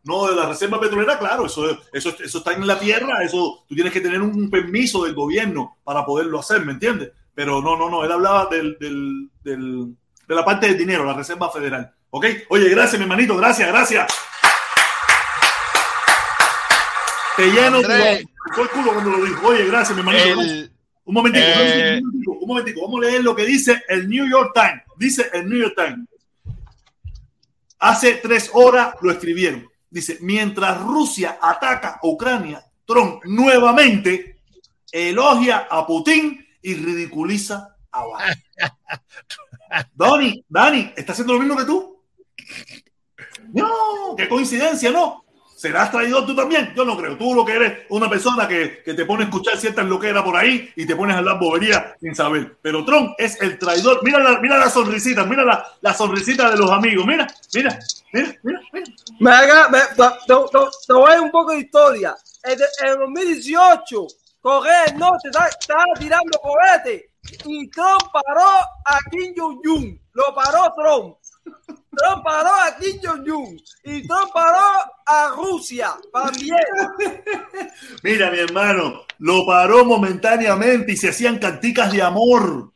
no 0.03 0.28
de 0.28 0.36
la 0.36 0.48
reserva 0.48 0.80
petrolera, 0.80 1.20
claro, 1.20 1.45
eso, 1.45 1.78
eso, 1.94 2.16
eso 2.20 2.38
está 2.40 2.53
en 2.53 2.66
la 2.66 2.80
tierra, 2.80 3.24
eso 3.24 3.64
tú 3.68 3.76
tienes 3.76 3.94
que 3.94 4.02
tener 4.02 4.22
un 4.22 4.49
permiso 4.49 5.03
del 5.03 5.14
gobierno 5.14 5.78
para 5.84 6.06
poderlo 6.06 6.40
hacer, 6.40 6.66
¿me 6.66 6.74
entiendes? 6.74 7.11
Pero 7.34 7.61
no, 7.61 7.78
no, 7.78 7.90
no, 7.90 8.03
él 8.03 8.11
hablaba 8.11 8.48
del, 8.48 8.78
del, 8.80 9.95
de 10.28 10.36
la 10.36 10.44
parte 10.44 10.68
del 10.68 10.78
dinero, 10.78 11.06
la 11.06 11.14
reserva 11.14 11.52
federal. 11.52 11.94
¿Ok? 12.11 12.26
Oye, 12.49 12.69
gracias, 12.69 12.98
mi 12.98 13.03
hermanito, 13.03 13.36
gracias, 13.38 13.68
gracias. 13.68 14.11
Te 17.38 17.45
lleno 17.52 17.80
el 17.80 18.26
culo 18.73 18.94
cuando 18.94 19.11
lo 19.11 19.23
dijo. 19.26 19.48
Oye, 19.48 19.65
gracias, 19.65 19.94
mi 19.94 19.99
hermanito. 19.99 20.41
El- 20.41 20.72
Un 21.06 21.14
momentico, 21.15 21.45
un 21.45 21.52
Eh. 21.53 21.98
un 21.98 22.06
momentico, 22.06 22.31
un 22.34 22.48
momentico. 22.48 22.81
Vamos 22.84 22.99
a 23.03 23.10
leer 23.10 23.23
lo 23.23 23.36
que 23.36 23.44
dice 23.45 23.84
el 23.88 24.07
New 24.07 24.30
York 24.30 24.52
Times. 24.53 24.84
Dice 24.98 25.27
el 25.34 25.49
New 25.49 25.60
York 25.60 25.73
Times. 25.76 26.07
Hace 27.80 28.15
tres 28.15 28.52
horas 28.53 28.94
lo 29.02 29.10
escribieron. 29.11 29.68
Dice, 29.90 30.18
mientras 30.22 30.80
Rusia 30.81 31.40
ataca 31.41 31.99
a 32.03 32.07
Ucrania, 32.07 32.64
Trump 32.86 33.23
nuevamente 33.26 34.38
elogia 34.91 35.68
a 35.72 35.88
Putin 35.88 36.45
y 36.61 36.76
ridiculiza 36.76 37.76
a 37.91 38.03
Biden. 38.06 38.44
Dani, 39.95 40.45
Dani, 40.48 40.94
¿está 40.95 41.14
haciendo 41.14 41.34
lo 41.34 41.40
mismo 41.40 41.56
que 41.57 41.65
tú? 41.65 41.99
No, 43.54 44.16
qué 44.18 44.28
coincidencia, 44.28 44.92
¿no? 44.92 45.24
¿Serás 45.60 45.92
traidor 45.92 46.26
tú 46.26 46.34
también? 46.34 46.72
Yo 46.74 46.86
no 46.86 46.96
creo. 46.96 47.18
Tú 47.18 47.36
lo 47.36 47.44
que 47.44 47.52
eres 47.52 47.80
una 47.90 48.10
persona 48.10 48.48
que, 48.48 48.82
que 48.82 48.94
te 48.94 49.04
pone 49.04 49.24
a 49.24 49.26
escuchar 49.26 49.58
ciertas 49.58 49.86
loqueras 49.86 50.24
por 50.24 50.38
ahí 50.38 50.72
y 50.74 50.86
te 50.86 50.96
pones 50.96 51.18
a 51.18 51.20
hablar 51.20 51.38
bobería 51.38 51.98
sin 52.00 52.16
saber. 52.16 52.56
Pero 52.62 52.86
Trump 52.86 53.12
es 53.18 53.42
el 53.42 53.60
traidor. 53.60 54.00
Mira 54.02 54.20
la, 54.20 54.40
mira 54.40 54.58
la 54.58 54.70
sonrisita, 54.70 55.26
mira 55.26 55.44
la, 55.44 55.66
la 55.82 55.94
sonrisita 55.94 56.50
de 56.50 56.56
los 56.56 56.72
amigos. 56.72 57.06
Mira, 57.06 57.28
mira, 57.54 57.78
mira, 58.14 58.32
mira, 58.42 58.62
mira. 58.72 60.18
Te, 60.26 60.94
voy 60.94 61.12
a 61.12 61.22
un 61.22 61.30
poco 61.30 61.52
de 61.52 61.60
historia. 61.60 62.16
En, 62.44 62.58
en 62.88 63.00
2018, 63.00 64.08
Corea 64.40 64.86
del 64.86 64.98
Norte 64.98 65.28
estaba 65.28 65.84
tirando 66.00 66.40
cohetes 66.40 67.04
y 67.44 67.70
Trump 67.70 68.04
paró 68.14 68.48
a 68.86 68.98
Kim 69.12 69.34
Jong-un. 69.36 70.00
Lo 70.14 70.34
paró 70.34 70.74
Trump. 70.78 71.18
Trump 71.91 72.24
paró 72.24 72.49
a 72.49 72.78
Kim 72.80 72.99
Jong-un 73.03 73.61
y 73.84 74.07
Trump 74.07 74.32
paró 74.34 74.60
a 75.06 75.32
Rusia 75.36 75.95
también. 76.14 76.57
Mira, 78.03 78.30
mi 78.32 78.40
hermano, 78.40 79.02
lo 79.18 79.45
paró 79.45 79.86
momentáneamente 79.86 80.91
y 80.91 80.98
se 80.98 81.10
hacían 81.10 81.40
canticas 81.40 81.91
de 81.91 82.02
amor. 82.02 82.72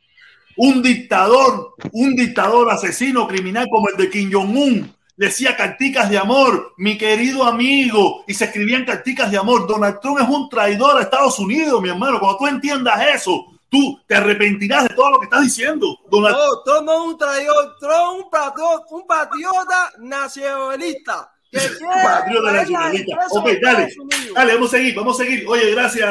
Un 0.56 0.82
dictador, 0.82 1.74
un 1.92 2.14
dictador 2.14 2.70
asesino 2.70 3.26
criminal 3.26 3.66
como 3.70 3.88
el 3.88 3.96
de 3.96 4.10
Kim 4.10 4.30
Jong-un, 4.32 4.94
decía 5.16 5.56
canticas 5.56 6.10
de 6.10 6.18
amor, 6.18 6.74
mi 6.76 6.98
querido 6.98 7.44
amigo, 7.44 8.24
y 8.26 8.34
se 8.34 8.46
escribían 8.46 8.84
canticas 8.84 9.30
de 9.30 9.38
amor. 9.38 9.66
Donald 9.66 10.00
Trump 10.00 10.20
es 10.20 10.28
un 10.28 10.48
traidor 10.48 10.98
a 10.98 11.02
Estados 11.02 11.38
Unidos, 11.38 11.80
mi 11.80 11.88
hermano. 11.88 12.20
Cuando 12.20 12.38
tú 12.38 12.46
entiendas 12.46 13.00
eso, 13.14 13.53
tú 13.74 14.00
te 14.06 14.14
arrepentirás 14.14 14.88
de 14.88 14.94
todo 14.94 15.10
lo 15.10 15.18
que 15.18 15.24
estás 15.24 15.42
diciendo. 15.42 15.98
Donald 16.08 16.36
No, 16.36 16.62
Trump 16.62 16.86
no 16.86 16.92
es 16.92 17.12
un 17.12 17.18
traidor, 17.18 17.76
Trump 17.80 18.24
un 18.24 18.30
patriota, 18.30 18.84
un 18.90 19.06
patriota 19.06 19.92
nacionalista. 19.98 21.32
Que 21.50 21.58
patriota 22.04 22.52
nacionalista. 22.52 23.16
Ok, 23.30 23.48
dale, 23.60 23.92
dale, 24.34 24.54
vamos 24.54 24.72
a 24.72 24.76
seguir, 24.76 24.94
vamos 24.94 25.20
a 25.20 25.24
seguir. 25.24 25.44
Oye, 25.48 25.70
gracias, 25.72 26.08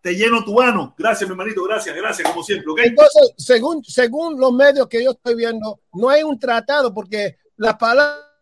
te 0.00 0.14
lleno 0.14 0.44
tu 0.44 0.54
mano. 0.54 0.94
Gracias, 0.96 1.28
mi 1.28 1.32
hermanito, 1.32 1.62
gracias, 1.64 1.94
gracias, 1.94 2.28
como 2.28 2.42
siempre, 2.42 2.70
¿ok? 2.70 2.80
Entonces, 2.84 3.34
según, 3.36 3.84
según 3.84 4.40
los 4.40 4.52
medios 4.52 4.88
que 4.88 5.04
yo 5.04 5.10
estoy 5.10 5.34
viendo, 5.34 5.80
no 5.92 6.08
hay 6.08 6.22
un 6.22 6.38
tratado 6.38 6.92
porque 6.92 7.36
las 7.56 7.76
palabras. 7.76 8.33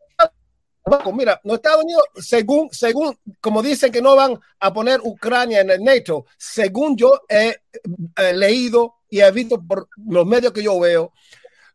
Mira, 1.14 1.40
los 1.44 1.56
Estados 1.56 1.84
Unidos, 1.84 2.02
según, 2.16 2.68
según, 2.72 3.16
como 3.40 3.62
dicen 3.62 3.92
que 3.92 4.02
no 4.02 4.16
van 4.16 4.38
a 4.58 4.72
poner 4.72 5.00
Ucrania 5.02 5.60
en 5.60 5.70
el 5.70 5.82
NATO, 5.82 6.26
según 6.36 6.96
yo 6.96 7.22
he, 7.28 7.56
eh, 8.16 8.32
leído 8.32 8.96
y 9.08 9.20
he 9.20 9.30
visto 9.30 9.62
por 9.64 9.88
los 10.08 10.26
medios 10.26 10.52
que 10.52 10.62
yo 10.62 10.78
veo, 10.80 11.12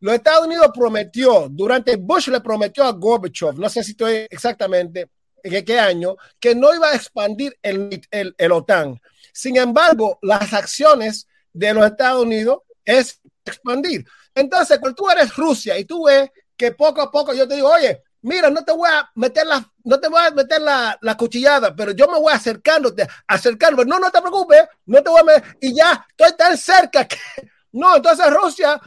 los 0.01 0.13
Estados 0.13 0.45
Unidos 0.45 0.71
prometió, 0.73 1.47
durante 1.49 1.95
Bush 1.95 2.27
le 2.27 2.41
prometió 2.41 2.83
a 2.83 2.91
Gorbachev, 2.91 3.57
no 3.57 3.69
sé 3.69 3.83
si 3.83 3.91
estoy 3.91 4.27
exactamente 4.29 5.09
en 5.41 5.65
qué 5.65 5.79
año, 5.79 6.17
que 6.39 6.53
no 6.53 6.75
iba 6.75 6.89
a 6.89 6.95
expandir 6.95 7.57
el, 7.61 8.01
el, 8.11 8.35
el 8.37 8.51
OTAN. 8.51 8.99
Sin 9.33 9.55
embargo, 9.55 10.19
las 10.21 10.53
acciones 10.53 11.27
de 11.53 11.73
los 11.73 11.85
Estados 11.85 12.23
Unidos 12.23 12.59
es 12.83 13.21
expandir. 13.45 14.05
Entonces, 14.35 14.79
cuando 14.79 14.95
tú 14.95 15.09
eres 15.09 15.35
Rusia 15.35 15.79
y 15.79 15.85
tú 15.85 16.05
ves 16.05 16.29
que 16.55 16.71
poco 16.71 17.01
a 17.01 17.09
poco 17.09 17.33
yo 17.33 17.47
te 17.47 17.55
digo, 17.55 17.71
oye, 17.71 18.03
mira, 18.21 18.49
no 18.49 18.63
te 18.63 18.71
voy 18.71 18.89
a 18.89 19.09
meter 19.15 19.45
la, 19.45 19.65
no 19.83 19.99
te 19.99 20.07
voy 20.07 20.21
a 20.21 20.31
meter 20.31 20.61
la, 20.61 20.97
la 21.01 21.17
cuchillada, 21.17 21.75
pero 21.75 21.91
yo 21.91 22.07
me 22.07 22.19
voy 22.19 22.33
acercándote, 22.33 23.07
acercándome. 23.27 23.89
No, 23.89 23.99
no 23.99 24.11
te 24.11 24.21
preocupes, 24.21 24.63
no 24.85 25.01
te 25.01 25.09
voy 25.09 25.21
a 25.21 25.23
meter, 25.23 25.57
y 25.61 25.75
ya 25.75 26.05
estoy 26.09 26.35
tan 26.37 26.57
cerca 26.57 27.07
que, 27.07 27.17
no, 27.73 27.95
entonces 27.95 28.25
Rusia, 28.33 28.79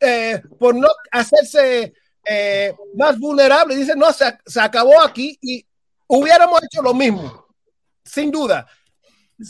eh, 0.00 0.42
por 0.58 0.74
no 0.74 0.88
hacerse 1.10 1.94
eh, 2.24 2.74
más 2.94 3.18
vulnerable, 3.18 3.76
dice, 3.76 3.94
no, 3.96 4.12
se, 4.12 4.38
se 4.44 4.60
acabó 4.60 5.00
aquí 5.02 5.38
y 5.40 5.64
hubiéramos 6.08 6.62
hecho 6.64 6.82
lo 6.82 6.94
mismo, 6.94 7.46
sin 8.04 8.30
duda. 8.30 8.66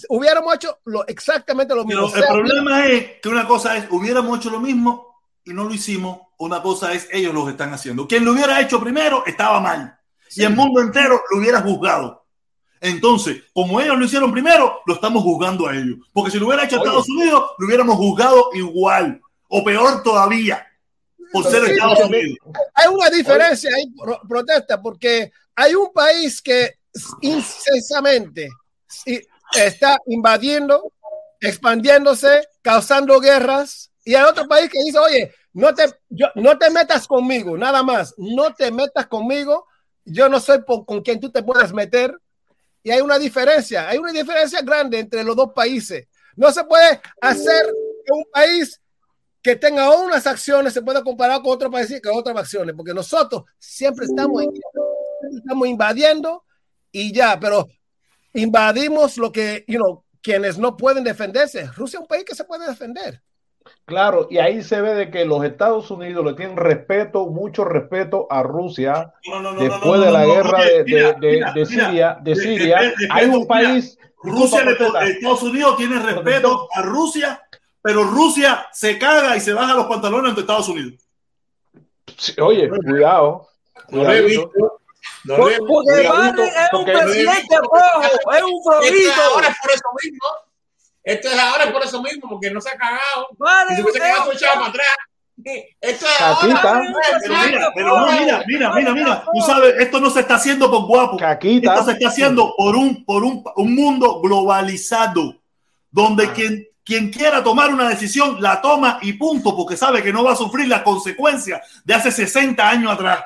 Hubiéramos 0.09 0.55
hecho 0.57 0.81
lo, 0.85 1.07
exactamente 1.07 1.75
lo 1.75 1.85
mismo. 1.85 2.11
Pero 2.13 2.27
el 2.27 2.33
problema 2.33 2.87
es 2.87 3.21
que 3.21 3.29
una 3.29 3.47
cosa 3.47 3.77
es, 3.77 3.87
hubiéramos 3.91 4.39
hecho 4.39 4.51
lo 4.51 4.59
mismo 4.59 5.23
y 5.45 5.53
no 5.53 5.65
lo 5.65 5.73
hicimos. 5.73 6.26
Una 6.39 6.61
cosa 6.63 6.93
es, 6.93 7.09
ellos 7.13 7.33
lo 7.33 7.49
están 7.49 7.73
haciendo. 7.73 8.07
Quien 8.07 8.25
lo 8.25 8.33
hubiera 8.33 8.61
hecho 8.61 8.81
primero 8.81 9.25
estaba 9.27 9.61
mal. 9.61 9.99
Y 10.35 10.43
el 10.45 10.55
mundo 10.55 10.81
entero 10.81 11.23
lo 11.31 11.39
hubiera 11.39 11.61
juzgado. 11.63 12.25
Entonces, 12.81 13.43
como 13.55 13.81
ellos 13.81 13.97
lo 13.99 14.05
hicieron 14.05 14.31
primero, 14.33 14.81
lo 14.87 14.95
estamos 14.95 15.23
juzgando 15.23 15.67
a 15.67 15.75
ellos. 15.75 15.97
Porque 16.13 16.31
si 16.31 16.39
lo 16.39 16.47
hubiera 16.47 16.65
hecho 16.65 16.77
Oye. 16.77 16.85
Estados 16.85 17.09
Unidos, 17.09 17.51
lo 17.59 17.67
hubiéramos 17.67 17.97
juzgado 17.97 18.51
igual. 18.53 19.21
O 19.49 19.65
peor 19.65 20.03
todavía. 20.03 20.67
Por 21.33 21.45
ser 21.45 21.65
Sí, 21.65 21.73
Estados 21.73 22.01
Unidos. 22.01 22.39
hay 22.75 22.89
una 22.89 23.11
diferencia, 23.11 23.71
pro- 23.97 24.21
protesta, 24.29 24.81
porque 24.81 25.33
hay 25.55 25.75
un 25.75 25.93
país 25.93 26.41
que 26.43 26.75
incesamente 27.23 28.49
sí, 28.87 29.21
está 29.55 29.99
invadiendo, 30.07 30.93
expandiéndose, 31.41 32.47
causando 32.63 33.19
guerras, 33.21 33.91
y 34.05 34.15
hay 34.15 34.23
otro 34.25 34.47
país 34.47 34.71
que 34.71 34.79
dice, 34.85 34.99
oye, 34.99 35.35
no 35.57 35.75
te, 35.75 35.85
yo- 36.11 36.29
no 36.35 36.59
te 36.59 36.69
metas 36.69 37.07
conmigo, 37.07 37.57
nada 37.57 37.83
más, 37.83 38.15
no 38.19 38.53
te 38.55 38.71
metas 38.71 39.07
conmigo, 39.07 39.67
yo 40.05 40.29
no 40.29 40.39
soy 40.39 40.63
por- 40.63 40.85
con 40.85 41.01
quien 41.01 41.19
tú 41.19 41.31
te 41.31 41.43
puedes 41.43 41.73
meter, 41.73 42.15
y 42.83 42.91
hay 42.91 43.01
una 43.01 43.19
diferencia, 43.19 43.89
hay 43.89 43.97
una 43.97 44.13
diferencia 44.13 44.61
grande 44.61 44.99
entre 44.99 45.25
los 45.25 45.35
dos 45.35 45.53
países. 45.55 46.07
No 46.37 46.53
se 46.53 46.63
puede 46.65 47.01
hacer 47.23 47.65
que 48.05 48.13
un 48.13 48.25
país 48.31 48.81
que 49.43 49.57
tenga 49.57 49.91
unas 49.97 50.27
acciones 50.27 50.75
se 50.75 50.83
pueda 50.83 51.03
comparar 51.03 51.41
con 51.41 51.53
otro 51.53 51.71
país 51.71 51.89
que 51.89 52.09
otras 52.11 52.37
acciones, 52.37 52.75
porque 52.77 52.93
nosotros 52.93 53.45
siempre 53.59 54.05
estamos, 54.05 54.45
estamos 55.39 55.67
invadiendo 55.69 56.45
y 56.93 57.13
ya, 57.13 57.41
pero 57.41 57.67
invadimos 58.35 59.17
lo 59.17 59.33
que, 59.33 59.65
you 59.67 59.79
know, 59.79 60.05
quienes 60.23 60.59
no 60.59 60.77
pueden 60.77 61.03
defenderse. 61.03 61.67
Rusia 61.69 61.97
es 61.99 62.03
un 62.03 62.07
país 62.09 62.25
que 62.25 62.35
se 62.35 62.45
puede 62.45 62.67
defender. 62.69 63.23
Claro, 63.87 64.27
y 64.29 64.39
ahí 64.39 64.65
se 64.65 64.81
ve 64.81 64.95
de 64.95 65.11
que 65.13 65.25
los 65.25 65.45
Estados 65.45 65.93
Unidos 65.93 66.25
le 66.25 66.35
tienen 66.35 66.57
respeto, 66.57 67.27
mucho 67.27 67.65
respeto 67.65 68.27
a 68.31 68.43
Rusia 68.43 69.15
No, 69.29 69.41
no, 69.41 69.53
no, 69.53 69.61
después 69.63 70.01
no, 70.01 70.01
de 70.01 70.07
no, 70.07 70.11
la 70.13 70.23
no, 70.25 70.35
guerra 70.35 70.59
oye, 70.59 70.73
de, 70.73 70.85
mira, 70.85 71.13
de- 71.13 71.21
de- 71.21 71.33
mira, 71.33 71.53
de 71.53 71.65
mira. 71.65 71.87
Siria, 71.87 72.19
de 72.21 72.35
De- 72.35 72.41
Siria. 72.41 72.81
de- 72.81 72.87
de- 72.89 73.09
Hay 73.11 73.27
un 73.27 73.33
mira, 73.35 73.47
país, 73.47 73.99
Rusia, 74.25 74.65
le- 74.65 74.73
Estados 75.11 75.43
Unidos 75.45 75.77
tiene 75.77 76.01
respeto 76.01 76.69
a 76.75 76.83
Rusia, 76.83 77.41
pero 77.81 78.03
Rusia 78.03 78.67
se 78.73 78.99
caga 78.99 79.37
y 79.37 79.41
se 79.41 79.53
baja 79.53 79.75
los 79.75 79.87
pantalones 79.87 80.31
ante 80.31 80.41
Estados 80.41 80.69
Unidos. 80.69 80.95
Sí, 82.17 82.35
Oye, 82.41 82.69
cuidado. 82.69 83.49
No 83.91 84.03
lo 84.03 84.13
he 84.13 84.23
visto. 84.23 84.51
Porque 85.29 85.59
Biden 85.61 86.39
es 86.41 86.73
un 86.73 86.85
presidente 86.85 87.57
rojo, 87.57 88.03
es 88.03 88.43
un 88.43 88.85
es 88.85 89.57
por 89.63 89.71
eso 89.71 89.89
mismo. 90.03 90.27
Esto 91.07 91.29
es 91.29 91.39
ahora 91.39 91.73
por 91.73 91.85
eso 91.85 92.03
mismo, 92.03 92.29
porque 92.29 92.51
no 92.51 92.61
se 92.61 92.69
ha 92.69 92.77
cagado. 92.77 93.29
Hubiese 93.85 94.01
para 94.01 94.67
atrás. 94.67 94.87
Esto 95.81 96.07
es 96.07 96.13
Caquita. 96.19 96.63
ahora. 96.63 96.83
Pero 97.23 97.35
mira, 97.47 97.71
pero 97.77 98.01
no, 98.01 98.13
mira, 98.13 98.43
mira, 98.47 98.73
mira, 98.75 98.93
mira, 98.93 99.25
tú 99.33 99.41
sabes, 99.47 99.75
esto 99.79 100.01
no 100.01 100.11
se 100.11 100.21
está 100.21 100.35
haciendo 100.35 100.69
por 100.71 100.87
guapo. 100.87 101.17
Caquita. 101.17 101.75
Esto 101.75 101.85
se 101.87 101.93
está 101.93 102.09
haciendo 102.09 102.55
por 102.57 102.75
un, 102.75 103.05
por 103.05 103.23
un, 103.23 103.45
un 103.55 103.75
mundo 103.75 104.21
globalizado, 104.21 105.37
donde 105.93 106.25
Ah. 106.27 106.33
quien, 106.35 106.67
quien 106.85 107.11
quiera 107.13 107.45
tomar 107.45 107.73
una 107.73 107.89
decisión 107.89 108.43
la 108.43 108.61
toma 108.61 108.99
y 109.03 109.13
punto, 109.13 109.55
porque 109.57 109.77
sabe 109.77 110.03
que 110.03 110.13
no 110.13 110.25
va 110.25 110.33
a 110.33 110.37
sufrir 110.37 110.67
las 110.67 110.83
consecuencias 110.83 111.61
de 111.85 111.95
hace 111.95 112.11
60 112.11 112.69
años 112.69 112.91
atrás. 112.93 113.21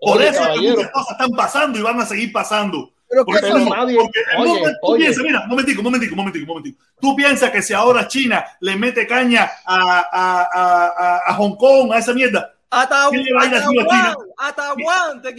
Por 0.00 0.16
Oye, 0.16 0.28
eso 0.28 0.36
es 0.36 0.38
que 0.40 0.46
caballero. 0.46 0.76
muchas 0.76 0.90
cosas 0.92 1.10
están 1.12 1.30
pasando 1.32 1.78
y 1.78 1.82
van 1.82 2.00
a 2.00 2.06
seguir 2.06 2.32
pasando. 2.32 2.92
Pero 3.10 3.24
Porque, 3.24 3.40
¿qué 3.40 3.46
Pero 3.52 3.58
nadie- 3.64 3.96
porque 3.96 4.20
oye, 4.38 4.52
mundo- 4.52 4.70
tú 4.80 4.86
oye. 4.92 4.98
piensas, 5.04 5.24
mira, 5.24 5.40
un 5.42 5.48
momentico, 5.48 5.80
un 5.80 5.84
momentico, 5.84 6.12
un 6.12 6.16
momentico, 6.18 6.46
momentico. 6.46 6.84
Tú 7.00 7.16
piensas 7.16 7.50
que 7.50 7.60
si 7.60 7.72
ahora 7.74 8.06
China 8.06 8.44
le 8.60 8.76
mete 8.76 9.04
caña 9.06 9.50
a, 9.66 9.98
a, 10.12 10.48
a, 10.52 11.20
a- 11.26 11.34
Hong 11.34 11.56
Kong, 11.56 11.92
a 11.92 11.98
esa 11.98 12.14
mierda, 12.14 12.54
¿Quién 13.10 13.24
le 13.24 13.32
va 13.34 13.42
a 13.42 13.46
ir 13.46 13.54
arriba 13.56 13.82
a 13.82 13.88
China? 13.88 14.16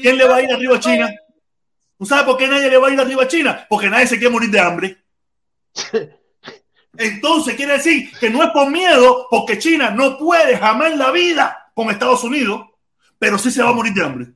¿quién 0.01 0.17
le 0.17 0.27
va 0.27 0.35
a 0.35 0.41
ir 0.41 0.51
arriba 0.51 0.75
a 0.75 0.79
China? 0.81 1.09
¿Tú 1.97 2.05
sabes 2.05 2.25
por 2.25 2.37
qué 2.37 2.47
nadie 2.47 2.69
le 2.69 2.77
va 2.77 2.87
a 2.89 2.91
ir 2.91 2.99
arriba 2.99 3.23
a 3.23 3.27
China? 3.27 3.65
Porque 3.69 3.89
nadie 3.89 4.07
se 4.07 4.17
quiere 4.17 4.33
morir 4.33 4.49
de 4.49 4.59
hambre. 4.59 4.97
Entonces 6.97 7.55
quiere 7.55 7.73
decir 7.73 8.11
que 8.19 8.29
no 8.29 8.43
es 8.43 8.49
por 8.49 8.69
miedo, 8.69 9.27
porque 9.29 9.57
China 9.57 9.91
no 9.91 10.17
puede 10.17 10.57
jamás 10.57 10.91
en 10.91 10.99
la 10.99 11.11
vida 11.11 11.71
con 11.73 11.89
Estados 11.89 12.23
Unidos, 12.25 12.63
pero 13.17 13.37
sí 13.37 13.49
se 13.49 13.63
va 13.63 13.69
a 13.69 13.73
morir 13.73 13.93
de 13.93 14.03
hambre. 14.03 14.27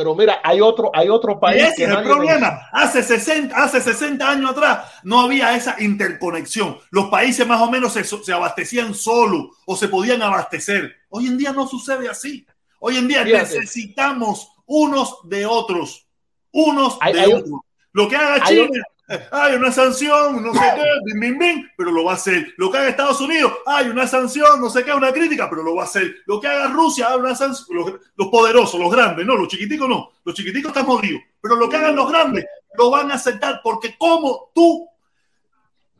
Pero 0.00 0.14
mira, 0.14 0.40
hay 0.42 0.62
otro, 0.62 0.90
hay 0.94 1.10
otro 1.10 1.32
Y 1.32 1.36
país 1.36 1.62
ese 1.62 1.74
que 1.76 1.84
es 1.84 1.90
el 1.90 2.02
problema. 2.04 2.70
Hace 2.72 3.02
60, 3.02 3.54
hace 3.54 3.82
60 3.82 4.30
años 4.30 4.52
atrás 4.52 4.90
no 5.02 5.20
había 5.20 5.54
esa 5.54 5.76
interconexión. 5.78 6.78
Los 6.90 7.10
países 7.10 7.46
más 7.46 7.60
o 7.60 7.70
menos 7.70 7.92
se, 7.92 8.02
se 8.02 8.32
abastecían 8.32 8.94
solos 8.94 9.48
o 9.66 9.76
se 9.76 9.88
podían 9.88 10.22
abastecer. 10.22 10.90
Hoy 11.10 11.26
en 11.26 11.36
día 11.36 11.52
no 11.52 11.66
sucede 11.68 12.08
así. 12.08 12.46
Hoy 12.78 12.96
en 12.96 13.08
día 13.08 13.24
Fíjate. 13.24 13.58
necesitamos 13.58 14.48
unos 14.64 15.18
de 15.24 15.44
otros. 15.44 16.06
Unos 16.50 16.96
Hay- 17.02 17.12
de 17.12 17.20
hay- 17.20 17.32
otros. 17.34 17.60
Lo 17.92 18.08
que 18.08 18.16
haga 18.16 18.42
China, 18.44 18.80
hay 19.30 19.54
una 19.54 19.72
sanción, 19.72 20.42
no 20.42 20.52
sé 20.54 20.60
qué, 20.74 20.84
bim, 21.04 21.20
bim, 21.20 21.38
bim, 21.38 21.68
pero 21.76 21.90
lo 21.90 22.04
va 22.04 22.12
a 22.12 22.14
hacer. 22.14 22.54
Lo 22.56 22.70
que 22.70 22.78
haga 22.78 22.88
Estados 22.88 23.20
Unidos, 23.20 23.52
hay 23.66 23.88
una 23.88 24.06
sanción, 24.06 24.60
no 24.60 24.70
sé 24.70 24.84
qué, 24.84 24.92
una 24.92 25.12
crítica, 25.12 25.48
pero 25.50 25.62
lo 25.62 25.74
va 25.74 25.82
a 25.82 25.86
hacer. 25.86 26.16
Lo 26.26 26.40
que 26.40 26.46
haga 26.46 26.68
Rusia, 26.68 27.08
hay 27.08 27.18
una 27.18 27.34
sanción. 27.34 27.66
Los, 27.76 27.92
los 28.16 28.28
poderosos, 28.28 28.80
los 28.80 28.90
grandes, 28.90 29.26
no, 29.26 29.36
los 29.36 29.48
chiquiticos 29.48 29.88
no. 29.88 30.10
Los 30.24 30.34
chiquiticos 30.34 30.70
están 30.70 30.86
jodidos. 30.86 31.22
Pero 31.40 31.56
lo 31.56 31.68
que 31.68 31.76
hagan 31.76 31.96
los 31.96 32.08
grandes, 32.08 32.44
lo 32.76 32.90
van 32.90 33.10
a 33.10 33.14
aceptar, 33.14 33.60
porque 33.62 33.96
¿cómo 33.98 34.50
tú, 34.54 34.88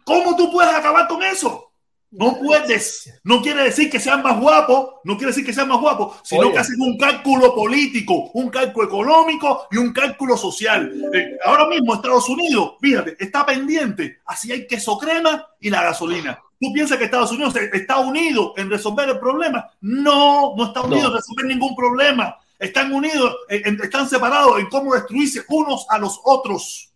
cómo 0.04 0.36
tú 0.36 0.52
puedes 0.52 0.72
acabar 0.72 1.08
con 1.08 1.22
eso? 1.22 1.69
No 2.12 2.36
puedes. 2.38 3.12
No 3.22 3.40
quiere 3.40 3.62
decir 3.64 3.88
que 3.88 4.00
sean 4.00 4.22
más 4.22 4.38
guapos, 4.40 4.94
no 5.04 5.16
quiere 5.16 5.28
decir 5.32 5.46
que 5.46 5.52
sean 5.52 5.68
más 5.68 5.80
guapos, 5.80 6.16
sino 6.24 6.42
Oye. 6.42 6.52
que 6.52 6.58
hacen 6.58 6.80
un 6.80 6.98
cálculo 6.98 7.54
político, 7.54 8.30
un 8.34 8.48
cálculo 8.50 8.86
económico 8.88 9.66
y 9.70 9.76
un 9.76 9.92
cálculo 9.92 10.36
social. 10.36 10.92
Eh, 11.14 11.36
ahora 11.44 11.68
mismo 11.68 11.94
Estados 11.94 12.28
Unidos, 12.28 12.72
fíjate, 12.80 13.16
está 13.18 13.46
pendiente 13.46 14.18
así 14.26 14.50
hay 14.50 14.66
queso 14.66 14.98
crema 14.98 15.46
y 15.60 15.70
la 15.70 15.82
gasolina. 15.84 16.40
¿Tú 16.60 16.72
piensas 16.74 16.98
que 16.98 17.04
Estados 17.04 17.30
Unidos 17.32 17.54
está 17.56 17.98
unido 18.00 18.52
en 18.56 18.68
resolver 18.68 19.08
el 19.08 19.18
problema? 19.18 19.70
No, 19.80 20.54
no 20.56 20.66
está 20.66 20.82
unido 20.82 21.02
No. 21.04 21.08
en 21.10 21.14
resolver 21.14 21.46
ningún 21.46 21.74
problema. 21.76 22.36
Están 22.58 22.92
unidos, 22.92 23.34
eh, 23.48 23.62
en- 23.64 23.80
están 23.82 24.06
separados 24.08 24.58
en 24.58 24.68
cómo 24.68 24.92
destruirse 24.94 25.42
unos 25.48 25.86
a 25.88 25.96
los 25.98 26.20
otros. 26.24 26.89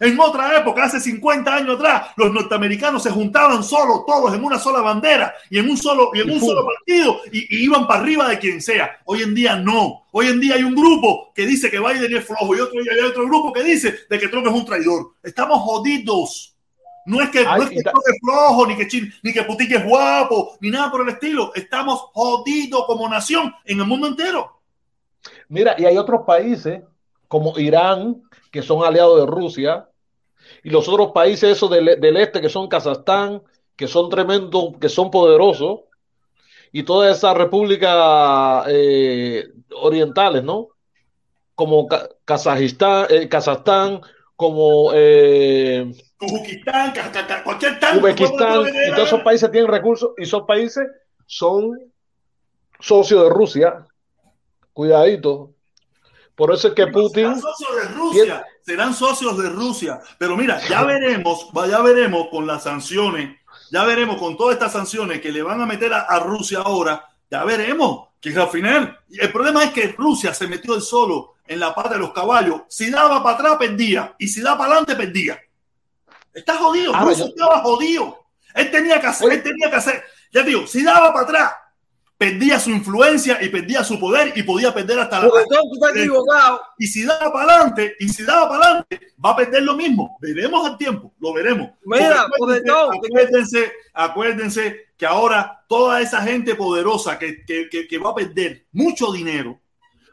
En 0.00 0.18
otra 0.20 0.56
época, 0.58 0.84
hace 0.84 1.00
50 1.00 1.54
años 1.54 1.76
atrás, 1.76 2.08
los 2.16 2.32
norteamericanos 2.32 3.02
se 3.02 3.10
juntaban 3.10 3.62
solos, 3.64 4.04
todos 4.06 4.34
en 4.34 4.44
una 4.44 4.58
sola 4.58 4.80
bandera 4.80 5.34
y 5.50 5.58
en 5.58 5.68
un 5.68 5.76
solo, 5.76 6.10
y 6.14 6.20
en 6.20 6.30
un 6.30 6.40
solo 6.40 6.64
partido 6.66 7.20
y, 7.32 7.38
y 7.56 7.64
iban 7.64 7.86
para 7.86 8.00
arriba 8.00 8.28
de 8.28 8.38
quien 8.38 8.60
sea. 8.62 8.98
Hoy 9.04 9.22
en 9.22 9.34
día 9.34 9.56
no. 9.56 10.06
Hoy 10.12 10.28
en 10.28 10.40
día 10.40 10.54
hay 10.54 10.62
un 10.62 10.74
grupo 10.74 11.32
que 11.34 11.46
dice 11.46 11.70
que 11.70 11.78
Biden 11.80 12.16
es 12.16 12.24
flojo 12.24 12.54
y 12.56 12.60
otro, 12.60 12.80
y 12.82 12.88
hay 12.88 13.00
otro 13.00 13.24
grupo 13.26 13.52
que 13.52 13.62
dice 13.62 13.94
de 14.08 14.18
que 14.18 14.28
Trump 14.28 14.46
es 14.46 14.52
un 14.52 14.64
traidor. 14.64 15.12
Estamos 15.22 15.60
jodidos. 15.62 16.54
No 17.06 17.22
es 17.22 17.30
que, 17.30 17.38
Ay, 17.38 17.58
no 17.58 17.62
es 17.64 17.70
que 17.70 17.82
Trump 17.82 18.04
es 18.06 18.18
flojo, 18.20 18.66
ni 18.66 18.76
que, 18.76 18.86
Chin- 18.86 19.12
ni 19.22 19.32
que 19.32 19.42
Putin 19.42 19.72
es 19.74 19.84
guapo, 19.84 20.56
ni 20.60 20.70
nada 20.70 20.90
por 20.90 21.00
el 21.00 21.08
estilo. 21.08 21.52
Estamos 21.54 22.00
jodidos 22.12 22.84
como 22.86 23.08
nación 23.08 23.52
en 23.64 23.80
el 23.80 23.86
mundo 23.86 24.08
entero. 24.08 24.60
Mira, 25.48 25.74
y 25.78 25.86
hay 25.86 25.96
otros 25.96 26.22
países 26.26 26.82
como 27.26 27.58
Irán, 27.58 28.22
que 28.50 28.62
son 28.62 28.84
aliados 28.84 29.20
de 29.20 29.26
Rusia, 29.26 29.88
y 30.62 30.70
los 30.70 30.88
otros 30.88 31.12
países 31.12 31.52
esos 31.52 31.70
del, 31.70 32.00
del 32.00 32.16
este, 32.16 32.40
que 32.40 32.48
son 32.48 32.68
Kazajstán, 32.68 33.42
que 33.76 33.86
son 33.86 34.08
tremendos, 34.08 34.72
que 34.80 34.88
son 34.88 35.10
poderosos, 35.10 35.80
y 36.72 36.82
todas 36.82 37.16
esas 37.16 37.36
repúblicas 37.36 38.66
eh, 38.68 39.48
orientales, 39.74 40.42
¿no? 40.42 40.68
Como 41.54 41.86
Ka- 41.86 42.08
Kazajistán, 42.24 43.06
eh, 43.10 43.28
Kazajstán, 43.28 44.00
como 44.36 44.90
eh, 44.94 45.90
Uzbekistán, 46.20 46.92
cualquier 47.44 47.78
tanto. 47.78 47.98
Uzbekistán, 47.98 48.66
y 48.66 48.90
todos 48.94 49.08
esos 49.08 49.20
países 49.22 49.50
tienen 49.50 49.70
recursos, 49.70 50.10
y 50.16 50.22
esos 50.24 50.42
países 50.42 50.86
son 51.26 51.78
socios 52.80 53.24
de 53.24 53.30
Rusia. 53.30 53.86
Cuidadito. 54.72 55.54
Por 56.38 56.54
eso 56.54 56.68
es 56.68 56.74
que 56.74 56.86
Putin. 56.86 57.34
Serán 57.34 57.40
socios 57.40 57.76
de 57.76 57.88
Rusia, 57.88 58.46
serán 58.62 58.94
socios 58.94 59.38
de 59.42 59.48
Rusia. 59.50 60.00
Pero 60.18 60.36
mira, 60.36 60.60
ya 60.68 60.84
veremos, 60.84 61.48
ya 61.68 61.82
veremos 61.82 62.28
con 62.30 62.46
las 62.46 62.62
sanciones, 62.62 63.36
ya 63.72 63.82
veremos 63.82 64.18
con 64.18 64.36
todas 64.36 64.54
estas 64.54 64.72
sanciones 64.72 65.20
que 65.20 65.32
le 65.32 65.42
van 65.42 65.60
a 65.60 65.66
meter 65.66 65.92
a, 65.92 66.02
a 66.02 66.20
Rusia 66.20 66.60
ahora, 66.60 67.04
ya 67.28 67.42
veremos 67.42 68.10
que 68.20 68.30
al 68.38 68.48
final, 68.50 69.00
el 69.10 69.32
problema 69.32 69.64
es 69.64 69.70
que 69.72 69.88
Rusia 69.98 70.32
se 70.32 70.46
metió 70.46 70.76
el 70.76 70.80
solo 70.80 71.34
en 71.44 71.58
la 71.58 71.74
pata 71.74 71.94
de 71.94 71.98
los 71.98 72.12
caballos. 72.12 72.62
Si 72.68 72.88
daba 72.88 73.20
para 73.20 73.36
atrás, 73.36 73.56
perdía. 73.58 74.14
Y 74.16 74.28
si 74.28 74.40
daba 74.40 74.58
para 74.58 74.70
adelante, 74.74 74.94
perdía. 74.94 75.40
Está 76.32 76.56
jodido, 76.56 76.94
Ahora 76.94 77.10
Rusia 77.10 77.26
estaba 77.26 77.62
jodido. 77.62 78.26
Él 78.54 78.70
tenía 78.70 79.00
que 79.00 79.08
hacer, 79.08 79.32
él 79.32 79.42
tenía 79.42 79.70
que 79.70 79.76
hacer, 79.76 80.04
ya 80.32 80.42
digo, 80.42 80.66
si 80.66 80.84
daba 80.84 81.12
para 81.12 81.24
atrás, 81.24 81.52
perdía 82.18 82.58
su 82.58 82.70
influencia 82.70 83.38
y 83.40 83.48
perdía 83.48 83.84
su 83.84 83.98
poder 83.98 84.32
y 84.34 84.42
podía 84.42 84.74
perder 84.74 84.98
hasta 84.98 85.20
la, 85.20 85.30
equivocado. 85.94 86.60
y 86.76 86.88
si 86.88 87.04
daba 87.04 87.32
para 87.32 87.52
adelante, 87.52 87.94
y 88.00 88.08
si 88.08 88.24
daba 88.24 88.48
para 88.48 88.64
adelante, 88.64 89.00
va 89.24 89.30
a 89.30 89.36
perder 89.36 89.62
lo 89.62 89.76
mismo. 89.76 90.18
Veremos 90.20 90.68
el 90.68 90.76
tiempo, 90.76 91.14
lo 91.20 91.32
veremos. 91.32 91.70
Mira, 91.84 92.22
acuérdense, 92.22 92.72
acuérdense, 92.92 93.72
acuérdense 93.94 94.86
que 94.96 95.06
ahora 95.06 95.64
toda 95.68 96.00
esa 96.00 96.20
gente 96.22 96.56
poderosa 96.56 97.18
que, 97.20 97.44
que, 97.46 97.68
que, 97.70 97.86
que 97.86 97.98
va 97.98 98.10
a 98.10 98.16
perder 98.16 98.66
mucho 98.72 99.12
dinero, 99.12 99.60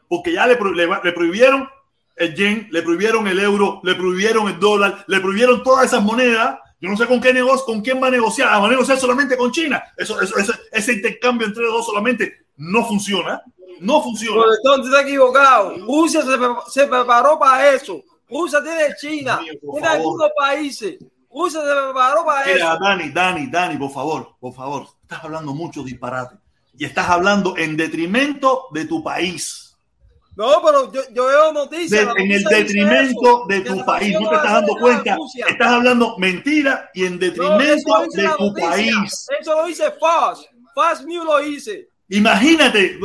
porque 0.08 0.32
ya 0.32 0.46
le, 0.46 0.56
le, 0.74 0.88
le 1.02 1.12
prohibieron 1.12 1.68
el 2.14 2.34
yen, 2.36 2.68
le 2.70 2.82
prohibieron 2.82 3.26
el 3.26 3.40
euro, 3.40 3.80
le 3.82 3.96
prohibieron 3.96 4.46
el 4.46 4.60
dólar, 4.60 5.04
le 5.08 5.20
prohibieron 5.20 5.64
todas 5.64 5.86
esas 5.86 6.02
monedas. 6.04 6.60
Yo 6.80 6.90
no 6.90 6.96
sé 6.96 7.06
con 7.06 7.20
qué 7.20 7.32
negocio, 7.32 7.64
con 7.64 7.80
quién 7.80 8.02
va 8.02 8.08
a 8.08 8.10
negociar. 8.10 8.48
Ah, 8.50 8.58
Va 8.58 8.66
a 8.66 8.70
negociar 8.70 8.98
solamente 8.98 9.36
con 9.36 9.50
China. 9.50 9.82
Eso, 9.96 10.20
eso, 10.20 10.36
eso- 10.38 10.52
ese 10.70 10.92
intercambio 10.92 11.46
entre 11.46 11.62
los 11.64 11.72
dos 11.72 11.86
solamente 11.86 12.46
no 12.56 12.84
funciona. 12.86 13.42
No 13.80 14.02
funciona. 14.02 14.42
Tú 14.62 14.82
estás 14.84 15.02
equivocado. 15.02 15.76
Rusia 15.78 16.22
se, 16.22 16.36
pre- 16.38 16.48
se 16.70 16.86
preparó 16.86 17.38
para 17.38 17.72
eso. 17.74 18.02
Rusia 18.28 18.62
tiene 18.62 18.94
China, 19.00 19.38
Dios 19.42 19.50
mío, 19.52 19.60
por 19.62 19.72
tiene 19.74 19.86
favor. 19.88 20.00
algunos 20.00 20.30
países. 20.36 20.98
Rusia 21.30 21.60
se 21.60 21.66
preparó 21.66 22.24
para 22.24 22.50
eso. 22.50 22.78
Dani, 22.80 23.10
Dani, 23.10 23.46
Dani, 23.48 23.76
por 23.76 23.90
favor, 23.92 24.30
por 24.40 24.54
favor. 24.54 24.86
Estás 25.02 25.22
hablando 25.24 25.52
mucho 25.54 25.82
disparate. 25.82 26.36
Y 26.78 26.84
estás 26.84 27.08
hablando 27.08 27.56
en 27.56 27.76
detrimento 27.76 28.64
de 28.72 28.84
tu 28.86 29.02
país. 29.02 29.65
No, 30.36 30.62
pero 30.64 30.92
yo, 30.92 31.00
yo 31.14 31.26
veo 31.26 31.52
noticias. 31.52 32.14
De- 32.14 32.22
en 32.22 32.30
el 32.30 32.44
detrimento 32.44 33.44
de 33.48 33.60
tu 33.62 33.84
país. 33.84 34.12
No 34.12 34.28
te 34.28 34.34
estás 34.36 34.52
dando 34.52 34.76
cuenta. 34.76 35.16
Estás 35.48 35.68
hablando 35.68 36.16
mentira 36.18 36.90
y 36.94 37.06
en 37.06 37.18
detrimento 37.18 38.06
de 38.12 38.28
tu 38.36 38.54
país. 38.54 39.26
Eso 39.40 39.56
lo 39.56 39.66
dice 39.66 39.84
Fox. 39.98 40.46
Fox 40.74 41.04
News 41.06 41.24
lo 41.24 41.38
dice. 41.38 41.88
Imagínate, 42.08 42.98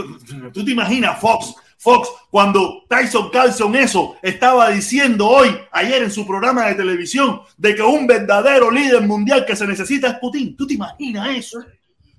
tú 0.53 0.63
te 0.63 0.71
imaginas 0.71 1.19
Fox, 1.19 1.55
Fox, 1.77 2.09
cuando 2.29 2.83
Tyson 2.87 3.31
Carlson 3.31 3.75
eso 3.75 4.15
estaba 4.21 4.69
diciendo 4.69 5.27
hoy, 5.27 5.57
ayer 5.71 6.03
en 6.03 6.11
su 6.11 6.27
programa 6.27 6.67
de 6.67 6.75
televisión, 6.75 7.41
de 7.57 7.73
que 7.73 7.81
un 7.81 8.05
verdadero 8.05 8.69
líder 8.69 9.01
mundial 9.01 9.43
que 9.45 9.55
se 9.55 9.65
necesita 9.65 10.09
es 10.09 10.19
Putin. 10.19 10.55
¿Tú 10.55 10.67
te 10.67 10.75
imaginas 10.75 11.29
eso? 11.35 11.63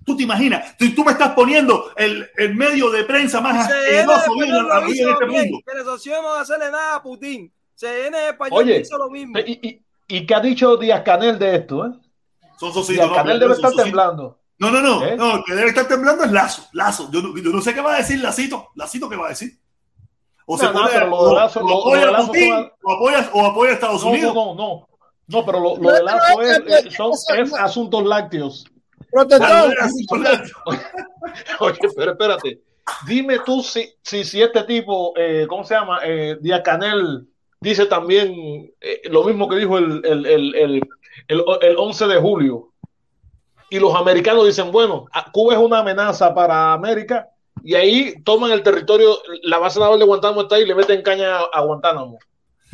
¿Tú 0.04 0.16
te 0.16 0.22
imaginas? 0.24 0.76
Tú, 0.76 0.86
tú 0.94 1.04
me 1.04 1.12
estás 1.12 1.30
poniendo 1.34 1.90
el, 1.96 2.28
el 2.36 2.54
medio 2.54 2.90
de 2.90 3.04
prensa 3.04 3.40
más 3.40 3.68
asqueroso 3.68 4.32
vivo 4.34 4.44
en 4.46 4.68
lo 4.68 4.82
en 4.82 4.88
este 4.88 5.26
mundo. 5.26 5.58
que 5.66 5.74
la 5.78 5.84
no 6.22 6.28
va 6.28 6.38
a 6.38 6.42
hacerle 6.42 6.70
nada 6.70 6.96
a 6.96 7.02
Putin. 7.02 7.52
CNN 7.74 8.28
español 8.28 8.62
Oye, 8.62 8.80
hizo 8.80 8.96
lo 8.98 9.10
mismo. 9.10 9.38
¿Y, 9.38 9.58
y, 10.08 10.16
y 10.16 10.26
qué 10.26 10.34
ha 10.34 10.40
dicho 10.40 10.76
Díaz 10.76 11.02
Canel 11.02 11.38
de 11.38 11.56
esto? 11.56 11.86
Eh? 11.86 11.90
Son 12.58 12.72
Díaz 12.86 13.08
no, 13.08 13.14
Canel 13.14 13.40
debe 13.40 13.54
son 13.54 13.64
estar 13.66 13.84
temblando. 13.84 14.38
No, 14.58 14.70
no, 14.70 14.80
no, 14.80 15.04
¿Eh? 15.04 15.16
no, 15.16 15.36
el 15.36 15.44
que 15.44 15.54
debe 15.54 15.68
estar 15.70 15.88
temblando 15.88 16.22
es 16.24 16.30
Lazo, 16.30 16.66
Lazo. 16.72 17.08
Yo 17.10 17.20
no, 17.22 17.36
yo 17.36 17.50
no 17.50 17.60
sé 17.60 17.74
qué 17.74 17.80
va 17.80 17.94
a 17.94 17.98
decir 17.98 18.20
Lacito, 18.20 18.68
Lacito 18.76 19.08
qué 19.08 19.16
va 19.16 19.26
a 19.26 19.30
decir. 19.30 19.58
O 20.46 20.56
se 20.58 20.66
No, 20.66 20.72
no, 20.72 20.80
pone, 20.86 20.98
lo 21.06 21.16
o, 21.16 21.28
de 21.28 21.34
Lazo- 21.36 21.60
apoya 21.60 22.06
de 22.06 22.14
a 22.14 22.18
Putin, 22.18 22.52
o 22.82 22.92
apoya, 22.92 23.30
o 23.32 23.46
apoya 23.46 23.70
a 23.70 23.74
Estados 23.74 24.04
No, 24.04 24.10
Unidos. 24.10 24.34
no, 24.34 24.44
no, 24.46 24.54
no. 24.54 24.88
No, 25.28 25.46
pero 25.46 25.60
lo, 25.60 25.76
lo 25.78 25.90
de 25.92 26.02
Lazo 26.02 26.42
es, 26.42 26.94
son, 26.94 27.12
es 27.36 27.54
asuntos 27.54 28.04
lácteos. 28.04 28.66
Protector, 29.12 29.74
Oye, 31.60 31.78
pero 31.94 32.12
espérate. 32.12 32.60
Dime 33.06 33.38
tú 33.44 33.62
si, 33.62 33.94
si, 34.02 34.24
si 34.24 34.42
este 34.42 34.64
tipo, 34.64 35.12
eh, 35.16 35.46
¿cómo 35.48 35.64
se 35.64 35.74
llama? 35.74 36.00
Eh, 36.02 36.36
Díaz 36.40 36.62
Canel 36.64 37.26
dice 37.60 37.86
también 37.86 38.72
eh, 38.80 39.02
lo 39.04 39.22
mismo 39.22 39.48
que 39.48 39.56
dijo 39.56 39.78
el, 39.78 40.04
el, 40.04 40.26
el, 40.26 40.54
el, 40.54 40.82
el, 41.28 41.44
el 41.60 41.76
11 41.78 42.06
de 42.06 42.20
julio. 42.20 42.70
Y 43.70 43.78
los 43.78 43.94
americanos 43.94 44.46
dicen, 44.46 44.72
bueno, 44.72 45.06
Cuba 45.32 45.54
es 45.54 45.60
una 45.60 45.78
amenaza 45.78 46.34
para 46.34 46.72
América 46.72 47.28
y 47.62 47.74
ahí 47.74 48.14
toman 48.24 48.50
el 48.50 48.62
territorio, 48.62 49.18
la 49.44 49.58
base 49.58 49.78
naval 49.78 49.98
de 49.98 50.04
Guantánamo 50.04 50.42
está 50.42 50.56
ahí 50.56 50.62
y 50.62 50.66
le 50.66 50.74
meten 50.74 51.02
caña 51.02 51.38
a 51.52 51.60
Guantánamo. 51.62 52.18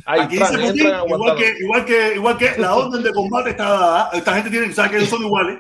Ahí 0.07 0.21
Aquí 0.21 0.39
dice 0.39 0.59
Putin, 0.59 0.87
igual 1.07 1.37
que, 1.37 1.55
igual, 1.61 1.85
que, 1.85 2.15
igual 2.15 2.39
que 2.39 2.55
la 2.57 2.75
orden 2.75 3.03
de 3.03 3.13
combate 3.13 3.51
está 3.51 3.69
dada. 3.69 4.11
Esta 4.15 4.35
gente 4.35 4.51
tiene, 4.51 4.73
sabe 4.73 4.91
que 4.91 4.97
ellos 4.97 5.11
son 5.11 5.23
iguales. 5.23 5.59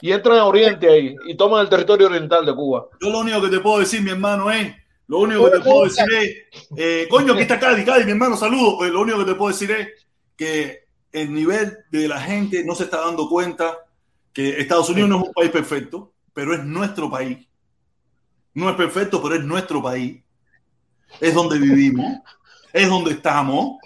Y 0.00 0.12
entran 0.12 0.38
a 0.38 0.44
Oriente 0.44 0.88
ahí 0.88 1.16
y 1.26 1.36
toman 1.36 1.62
el 1.62 1.68
territorio 1.68 2.06
oriental 2.06 2.44
de 2.44 2.54
Cuba. 2.54 2.88
Yo 3.00 3.10
lo 3.10 3.20
único 3.20 3.42
que 3.42 3.48
te 3.48 3.60
puedo 3.60 3.80
decir, 3.80 4.02
mi 4.02 4.10
hermano, 4.10 4.50
es, 4.50 4.74
lo 5.06 5.20
único 5.20 5.44
que 5.44 5.58
te 5.58 5.60
puedo 5.60 5.84
decir 5.84 6.04
es, 6.12 6.68
eh, 6.76 7.06
coño, 7.08 7.32
aquí 7.32 7.42
está 7.42 7.58
Cádiz, 7.58 7.84
Cádiz, 7.84 8.04
mi 8.04 8.12
hermano, 8.12 8.36
saludo. 8.36 8.84
Eh, 8.84 8.90
lo 8.90 9.00
único 9.00 9.18
que 9.18 9.24
te 9.24 9.34
puedo 9.34 9.52
decir 9.52 9.70
es 9.70 9.88
que 10.36 10.86
el 11.12 11.32
nivel 11.32 11.78
de 11.90 12.08
la 12.08 12.20
gente 12.20 12.62
no 12.64 12.74
se 12.74 12.84
está 12.84 13.00
dando 13.00 13.28
cuenta 13.28 13.78
que 14.32 14.60
Estados 14.60 14.90
Unidos 14.90 15.08
no 15.08 15.16
es 15.20 15.28
un 15.28 15.32
país 15.32 15.50
perfecto, 15.50 16.12
pero 16.34 16.52
es 16.52 16.62
nuestro 16.62 17.10
país. 17.10 17.46
No 18.52 18.68
es 18.68 18.76
perfecto, 18.76 19.22
pero 19.22 19.36
es 19.36 19.44
nuestro 19.44 19.82
país. 19.82 20.22
es 21.20 21.34
donde 21.34 21.58
vivimos, 21.58 22.18
es 22.72 22.88
donde 22.88 23.12
estamos. 23.12 23.78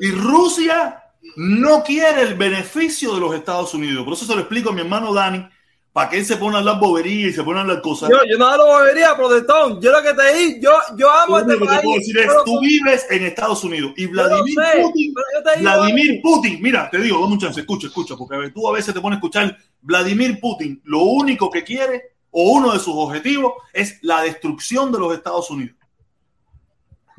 Y 0.00 0.10
Rusia 0.10 0.99
no 1.36 1.82
quiere 1.82 2.22
el 2.22 2.34
beneficio 2.34 3.14
de 3.14 3.20
los 3.20 3.34
Estados 3.34 3.74
Unidos. 3.74 4.04
Por 4.04 4.14
eso 4.14 4.24
se 4.24 4.34
lo 4.34 4.40
explico 4.40 4.70
a 4.70 4.72
mi 4.72 4.80
hermano 4.80 5.12
Dani, 5.12 5.46
para 5.92 6.08
que 6.08 6.18
él 6.18 6.24
se 6.24 6.36
ponga 6.36 6.56
a 6.56 6.58
hablar 6.60 6.78
bobería 6.78 7.28
y 7.28 7.32
se 7.32 7.42
ponga 7.42 7.58
a 7.58 7.62
hablar 7.62 7.82
cosas. 7.82 8.08
Yo, 8.10 8.16
yo 8.30 8.38
no 8.38 8.46
hablo 8.46 8.66
bobería, 8.66 9.16
protestón. 9.16 9.80
Yo 9.80 9.90
lo 9.90 10.02
que 10.02 10.14
te 10.14 10.34
digo, 10.36 10.58
yo, 10.62 10.96
yo 10.96 11.10
amo 11.10 11.38
este 11.40 11.54
que 11.54 11.58
te 11.58 11.66
país. 11.66 11.80
puedo 11.82 11.98
decir 11.98 12.18
es, 12.18 12.26
pero- 12.28 12.44
tú 12.44 12.60
vives 12.60 13.06
en 13.10 13.24
Estados 13.24 13.64
Unidos 13.64 13.92
y 13.96 14.06
Vladimir 14.06 14.54
sé, 14.54 14.82
Putin, 14.82 15.14
digo 15.56 15.60
Vladimir 15.62 16.20
Putin, 16.22 16.62
mira, 16.62 16.88
te 16.90 16.98
digo, 16.98 17.20
dame 17.20 17.32
un 17.32 17.40
chance, 17.40 17.60
escucha, 17.60 17.88
escucha, 17.88 18.14
porque 18.16 18.50
tú 18.50 18.68
a 18.68 18.72
veces 18.72 18.94
te 18.94 19.00
pones 19.00 19.16
a 19.16 19.18
escuchar, 19.18 19.56
Vladimir 19.80 20.38
Putin, 20.40 20.80
lo 20.84 21.00
único 21.02 21.50
que 21.50 21.64
quiere 21.64 22.02
o 22.30 22.52
uno 22.52 22.72
de 22.72 22.78
sus 22.78 22.94
objetivos 22.94 23.54
es 23.72 23.98
la 24.02 24.22
destrucción 24.22 24.92
de 24.92 24.98
los 25.00 25.12
Estados 25.12 25.50
Unidos. 25.50 25.74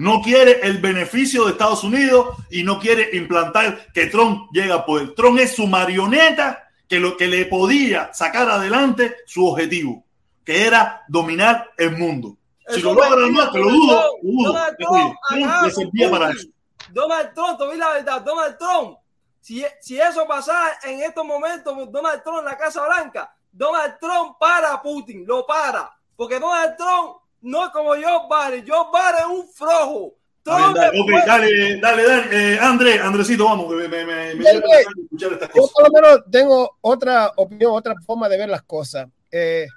No 0.01 0.19
quiere 0.19 0.61
el 0.63 0.79
beneficio 0.79 1.45
de 1.45 1.51
Estados 1.51 1.83
Unidos 1.83 2.35
y 2.49 2.63
no 2.63 2.79
quiere 2.79 3.15
implantar 3.15 3.85
que 3.93 4.07
Trump 4.07 4.49
llegue 4.51 4.71
al 4.71 4.83
poder. 4.83 5.13
Trump 5.13 5.37
es 5.37 5.55
su 5.55 5.67
marioneta 5.67 6.67
que 6.89 6.99
lo 6.99 7.15
que 7.15 7.27
le 7.27 7.45
podía 7.45 8.11
sacar 8.11 8.49
adelante 8.49 9.17
su 9.27 9.45
objetivo, 9.45 10.03
que 10.43 10.65
era 10.65 11.03
dominar 11.07 11.69
el 11.77 11.99
mundo. 11.99 12.35
Si 12.67 12.79
Eso 12.79 12.95
lo 12.95 12.95
logra 12.95 13.27
no, 13.27 13.51
que 13.51 13.59
lo 13.59 13.69
dudo, 13.69 14.03
dudo. 14.23 14.53
Donald 14.53 14.75
Te 14.75 14.85
Trump 14.85 14.97
digo, 14.97 15.19
Trump 15.29 15.51
acaba 15.51 15.67
le 15.67 15.71
con 15.71 15.83
servía 15.83 16.09
para 16.09 16.27
Putin. 16.29 16.39
eso. 16.39 16.49
Donald 16.93 17.33
Trump, 17.35 17.57
te 17.59 17.65
voy 17.65 17.77
la 17.77 17.89
verdad, 17.91 18.21
Donald 18.21 18.57
Trump. 18.57 18.97
Si, 19.39 19.63
si 19.81 19.99
eso 19.99 20.27
pasara 20.27 20.79
en 20.83 21.03
estos 21.03 21.23
momentos, 21.23 21.91
Donald 21.91 22.23
Trump 22.23 22.39
en 22.39 22.45
la 22.45 22.57
Casa 22.57 22.83
Blanca, 22.87 23.35
Donald 23.51 23.99
Trump 23.99 24.39
para 24.39 24.73
a 24.73 24.81
Putin, 24.81 25.27
lo 25.27 25.45
para. 25.45 25.95
Porque 26.15 26.39
Donald 26.39 26.75
Trump 26.75 27.20
no 27.41 27.65
es 27.65 27.71
como 27.71 27.89
Joe 27.89 28.01
Biden. 28.01 28.65
Joe 28.67 28.85
Biden 28.91 29.19
es 29.19 29.39
un 29.39 29.47
flojo. 29.49 30.15
Bien, 30.43 30.73
dale, 30.73 30.87
ok, 30.99 31.07
después- 31.07 31.25
dale, 31.27 31.79
dale, 31.79 32.03
dale. 32.03 32.53
Eh, 32.55 32.59
André, 32.59 32.99
Andresito, 32.99 33.45
vamos, 33.45 33.67
que 33.69 33.75
me, 33.75 33.87
me, 33.87 34.05
me, 34.05 34.43
de 34.43 34.57
escuchar 35.03 35.33
estas 35.33 35.49
Yo 35.53 35.61
cosas. 35.61 35.73
por 35.73 35.83
lo 35.83 35.91
menos 35.91 36.23
tengo 36.31 36.77
otra 36.81 37.31
opinión, 37.35 37.71
otra 37.73 37.93
forma 38.05 38.27
de 38.27 38.37
ver 38.37 38.49
las 38.49 38.63
cosas. 38.63 39.07
Eh, 39.31 39.67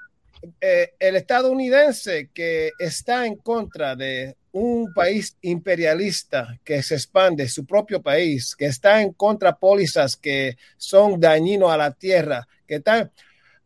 eh, 0.61 0.95
el 0.99 1.17
estadounidense 1.17 2.31
que 2.33 2.71
está 2.79 3.27
en 3.27 3.37
contra 3.37 3.95
de 3.95 4.37
un 4.53 4.93
país 4.95 5.37
imperialista 5.43 6.59
que 6.65 6.83
se 6.83 6.95
expande, 6.95 7.49
su 7.49 7.67
propio 7.67 8.01
país, 8.01 8.55
que 8.57 8.67
está 8.67 9.03
en 9.03 9.13
contra 9.13 9.51
de 9.53 9.57
pólizas 9.61 10.17
que 10.17 10.57
son 10.79 11.21
dañinos 11.21 11.71
a 11.71 11.77
la 11.77 11.91
tierra, 11.93 12.47
que 12.67 12.77
está... 12.77 13.11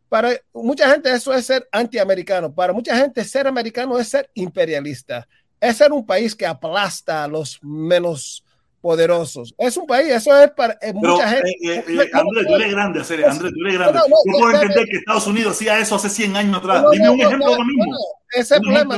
Para 0.09 0.31
mucha 0.53 0.89
gente 0.89 1.11
eso 1.13 1.33
es 1.33 1.45
ser 1.45 1.67
antiamericano, 1.71 2.51
para 2.53 2.73
mucha 2.73 2.95
gente 2.97 3.23
ser 3.23 3.47
americano 3.47 3.97
es 3.99 4.07
ser 4.09 4.29
imperialista, 4.33 5.27
es 5.61 5.77
ser 5.77 5.91
un 5.91 6.05
país 6.05 6.35
que 6.35 6.47
aplasta 6.47 7.23
a 7.23 7.27
los 7.27 7.59
menos 7.61 8.43
poderosos. 8.81 9.53
Es 9.57 9.77
un 9.77 9.85
país, 9.85 10.09
eso 10.09 10.35
es 10.41 10.49
para 10.51 10.73
eh, 10.75 10.93
Pero, 10.99 11.13
mucha 11.13 11.29
gente. 11.29 11.49
eh, 11.49 11.57
eh, 11.63 11.83
eh, 11.87 12.09
André, 12.13 12.45
tú 12.45 12.55
eres 12.55 12.71
grande, 12.71 13.01
Acere, 13.01 13.25
André, 13.25 13.49
tú 13.51 13.59
eres 13.65 13.73
grande. 13.77 13.99
No, 13.99 14.07
no, 14.07 14.15
Yo 14.25 14.31
no, 14.31 14.37
puedo 14.39 14.51
no, 14.53 14.61
entender 14.61 14.85
que 14.89 14.97
Estados 14.97 15.27
Unidos 15.27 15.53
hacía 15.53 15.79
eso 15.79 15.95
hace 15.95 16.09
100 16.09 16.35
años 16.37 16.57
atrás. 16.57 16.83
No, 16.83 16.89
Dime 16.91 17.05
no, 17.05 17.11
un 17.11 17.17
no, 17.19 17.27
ejemplo 17.27 17.45
no, 17.45 17.51
ahora 17.53 17.65
mismo. 17.65 17.85
no, 17.85 17.97
ese 18.31 18.41
es 18.41 18.51
el 18.51 18.57
Un 18.59 18.63
problema. 18.63 18.97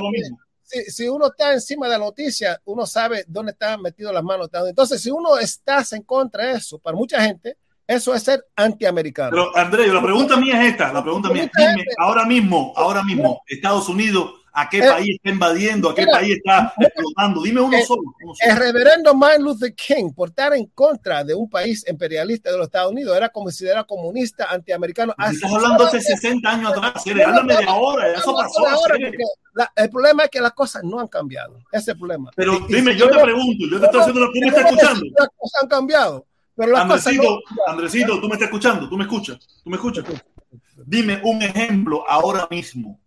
Si, 0.64 0.84
si 0.92 1.10
uno 1.10 1.26
está 1.28 1.52
encima 1.54 1.88
de 1.88 1.92
la 1.94 1.98
noticia, 2.06 2.62
uno 2.66 2.86
sabe 2.86 3.26
dónde 3.28 3.52
están 3.52 3.82
metidas 3.82 4.14
las 4.14 4.24
manos. 4.24 4.50
Entonces, 4.68 5.02
si 5.02 5.12
uno 5.12 5.38
está 5.38 5.84
en 5.92 6.04
contra 6.04 6.46
de 6.46 6.54
eso, 6.54 6.80
para 6.80 6.96
mucha 6.96 7.22
gente, 7.22 7.58
eso 7.96 8.14
es 8.16 8.24
ser 8.24 8.46
antiamericano. 8.56 9.30
Pero, 9.32 9.58
André, 9.58 9.88
la 9.88 10.02
pregunta 10.02 10.38
mía 10.38 10.62
es 10.64 10.72
esta, 10.72 10.92
la 10.94 11.04
pregunta 11.04 11.30
mía 11.30 11.50
dime, 11.56 11.86
ahora 11.98 12.26
mismo, 12.26 12.74
ahora 12.76 13.04
mismo, 13.04 13.42
Estados 13.48 13.88
Unidos, 13.90 14.32
¿a 14.54 14.70
qué 14.70 14.80
Eh, 14.80 14.88
país 14.90 15.10
está 15.16 15.30
invadiendo? 15.30 15.90
¿A 15.90 15.96
qué 15.96 16.02
mira, 16.02 16.18
país 16.18 16.36
está 16.38 16.74
explotando? 16.80 17.42
Dime 17.42 17.62
uno 17.62 17.78
eh, 17.78 17.86
solo. 17.86 18.02
uno 18.24 18.34
solo. 18.36 18.52
El 18.52 18.58
reverendo 18.58 19.14
Martin 19.16 19.44
Luther 19.46 19.74
King, 19.76 20.12
por 20.14 20.30
estar 20.30 20.54
en 20.54 20.66
contra 20.68 21.24
de 21.24 21.34
un 21.34 21.50
país 21.50 21.86
imperialista 21.88 22.52
de 22.52 22.58
los 22.58 22.68
Estados 22.68 22.92
Unidos, 22.92 23.16
era 23.16 23.30
considerado 23.30 23.86
comunista, 23.88 24.46
antiamericano. 24.52 25.14
Estás 25.32 25.52
hablando 25.54 25.86
hace 25.86 26.02
60 26.02 26.50
años 26.50 26.72
atrás, 26.72 26.92
Acere, 26.96 27.24
háblame 27.24 27.56
de 27.56 27.64
ahora, 27.64 28.14
eso 28.14 28.36
pasó. 28.36 28.68
Ahora, 28.68 28.96
la- 29.54 29.72
el 29.76 29.90
problema 29.90 30.24
es 30.24 30.30
que 30.30 30.42
las 30.42 30.54
cosas 30.54 30.84
no 30.84 31.00
han 31.00 31.08
cambiado. 31.08 31.58
Ese 31.72 31.84
es 31.84 31.88
el 31.90 31.98
problema. 31.98 32.32
Pero 32.36 32.54
Y- 32.68 32.72
y 32.74 32.76
dime, 32.76 32.94
si 32.94 33.00
yo 33.00 33.10
te 33.10 33.20
pregunto, 33.20 33.66
yo 33.70 33.80
te 33.80 33.86
estoy 33.86 34.02
haciendo 34.02 34.22
una, 34.22 34.32
tú 34.32 34.40
me 34.40 34.52
que 34.52 34.60
escuchando. 34.60 35.06
Las 35.18 35.28
cosas 35.38 35.62
han 35.64 35.68
cambiado, 35.70 36.26
pero 36.56 36.72
las 36.72 36.84
cosas 36.86 37.08
Andresito, 37.08 37.40
no. 37.56 37.72
Andresito, 37.72 38.22
tú 38.22 38.28
me 38.28 38.34
estás 38.34 38.48
escuchando, 38.48 38.90
tú 38.90 38.98
me 38.98 39.04
escuchas, 39.04 39.38
tú 39.64 39.70
me 39.70 39.76
escuchas. 39.78 40.06
Dime 40.86 41.22
un 41.24 41.42
ejemplo 41.42 42.04
ahora 42.08 42.48
mismo 42.50 43.00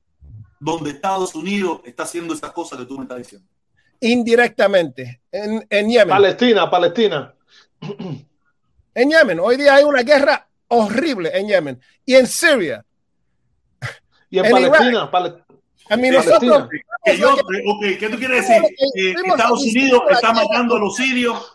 donde 0.61 0.91
Estados 0.91 1.35
Unidos 1.35 1.81
está 1.85 2.05
haciendo 2.05 2.33
esas 2.35 2.53
cosas 2.53 2.79
que 2.79 2.87
tú 2.87 2.97
me 2.97 3.03
estás 3.05 3.19
diciendo. 3.19 3.47
indirectamente 4.01 5.21
en, 5.31 5.67
en 5.69 5.89
Yemen. 5.89 6.09
Palestina, 6.09 6.71
Palestina. 6.71 7.35
En 8.95 9.11
Yemen, 9.11 9.41
hoy 9.41 9.57
día 9.57 9.75
hay 9.75 9.85
una 9.85 10.03
guerra 10.03 10.49
horrible 10.69 11.31
en 11.37 11.49
Yemen 11.49 11.81
y 12.07 12.15
en 12.15 12.27
Siria. 12.27 12.85
Y 14.31 14.39
en 14.39 14.47
En 14.47 14.53
Palestina, 14.53 15.11
Pale- 15.11 15.45
A 15.91 15.97
mí 15.97 16.11
Palestina. 16.11 16.59
nosotros 16.59 16.69
yo, 17.19 17.37
¿qué 17.99 18.09
tú 18.09 18.17
quieres 18.19 18.49
decir? 18.49 18.63
Que 18.95 19.11
Estados 19.11 19.63
Unidos 19.63 20.03
está 20.11 20.33
matando 20.33 20.77
a 20.77 20.79
los 20.79 20.97
sirios. 20.97 21.53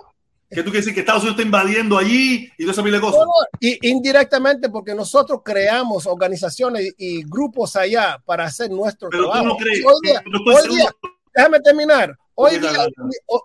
¿Qué 0.50 0.64
tú 0.64 0.72
quieres 0.72 0.86
decir? 0.86 0.94
Que 0.96 1.02
Estados 1.02 1.22
Unidos 1.24 1.38
está 1.40 1.46
invadiendo 1.46 1.98
allí 1.98 2.52
y 2.58 2.64
toda 2.64 2.72
esa 2.74 2.84
pila 2.84 2.98
de 2.98 3.02
cosas. 3.02 3.20
No, 3.20 3.32
y 3.60 3.88
indirectamente 3.88 4.70
porque 4.70 4.96
nosotros 4.96 5.42
creamos 5.46 6.08
organizaciones 6.08 6.94
y 6.98 7.24
grupos 7.24 7.76
allá 7.76 8.22
para 8.26 8.46
hacer 8.46 8.72
nuestro 8.72 9.10
Pero 9.10 9.24
tú 9.26 9.30
trabajo. 9.30 9.48
no 9.50 9.58
crees. 9.58 9.86
Hoy 9.86 9.94
día, 10.02 10.24
no 10.26 10.40
hoy 10.54 10.76
día- 10.76 10.92
déjame 11.36 11.60
terminar. 11.60 12.18
Hoy 12.34 12.58
día 12.58 12.88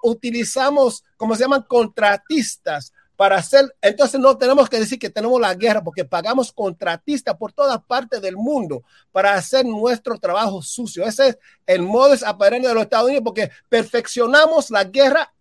utilizamos, 0.02 1.02
como 1.16 1.35
se 1.35 1.43
llaman, 1.43 1.62
contratistas 1.62 2.93
para 3.16 3.36
hacer, 3.36 3.72
entonces 3.81 4.18
no 4.20 4.36
tenemos 4.36 4.68
que 4.68 4.81
decir 4.81 4.98
que 4.98 5.10
tenemos 5.10 5.40
la 5.40 5.55
guerra 5.55 5.82
porque 5.85 6.05
pagamos 6.05 6.52
contratistas 6.52 7.36
por 7.36 7.52
todas 7.52 7.81
partes 7.85 8.20
del 8.20 8.36
mundo 8.36 8.82
para 9.12 9.35
hacer 9.35 9.64
nuestro 9.66 10.18
trabajo 10.18 10.62
sucio. 10.62 11.05
Ese 11.05 11.28
es 11.28 11.39
el 11.66 11.82
modus 11.82 12.22
operandi 12.22 12.66
de 12.66 12.74
los 12.74 12.82
Estados 12.85 13.06
Unidos 13.06 13.24
porque 13.24 13.51
perfeccionamos 13.68 14.70
la 14.70 14.85
guerra. 14.85 15.32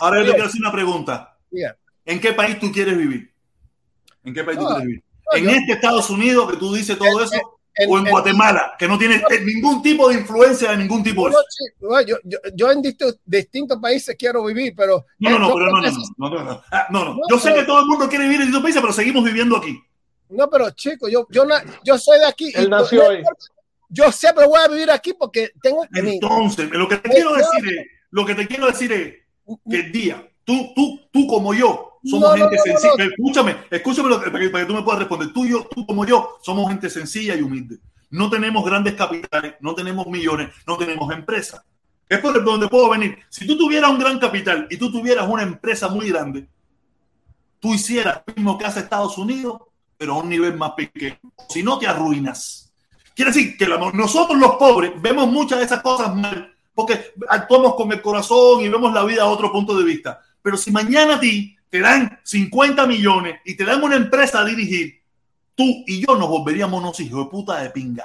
Ahora 0.00 0.18
yo 0.20 0.26
te 0.26 0.30
quiero 0.32 0.46
hacer 0.48 0.60
una 0.60 0.72
pregunta. 0.72 1.36
Yeah. 1.50 1.76
¿En 2.04 2.20
qué 2.20 2.32
país 2.32 2.58
tú 2.58 2.70
quieres 2.72 2.96
vivir? 2.96 3.32
¿En 4.24 4.34
qué 4.34 4.44
país 4.44 4.58
tú 4.58 4.66
quieres 4.66 4.84
vivir? 4.86 5.02
no, 5.32 5.38
¿En 5.38 5.44
yo- 5.44 5.50
este 5.50 5.72
Estados 5.72 6.10
Unidos 6.10 6.50
que 6.50 6.56
tú 6.56 6.72
dices 6.74 6.96
todo 6.98 7.20
En- 7.20 7.24
eso? 7.26 7.34
en- 7.74 7.90
¿O 7.90 7.98
en 7.98 8.04
en- 8.06 8.10
Guatemala, 8.10 8.74
que 8.78 8.86
no 8.86 8.98
tiene 8.98 9.16
eh, 9.16 9.40
ningún 9.44 9.82
tipo 9.82 10.08
de 10.10 10.16
influencia 10.16 10.72
de 10.72 10.76
ningún 10.76 11.02
tipo 11.02 11.24
de 11.26 11.32
No, 11.32 11.38
sí, 11.48 11.64
no, 11.80 12.00
yo, 12.02 12.16
yo, 12.24 12.38
yo 12.54 12.70
en 12.70 12.82
distintos, 12.82 13.18
distintos 13.24 13.78
países 13.78 14.14
quiero 14.18 14.44
vivir, 14.44 14.74
pero. 14.76 15.06
No, 15.18 15.30
no, 15.30 15.38
no, 15.38 15.48
yo 15.48 15.54
pero 15.54 15.66
no, 15.70 15.76
que 15.80 15.82
no, 15.82 15.88
eso- 15.88 16.12
no, 16.18 16.28
no, 16.30 16.44
no, 16.44 16.62
Ah, 16.70 16.86
no, 16.90 17.04
no. 17.04 17.14
No, 17.14 17.20
Yo 17.30 17.38
sé 17.38 17.48
pero- 17.50 17.60
que 17.60 17.66
todo 17.66 17.80
el 17.80 17.86
mundo 17.86 18.08
quiere 18.10 18.24
vivir 18.24 18.40
en 18.40 18.46
distintos 18.48 18.62
países, 18.62 18.80
pero 18.82 18.92
seguimos 18.92 19.24
viviendo 19.24 19.56
aquí. 19.56 19.82
No, 20.28 20.50
pero 20.50 20.70
chicos, 20.70 21.10
yo, 21.10 21.26
yo, 21.30 21.44
na- 21.46 21.62
yo 21.84 21.96
soy 21.98 22.18
de 22.18 22.26
aquí. 22.26 22.52
Él 22.54 22.68
nació 22.68 23.08
ahí. 23.08 23.22
Yo 23.88 24.10
siempre 24.12 24.46
voy 24.46 24.60
a 24.62 24.68
vivir 24.68 24.90
aquí 24.90 25.14
porque 25.18 25.50
tengo. 25.62 25.86
Entonces, 25.94 26.70
lo 26.70 26.86
que 26.88 26.96
te 26.96 27.08
Eh, 27.08 27.12
quiero 27.14 27.32
decir 27.34 27.68
es, 27.78 27.86
lo 28.10 28.24
que 28.26 28.34
te 28.34 28.46
quiero 28.46 28.66
decir 28.66 28.92
es 28.92 29.14
que 29.68 29.76
el 29.76 29.92
día, 29.92 30.28
tú, 30.44 30.72
tú, 30.74 31.00
tú 31.10 31.26
como 31.26 31.54
yo, 31.54 31.98
somos 32.04 32.30
No, 32.30 32.36
gente 32.36 32.56
no, 32.56 32.72
no, 32.72 32.78
sencilla. 32.80 33.04
Escúchame, 33.04 33.56
escúchame 33.70 34.08
lo 34.08 34.20
que- 34.20 34.30
para, 34.30 34.42
que, 34.44 34.50
para 34.50 34.64
que 34.64 34.68
tú 34.68 34.74
me 34.76 34.82
puedas 34.82 35.00
responder. 35.00 35.32
Tú, 35.32 35.46
yo, 35.46 35.66
tú 35.72 35.86
como 35.86 36.04
yo, 36.04 36.38
somos 36.42 36.68
gente 36.68 36.90
sencilla 36.90 37.34
y 37.36 37.42
humilde. 37.42 37.78
No 38.10 38.28
tenemos 38.28 38.64
grandes 38.64 38.94
capitales, 38.94 39.54
no 39.60 39.74
tenemos 39.74 40.06
millones, 40.06 40.50
no 40.66 40.76
tenemos 40.76 41.12
empresas. 41.14 41.62
Es 42.08 42.18
por 42.18 42.44
donde 42.44 42.68
puedo 42.68 42.90
venir. 42.90 43.18
Si 43.30 43.46
tú 43.46 43.56
tuvieras 43.56 43.90
un 43.90 43.98
gran 43.98 44.18
capital 44.18 44.66
y 44.68 44.76
tú 44.76 44.90
tuvieras 44.92 45.26
una 45.28 45.42
empresa 45.44 45.88
muy 45.88 46.08
grande, 46.10 46.46
tú 47.60 47.72
hicieras 47.74 48.22
lo 48.26 48.34
mismo 48.34 48.58
que 48.58 48.66
hace 48.66 48.80
Estados 48.80 49.16
Unidos, 49.16 49.60
pero 49.96 50.14
a 50.14 50.18
un 50.18 50.28
nivel 50.28 50.56
más 50.56 50.72
pequeño. 50.72 51.18
Si 51.48 51.62
no, 51.62 51.78
te 51.78 51.86
arruinas. 51.86 52.72
Quiere 53.14 53.30
decir 53.30 53.56
que 53.56 53.66
la- 53.66 53.78
nosotros 53.92 54.38
los 54.38 54.56
pobres 54.56 54.92
vemos 55.00 55.28
muchas 55.28 55.58
de 55.60 55.64
esas 55.66 55.80
cosas 55.82 56.14
mal 56.14 56.51
porque 56.74 57.12
actuamos 57.28 57.74
con 57.74 57.90
el 57.92 58.00
corazón 58.02 58.62
y 58.62 58.68
vemos 58.68 58.92
la 58.92 59.04
vida 59.04 59.22
a 59.22 59.26
otro 59.26 59.50
punto 59.52 59.76
de 59.76 59.84
vista. 59.84 60.20
Pero 60.42 60.56
si 60.56 60.70
mañana 60.70 61.16
a 61.16 61.20
ti 61.20 61.56
te 61.68 61.80
dan 61.80 62.18
50 62.22 62.86
millones 62.86 63.40
y 63.44 63.56
te 63.56 63.64
dan 63.64 63.82
una 63.82 63.96
empresa 63.96 64.40
a 64.40 64.44
dirigir, 64.44 65.00
tú 65.54 65.64
y 65.86 66.04
yo 66.06 66.16
nos 66.16 66.28
volveríamos 66.28 66.80
unos 66.80 66.98
hijos 67.00 67.24
de 67.24 67.30
puta 67.30 67.62
de 67.62 67.70
pinga. 67.70 68.04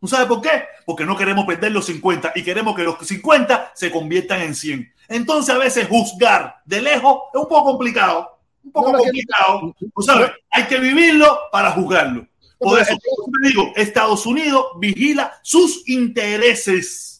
¿Tú 0.00 0.06
sabes 0.08 0.26
por 0.26 0.40
qué? 0.40 0.50
Porque 0.84 1.04
no 1.04 1.16
queremos 1.16 1.44
perder 1.46 1.72
los 1.72 1.86
50 1.86 2.32
y 2.36 2.42
queremos 2.42 2.76
que 2.76 2.82
los 2.84 2.96
50 3.06 3.72
se 3.74 3.90
conviertan 3.90 4.40
en 4.42 4.54
100. 4.54 4.92
Entonces 5.08 5.54
a 5.54 5.58
veces 5.58 5.88
juzgar 5.88 6.56
de 6.64 6.82
lejos 6.82 7.18
es 7.34 7.40
un 7.40 7.48
poco 7.48 7.64
complicado. 7.64 8.38
Un 8.62 8.72
poco 8.72 8.92
No, 8.92 8.98
que- 8.98 9.04
complicado. 9.04 9.74
¿Tú 9.94 10.02
sabes? 10.02 10.30
Hay 10.50 10.64
que 10.64 10.78
vivirlo 10.78 11.38
para 11.50 11.72
juzgarlo. 11.72 12.26
Por 12.58 12.80
eso, 12.80 12.96
te 12.96 13.48
digo, 13.48 13.72
Estados 13.76 14.24
Unidos 14.26 14.64
vigila 14.78 15.32
sus 15.42 15.86
intereses. 15.88 17.15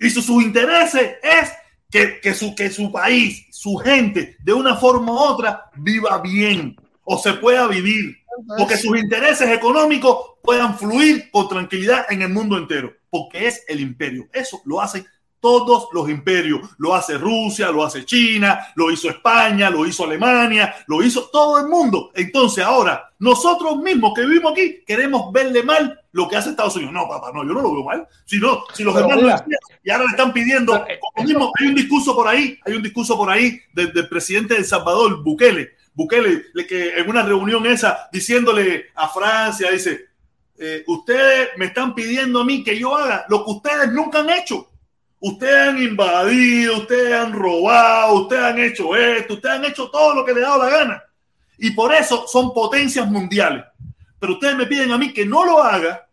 Y 0.00 0.10
su- 0.10 0.22
sus 0.22 0.42
intereses 0.42 1.12
es 1.22 1.52
que, 1.90 2.20
que, 2.20 2.34
su, 2.34 2.54
que 2.54 2.70
su 2.70 2.90
país, 2.90 3.46
su 3.50 3.76
gente, 3.76 4.36
de 4.42 4.52
una 4.52 4.76
forma 4.76 5.12
u 5.12 5.16
otra, 5.16 5.70
viva 5.76 6.18
bien 6.18 6.76
o 7.04 7.18
se 7.18 7.34
pueda 7.34 7.66
vivir. 7.68 8.16
Porque 8.56 8.76
sus 8.76 8.96
intereses 8.98 9.48
económicos 9.50 10.16
puedan 10.42 10.78
fluir 10.78 11.30
con 11.30 11.48
tranquilidad 11.48 12.06
en 12.10 12.22
el 12.22 12.30
mundo 12.30 12.56
entero. 12.56 12.92
Porque 13.10 13.46
es 13.48 13.64
el 13.68 13.80
imperio. 13.80 14.28
Eso 14.32 14.62
lo 14.64 14.80
hacen 14.80 15.04
todos 15.40 15.88
los 15.92 16.08
imperios. 16.08 16.60
Lo 16.78 16.94
hace 16.94 17.16
Rusia, 17.18 17.70
lo 17.70 17.84
hace 17.84 18.04
China, 18.04 18.68
lo 18.76 18.90
hizo 18.90 19.08
España, 19.08 19.70
lo 19.70 19.86
hizo 19.86 20.04
Alemania, 20.04 20.74
lo 20.86 21.02
hizo 21.02 21.28
todo 21.30 21.58
el 21.58 21.68
mundo. 21.68 22.10
Entonces 22.14 22.64
ahora, 22.64 23.10
nosotros 23.18 23.76
mismos 23.78 24.12
que 24.14 24.22
vivimos 24.26 24.52
aquí, 24.52 24.82
queremos 24.86 25.32
verle 25.32 25.62
mal 25.62 25.98
lo 26.12 26.28
que 26.28 26.36
hace 26.36 26.50
Estados 26.50 26.76
Unidos. 26.76 26.92
No, 26.92 27.08
papá, 27.08 27.30
no, 27.34 27.42
yo 27.44 27.52
no 27.52 27.62
lo 27.62 27.72
veo 27.72 27.84
mal. 27.84 28.06
Si, 28.24 28.38
no, 28.38 28.64
si 28.74 28.82
los 28.84 28.94
Pero 28.94 29.08
mira. 29.16 29.44
y 29.84 29.90
ahora 29.90 30.04
le 30.04 30.10
están 30.10 30.32
pidiendo, 30.32 30.76
eh, 30.86 30.98
como 31.00 31.26
mismo, 31.26 31.52
hay 31.58 31.66
un 31.68 31.74
discurso 31.74 32.14
por 32.14 32.28
ahí, 32.28 32.58
hay 32.64 32.72
un 32.74 32.82
discurso 32.82 33.16
por 33.16 33.30
ahí 33.30 33.60
del, 33.72 33.92
del 33.92 34.08
presidente 34.08 34.54
de 34.54 34.60
El 34.60 34.66
Salvador, 34.66 35.22
Bukele. 35.22 35.70
Bukele, 35.94 36.44
le- 36.54 36.66
que 36.66 36.98
en 36.98 37.08
una 37.10 37.22
reunión 37.22 37.66
esa, 37.66 38.08
diciéndole 38.12 38.86
a 38.94 39.08
Francia, 39.08 39.70
dice, 39.70 40.06
eh, 40.58 40.84
ustedes 40.86 41.50
me 41.56 41.66
están 41.66 41.94
pidiendo 41.94 42.40
a 42.40 42.44
mí 42.44 42.62
que 42.62 42.78
yo 42.78 42.94
haga 42.96 43.24
lo 43.28 43.44
que 43.44 43.50
ustedes 43.50 43.92
nunca 43.92 44.20
han 44.20 44.30
hecho. 44.30 44.69
Ustedes 45.20 45.68
han 45.68 45.82
invadido, 45.82 46.78
ustedes 46.78 47.14
han 47.14 47.32
robado, 47.32 48.22
ustedes 48.22 48.42
han 48.42 48.58
hecho 48.58 48.96
esto, 48.96 49.34
ustedes 49.34 49.54
han 49.54 49.64
hecho 49.66 49.90
todo 49.90 50.14
lo 50.14 50.24
que 50.24 50.32
les 50.32 50.44
ha 50.44 50.48
dado 50.48 50.64
la 50.64 50.70
gana. 50.70 51.02
Y 51.58 51.72
por 51.72 51.94
eso 51.94 52.26
son 52.26 52.54
potencias 52.54 53.06
mundiales. 53.08 53.64
Pero 54.18 54.34
ustedes 54.34 54.56
me 54.56 54.66
piden 54.66 54.92
a 54.92 54.98
mí 54.98 55.12
que 55.12 55.26
no 55.26 55.44
lo 55.44 55.62
haga 55.62 56.06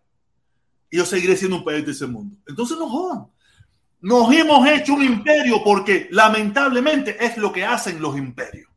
y 0.89 0.97
yo 0.97 1.05
seguiré 1.05 1.35
siendo 1.35 1.57
un 1.57 1.63
país 1.63 1.85
de 1.85 1.91
ese 1.91 2.07
mundo. 2.07 2.35
Entonces 2.47 2.77
no 2.77 2.89
jodan. 2.89 3.27
Nos 4.01 4.31
hemos 4.33 4.67
hecho 4.67 4.93
un 4.93 5.03
imperio 5.03 5.61
porque 5.63 6.07
lamentablemente 6.11 7.17
es 7.19 7.37
lo 7.37 7.51
que 7.51 7.65
hacen 7.65 8.01
los 8.01 8.17
imperios. 8.17 8.69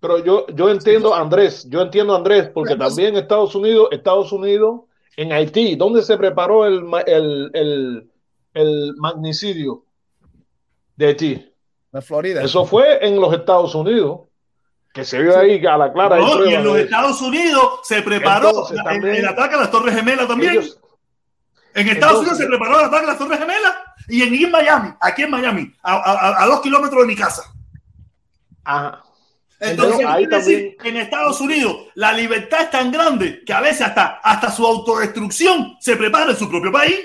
Pero 0.00 0.24
yo, 0.24 0.46
yo 0.48 0.68
entiendo, 0.70 1.14
Andrés, 1.14 1.64
yo 1.68 1.80
entiendo, 1.80 2.16
Andrés, 2.16 2.50
porque 2.52 2.74
también 2.74 3.16
Estados 3.16 3.54
Unidos, 3.54 3.88
Estados 3.92 4.32
Unidos, 4.32 4.82
en 5.16 5.32
Haití, 5.32 5.76
¿dónde 5.76 6.02
se 6.02 6.16
preparó 6.16 6.66
el, 6.66 6.82
el, 7.06 8.10
el 8.54 8.94
magnicidio 8.96 9.84
de 10.96 11.06
Haití? 11.06 11.52
La 11.90 12.00
Florida. 12.02 12.42
Eso 12.42 12.64
fue 12.64 13.06
en 13.06 13.20
los 13.20 13.32
Estados 13.34 13.74
Unidos, 13.74 14.20
que 14.94 15.04
se 15.04 15.20
vio 15.22 15.38
ahí 15.38 15.64
a 15.66 15.76
la 15.76 15.92
clara. 15.92 16.16
No, 16.18 16.44
y 16.44 16.54
en 16.54 16.64
los. 16.64 16.78
Estados 16.78 17.20
Unidos 17.22 17.80
se 17.84 18.02
preparó 18.02 18.48
Entonces, 18.48 18.78
el, 18.78 18.84
también- 18.84 19.14
el 19.16 19.28
ataque 19.28 19.54
a 19.54 19.58
las 19.58 19.70
Torres 19.70 19.94
Gemelas 19.94 20.26
también. 20.28 20.52
Ellos- 20.52 20.78
en 21.74 21.88
Estados 21.88 22.20
entonces- 22.20 22.20
Unidos 22.20 22.38
se 22.38 22.46
preparó 22.46 22.78
el 22.80 22.86
ataque 22.86 23.04
a 23.04 23.08
las 23.08 23.18
Torres 23.18 23.38
Gemelas. 23.38 23.74
Y 24.08 24.22
en, 24.44 24.50
Miami, 24.50 24.90
aquí 25.00 25.22
en 25.22 25.30
Miami, 25.30 25.72
a, 25.82 25.94
a- 25.94 26.42
a 26.42 26.46
dos 26.46 26.60
kilómetros 26.60 27.00
de 27.02 27.06
mi 27.06 27.14
casa. 27.16 27.42
Ajá. 28.64 29.02
Entonces, 29.60 30.04
ahí 30.06 30.26
quiere 30.26 30.36
decir 30.42 30.76
también- 30.76 30.96
en 30.96 31.02
Estados 31.02 31.40
Unidos 31.40 31.76
la 31.94 32.12
libertad 32.12 32.62
es 32.62 32.70
tan 32.70 32.90
grande 32.90 33.42
que 33.46 33.52
a 33.52 33.60
veces 33.60 33.82
hasta, 33.82 34.18
hasta 34.22 34.50
su 34.50 34.66
autodestrucción 34.66 35.76
se 35.80 35.96
prepara 35.96 36.30
en 36.32 36.36
su 36.36 36.48
propio 36.50 36.72
país. 36.72 37.00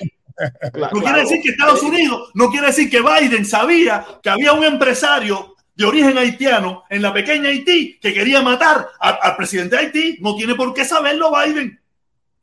No 0.74 1.02
quiere 1.02 1.22
decir 1.22 1.42
que 1.42 1.50
Estados 1.50 1.82
Unidos, 1.84 2.30
no 2.34 2.50
quiere 2.50 2.68
decir 2.68 2.90
que 2.90 3.02
Biden 3.02 3.46
sabía 3.46 4.06
que 4.22 4.30
había 4.30 4.54
un 4.54 4.64
empresario 4.64 5.56
de 5.76 5.86
origen 5.86 6.18
haitiano 6.18 6.84
en 6.90 7.02
la 7.02 7.14
pequeña 7.14 7.50
Haití 7.50 8.00
que 8.00 8.14
quería 8.14 8.42
matar 8.42 8.88
al 9.00 9.36
presidente 9.36 9.76
de 9.76 9.82
Haití. 9.84 10.18
No 10.22 10.36
tiene 10.36 10.56
por 10.56 10.74
qué 10.74 10.86
saberlo 10.86 11.32
Biden. 11.32 11.80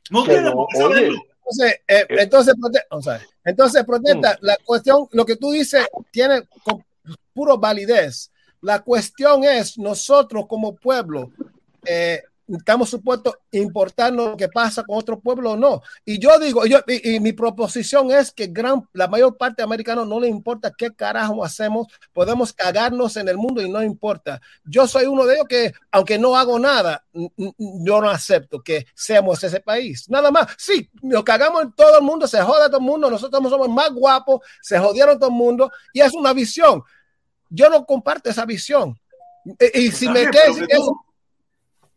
No 0.09 0.23
Que 0.23 0.31
tiene 0.31 0.49
no, 0.49 0.53
por 0.53 0.67
qué 0.69 0.77
oye, 0.83 0.95
saberlo. 0.95 1.21
Entonces, 1.37 1.79
eh, 1.87 2.05
entonces, 2.09 2.55
prote- 2.55 2.85
o 2.89 3.01
sea, 3.01 3.21
entonces, 3.43 3.83
protesta, 3.83 4.37
la 4.41 4.57
cuestión, 4.63 5.07
lo 5.11 5.25
que 5.25 5.35
tú 5.35 5.51
dices 5.51 5.85
tiene 6.11 6.43
con 6.63 6.83
puro 7.33 7.57
validez. 7.57 8.31
La 8.61 8.79
cuestión 8.79 9.43
es, 9.43 9.77
nosotros 9.77 10.45
como 10.47 10.75
pueblo, 10.75 11.29
eh, 11.85 12.23
estamos 12.47 12.89
supuestos 12.89 13.33
a 13.35 13.57
importarnos 13.57 14.29
lo 14.29 14.37
que 14.37 14.47
pasa 14.49 14.83
con 14.83 14.97
otro 14.97 15.19
pueblo 15.19 15.51
o 15.51 15.55
no. 15.57 15.81
Y 16.05 16.19
yo 16.19 16.37
digo, 16.39 16.65
yo, 16.65 16.79
y, 16.87 17.15
y 17.15 17.19
mi 17.19 17.33
proposición 17.33 18.11
es 18.11 18.31
que 18.31 18.47
gran, 18.47 18.87
la 18.93 19.07
mayor 19.07 19.35
parte 19.37 19.57
de 19.57 19.63
americanos 19.63 20.07
no 20.07 20.19
le 20.19 20.27
importa 20.27 20.71
qué 20.77 20.93
carajo 20.93 21.43
hacemos, 21.43 21.87
podemos 22.13 22.53
cagarnos 22.53 23.17
en 23.17 23.27
el 23.29 23.37
mundo 23.37 23.61
y 23.61 23.69
no 23.69 23.81
importa. 23.81 24.39
Yo 24.63 24.87
soy 24.87 25.05
uno 25.05 25.25
de 25.25 25.35
ellos 25.35 25.47
que, 25.49 25.73
aunque 25.91 26.19
no 26.19 26.35
hago 26.37 26.59
nada, 26.59 27.03
yo 27.13 28.01
no 28.01 28.09
acepto 28.09 28.61
que 28.61 28.85
seamos 28.93 29.43
ese 29.43 29.59
país. 29.59 30.09
Nada 30.09 30.29
más. 30.31 30.47
Sí, 30.57 30.89
nos 31.01 31.23
cagamos 31.23 31.63
en 31.63 31.71
todo 31.73 31.97
el 31.97 32.03
mundo, 32.03 32.27
se 32.27 32.41
joda 32.41 32.67
todo 32.67 32.77
el 32.79 32.83
mundo, 32.85 33.09
nosotros 33.09 33.41
somos 33.49 33.69
más 33.69 33.91
guapos, 33.91 34.41
se 34.61 34.77
jodieron 34.77 35.17
todo 35.17 35.29
el 35.29 35.35
mundo 35.35 35.71
y 35.93 36.01
es 36.01 36.13
una 36.13 36.33
visión. 36.33 36.83
Yo 37.49 37.69
no 37.69 37.85
comparto 37.85 38.29
esa 38.29 38.45
visión. 38.45 38.99
Y, 39.45 39.81
y 39.85 39.91
si 39.91 40.05
Está 40.07 40.13
me 40.19 40.29
quedo 40.31 40.41
pero 40.43 40.53
sin 40.53 40.67
que 40.67 40.75
tú- 40.75 40.81
eso, 40.81 41.05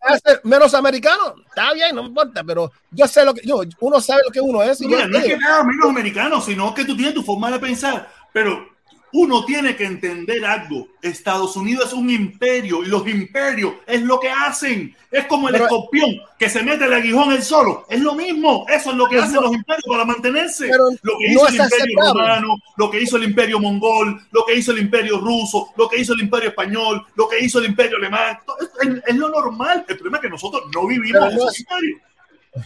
hace 0.00 0.40
menos 0.44 0.74
americano, 0.74 1.34
está 1.46 1.72
bien, 1.72 1.94
no 1.94 2.04
importa, 2.04 2.42
pero 2.44 2.70
yo 2.90 3.06
sé 3.06 3.24
lo 3.24 3.34
que 3.34 3.46
yo, 3.46 3.62
uno 3.80 4.00
sabe 4.00 4.22
lo 4.24 4.30
que 4.30 4.40
uno 4.40 4.62
es. 4.62 4.80
y 4.80 4.86
Mira, 4.86 5.02
yo 5.02 5.08
no 5.08 5.18
es 5.18 5.24
que 5.24 5.36
nada 5.36 5.64
menos 5.64 5.88
americano, 5.88 6.40
sino 6.40 6.74
que 6.74 6.84
tú 6.84 6.96
tienes 6.96 7.14
tu 7.14 7.22
forma 7.22 7.50
de 7.50 7.58
pensar. 7.58 8.08
Pero 8.32 8.68
uno 9.12 9.44
tiene 9.44 9.74
que 9.76 9.84
entender 9.84 10.44
algo. 10.44 10.88
Estados 11.00 11.56
Unidos 11.56 11.86
es 11.86 11.92
un 11.94 12.10
imperio 12.10 12.82
y 12.82 12.86
los 12.88 13.06
imperios 13.08 13.74
es 13.86 14.02
lo 14.02 14.20
que 14.20 14.28
hacen. 14.30 14.94
Es 15.10 15.24
como 15.26 15.48
el 15.48 15.52
Pero- 15.52 15.64
escorpión 15.64 16.16
que 16.38 16.50
se 16.50 16.62
mete 16.62 16.84
el 16.84 16.92
aguijón 16.92 17.32
él 17.32 17.42
solo. 17.42 17.86
Es 17.88 18.00
lo 18.00 18.14
mismo. 18.14 18.66
Eso 18.68 18.90
es 18.90 18.96
lo 18.96 19.08
que 19.08 19.18
hacen 19.18 19.36
los 19.42 19.54
imperios 19.54 19.84
para 19.88 20.04
mantenerse. 20.04 20.68
Lo 20.68 20.90
que 21.18 21.32
no 21.32 21.32
hizo 21.32 21.48
el 21.48 21.54
imperio 21.54 21.76
aceptable. 22.00 22.20
romano, 22.20 22.56
lo 22.76 22.90
que 22.90 23.00
hizo 23.02 23.16
el 23.16 23.24
imperio 23.24 23.58
mongol, 23.60 24.20
lo 24.30 24.44
que 24.44 24.54
hizo 24.56 24.72
el 24.72 24.78
imperio 24.80 25.18
ruso, 25.18 25.68
lo 25.76 25.88
que 25.88 26.00
hizo 26.00 26.12
el 26.12 26.20
imperio 26.20 26.50
español, 26.50 27.04
lo 27.14 27.28
que 27.28 27.40
hizo 27.40 27.58
el 27.60 27.66
imperio 27.66 27.96
alemán. 27.96 28.38
Es, 28.60 28.88
es- 28.88 29.02
es 29.06 29.16
lo 29.16 29.28
normal. 29.30 29.84
El 29.88 29.96
problema 29.96 30.18
es 30.18 30.22
que 30.22 30.30
nosotros 30.30 30.64
no 30.74 30.86
vivimos 30.86 31.22
en 31.30 31.36
no 31.36 31.42
esos 31.42 31.54
es- 31.54 31.60
imperios. 31.60 32.00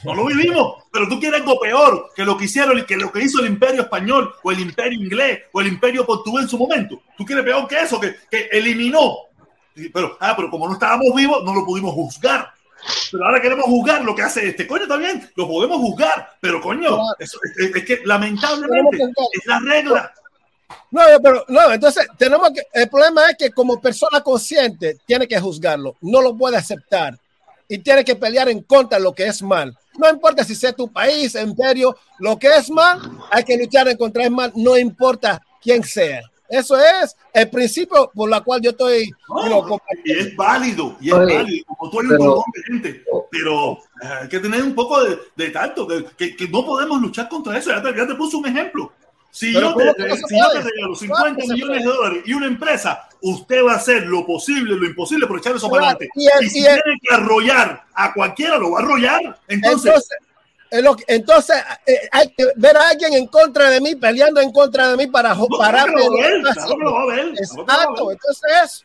No 0.05 0.15
lo 0.15 0.27
vivimos, 0.27 0.85
pero 0.91 1.09
tú 1.09 1.19
quieres 1.21 1.41
algo 1.41 1.59
peor 1.59 2.11
que 2.15 2.25
lo 2.25 2.37
que 2.37 2.45
hicieron 2.45 2.79
y 2.79 2.85
que 2.85 2.97
lo 2.97 3.13
que 3.13 3.23
hizo 3.23 3.41
el 3.41 3.47
imperio 3.47 3.83
español 3.83 4.35
o 4.43 4.51
el 4.51 4.61
imperio 4.61 5.01
inglés 5.01 5.43
o 5.53 5.61
el 5.61 5.69
imperio 5.69 6.07
portugués 6.07 6.45
en 6.45 6.49
su 6.49 6.59
momento. 6.59 7.03
Tú 7.17 7.25
quieres 7.25 7.45
peor 7.45 7.67
que 7.69 7.81
eso, 7.81 8.01
que, 8.01 8.17
que 8.31 8.49
eliminó. 8.53 9.17
Pero, 9.93 10.17
ah, 10.21 10.35
pero 10.37 10.51
como 10.51 10.67
no 10.67 10.75
estábamos 10.75 11.15
vivos, 11.15 11.45
no 11.45 11.55
lo 11.55 11.65
pudimos 11.65 11.95
juzgar. 11.95 12.53
Pero 13.11 13.25
ahora 13.25 13.41
queremos 13.41 13.67
juzgar 13.67 14.03
lo 14.03 14.15
que 14.15 14.23
hace 14.23 14.49
este. 14.49 14.67
Coño, 14.67 14.85
está 14.85 14.97
bien, 14.97 15.31
lo 15.37 15.47
podemos 15.47 15.79
juzgar, 15.79 16.37
pero 16.41 16.61
coño, 16.61 16.99
es, 17.19 17.37
es 17.57 17.85
que 17.85 18.01
lamentablemente 18.05 18.99
es 19.33 19.47
la 19.47 19.61
regla. 19.61 20.13
No, 20.91 21.03
pero 21.23 21.45
no, 21.49 21.73
entonces 21.73 22.07
tenemos 22.19 22.51
que, 22.51 22.63
el 22.73 22.89
problema 22.89 23.31
es 23.31 23.37
que 23.39 23.51
como 23.51 23.81
persona 23.81 24.21
consciente 24.21 24.99
tiene 25.07 25.27
que 25.27 25.41
juzgarlo, 25.41 25.97
no 26.01 26.21
lo 26.21 26.37
puede 26.37 26.57
aceptar 26.57 27.19
y 27.75 27.79
tiene 27.79 28.05
que 28.05 28.15
pelear 28.17 28.49
en 28.51 28.63
contra 28.63 28.99
de 28.99 29.05
lo 29.05 29.15
que 29.15 29.27
es 29.27 29.41
mal. 29.43 29.75
No 29.99 30.11
importa 30.11 30.45
si 30.45 30.55
sea 30.55 30.73
tu 30.73 30.93
país, 30.93 31.35
imperio, 31.35 31.97
lo 32.19 32.39
que 32.39 32.49
es 32.49 32.71
mal, 32.71 33.01
hay 33.31 33.45
que 33.45 33.57
luchar 33.57 33.89
en 33.89 33.97
contra 33.97 34.25
del 34.25 34.33
mal, 34.33 34.53
no 34.57 34.77
importa 34.77 35.41
quién 35.61 35.83
sea. 35.83 36.21
Eso 36.51 36.77
es 36.77 37.17
el 37.33 37.49
principio 37.49 38.11
por 38.15 38.29
la 38.29 38.43
cual 38.43 38.61
yo 38.61 38.73
estoy 38.73 39.11
No, 39.27 39.79
y 40.05 40.13
es 40.13 40.37
válido, 40.37 40.97
y 41.01 41.09
es 41.09 41.15
Oye, 41.15 41.35
válido. 41.35 41.65
Como 41.67 41.91
tú 41.91 41.99
un 42.01 42.09
pero- 42.09 42.25
montón 42.25 42.45
de 42.55 42.63
gente, 42.65 43.05
pero 43.31 43.73
eh, 44.03 44.07
hay 44.23 44.29
que 44.29 44.39
tener 44.39 44.63
un 44.63 44.75
poco 44.75 45.03
de, 45.03 45.19
de 45.35 45.49
tacto, 45.49 45.87
que, 45.89 46.05
que- 46.15 46.37
que 46.37 46.49
no 46.49 46.67
podemos 46.67 47.01
luchar 47.01 47.27
contra 47.31 47.57
eso. 47.57 47.71
Ya 47.71 47.83
te, 47.83 47.97
ya 47.97 48.07
te 48.07 48.15
puse 48.17 48.37
un 48.37 48.47
ejemplo. 48.47 48.93
Si 49.35 49.51
yo 49.55 49.73
¿cómo 49.73 49.95
te, 49.95 50.09
no 50.09 50.15
si 50.15 50.21
yo 50.21 50.27
te 50.29 50.37
puede? 50.61 50.71
regalo 50.71 50.95
Claro 50.95 50.95
50 50.95 51.37
que 51.41 51.47
se 51.47 51.53
millones 51.55 51.79
de 51.79 51.85
dólares 51.91 52.23
y 52.27 52.35
una 52.35 52.47
empresa, 52.47 53.09
usted 53.23 53.65
va 53.65 53.73
a 53.73 53.77
hacer 53.77 54.05
lo 54.07 54.27
posible, 54.27 54.75
lo 54.77 54.85
imposible 54.87 55.27
por 55.27 55.39
echar 55.39 55.57
eso 55.57 55.71
para 55.71 55.85
adelante. 55.85 56.09
y 56.15 56.27
el- 56.27 56.45
Y 56.45 56.51
si 56.51 56.59
y 56.61 56.67
el- 56.67 56.83
tiene 56.83 56.99
que 57.03 57.15
arrollar 57.15 57.83
a 57.95 58.13
cualquiera, 58.13 58.59
lo 58.59 58.73
va 58.73 58.81
a 58.81 58.83
arrollar. 58.83 59.39
Entonces, 59.49 60.07
Entonces, 60.71 61.05
entonces 61.09 61.57
eh, 61.87 62.09
hay 62.13 62.29
que 62.37 62.47
ver 62.57 62.77
a 62.77 62.89
alguien 62.91 63.15
en 63.15 63.27
contra 63.27 63.71
de 63.71 63.81
mí, 63.81 63.95
peleando 63.95 64.41
en 64.41 64.53
contra 64.53 64.89
de 64.89 64.97
mí 64.99 65.07
para 65.07 65.35
no, 65.35 65.47
pararme. 65.49 65.95
claro 65.95 66.13
que 66.13 66.85
lo 66.85 66.93
va 66.93 67.01
a 67.01 67.05
en 67.05 67.07
ver, 67.07 67.17
a 67.17 67.31
ver, 67.31 67.35
Exacto, 67.39 68.11
entonces, 68.13 68.85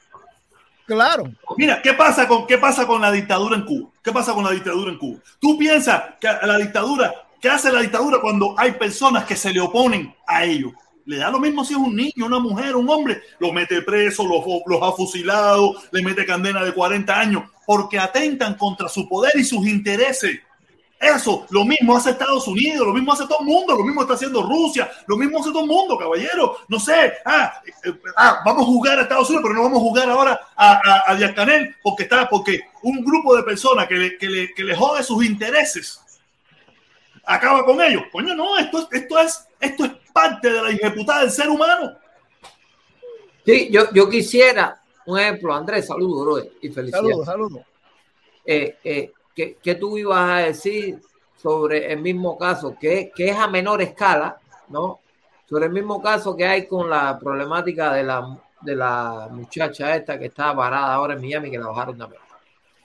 claro. 0.85 1.31
Mira, 1.57 1.81
¿qué 1.81 1.93
pasa, 1.93 2.27
con, 2.27 2.47
¿qué 2.47 2.57
pasa 2.57 2.87
con 2.87 3.01
la 3.01 3.11
dictadura 3.11 3.55
en 3.57 3.65
Cuba? 3.65 3.89
¿Qué 4.03 4.11
pasa 4.13 4.33
con 4.33 4.43
la 4.45 4.51
dictadura 4.51 4.91
en 4.91 4.97
Cuba? 4.97 5.19
¿Tú 5.39 5.57
piensas 5.57 6.03
que 6.19 6.27
la 6.27 6.57
dictadura, 6.57 7.13
qué 7.41 7.49
hace 7.49 7.71
la 7.71 7.81
dictadura 7.81 8.19
cuando 8.21 8.55
hay 8.57 8.73
personas 8.73 9.25
que 9.25 9.35
se 9.35 9.51
le 9.51 9.59
oponen 9.59 10.13
a 10.25 10.45
ellos? 10.45 10.73
Le 11.05 11.17
da 11.17 11.31
lo 11.31 11.39
mismo 11.39 11.63
si 11.63 11.73
es 11.73 11.79
un 11.79 11.95
niño, 11.95 12.25
una 12.25 12.39
mujer, 12.39 12.75
un 12.75 12.89
hombre. 12.89 13.21
Los 13.39 13.53
mete 13.53 13.81
preso, 13.81 14.27
los, 14.27 14.43
los 14.65 14.81
ha 14.83 14.91
fusilado, 14.91 15.75
le 15.91 16.01
mete 16.01 16.25
condena 16.25 16.63
de 16.65 16.73
40 16.73 17.17
años, 17.17 17.43
porque 17.65 17.97
atentan 17.97 18.55
contra 18.55 18.89
su 18.89 19.07
poder 19.07 19.31
y 19.35 19.45
sus 19.45 19.65
intereses. 19.65 20.41
Eso, 20.99 21.45
lo 21.51 21.63
mismo 21.63 21.95
hace 21.95 22.09
Estados 22.09 22.47
Unidos, 22.47 22.87
lo 22.87 22.93
mismo 22.93 23.13
hace 23.13 23.25
todo 23.27 23.39
el 23.41 23.45
mundo, 23.45 23.75
lo 23.75 23.83
mismo 23.83 24.01
está 24.01 24.15
haciendo 24.15 24.41
Rusia, 24.41 24.89
lo 25.05 25.15
mismo 25.15 25.39
hace 25.39 25.51
todo 25.51 25.61
el 25.61 25.67
mundo, 25.67 25.97
caballero. 25.97 26.57
No 26.67 26.79
sé, 26.79 27.13
ah, 27.23 27.53
eh, 27.85 27.93
ah, 28.17 28.41
vamos 28.43 28.63
a 28.63 28.65
jugar 28.65 28.97
a 28.97 29.03
Estados 29.03 29.29
Unidos, 29.29 29.43
pero 29.43 29.55
no 29.55 29.63
vamos 29.63 29.77
a 29.77 29.81
jugar 29.81 30.09
ahora 30.09 30.39
a, 30.55 30.71
a, 30.71 31.11
a 31.11 31.15
Díaz 31.15 31.33
Canel 31.33 31.75
porque 31.83 32.03
está, 32.03 32.27
porque 32.27 32.61
un 32.81 33.05
grupo 33.05 33.35
de 33.35 33.43
personas 33.43 33.87
que 33.87 33.93
le, 33.93 34.17
que 34.17 34.27
le, 34.27 34.53
que 34.55 34.63
le 34.63 34.75
jode 34.75 35.03
sus 35.03 35.23
intereses 35.23 36.01
acaba 37.27 37.63
con 37.63 37.81
ellos. 37.81 38.03
Coño, 38.11 38.33
no, 38.33 38.57
esto, 38.57 38.87
esto, 38.91 39.19
es, 39.19 39.47
esto 39.59 39.85
es 39.85 39.91
parte 40.11 40.49
de 40.49 40.61
la 40.61 40.69
ejecutada 40.69 41.21
del 41.21 41.31
ser 41.31 41.49
humano. 41.49 41.95
Sí, 43.45 43.69
yo, 43.71 43.91
yo 43.93 44.09
quisiera, 44.09 44.81
un 45.05 45.19
ejemplo, 45.19 45.53
Andrés, 45.53 45.87
saludos, 45.87 46.25
brother, 46.25 46.51
y 46.61 46.69
felicidades. 46.69 47.09
Saludos, 47.09 47.25
saludos. 47.25 47.61
Eh, 48.45 48.77
eh, 48.83 49.11
¿qué, 49.35 49.57
qué 49.61 49.75
tú 49.75 49.97
ibas 49.97 50.29
a 50.29 50.37
decir 50.47 50.99
sobre 51.35 51.91
el 51.91 52.01
mismo 52.01 52.37
caso, 52.37 52.75
que, 52.79 53.11
que 53.15 53.29
es 53.29 53.37
a 53.37 53.47
menor 53.47 53.81
escala, 53.81 54.37
¿no? 54.69 55.01
sobre 55.47 55.67
el 55.67 55.71
mismo 55.71 56.01
caso 56.01 56.35
que 56.35 56.45
hay 56.45 56.67
con 56.67 56.89
la 56.89 57.17
problemática 57.17 57.93
de 57.93 58.03
la, 58.03 58.37
de 58.61 58.75
la 58.75 59.29
muchacha 59.31 59.95
esta 59.95 60.19
que 60.19 60.25
está 60.25 60.51
varada 60.51 60.93
ahora 60.93 61.13
en 61.13 61.21
Miami, 61.21 61.49
que 61.49 61.57
la 61.57 61.67
bajaron 61.67 61.97
también. 61.97 62.21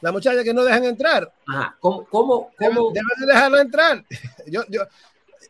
La 0.02 0.12
muchacha 0.12 0.44
que 0.44 0.52
no 0.52 0.62
dejan 0.64 0.84
entrar. 0.84 1.32
Ajá. 1.46 1.76
¿Cómo, 1.80 2.04
cómo, 2.10 2.50
cómo? 2.58 2.90
Deben 2.92 3.06
de 3.20 3.26
dejarla 3.26 3.60
entrar. 3.62 4.04
Yo, 4.46 4.62
yo, 4.68 4.82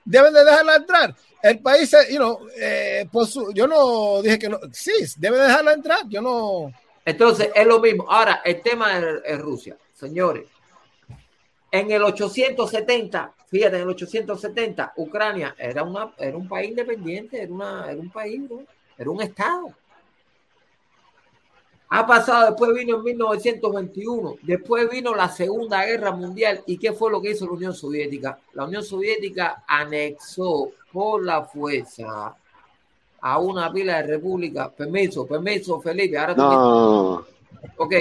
deben 0.04 0.32
de 0.32 0.44
dejarla 0.44 0.76
entrar. 0.76 1.14
El 1.42 1.58
país, 1.58 1.90
you 2.10 2.16
know, 2.18 2.46
eh, 2.56 3.06
por 3.10 3.26
su- 3.26 3.52
yo 3.52 3.66
no 3.66 4.22
dije 4.22 4.38
que 4.38 4.48
no. 4.48 4.60
Sí, 4.72 4.92
deben 5.16 5.40
de 5.40 5.46
dejarla 5.46 5.72
entrar. 5.72 6.00
Yo 6.08 6.20
no. 6.22 6.72
Entonces, 7.04 7.50
es 7.52 7.66
lo 7.66 7.80
mismo. 7.80 8.06
Ahora, 8.08 8.42
el 8.44 8.60
tema 8.62 8.96
es 9.24 9.38
Rusia. 9.40 9.76
Señores, 9.92 10.44
en 11.70 11.90
el 11.90 12.02
870, 12.02 13.32
fíjate, 13.48 13.76
en 13.76 13.82
el 13.82 13.88
870, 13.88 14.92
Ucrania 14.96 15.54
era, 15.58 15.82
una, 15.82 16.12
era 16.18 16.36
un 16.36 16.46
país 16.48 16.70
independiente, 16.70 17.42
era, 17.42 17.52
una, 17.52 17.86
era 17.90 17.98
un 18.00 18.10
país, 18.10 18.40
¿no? 18.48 18.60
era 18.98 19.10
un 19.10 19.22
estado. 19.22 19.72
Ha 21.94 22.06
pasado, 22.06 22.46
después 22.46 22.72
vino 22.74 22.96
en 22.96 23.02
1921, 23.02 24.36
después 24.40 24.88
vino 24.88 25.14
la 25.14 25.28
Segunda 25.28 25.84
Guerra 25.84 26.10
Mundial. 26.10 26.62
¿Y 26.64 26.78
qué 26.78 26.94
fue 26.94 27.10
lo 27.10 27.20
que 27.20 27.32
hizo 27.32 27.44
la 27.44 27.52
Unión 27.52 27.74
Soviética? 27.74 28.38
La 28.54 28.64
Unión 28.64 28.82
Soviética 28.82 29.62
anexó 29.68 30.70
por 30.90 31.22
la 31.22 31.44
fuerza 31.44 32.34
a 33.20 33.38
una 33.38 33.70
pila 33.70 33.98
de 33.98 34.04
repúblicas. 34.04 34.70
Permiso, 34.70 35.26
permiso, 35.26 35.82
Felipe. 35.82 36.16
Ahora 36.16 36.34
No, 36.34 37.26
Ok, 37.76 37.94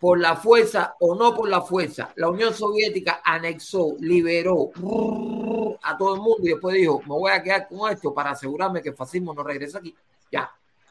por 0.00 0.18
la 0.18 0.34
fuerza 0.34 0.96
o 0.98 1.14
no 1.14 1.32
por 1.32 1.48
la 1.48 1.62
fuerza, 1.62 2.10
la 2.16 2.28
Unión 2.28 2.52
Soviética 2.52 3.20
anexó, 3.24 3.94
liberó 4.00 4.72
brrr, 4.74 5.78
a 5.82 5.96
todo 5.96 6.16
el 6.16 6.20
mundo 6.20 6.40
y 6.42 6.48
después 6.48 6.74
dijo, 6.74 7.00
me 7.02 7.14
voy 7.14 7.30
a 7.30 7.40
quedar 7.40 7.68
con 7.68 7.92
esto 7.92 8.12
para 8.12 8.30
asegurarme 8.30 8.82
que 8.82 8.88
el 8.88 8.96
fascismo 8.96 9.32
no 9.32 9.44
regrese 9.44 9.78
aquí. 9.78 9.94
Ya, 10.32 10.50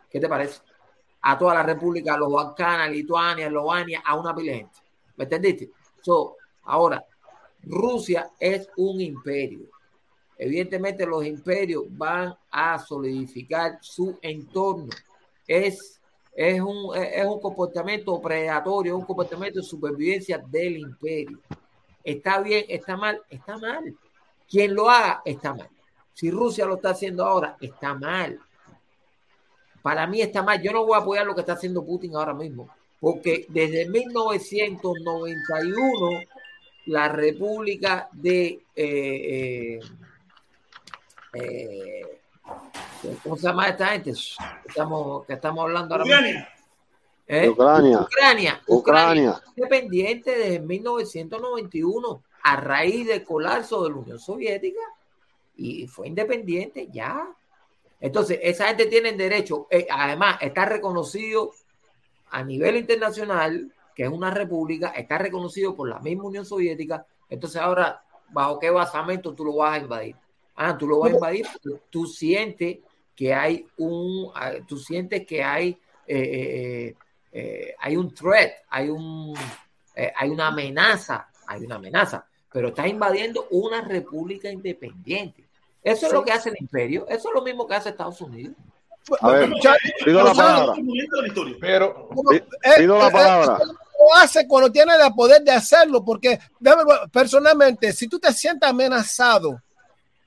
¿qué 0.10 0.22
te 0.22 0.30
parece? 0.30 0.62
A 1.28 1.38
toda 1.38 1.56
la 1.56 1.64
república, 1.64 2.14
a 2.14 2.18
los 2.18 2.32
Balcanes, 2.32 2.92
Lituania, 2.92 3.48
Eslovenia, 3.48 4.04
a 4.06 4.16
una 4.16 4.36
pila 4.36 4.54
gente. 4.54 4.80
¿Me 5.18 5.24
entendiste? 5.24 5.72
So, 6.02 6.36
ahora, 6.64 7.04
Rusia 7.64 8.30
es 8.40 8.70
un 8.78 9.02
imperio. 9.02 9.66
Evidentemente 10.38 11.06
los 11.06 11.26
imperios 11.26 11.86
van 11.90 12.36
a 12.52 12.78
solidificar 12.78 13.80
su 13.82 14.20
entorno. 14.22 14.90
Es, 15.48 16.00
es, 16.36 16.62
un, 16.62 16.96
es 16.96 17.26
un 17.26 17.40
comportamiento 17.40 18.22
predatorio, 18.22 18.94
es 18.94 19.00
un 19.00 19.06
comportamiento 19.06 19.60
de 19.60 19.66
supervivencia 19.66 20.38
del 20.38 20.78
imperio. 20.78 21.40
Está 22.04 22.40
bien, 22.40 22.66
está 22.68 22.96
mal, 22.98 23.20
está 23.30 23.58
mal. 23.58 23.98
Quien 24.48 24.76
lo 24.76 24.90
haga, 24.90 25.24
está 25.26 25.56
mal. 25.56 25.70
Si 26.14 26.30
Rusia 26.30 26.66
lo 26.66 26.76
está 26.76 26.92
haciendo 26.92 27.26
ahora, 27.26 27.58
está 27.60 27.96
mal. 27.96 28.40
Para 29.86 30.08
mí 30.08 30.20
está 30.20 30.42
mal. 30.42 30.60
Yo 30.64 30.72
no 30.72 30.84
voy 30.84 30.96
a 30.96 31.02
apoyar 31.02 31.28
lo 31.28 31.36
que 31.36 31.42
está 31.42 31.54
haciendo 31.54 31.86
Putin 31.86 32.16
ahora 32.16 32.34
mismo. 32.34 32.68
Porque 33.00 33.46
desde 33.50 33.88
1991 33.88 36.22
la 36.88 37.08
República 37.08 38.10
de 38.12 38.64
eh, 38.76 39.80
eh, 41.34 41.34
eh, 41.34 42.20
¿cómo 43.22 43.38
se 43.38 43.44
llama 43.44 43.68
esta 43.68 43.90
gente? 43.90 44.14
Estamos, 44.66 45.24
que 45.28 45.34
estamos 45.34 45.64
hablando 45.64 45.94
ahora 45.94 46.06
mismo. 46.06 46.20
Ucrania. 46.20 46.50
¿Eh? 47.28 47.50
Ucrania. 47.50 48.02
Ucrania. 48.02 48.60
Ucrania. 48.66 49.40
Independiente 49.56 50.36
desde 50.36 50.62
1991 50.62 52.24
a 52.42 52.56
raíz 52.56 53.06
del 53.06 53.24
colapso 53.24 53.84
de 53.84 53.92
la 53.92 53.98
Unión 53.98 54.18
Soviética 54.18 54.82
y 55.56 55.86
fue 55.86 56.08
independiente 56.08 56.90
ya. 56.92 57.28
Entonces, 58.06 58.40
esa 58.44 58.68
gente 58.68 58.86
tiene 58.86 59.12
derecho, 59.14 59.66
eh, 59.72 59.88
además 59.90 60.38
está 60.40 60.64
reconocido 60.66 61.54
a 62.30 62.44
nivel 62.44 62.76
internacional 62.76 63.72
que 63.96 64.04
es 64.04 64.10
una 64.10 64.30
república, 64.30 64.90
está 64.90 65.18
reconocido 65.18 65.74
por 65.74 65.90
la 65.90 65.98
misma 66.00 66.26
Unión 66.26 66.46
Soviética. 66.46 67.04
Entonces, 67.28 67.60
ahora, 67.60 68.04
¿bajo 68.30 68.60
qué 68.60 68.70
basamento 68.70 69.34
tú 69.34 69.46
lo 69.46 69.56
vas 69.56 69.80
a 69.80 69.82
invadir? 69.82 70.16
Ah, 70.56 70.78
tú 70.78 70.88
lo 70.88 71.00
vas 71.00 71.14
a 71.14 71.16
invadir 71.16 71.48
tú 71.90 72.06
sientes 72.06 72.78
que 73.16 73.34
hay 73.34 73.66
un, 73.78 74.32
ah, 74.36 74.52
tú 74.68 74.78
sientes 74.78 75.26
que 75.26 75.44
hay, 75.44 75.70
eh, 76.06 76.16
eh, 76.16 76.96
eh, 77.32 77.76
hay 77.80 77.98
un 77.98 78.14
threat, 78.14 78.52
hay 78.70 78.88
un, 78.88 79.34
eh, 79.96 80.14
hay 80.16 80.30
una 80.30 80.50
amenaza, 80.50 81.28
hay 81.48 81.66
una 81.66 81.76
amenaza, 81.76 82.24
pero 82.52 82.68
está 82.68 82.88
invadiendo 82.88 83.48
una 83.50 83.82
república 83.82 84.52
independiente. 84.52 85.45
Eso 85.86 86.08
es 86.08 86.12
lo 86.14 86.24
que 86.26 86.32
hace 86.32 86.50
el 86.50 86.58
imperio, 86.60 87.06
eso 87.08 87.30
es 87.30 87.34
lo 87.36 87.42
mismo 87.42 87.66
que 87.68 87.76
hace 87.76 87.90
Estados 87.90 88.20
Unidos. 88.22 88.56
A 89.22 89.28
ver, 89.32 89.50
pido 90.04 90.20
la 90.24 90.34
palabra. 90.34 90.74
Pero 91.62 92.10
Pi- 92.32 92.44
Pido 92.78 92.98
la 92.98 93.12
palabra. 93.12 93.58
Lo 94.00 94.16
hace 94.16 94.48
cuando 94.48 94.72
tiene 94.72 94.94
el 94.96 95.14
poder 95.14 95.44
de 95.44 95.52
hacerlo, 95.52 96.04
porque 96.04 96.40
personalmente, 97.12 97.94
si 97.94 98.08
tú 98.08 98.20
te 98.20 98.34
sientes 98.34 98.68
amenazado 98.70 99.62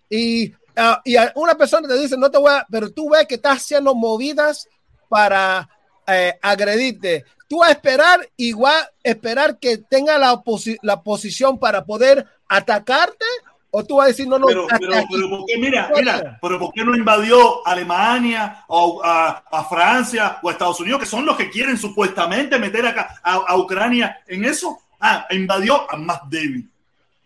y, 0.08 0.52
ah, 0.76 1.00
y 1.04 1.16
una 1.34 1.54
persona 1.56 1.86
te 1.88 1.98
dice, 1.98 2.16
no 2.16 2.30
te 2.30 2.38
voy 2.38 2.52
a, 2.52 2.66
pero 2.70 2.90
tú 2.90 3.10
ves 3.10 3.26
que 3.26 3.34
estás 3.34 3.58
haciendo 3.58 3.94
movidas 3.94 4.68
para 5.08 5.68
eh, 6.06 6.38
agredirte, 6.40 7.24
tú 7.48 7.58
vas 7.58 7.68
a 7.70 7.72
esperar 7.72 8.28
igual, 8.36 8.88
esperar 9.02 9.58
que 9.58 9.78
tenga 9.78 10.16
la, 10.18 10.32
oposi- 10.32 10.78
la 10.82 11.02
posición 11.02 11.58
para 11.58 11.84
poder 11.84 12.26
atacarte, 12.48 13.26
o 13.70 13.84
tú 13.84 13.96
vas 13.96 14.06
a 14.06 14.08
decir, 14.08 14.26
no, 14.26 14.38
no, 14.38 14.46
Pero, 14.46 14.66
pero, 14.66 14.92
pero 15.10 15.28
¿por 15.30 15.44
qué, 15.46 15.58
mira, 15.58 15.90
mira, 15.94 16.38
pero 16.40 16.58
¿por 16.58 16.72
qué 16.72 16.84
no 16.84 16.94
invadió 16.96 17.66
Alemania 17.66 18.64
o 18.68 19.02
a, 19.04 19.44
a 19.50 19.64
Francia 19.64 20.38
o 20.42 20.48
a 20.48 20.52
Estados 20.52 20.80
Unidos, 20.80 21.00
que 21.00 21.06
son 21.06 21.26
los 21.26 21.36
que 21.36 21.50
quieren 21.50 21.76
supuestamente 21.76 22.58
meter 22.58 22.86
acá 22.86 23.20
a, 23.22 23.34
a 23.34 23.56
Ucrania 23.58 24.20
en 24.26 24.44
eso? 24.44 24.78
Ah, 25.00 25.26
invadió 25.30 25.90
a 25.90 25.96
más 25.96 26.20
débil. 26.28 26.68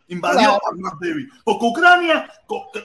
Invadió 0.08 0.40
Claro. 0.40 0.60
a 0.70 0.74
más 0.76 0.98
débil. 1.00 1.30
Porque 1.44 1.64
Ucrania, 1.64 2.28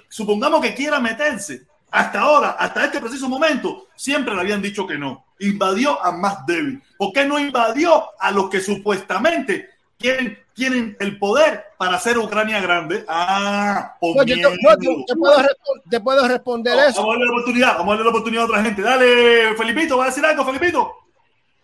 supongamos 0.07 0.61
que 0.61 0.73
quiera 0.73 0.99
meterse, 0.99 1.63
hasta 1.91 2.21
ahora, 2.21 2.51
hasta 2.51 2.85
este 2.85 2.99
preciso 3.01 3.27
momento, 3.27 3.87
siempre 3.95 4.33
le 4.35 4.41
habían 4.41 4.61
dicho 4.61 4.85
que 4.85 4.97
no. 4.97 5.25
Invadió 5.39 6.01
a 6.03 6.11
más 6.11 6.45
débil. 6.45 6.81
¿Por 6.97 7.11
qué 7.11 7.25
no 7.25 7.37
invadió 7.39 8.05
a 8.19 8.31
los 8.31 8.49
que 8.49 8.59
supuestamente 8.61 9.69
quieren, 9.97 10.37
tienen 10.53 10.95
el 10.99 11.17
poder 11.17 11.63
para 11.77 11.95
hacer 11.95 12.17
Ucrania 12.17 12.59
grande? 12.61 13.03
Ah, 13.07 13.95
por 13.99 14.15
No, 14.15 14.23
yo 14.23 14.35
te, 14.35 14.35
miedo. 14.35 14.49
no, 14.61 14.77
te- 14.77 15.03
te 15.07 15.15
puedo, 15.15 15.37
respon- 15.37 15.81
te 15.89 15.99
puedo 15.99 16.27
responder 16.27 16.75
Vamos 16.75 16.91
eso. 16.91 17.03
a 17.03 17.07
darle 17.13 17.25
la 17.25 17.31
oportunidad, 17.31 17.77
vamos 17.77 17.87
a 17.87 17.89
darle 17.91 18.03
la 18.03 18.09
oportunidad 18.09 18.43
a 18.43 18.45
otra 18.47 18.63
gente. 18.63 18.81
Dale, 18.81 19.55
Felipito, 19.57 19.97
¿va 19.97 20.03
a 20.05 20.07
decir 20.07 20.25
algo, 20.25 20.45
Felipito? 20.45 20.91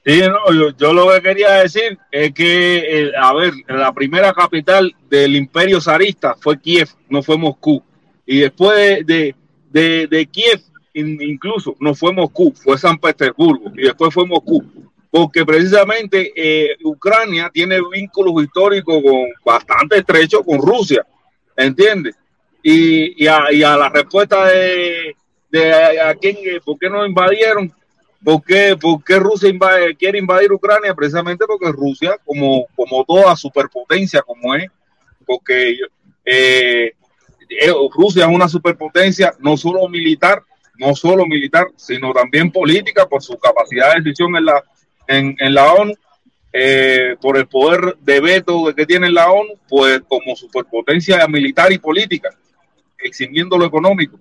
Sí, 0.05 0.19
no, 0.21 0.53
yo, 0.53 0.75
yo 0.77 0.91
lo 0.93 1.09
que 1.13 1.21
quería 1.21 1.51
decir 1.53 1.97
es 2.11 2.33
que, 2.33 3.05
eh, 3.07 3.11
a 3.17 3.33
ver, 3.33 3.53
la 3.67 3.93
primera 3.93 4.33
capital 4.33 4.93
del 5.09 5.35
imperio 5.35 5.79
zarista 5.79 6.35
fue 6.41 6.59
Kiev, 6.59 6.89
no 7.07 7.23
fue 7.23 7.37
Moscú. 7.37 7.81
Y 8.25 8.39
después 8.39 9.05
de, 9.05 9.33
de, 9.71 10.07
de 10.07 10.25
Kiev, 10.25 10.61
in- 10.93 11.21
incluso, 11.21 11.75
no 11.79 11.95
fue 11.95 12.11
Moscú, 12.11 12.53
fue 12.53 12.77
San 12.77 12.97
Petersburgo 12.97 13.71
y 13.77 13.83
después 13.83 14.13
fue 14.13 14.25
Moscú. 14.25 14.61
Porque 15.13 15.45
precisamente 15.45 16.33
eh, 16.35 16.75
Ucrania 16.83 17.47
tiene 17.53 17.77
vínculos 17.91 18.43
históricos 18.43 18.99
con, 19.03 19.27
bastante 19.45 19.99
estrechos 19.99 20.41
con 20.43 20.59
Rusia, 20.59 21.05
¿entiendes? 21.55 22.15
Y, 22.63 23.23
y, 23.23 23.27
a, 23.27 23.51
y 23.51 23.61
a 23.61 23.77
la 23.77 23.89
respuesta 23.89 24.47
de, 24.47 25.15
de 25.51 26.01
a, 26.01 26.15
quién, 26.15 26.37
eh, 26.37 26.59
¿por 26.65 26.79
qué 26.79 26.89
no 26.89 27.05
invadieron? 27.05 27.71
¿Por 28.23 28.43
qué, 28.43 28.75
por 28.75 29.03
qué 29.03 29.19
Rusia 29.19 29.51
quiere 29.99 30.17
invadir 30.17 30.51
Ucrania? 30.51 30.95
Precisamente 30.95 31.45
porque 31.45 31.71
Rusia, 31.71 32.17
como, 32.25 32.65
como 32.75 33.05
toda 33.05 33.35
superpotencia 33.35 34.23
como 34.23 34.55
es, 34.55 34.65
porque 35.27 35.77
eh, 36.25 36.91
Rusia 37.95 38.25
es 38.25 38.31
una 38.31 38.49
superpotencia 38.49 39.31
no 39.37 39.57
solo 39.57 39.87
militar, 39.87 40.41
no 40.79 40.95
solo 40.95 41.27
militar, 41.27 41.67
sino 41.75 42.11
también 42.13 42.51
política 42.51 43.05
por 43.05 43.21
su 43.21 43.37
capacidad 43.37 43.93
de 43.93 44.01
decisión 44.01 44.35
en 44.35 44.45
la, 44.45 44.63
en, 45.07 45.35
la 45.53 45.73
ONU, 45.73 45.93
eh, 46.51 47.15
por 47.21 47.37
el 47.37 47.47
poder 47.47 47.97
de 47.99 48.19
veto 48.21 48.73
que 48.75 48.85
tiene 48.85 49.09
la 49.09 49.31
ONU, 49.31 49.53
pues 49.67 50.01
como 50.07 50.35
superpotencia 50.35 51.27
militar 51.27 51.71
y 51.71 51.77
política, 51.79 52.29
eximiendo 52.97 53.57
lo 53.57 53.65
económico, 53.65 54.19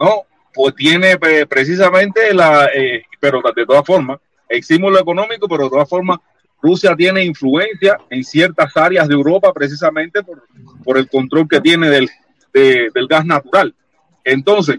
¿no? 0.00 0.22
Pues 0.54 0.74
tiene 0.74 1.18
precisamente 1.48 2.32
la, 2.34 2.68
eh, 2.74 3.04
pero 3.18 3.40
de 3.54 3.66
todas 3.66 3.84
formas, 3.86 4.18
eximo 4.48 4.90
lo 4.90 5.00
económico, 5.00 5.48
pero 5.48 5.64
de 5.64 5.70
todas 5.70 5.88
formas, 5.88 6.18
Rusia 6.60 6.94
tiene 6.94 7.24
influencia 7.24 7.98
en 8.08 8.22
ciertas 8.22 8.76
áreas 8.76 9.08
de 9.08 9.14
Europa 9.14 9.52
precisamente 9.52 10.22
por, 10.22 10.44
por 10.84 10.96
el 10.98 11.08
control 11.08 11.48
que 11.48 11.60
tiene 11.60 11.88
del, 11.90 12.08
de- 12.52 12.88
del 12.94 13.08
gas 13.08 13.24
natural. 13.24 13.74
Entonces, 14.22 14.78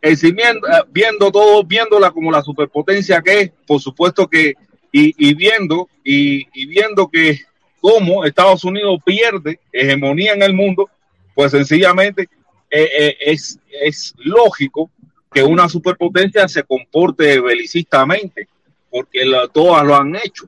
eximiendo, 0.00 0.66
eh, 0.66 0.82
viendo 0.90 1.30
todo, 1.30 1.62
viéndola 1.62 2.10
como 2.10 2.32
la 2.32 2.42
superpotencia 2.42 3.22
que 3.22 3.40
es, 3.40 3.52
por 3.66 3.80
supuesto 3.80 4.26
que, 4.26 4.54
y, 4.92 5.14
y 5.30 5.34
viendo, 5.34 5.88
y, 6.04 6.46
y 6.52 6.66
viendo 6.66 7.08
que 7.08 7.40
cómo 7.80 8.24
Estados 8.24 8.62
Unidos 8.64 9.00
pierde 9.04 9.58
hegemonía 9.72 10.34
en 10.34 10.42
el 10.42 10.52
mundo, 10.54 10.88
pues 11.34 11.50
sencillamente 11.50 12.28
eh, 12.70 12.88
eh, 12.98 13.16
es, 13.20 13.58
es 13.82 14.14
lógico 14.18 14.90
que 15.32 15.42
una 15.42 15.68
superpotencia 15.68 16.46
se 16.46 16.62
comporte 16.62 17.40
belicistamente, 17.40 18.48
porque 18.90 19.24
la- 19.24 19.48
todas 19.48 19.84
lo 19.84 19.96
han 19.96 20.14
hecho. 20.16 20.46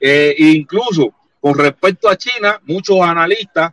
Eh, 0.00 0.34
incluso 0.38 1.14
con 1.40 1.56
respecto 1.56 2.08
a 2.08 2.16
China, 2.16 2.60
muchos 2.66 3.00
analistas, 3.00 3.72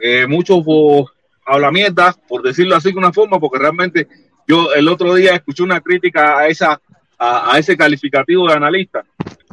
eh, 0.00 0.26
muchos 0.26 0.62
oh, 0.66 1.08
por 2.26 2.42
decirlo 2.42 2.76
así 2.76 2.90
de 2.92 2.98
una 2.98 3.12
forma, 3.12 3.38
porque 3.38 3.58
realmente 3.58 4.08
yo 4.46 4.72
el 4.72 4.88
otro 4.88 5.14
día 5.14 5.34
escuché 5.34 5.62
una 5.62 5.80
crítica 5.80 6.38
a 6.38 6.48
esa 6.48 6.80
a, 7.18 7.58
ese 7.58 7.76
calificativo 7.76 8.46
de 8.46 8.54
analista 8.54 9.04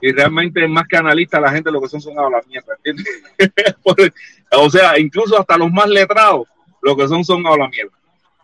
y 0.01 0.11
realmente 0.11 0.67
más 0.67 0.87
que 0.87 0.97
analista 0.97 1.39
la 1.39 1.51
gente 1.51 1.71
lo 1.71 1.81
que 1.81 1.89
son 1.89 2.01
son 2.01 2.17
hablamierda, 2.17 2.73
¿entiendes? 2.83 3.23
Por- 3.83 4.13
o 4.51 4.69
sea, 4.69 4.99
incluso 4.99 5.39
hasta 5.39 5.57
los 5.57 5.71
más 5.71 5.87
letrados 5.89 6.47
lo 6.81 6.95
que 6.95 7.07
son 7.07 7.25
son 7.25 7.45
hablamierda. 7.47 7.91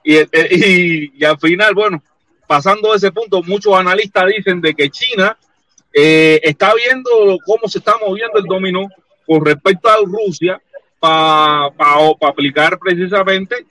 Y, 0.03 0.15
eh, 0.15 0.27
y, 0.49 1.19
y 1.21 1.23
al 1.25 1.37
final, 1.37 1.75
bueno, 1.75 2.01
pasando 2.47 2.95
ese 2.95 3.11
punto, 3.11 3.43
muchos 3.43 3.73
analistas 3.75 4.25
dicen 4.35 4.59
de 4.59 4.73
que 4.73 4.89
China 4.89 5.37
eh, 5.93 6.39
está 6.43 6.73
viendo 6.73 7.09
cómo 7.45 7.67
se 7.67 7.77
está 7.77 7.95
moviendo 8.03 8.39
el 8.39 8.45
dominó 8.45 8.87
con 9.27 9.45
respecto 9.45 9.89
a 9.89 9.97
Rusia 10.03 10.59
para 10.99 11.71
aplicar 12.21 12.79
precisamente, 12.79 13.65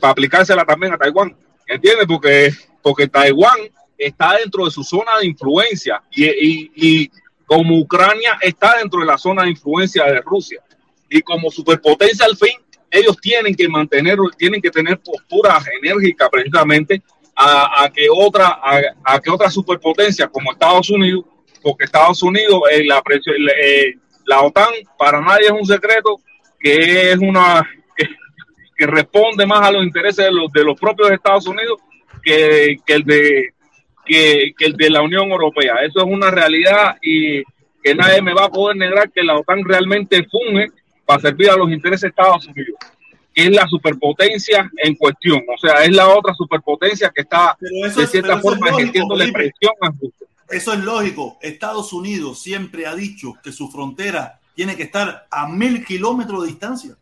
para 0.00 0.12
aplicársela 0.12 0.64
también 0.64 0.94
a 0.94 0.98
Taiwán. 0.98 1.36
¿Entiendes? 1.66 2.06
Porque, 2.06 2.50
porque 2.82 3.06
Taiwán 3.06 3.58
está 4.00 4.36
dentro 4.38 4.64
de 4.64 4.70
su 4.70 4.82
zona 4.82 5.18
de 5.18 5.26
influencia 5.26 6.02
y, 6.10 6.24
y, 6.24 6.72
y 6.74 7.10
como 7.44 7.78
Ucrania 7.78 8.38
está 8.40 8.78
dentro 8.78 9.00
de 9.00 9.06
la 9.06 9.18
zona 9.18 9.42
de 9.42 9.50
influencia 9.50 10.04
de 10.04 10.20
Rusia. 10.22 10.62
Y 11.08 11.20
como 11.20 11.50
superpotencia 11.50 12.24
al 12.24 12.36
fin, 12.36 12.54
ellos 12.90 13.16
tienen 13.20 13.54
que 13.54 13.68
mantener, 13.68 14.16
tienen 14.38 14.62
que 14.62 14.70
tener 14.70 14.98
postura 14.98 15.58
enérgica 15.82 16.30
precisamente 16.30 17.02
a, 17.36 17.84
a 17.84 17.90
que 17.90 18.06
otra, 18.10 18.46
a, 18.48 18.80
a, 19.04 19.20
que 19.20 19.30
otra 19.30 19.50
superpotencia 19.50 20.28
como 20.28 20.52
Estados 20.52 20.88
Unidos, 20.90 21.24
porque 21.62 21.84
Estados 21.84 22.22
Unidos, 22.22 22.62
eh, 22.70 22.84
la, 22.84 23.02
presión, 23.02 23.36
eh, 23.62 23.94
la 24.24 24.40
OTAN, 24.40 24.72
para 24.96 25.20
nadie 25.20 25.46
es 25.46 25.52
un 25.52 25.66
secreto 25.66 26.20
que 26.58 27.12
es 27.12 27.18
una 27.18 27.68
que, 27.96 28.08
que 28.76 28.86
responde 28.86 29.46
más 29.46 29.60
a 29.66 29.72
los 29.72 29.84
intereses 29.84 30.24
de 30.24 30.32
los, 30.32 30.50
de 30.52 30.64
los 30.64 30.78
propios 30.78 31.10
Estados 31.10 31.46
Unidos 31.46 31.78
que, 32.22 32.76
que 32.86 32.94
el 32.94 33.04
de 33.04 33.54
que, 34.10 34.52
que, 34.58 34.66
el 34.66 34.72
de 34.74 34.90
la 34.90 35.02
Unión 35.02 35.30
Europea. 35.30 35.76
Eso 35.84 36.00
es 36.00 36.04
una 36.04 36.30
realidad 36.30 36.96
y 37.00 37.42
que 37.82 37.94
nadie 37.94 38.20
me 38.20 38.34
va 38.34 38.46
a 38.46 38.50
poder 38.50 38.76
negar 38.76 39.10
que 39.10 39.22
la 39.22 39.38
OTAN 39.38 39.64
realmente 39.64 40.26
funge 40.30 40.68
para 41.06 41.20
servir 41.20 41.50
a 41.50 41.56
los 41.56 41.70
intereses 41.70 42.02
de 42.02 42.08
Estados 42.08 42.46
Unidos, 42.46 42.76
que 43.34 43.44
es 43.44 43.50
la 43.50 43.66
superpotencia 43.66 44.70
en 44.82 44.94
cuestión. 44.96 45.42
O 45.54 45.58
sea, 45.58 45.84
es 45.84 45.94
la 45.94 46.08
otra 46.08 46.34
superpotencia 46.34 47.10
que 47.14 47.22
está 47.22 47.56
de 47.60 48.06
cierta 48.06 48.38
forma 48.38 48.66
es 48.66 48.72
lógico, 48.72 48.78
ejerciendo 48.78 49.16
Felipe. 49.16 49.38
presión 49.38 49.72
a 49.80 49.88
Rusia. 49.88 50.26
Eso 50.48 50.72
es 50.72 50.80
lógico. 50.80 51.38
Estados 51.40 51.92
Unidos 51.92 52.42
siempre 52.42 52.86
ha 52.86 52.94
dicho 52.94 53.34
que 53.42 53.52
su 53.52 53.70
frontera 53.70 54.40
tiene 54.54 54.76
que 54.76 54.82
estar 54.82 55.26
a 55.30 55.48
mil 55.48 55.84
kilómetros 55.84 56.42
de 56.42 56.48
distancia. 56.48 56.96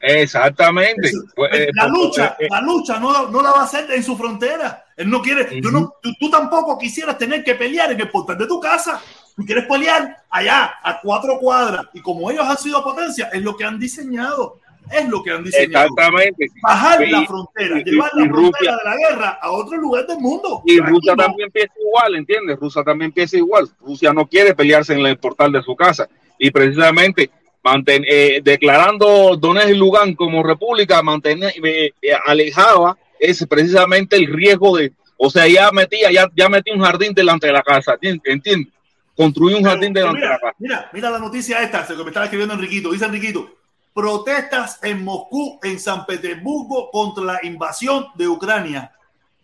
Exactamente. 0.00 1.08
Eso, 1.08 1.18
Pues, 1.34 1.50
eh, 1.54 1.68
la 1.74 1.82
pues, 1.88 1.92
lucha, 1.92 2.36
eh, 2.38 2.46
la 2.50 2.60
lucha 2.62 2.98
no, 2.98 3.28
no 3.28 3.42
la 3.42 3.50
va 3.52 3.60
a 3.60 3.64
hacer 3.64 3.90
en 3.90 4.02
su 4.02 4.16
frontera. 4.16 4.84
Él 4.96 5.10
no 5.10 5.20
quiere, 5.22 5.60
tú, 5.60 5.70
no, 5.70 5.94
tú, 6.02 6.12
tú 6.18 6.30
tampoco 6.30 6.78
quisieras 6.78 7.18
tener 7.18 7.44
que 7.44 7.54
pelear 7.54 7.92
en 7.92 8.00
el 8.00 8.08
portal 8.10 8.38
de 8.38 8.46
tu 8.46 8.58
casa. 8.60 9.00
Tú 9.36 9.44
quieres 9.44 9.66
pelear 9.66 10.16
allá 10.30 10.74
a 10.82 11.00
cuatro 11.00 11.38
cuadras. 11.38 11.86
Y 11.94 12.00
como 12.00 12.30
ellos 12.30 12.44
han 12.46 12.58
sido 12.58 12.82
potencia, 12.82 13.28
es 13.32 13.42
lo 13.42 13.56
que 13.56 13.64
han 13.64 13.78
diseñado. 13.78 14.58
Es 14.90 15.08
lo 15.08 15.22
que 15.22 15.30
han 15.30 15.44
diseñado. 15.44 15.86
Exactamente. 15.86 16.46
Bajar 16.62 17.06
Y- 17.06 17.10
la 17.10 17.24
frontera, 17.24 17.78
y- 17.78 17.84
llevar 17.84 18.10
y 18.14 18.18
la 18.20 18.26
frontera 18.26 18.72
Rusia- 18.72 18.76
de 18.76 18.90
la 18.90 18.96
guerra 18.96 19.38
a 19.40 19.50
otro 19.52 19.76
lugar 19.78 20.06
del 20.06 20.18
mundo. 20.18 20.62
Y 20.66 20.80
Aquí 20.80 20.90
Rusia 20.90 21.14
no. 21.14 21.22
también 21.24 21.46
empieza 21.46 21.72
igual, 21.80 22.14
¿entiendes? 22.16 22.58
Rusia 22.58 22.82
también 22.82 23.10
empieza 23.10 23.36
igual. 23.36 23.68
Rusia 23.80 24.12
no 24.12 24.26
quiere 24.26 24.54
pelearse 24.54 24.94
en 24.94 25.06
el 25.06 25.16
portal 25.18 25.52
de 25.52 25.62
su 25.62 25.76
casa. 25.76 26.08
Y 26.38 26.50
precisamente 26.50 27.30
manten- 27.62 28.04
eh, 28.08 28.40
declarando 28.42 29.36
Donetsk 29.36 29.70
y 29.70 29.74
Lugan 29.74 30.14
como 30.14 30.42
república, 30.42 31.02
mantener, 31.02 31.52
eh, 31.62 31.92
eh, 32.00 32.12
alejaba 32.26 32.96
ese 33.18 33.46
precisamente 33.46 34.16
el 34.16 34.26
riesgo 34.26 34.76
de, 34.76 34.92
o 35.16 35.28
sea, 35.30 35.46
ya 35.46 35.70
metía, 35.70 36.10
ya, 36.10 36.30
ya 36.34 36.48
metí 36.48 36.70
un 36.70 36.80
jardín 36.80 37.12
delante 37.12 37.46
de 37.48 37.52
la 37.52 37.62
casa, 37.62 37.98
¿entiendes? 38.00 38.72
Construí 39.14 39.52
un 39.54 39.64
jardín 39.64 39.92
pero 39.92 40.06
delante 40.06 40.22
de 40.26 40.32
la 40.32 40.38
casa. 40.38 40.54
mira, 40.58 40.90
mira 40.94 41.10
la 41.10 41.18
noticia 41.18 41.62
esta, 41.62 41.86
que 41.86 41.94
me 41.96 42.04
estaba 42.06 42.24
escribiendo 42.24 42.54
Enriquito. 42.54 42.90
Dice 42.90 43.04
Enriquito, 43.04 43.54
protestas 43.92 44.78
en 44.82 45.04
Moscú, 45.04 45.60
en 45.62 45.78
San 45.78 46.06
Petersburgo 46.06 46.90
contra 46.90 47.24
la 47.24 47.40
invasión 47.42 48.06
de 48.14 48.28
Ucrania. 48.28 48.92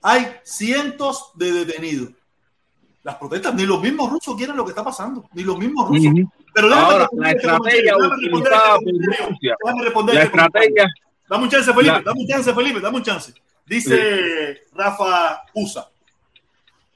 Hay 0.01 0.27
cientos 0.45 1.33
de 1.35 1.53
detenidos. 1.53 2.11
Las 3.07 3.15
protestas, 3.15 3.55
ni 3.55 3.65
los 3.65 3.81
mismos 3.81 4.11
rusos 4.11 4.35
quieren 4.35 4.57
lo 4.57 4.65
que 4.65 4.71
está 4.71 4.83
pasando, 4.83 5.29
ni 5.33 5.45
los 5.45 5.57
mismos 5.57 5.89
rusos. 5.89 6.13
Pero 6.53 6.75
Ahora, 6.75 7.09
la 7.13 7.31
este 7.31 7.39
estrategia 7.47 7.97
utilizada 7.97 8.79
este 8.79 8.93
por 8.93 9.29
Rusia, 9.29 9.57
déjame 9.65 9.85
responder 9.85 10.15
la 10.17 10.23
este 10.25 10.37
estrategia, 10.37 10.87
Dame 11.29 11.45
un 11.45 11.49
chance, 11.51 11.73
Felipe. 11.73 11.93
La- 11.93 12.01
Dame 12.03 12.21
un 12.21 12.27
chance, 12.27 12.53
Felipe. 12.53 12.81
Dame 12.81 12.97
un 12.97 13.03
chance. 13.05 13.33
Dice 13.65 14.65
Rafa 14.75 15.43
Usa. 15.55 15.89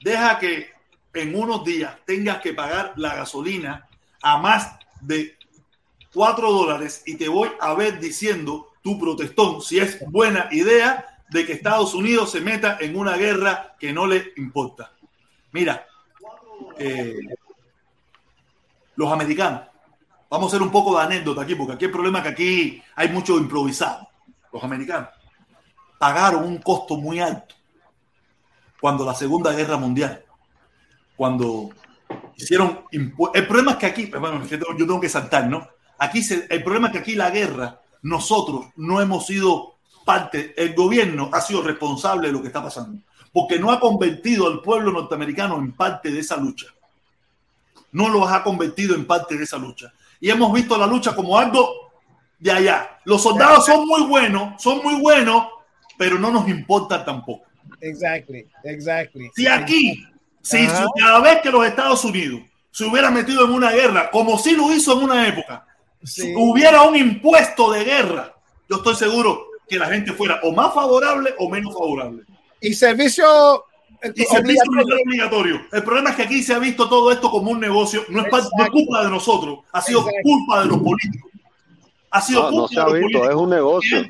Deja 0.03 0.37
que 0.37 0.69
en 1.13 1.33
unos 1.33 1.63
días 1.63 1.95
tengas 2.05 2.41
que 2.41 2.53
pagar 2.53 2.91
la 2.97 3.15
gasolina 3.15 3.87
a 4.21 4.37
más 4.37 4.77
de 4.99 5.37
4 6.13 6.51
dólares 6.51 7.03
y 7.05 7.15
te 7.15 7.29
voy 7.29 7.49
a 7.61 7.73
ver 7.73 7.99
diciendo 8.01 8.67
tu 8.83 8.99
protestón 8.99 9.61
si 9.61 9.79
es 9.79 9.97
buena 10.09 10.49
idea 10.51 11.05
de 11.29 11.45
que 11.45 11.53
Estados 11.53 11.93
Unidos 11.93 12.31
se 12.31 12.41
meta 12.41 12.77
en 12.81 12.97
una 12.97 13.15
guerra 13.15 13.75
que 13.79 13.93
no 13.93 14.07
le 14.07 14.33
importa. 14.35 14.91
Mira, 15.53 15.85
eh, 16.77 17.15
los 18.95 19.11
americanos, 19.11 19.61
vamos 20.29 20.45
a 20.45 20.55
hacer 20.55 20.61
un 20.61 20.71
poco 20.71 20.97
de 20.97 21.03
anécdota 21.03 21.41
aquí, 21.41 21.55
porque 21.55 21.73
aquí 21.73 21.85
el 21.85 21.91
problema 21.91 22.19
es 22.19 22.23
que 22.23 22.29
aquí 22.29 22.83
hay 22.95 23.09
mucho 23.09 23.37
improvisado. 23.37 24.07
Los 24.51 24.63
americanos 24.63 25.09
pagaron 25.99 26.43
un 26.43 26.57
costo 26.57 26.97
muy 26.97 27.19
alto 27.19 27.55
cuando 28.79 29.05
la 29.05 29.13
Segunda 29.13 29.51
Guerra 29.53 29.77
Mundial, 29.77 30.23
cuando 31.15 31.69
hicieron 32.35 32.85
el 32.91 33.47
problema 33.47 33.71
es 33.73 33.77
que 33.77 33.85
aquí, 33.85 34.05
bueno, 34.07 34.41
es 34.43 34.49
que 34.49 34.57
yo 34.57 34.85
tengo 34.85 34.99
que 34.99 35.09
saltar, 35.09 35.47
¿no? 35.47 35.67
Aquí 35.99 36.23
se- 36.23 36.47
el 36.49 36.63
problema 36.63 36.87
es 36.87 36.93
que 36.93 36.99
aquí 36.99 37.15
la 37.15 37.29
guerra, 37.29 37.79
nosotros 38.01 38.65
no 38.77 38.99
hemos 38.99 39.27
sido 39.27 39.75
parte, 40.03 40.53
el 40.57 40.73
gobierno 40.73 41.29
ha 41.31 41.39
sido 41.41 41.61
responsable 41.61 42.27
de 42.27 42.33
lo 42.33 42.41
que 42.41 42.47
está 42.47 42.63
pasando, 42.63 42.99
porque 43.33 43.59
no 43.59 43.71
ha 43.71 43.79
convertido 43.79 44.47
al 44.47 44.61
pueblo 44.61 44.91
norteamericano 44.91 45.57
en 45.57 45.71
parte 45.71 46.11
de 46.11 46.19
esa 46.19 46.37
lucha. 46.37 46.67
No 47.91 48.09
los 48.09 48.29
ha 48.31 48.43
convertido 48.43 48.95
en 48.95 49.05
parte 49.05 49.37
de 49.37 49.43
esa 49.43 49.57
lucha. 49.57 49.93
Y 50.19 50.29
hemos 50.29 50.51
visto 50.53 50.77
la 50.77 50.87
lucha 50.87 51.15
como 51.15 51.37
algo 51.37 51.91
de 52.39 52.51
allá. 52.51 52.99
Los 53.05 53.21
soldados 53.23 53.65
son 53.65 53.87
muy 53.87 54.03
buenos, 54.03 54.61
son 54.61 54.81
muy 54.83 54.95
buenos, 54.99 55.47
pero 55.97 56.17
no 56.17 56.31
nos 56.31 56.47
importa 56.47 57.03
tampoco. 57.03 57.45
Exactly, 57.79 58.47
exactly. 58.63 59.29
Si 59.35 59.47
aquí, 59.47 60.05
si 60.41 60.65
Ajá. 60.65 60.85
cada 60.99 61.19
vez 61.21 61.41
que 61.41 61.51
los 61.51 61.65
Estados 61.65 62.03
Unidos 62.05 62.41
se 62.71 62.85
hubiera 62.85 63.11
metido 63.11 63.45
en 63.45 63.51
una 63.51 63.71
guerra, 63.71 64.09
como 64.11 64.37
si 64.37 64.55
lo 64.55 64.71
hizo 64.73 64.93
en 64.97 65.03
una 65.05 65.27
época, 65.27 65.65
Sí. 66.03 66.33
hubiera 66.35 66.81
un 66.81 66.95
impuesto 66.95 67.71
de 67.71 67.83
guerra, 67.83 68.33
yo 68.67 68.77
estoy 68.77 68.95
seguro 68.95 69.45
que 69.69 69.77
la 69.77 69.85
gente 69.87 70.13
fuera 70.13 70.39
o 70.43 70.51
más 70.51 70.73
favorable 70.73 71.33
o 71.37 71.47
menos 71.49 71.73
favorable. 71.73 72.23
Y 72.61 72.73
servicio 72.73 73.65
eh, 74.01 74.11
Y 74.15 74.23
servicio 74.23 74.63
obligatorio. 74.67 75.03
obligatorio. 75.05 75.61
El 75.71 75.83
problema 75.83 76.11
es 76.11 76.15
que 76.15 76.21
aquí 76.23 76.41
se 76.43 76.53
ha 76.53 76.59
visto 76.59 76.87
todo 76.87 77.11
esto 77.11 77.29
como 77.29 77.51
un 77.51 77.59
negocio. 77.59 78.03
No 78.09 78.21
es, 78.25 78.31
no 78.31 78.63
es 78.63 78.69
culpa 78.69 79.03
de 79.03 79.09
nosotros, 79.09 79.59
ha 79.71 79.81
sido 79.81 79.99
Exacto. 79.99 80.19
culpa 80.23 80.59
de 80.61 80.65
los 80.67 80.77
políticos. 80.79 81.31
Ha 82.11 82.21
sido 82.21 82.43
No, 82.43 82.51
no 82.51 82.57
culpa 82.67 82.73
se 82.73 82.79
ha 82.79 82.83
los 82.85 82.93
visto, 82.99 83.29
es 83.29 83.35
un 83.35 83.49
negocio. 83.49 84.05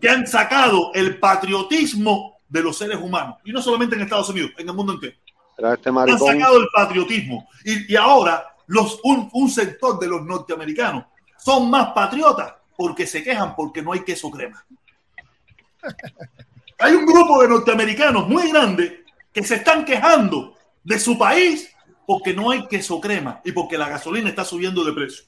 que 0.00 0.08
han 0.08 0.26
sacado 0.26 0.90
el 0.94 1.18
patriotismo 1.18 2.38
de 2.48 2.62
los 2.62 2.76
seres 2.76 2.98
humanos. 3.00 3.36
Y 3.44 3.52
no 3.52 3.60
solamente 3.62 3.94
en 3.96 4.02
Estados 4.02 4.28
Unidos, 4.28 4.50
en 4.58 4.68
el 4.68 4.74
mundo 4.74 4.92
entero. 4.94 5.14
Este 5.56 5.88
han 5.90 6.18
sacado 6.18 6.58
el 6.58 6.68
patriotismo. 6.74 7.48
Y, 7.64 7.92
y 7.92 7.96
ahora 7.96 8.44
los, 8.66 9.00
un, 9.04 9.28
un 9.32 9.50
sector 9.50 9.98
de 9.98 10.08
los 10.08 10.22
norteamericanos 10.22 11.04
son 11.38 11.68
más 11.70 11.88
patriotas 11.92 12.54
porque 12.76 13.06
se 13.06 13.22
quejan 13.22 13.54
porque 13.54 13.82
no 13.82 13.92
hay 13.92 14.00
queso 14.00 14.30
crema. 14.30 14.64
Hay 16.82 16.94
un 16.94 17.06
grupo 17.06 17.40
de 17.40 17.48
norteamericanos 17.48 18.28
muy 18.28 18.50
grande 18.50 19.04
que 19.32 19.44
se 19.44 19.54
están 19.54 19.84
quejando 19.84 20.56
de 20.82 20.98
su 20.98 21.16
país 21.16 21.72
porque 22.04 22.34
no 22.34 22.50
hay 22.50 22.66
queso 22.66 23.00
crema 23.00 23.40
y 23.44 23.52
porque 23.52 23.78
la 23.78 23.88
gasolina 23.88 24.28
está 24.28 24.44
subiendo 24.44 24.84
de 24.84 24.92
precio. 24.92 25.24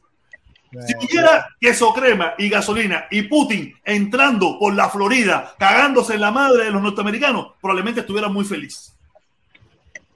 Si 0.85 0.93
hubiera 0.97 1.47
queso 1.61 1.93
crema 1.95 2.35
y 2.37 2.49
gasolina 2.49 3.05
y 3.09 3.23
Putin 3.23 3.73
entrando 3.85 4.59
por 4.59 4.75
la 4.75 4.89
Florida, 4.91 5.55
cagándose 5.57 6.15
en 6.15 6.23
la 6.23 6.33
madre 6.33 6.65
de 6.65 6.71
los 6.73 6.83
norteamericanos, 6.83 7.53
probablemente 7.61 8.01
estuviera 8.01 8.29
muy 8.29 8.45
feliz. 8.45 8.93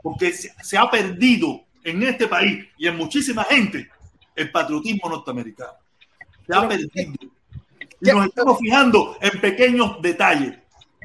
Porque 0.02 0.32
se, 0.32 0.77
ha 0.77 0.90
perdido 0.90 1.60
en 1.85 2.02
este 2.02 2.27
país 2.27 2.66
y 2.77 2.89
en 2.89 2.97
muchísima 2.97 3.44
gente 3.44 3.89
el 4.35 4.51
patriotismo 4.51 5.09
norteamericano. 5.09 5.74
Se 6.44 6.56
ha 6.56 6.66
perdido. 6.66 6.90
Y 8.01 8.10
nos 8.10 8.27
estamos 8.27 8.59
fijando 8.59 9.16
en 9.20 9.40
pequeños 9.40 10.02
detalles. 10.02 10.59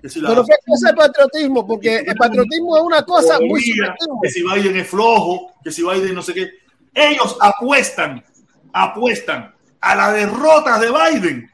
Si 0.10 0.22
Pero 0.22 0.44
¿qué 0.44 0.56
cosa 0.66 0.90
es 0.90 0.96
patriotismo? 0.96 1.66
Porque 1.66 2.00
el 2.00 2.16
patriotismo 2.16 2.78
es 2.78 2.84
una 2.84 3.04
cosa 3.04 3.40
muy 3.40 3.62
subjetiva. 3.62 3.96
que 4.22 4.30
si 4.30 4.44
Biden 4.44 4.78
es 4.78 4.88
flojo, 4.88 5.52
que 5.64 5.72
si 5.72 5.82
Biden 5.82 6.16
no 6.16 6.22
sé 6.22 6.34
qué. 6.34 6.52
Ellos 6.94 7.38
apuestan, 7.40 8.24
apuestan 8.72 9.54
a 9.80 9.96
la 9.96 10.12
derrota 10.12 10.80
de 10.80 10.92
Biden 10.92 11.52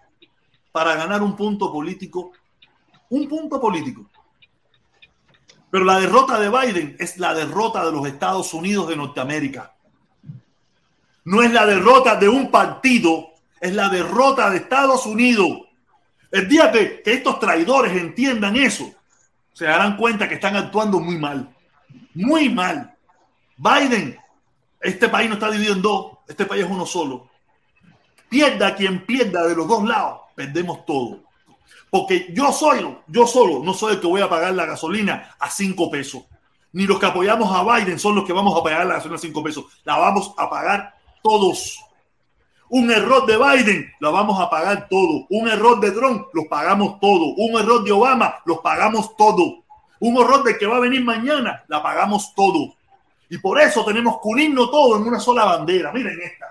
para 0.72 0.96
ganar 0.96 1.22
un 1.22 1.36
punto 1.36 1.72
político, 1.72 2.32
un 3.10 3.28
punto 3.28 3.60
político. 3.60 4.10
Pero 5.72 5.86
la 5.86 6.00
derrota 6.00 6.40
de 6.40 6.50
Biden 6.50 6.96
es 7.00 7.18
la 7.18 7.34
derrota 7.34 7.86
de 7.86 7.92
los 7.92 8.08
Estados 8.08 8.54
Unidos 8.54 8.88
de 8.88 8.96
Norteamérica. 8.96 9.76
No 11.26 11.44
es 11.44 11.52
la 11.52 11.66
derrota 11.66 12.16
de 12.16 12.28
un 12.28 12.50
partido, 12.50 13.28
es 13.62 13.76
la 13.76 13.90
derrota 13.90 14.50
de 14.50 14.58
Estados 14.58 15.06
Unidos. 15.06 15.69
El 16.31 16.47
día 16.47 16.72
que, 16.72 17.01
que 17.01 17.14
estos 17.14 17.39
traidores 17.39 17.93
entiendan 17.93 18.56
eso, 18.56 18.91
se 19.53 19.65
darán 19.65 19.97
cuenta 19.97 20.27
que 20.27 20.35
están 20.35 20.56
actuando 20.56 20.99
muy 20.99 21.18
mal. 21.18 21.53
Muy 22.14 22.49
mal. 22.49 22.95
Biden, 23.57 24.18
este 24.80 25.10
país 25.10 25.27
no 25.27 25.35
está 25.35 25.51
dividido 25.51 25.73
en 25.73 25.81
dos, 25.81 26.18
este 26.27 26.45
país 26.45 26.64
es 26.64 26.69
uno 26.69 26.85
solo. 26.85 27.30
Pierda 28.30 28.76
quien 28.76 29.06
pierda 29.06 29.45
de 29.45 29.56
los 29.56 29.68
dos 29.68 29.84
lados, 29.84 30.22
perdemos 30.35 30.85
todo. 30.85 31.19
Porque 31.89 32.27
yo 32.34 32.51
solo, 32.51 33.03
yo 33.07 33.26
solo, 33.26 33.61
no 33.64 33.73
soy 33.73 33.95
el 33.95 33.99
que 33.99 34.07
voy 34.07 34.22
a 34.22 34.30
pagar 34.30 34.53
la 34.53 34.65
gasolina 34.65 35.35
a 35.39 35.49
cinco 35.49 35.89
pesos. 35.89 36.23
Ni 36.72 36.85
los 36.85 36.99
que 36.99 37.07
apoyamos 37.07 37.51
a 37.51 37.64
Biden 37.64 37.97
son 37.97 38.15
los 38.15 38.26
que 38.26 38.34
vamos 38.34 38.57
a 38.57 38.64
pagar 38.64 38.85
la 38.85 38.95
gasolina 38.95 39.18
a 39.18 39.19
cinco 39.19 39.43
pesos. 39.43 39.65
La 39.84 39.97
vamos 39.97 40.34
a 40.38 40.49
pagar 40.49 40.95
todos. 41.23 41.84
Un 42.72 42.91
error 42.91 43.26
de 43.26 43.36
Biden, 43.36 43.91
la 44.00 44.12
vamos 44.12 44.40
a 44.40 44.48
pagar 44.48 44.88
todo. 44.88 45.26
Un 45.30 45.48
error 45.48 45.80
de 45.80 45.90
Trump, 45.90 46.28
los 46.34 46.46
pagamos 46.46 47.00
todo. 47.00 47.34
Un 47.36 47.60
error 47.60 47.84
de 47.84 47.91
Obama, 47.91 48.36
los 48.46 48.60
pagamos 48.60 49.18
todo. 49.18 49.64
Un 50.00 50.18
error 50.18 50.44
de 50.44 50.56
que 50.56 50.68
va 50.68 50.78
a 50.78 50.82
venir 50.82 51.04
mañana, 51.04 51.64
la 51.68 51.82
pagamos 51.82 52.34
todo. 52.36 52.76
Y 53.28 53.40
por 53.40 53.60
eso 53.60 53.84
tenemos 53.84 54.18
que 54.22 54.28
unirnos 54.28 54.70
todos 54.70 55.02
en 55.02 55.08
una 55.08 55.20
sola 55.20 55.46
bandera. 55.46 55.91
Miren 55.91 56.22
esta. 56.22 56.46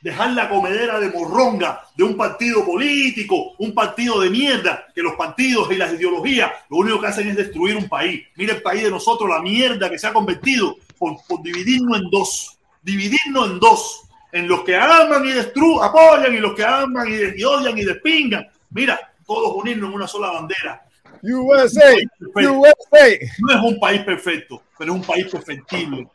Dejar 0.00 0.30
la 0.30 0.48
comedera 0.48 1.00
de 1.00 1.10
morronga 1.10 1.80
de 1.96 2.04
un 2.04 2.16
partido 2.16 2.64
político, 2.64 3.54
un 3.58 3.74
partido 3.74 4.20
de 4.20 4.30
mierda, 4.30 4.86
que 4.94 5.02
los 5.02 5.14
partidos 5.14 5.72
y 5.72 5.74
las 5.74 5.92
ideologías 5.92 6.52
lo 6.70 6.76
único 6.76 7.00
que 7.00 7.08
hacen 7.08 7.28
es 7.28 7.36
destruir 7.36 7.76
un 7.76 7.88
país. 7.88 8.24
Mira 8.36 8.54
el 8.54 8.62
país 8.62 8.84
de 8.84 8.92
nosotros, 8.92 9.28
la 9.28 9.42
mierda 9.42 9.90
que 9.90 9.98
se 9.98 10.06
ha 10.06 10.12
convertido 10.12 10.76
por, 10.96 11.16
por 11.26 11.42
dividirnos 11.42 11.98
en 11.98 12.10
dos. 12.10 12.58
Dividirnos 12.80 13.50
en 13.50 13.58
dos 13.58 14.07
en 14.32 14.48
los 14.48 14.62
que 14.62 14.76
aman 14.76 15.24
y 15.24 15.32
destruyen, 15.32 15.82
apoyan 15.82 16.34
y 16.34 16.38
los 16.38 16.54
que 16.54 16.64
aman 16.64 17.06
y, 17.08 17.40
y, 17.40 17.44
odian 17.44 17.76
y 17.76 17.84
despingan. 17.84 18.46
Mira, 18.70 18.98
todos 19.26 19.54
unirnos 19.54 19.90
en 19.90 19.94
una 19.94 20.06
sola 20.06 20.32
bandera. 20.32 20.82
USA, 21.22 21.94
USA. 22.34 23.18
No 23.40 23.52
es 23.52 23.62
un 23.62 23.80
país 23.80 24.02
perfecto, 24.02 24.62
pero 24.78 24.92
es 24.92 25.00
un 25.00 25.04
país 25.04 25.26
perfectible. 25.26 26.08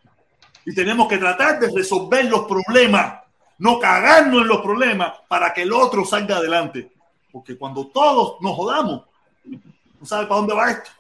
Y 0.66 0.74
tenemos 0.74 1.08
que 1.08 1.18
tratar 1.18 1.60
de 1.60 1.70
resolver 1.76 2.26
los 2.26 2.46
problemas, 2.46 3.22
no 3.58 3.80
cagarnos 3.80 4.42
en 4.44 4.48
los 4.48 4.62
problemas 4.62 5.14
para 5.28 5.54
que 5.54 5.64
el 5.64 5.74
otro 5.74 6.06
salga 6.06 6.38
adelante. 6.38 6.92
Porque 7.32 7.58
cuando 7.58 7.88
todos 7.88 8.40
nos 8.42 8.56
jodamos, 8.56 9.04
¿no 10.00 10.06
sabe 10.06 10.28
para 10.28 10.40
dónde 10.40 10.54
va 10.54 10.72
esto? 10.72 10.92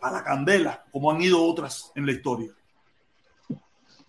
A 0.00 0.10
la 0.10 0.22
candela, 0.22 0.84
como 0.92 1.10
han 1.10 1.20
ido 1.20 1.42
otras 1.42 1.90
en 1.94 2.06
la 2.06 2.12
historia. 2.12 2.50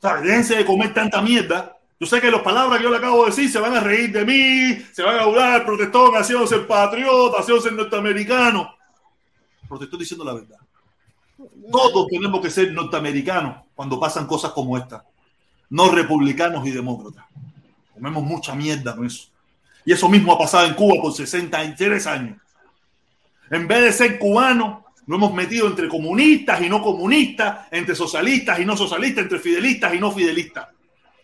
¿Sabes? 0.01 0.23
Déjense 0.23 0.55
de 0.55 0.65
comer 0.65 0.93
tanta 0.93 1.21
mierda. 1.21 1.77
Yo 1.99 2.07
sé 2.07 2.21
que 2.21 2.31
las 2.31 2.41
palabras 2.41 2.77
que 2.77 2.85
yo 2.85 2.89
le 2.89 2.97
acabo 2.97 3.25
de 3.25 3.31
decir 3.31 3.49
se 3.51 3.59
van 3.59 3.75
a 3.75 3.81
reír 3.81 4.11
de 4.13 4.25
mí, 4.25 4.85
se 4.93 5.03
van 5.03 5.19
a 5.19 5.25
burlar, 5.25 5.65
protestón, 5.65 6.13
haciéndose 6.13 6.55
el 6.55 6.65
patriota, 6.65 7.39
haciéndose 7.39 7.69
el 7.69 7.75
norteamericano. 7.75 8.73
Pero 9.67 9.79
te 9.79 9.85
estoy 9.85 9.99
diciendo 9.99 10.23
la 10.23 10.33
verdad. 10.33 10.57
Todos 11.71 12.07
tenemos 12.07 12.41
que 12.41 12.49
ser 12.49 12.71
norteamericanos 12.71 13.63
cuando 13.75 13.99
pasan 13.99 14.25
cosas 14.27 14.51
como 14.51 14.77
esta. 14.77 15.03
No 15.69 15.89
republicanos 15.91 16.65
y 16.65 16.71
demócratas. 16.71 17.25
Comemos 17.93 18.23
mucha 18.23 18.55
mierda 18.55 18.95
con 18.95 19.05
eso. 19.05 19.27
Y 19.85 19.91
eso 19.91 20.07
mismo 20.07 20.33
ha 20.33 20.37
pasado 20.37 20.67
en 20.67 20.73
Cuba 20.73 21.01
por 21.01 21.13
63 21.13 22.07
años. 22.07 22.37
En 23.51 23.67
vez 23.67 23.81
de 23.81 23.93
ser 23.93 24.19
cubanos, 24.19 24.85
lo 25.09 25.15
hemos 25.15 25.33
metido 25.33 25.65
entre 25.65 25.87
comunistas 25.87 26.61
y 26.61 26.69
no 26.69 26.83
comunistas, 26.83 27.65
entre 27.71 27.95
socialistas 27.95 28.59
y 28.59 28.65
no 28.65 28.77
socialistas, 28.77 29.23
entre 29.23 29.39
fidelistas 29.39 29.95
y 29.95 29.99
no 29.99 30.11
fidelistas. 30.11 30.67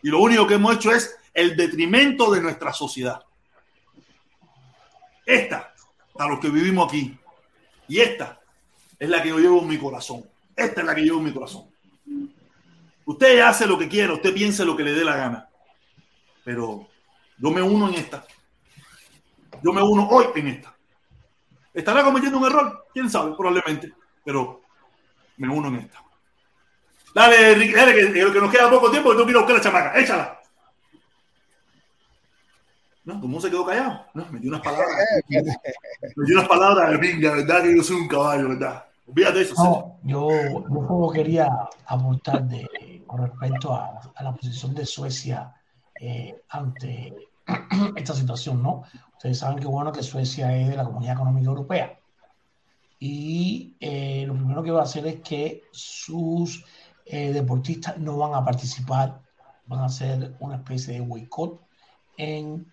Y 0.01 0.09
lo 0.09 0.23
único 0.23 0.47
que 0.47 0.55
hemos 0.55 0.75
hecho 0.75 0.91
es 0.91 1.15
el 1.31 1.55
detrimento 1.55 2.31
de 2.31 2.41
nuestra 2.41 2.73
sociedad. 2.73 3.21
Esta, 5.23 5.71
a 6.17 6.27
los 6.27 6.39
que 6.39 6.49
vivimos 6.49 6.87
aquí. 6.87 7.15
Y 7.87 7.99
esta 7.99 8.41
es 8.97 9.07
la 9.07 9.21
que 9.21 9.29
yo 9.29 9.37
llevo 9.37 9.61
en 9.61 9.67
mi 9.67 9.77
corazón. 9.77 10.27
Esta 10.55 10.81
es 10.81 10.87
la 10.87 10.95
que 10.95 11.01
llevo 11.03 11.19
en 11.19 11.25
mi 11.25 11.31
corazón. 11.31 11.65
Usted 13.05 13.39
hace 13.41 13.67
lo 13.67 13.77
que 13.77 13.87
quiera, 13.87 14.13
usted 14.13 14.33
piense 14.33 14.65
lo 14.65 14.75
que 14.75 14.83
le 14.83 14.93
dé 14.93 15.05
la 15.05 15.15
gana. 15.15 15.49
Pero 16.43 16.87
yo 17.37 17.51
me 17.51 17.61
uno 17.61 17.89
en 17.89 17.93
esta. 17.93 18.25
Yo 19.61 19.71
me 19.71 19.83
uno 19.83 20.07
hoy 20.07 20.25
en 20.37 20.47
esta. 20.47 20.74
¿Estará 21.75 22.03
cometiendo 22.03 22.37
un 22.39 22.45
error? 22.45 22.85
¿Quién 22.93 23.09
sabe? 23.09 23.35
Probablemente. 23.35 23.93
Pero 24.23 24.61
me 25.37 25.49
uno 25.49 25.67
en 25.67 25.75
esta. 25.75 26.01
Dale, 27.13 27.51
Enrique, 27.51 27.75
dale, 27.75 27.93
que, 27.93 28.13
que 28.13 28.41
nos 28.41 28.51
queda 28.51 28.69
poco 28.69 28.89
tiempo, 28.89 29.09
que 29.09 29.15
tengo 29.15 29.25
que 29.25 29.31
ir 29.31 29.37
a 29.37 29.39
buscar 29.41 29.57
la 29.57 29.61
chamaca. 29.61 29.99
Échala. 29.99 30.39
No, 33.03 33.21
¿cómo 33.21 33.39
se 33.39 33.49
quedó 33.49 33.65
callado? 33.65 34.05
No, 34.13 34.25
me 34.31 34.39
dio 34.39 34.49
unas 34.49 34.61
palabras. 34.61 34.89
me 35.27 36.25
dio 36.25 36.37
unas 36.37 36.47
palabras 36.47 36.91
de 36.91 36.97
pinga, 36.97 37.31
¿verdad? 37.33 37.63
Que 37.63 37.75
yo 37.75 37.83
soy 37.83 37.97
un 37.97 38.07
caballo, 38.07 38.49
¿verdad? 38.49 38.85
Olvídate 39.07 39.41
eso. 39.41 39.53
No, 39.57 39.99
yo, 40.03 40.29
yo 40.29 40.87
solo 40.87 41.09
quería 41.11 41.47
aportar 41.85 42.43
de, 42.45 43.03
con 43.05 43.21
respecto 43.21 43.73
a, 43.73 43.99
a 44.15 44.23
la 44.23 44.33
posición 44.33 44.73
de 44.73 44.85
Suecia 44.85 45.53
eh, 45.99 46.41
ante 46.49 47.13
esta 47.95 48.13
situación, 48.13 48.63
¿no? 48.63 48.83
Ustedes 49.25 49.39
saben 49.39 49.57
que 49.57 49.65
bueno 49.65 49.91
que 49.91 50.03
Suecia 50.03 50.55
es 50.55 50.69
de 50.69 50.75
la 50.75 50.83
Comunidad 50.83 51.15
Económica 51.15 51.47
Europea. 51.47 51.97
Y 52.99 53.75
eh, 53.79 54.23
lo 54.27 54.35
primero 54.35 54.61
que 54.61 54.69
va 54.69 54.81
a 54.81 54.83
hacer 54.83 55.07
es 55.07 55.21
que 55.21 55.63
sus 55.71 56.63
eh, 57.07 57.33
deportistas 57.33 57.97
no 57.97 58.19
van 58.19 58.35
a 58.35 58.45
participar, 58.45 59.19
van 59.65 59.79
a 59.79 59.85
hacer 59.85 60.35
una 60.39 60.57
especie 60.57 60.93
de 60.93 60.99
boicot 60.99 61.59
en 62.17 62.71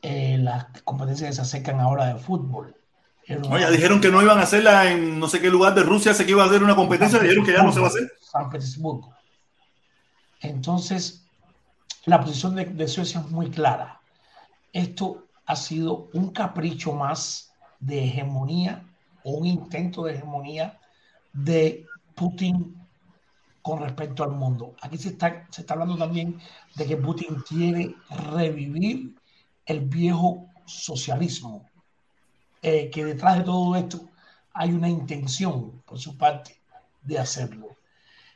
eh, 0.00 0.38
las 0.38 0.64
competencias 0.82 1.28
que 1.28 1.36
se 1.36 1.42
acercan 1.42 1.78
ahora 1.78 2.06
de 2.06 2.18
fútbol. 2.18 2.74
No, 3.28 3.58
ya 3.58 3.70
dijeron 3.70 4.00
que 4.00 4.08
no 4.08 4.22
iban 4.22 4.38
a 4.38 4.44
hacerla 4.44 4.90
en 4.90 5.20
no 5.20 5.28
sé 5.28 5.42
qué 5.42 5.50
lugar 5.50 5.74
de 5.74 5.82
Rusia, 5.82 6.14
sé 6.14 6.24
que 6.24 6.30
iba 6.30 6.42
a 6.42 6.46
hacer 6.46 6.62
una 6.62 6.74
competencia, 6.74 7.18
dijeron 7.18 7.44
que 7.44 7.52
ya 7.52 7.62
no 7.62 7.70
se 7.70 7.80
va 7.80 7.88
a 7.88 7.90
hacer. 7.90 8.10
San 8.18 8.48
Petersburgo. 8.48 9.14
Entonces, 10.40 11.26
la 12.06 12.18
posición 12.18 12.54
de, 12.54 12.64
de 12.64 12.88
Suecia 12.88 13.20
es 13.20 13.30
muy 13.30 13.50
clara. 13.50 14.00
Esto 14.72 15.26
ha 15.52 15.56
sido 15.56 16.08
un 16.14 16.30
capricho 16.30 16.92
más 16.92 17.52
de 17.78 18.04
hegemonía 18.04 18.84
o 19.22 19.32
un 19.32 19.46
intento 19.46 20.04
de 20.04 20.14
hegemonía 20.14 20.80
de 21.32 21.86
Putin 22.14 22.76
con 23.60 23.80
respecto 23.80 24.24
al 24.24 24.30
mundo. 24.30 24.74
Aquí 24.80 24.96
se 24.96 25.10
está, 25.10 25.46
se 25.50 25.60
está 25.60 25.74
hablando 25.74 25.96
también 25.96 26.40
de 26.74 26.86
que 26.86 26.96
Putin 26.96 27.36
quiere 27.46 27.94
revivir 28.32 29.14
el 29.66 29.80
viejo 29.80 30.48
socialismo, 30.64 31.68
eh, 32.62 32.90
que 32.90 33.04
detrás 33.04 33.38
de 33.38 33.44
todo 33.44 33.76
esto 33.76 34.08
hay 34.54 34.72
una 34.72 34.88
intención 34.88 35.82
por 35.86 35.98
su 35.98 36.16
parte 36.16 36.56
de 37.02 37.18
hacerlo. 37.18 37.76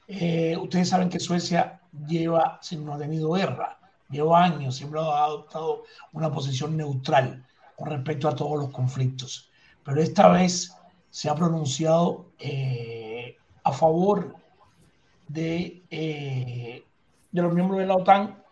Eh, 0.06 0.56
ustedes 0.56 0.90
saben 0.90 1.08
que 1.08 1.18
Suecia 1.18 1.80
lleva, 2.06 2.58
si 2.62 2.76
no 2.76 2.94
ha 2.94 2.98
tenido 2.98 3.32
guerra, 3.32 3.78
lleva 4.10 4.44
años, 4.44 4.76
siempre 4.76 5.00
ha 5.00 5.24
adoptado 5.24 5.84
una 6.12 6.30
posición 6.30 6.76
neutral 6.76 7.44
con 7.76 7.88
respecto 7.88 8.28
a 8.28 8.34
todos 8.34 8.58
los 8.58 8.70
conflictos. 8.70 9.50
Pero 9.84 10.00
esta 10.00 10.28
vez 10.28 10.74
se 11.10 11.28
ha 11.28 11.34
pronunciado 11.34 12.32
eh, 12.38 13.36
a 13.62 13.72
favor 13.72 14.36
de, 15.28 15.84
eh, 15.90 16.84
de 17.32 17.42
los 17.42 17.52
miembros 17.52 17.80
de 17.80 17.86
la 17.86 17.96
OTAN 17.96 18.42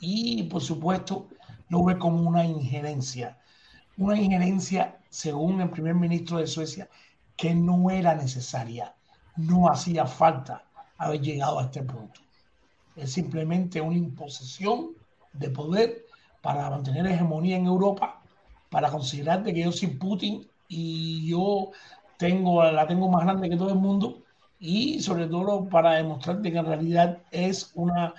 y, 0.00 0.44
por 0.44 0.62
supuesto, 0.62 1.28
lo 1.68 1.84
ve 1.84 1.98
como 1.98 2.28
una 2.28 2.44
injerencia. 2.44 3.38
Una 3.96 4.18
injerencia, 4.18 4.98
según 5.08 5.60
el 5.60 5.70
primer 5.70 5.94
ministro 5.94 6.38
de 6.38 6.46
Suecia, 6.46 6.88
que 7.36 7.54
no 7.54 7.90
era 7.90 8.14
necesaria, 8.14 8.94
no 9.36 9.68
hacía 9.68 10.06
falta 10.06 10.64
haber 10.98 11.20
llegado 11.20 11.58
a 11.58 11.64
este 11.64 11.82
punto. 11.82 12.20
Es 12.96 13.12
simplemente 13.12 13.80
una 13.80 13.96
imposición 13.96 14.94
de 15.32 15.50
poder 15.50 16.06
para 16.40 16.70
mantener 16.70 17.06
hegemonía 17.06 17.56
en 17.56 17.66
Europa, 17.66 18.20
para 18.70 18.90
considerar 18.90 19.42
que 19.42 19.54
yo 19.58 19.72
soy 19.72 19.88
Putin 19.88 20.48
y 20.68 21.28
yo 21.28 21.70
tengo, 22.16 22.62
la 22.64 22.86
tengo 22.86 23.08
más 23.08 23.24
grande 23.24 23.48
que 23.50 23.56
todo 23.56 23.70
el 23.70 23.74
mundo 23.76 24.18
y 24.58 25.00
sobre 25.00 25.26
todo 25.26 25.68
para 25.68 25.92
demostrarte 25.94 26.52
que 26.52 26.58
en 26.58 26.66
realidad 26.66 27.18
es 27.30 27.70
una 27.74 28.14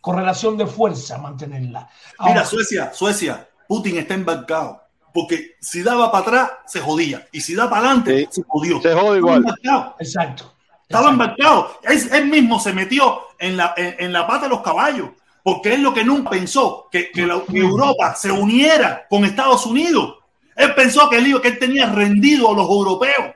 correlación 0.00 0.56
de 0.56 0.66
fuerza 0.66 1.18
mantenerla. 1.18 1.88
Ahora, 2.18 2.32
Mira, 2.34 2.44
Suecia, 2.44 2.92
Suecia, 2.92 3.48
Putin 3.66 3.98
está 3.98 4.14
embarcado. 4.14 4.82
porque 5.12 5.56
si 5.60 5.82
daba 5.82 6.12
para 6.12 6.22
atrás, 6.22 6.50
se 6.66 6.80
jodía. 6.80 7.26
Y 7.32 7.40
si 7.40 7.54
da 7.54 7.68
para 7.68 7.86
adelante, 7.86 8.28
Sí. 8.30 8.40
se 8.40 8.42
jodió. 8.46 8.80
Se 8.80 8.92
jode 8.94 9.18
igual. 9.18 9.38
embarcado. 9.38 9.96
Exacto. 9.98 10.52
Estaba 10.82 11.10
embarcado. 11.10 11.78
Él, 11.82 11.98
él 12.12 12.26
mismo 12.26 12.60
se 12.60 12.72
metió 12.72 13.20
en 13.38 13.56
la, 13.56 13.74
en, 13.76 13.96
en 13.98 14.12
la 14.12 14.26
pata 14.26 14.42
de 14.44 14.50
los 14.50 14.60
caballos. 14.60 15.10
Porque 15.52 15.72
es 15.74 15.80
lo 15.80 15.94
que 15.94 16.04
nunca 16.04 16.30
pensó, 16.30 16.88
que, 16.90 17.10
que 17.10 17.26
la- 17.26 17.42
que 17.42 17.58
Europa 17.58 18.14
se 18.14 18.30
uniera 18.30 19.06
con 19.08 19.24
Estados 19.24 19.64
Unidos. 19.66 20.16
Él 20.54 20.74
pensó 20.74 21.08
que 21.08 21.16
el 21.18 21.24
lío 21.24 21.40
que 21.40 21.48
él 21.48 21.58
tenía 21.58 21.86
rendido 21.90 22.50
a 22.50 22.54
los 22.54 22.68
europeos. 22.68 23.34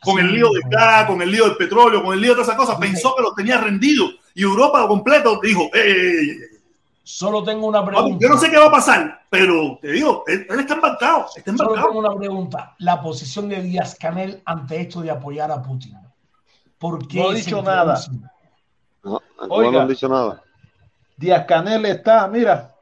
Con 0.00 0.20
el 0.20 0.30
lío 0.30 0.48
del 0.52 0.62
gas, 0.70 1.06
con 1.06 1.20
el 1.20 1.30
lío 1.32 1.44
del 1.46 1.56
petróleo, 1.56 2.04
con 2.04 2.14
el 2.14 2.20
lío 2.20 2.30
de 2.30 2.34
todas 2.36 2.48
esas 2.48 2.58
cosas. 2.60 2.78
Pensó 2.78 3.14
que 3.16 3.22
los 3.22 3.34
tenía 3.34 3.58
rendidos. 3.58 4.14
Y 4.34 4.42
Europa 4.44 4.86
completo 4.86 5.40
dijo, 5.42 5.62
"Eh, 5.74 5.80
eh, 5.80 6.20
eh, 6.20 6.30
eh, 6.32 6.58
Solo 7.02 7.42
tengo 7.42 7.66
una 7.66 7.84
pregunta. 7.84 8.18
Yo 8.20 8.28
no 8.28 8.38
sé 8.38 8.50
qué 8.50 8.58
va 8.58 8.66
a 8.66 8.70
pasar, 8.70 9.22
pero 9.30 9.78
te 9.82 9.90
digo, 9.92 10.22
él, 10.28 10.46
él 10.48 10.60
está 10.60 10.74
embarcado, 10.74 11.26
está 11.34 11.56
Solo 11.56 11.72
tengo 11.74 11.98
una 11.98 12.14
pregunta. 12.14 12.76
La 12.78 13.00
posición 13.00 13.48
de 13.48 13.60
Díaz 13.62 13.96
Canel 13.98 14.40
ante 14.44 14.80
esto 14.82 15.00
de 15.00 15.10
apoyar 15.10 15.50
a 15.50 15.60
Putin. 15.62 15.96
¿Por 16.78 17.08
qué 17.08 17.18
No 17.18 17.30
ha 17.30 17.32
se 17.32 17.38
dicho 17.38 17.62
nada. 17.62 17.98
No, 19.02 19.10
no 19.12 19.20
Oiga. 19.48 19.82
han 19.82 19.88
dicho 19.88 20.08
nada. 20.08 20.42
Díaz 21.18 21.44
Canel 21.46 21.84
está, 21.86 22.26
mira, 22.28 22.74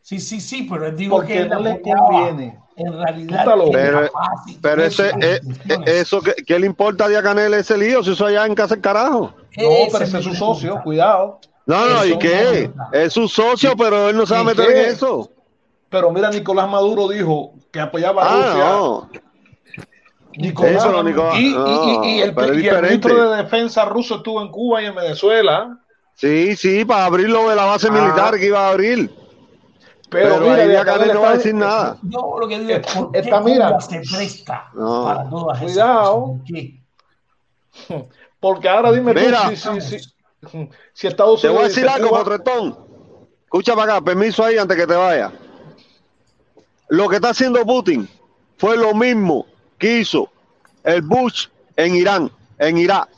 Sí, 0.00 0.20
sí, 0.20 0.40
sí, 0.40 0.66
pero 0.70 0.86
él 0.86 0.96
digo 0.96 1.16
porque 1.16 1.34
que 1.34 1.44
no 1.44 1.60
le 1.60 1.82
conviene. 1.82 2.58
En 2.76 2.92
realidad, 2.98 3.44
Pero- 3.44 4.10
fácil. 4.10 4.58
Pero 4.62 4.82
Eso, 4.84 5.04
ese, 5.04 5.18
las 5.18 5.24
eh, 5.24 5.40
eh, 5.68 5.78
eso, 6.00 6.22
¿qué, 6.22 6.32
qué 6.46 6.58
le 6.58 6.64
importa 6.66 7.04
a 7.04 7.08
Díaz 7.08 7.22
Canel 7.22 7.52
ese 7.52 7.76
lío? 7.76 8.02
Si 8.02 8.12
eso 8.12 8.24
allá 8.24 8.46
en 8.46 8.54
casa 8.54 8.74
el 8.76 8.80
carajo. 8.80 9.34
No, 9.58 9.68
pero 9.92 10.04
ese 10.04 10.16
es 10.18 10.24
su 10.24 10.30
pregunta. 10.30 10.38
socio, 10.38 10.80
cuidado. 10.82 11.40
No, 11.66 11.86
no, 11.90 12.06
¿y 12.06 12.16
qué? 12.18 12.70
Es 12.92 13.12
su 13.12 13.28
socio, 13.28 13.76
pero 13.76 14.08
él 14.08 14.16
no 14.16 14.24
se 14.24 14.32
va 14.32 14.40
a 14.40 14.42
¿Y 14.44 14.46
meter 14.46 14.66
qué? 14.68 14.84
en 14.84 14.88
eso. 14.94 15.30
Pero 15.90 16.10
mira, 16.10 16.30
Nicolás 16.30 16.70
Maduro 16.70 17.08
dijo 17.08 17.52
que 17.70 17.80
apoyaba 17.80 18.22
a 18.22 18.26
Ah, 18.30 18.36
Rusia. 18.46 18.64
no. 18.70 19.10
Nicolás, 20.36 20.72
Eso 20.76 20.92
no, 20.92 21.02
Nicolás. 21.02 21.34
y, 21.38 21.48
y- 21.48 21.52
No, 21.52 22.04
y- 22.04 22.08
y 22.16 22.20
el, 22.22 22.30
es 22.30 22.62
y 22.62 22.68
el 22.68 22.82
ministro 22.82 23.30
de 23.30 23.36
Defensa 23.42 23.84
ruso 23.84 24.16
estuvo 24.16 24.40
en 24.40 24.50
Cuba 24.50 24.80
y 24.82 24.86
en 24.86 24.94
Venezuela. 24.94 25.78
Sí, 26.18 26.56
sí, 26.56 26.84
para 26.84 27.04
abrir 27.06 27.28
lo 27.30 27.48
de 27.48 27.54
la 27.56 27.64
base 27.64 27.88
Ah. 27.88 27.92
militar 27.92 28.36
que 28.38 28.46
iba 28.46 28.66
a 28.66 28.70
abrir. 28.70 29.08
Pero, 30.10 30.36
Pero 30.38 30.40
mira, 30.40 30.54
ahí 30.62 30.68
Canel 30.70 30.84
Canel 30.84 31.14
no 31.14 31.20
va 31.20 31.28
a 31.28 31.32
está- 31.34 31.36
decir 31.38 31.54
nada. 31.54 31.98
Yo 32.02 32.36
lo 32.40 32.48
que 32.48 32.58
digo 32.58 32.70
es, 32.72 32.86
¿por 32.94 33.12
qué 33.12 33.18
Esta, 33.20 33.40
mira. 33.40 33.80
se 33.80 34.00
presta 34.00 34.70
No. 34.74 35.04
para 35.04 35.28
todas 35.30 35.62
esas 35.62 35.72
Cuidado. 35.72 36.40
Porque 38.40 38.68
ahora 38.68 38.92
dime 38.92 39.14
tú 39.14 39.20
Mira. 39.20 39.48
si, 39.50 39.56
si, 39.56 39.98
si, 39.98 40.68
si 40.92 41.06
Estados 41.06 41.40
Te 41.40 41.48
voy 41.48 41.56
a 41.56 41.60
Unidos 41.60 41.74
decir 41.76 41.88
algo, 41.88 42.10
Potretón. 42.10 42.78
Escucha 43.44 43.74
para 43.74 43.94
acá, 43.96 44.04
permiso 44.04 44.44
ahí 44.44 44.56
antes 44.58 44.76
que 44.76 44.86
te 44.86 44.94
vaya. 44.94 45.32
Lo 46.88 47.08
que 47.08 47.16
está 47.16 47.30
haciendo 47.30 47.64
Putin 47.64 48.08
fue 48.56 48.76
lo 48.76 48.94
mismo 48.94 49.46
que 49.78 49.98
hizo 50.00 50.28
el 50.84 51.02
Bush 51.02 51.46
en 51.76 51.94
Irán, 51.96 52.30
en 52.58 52.78
Irak. 52.78 53.08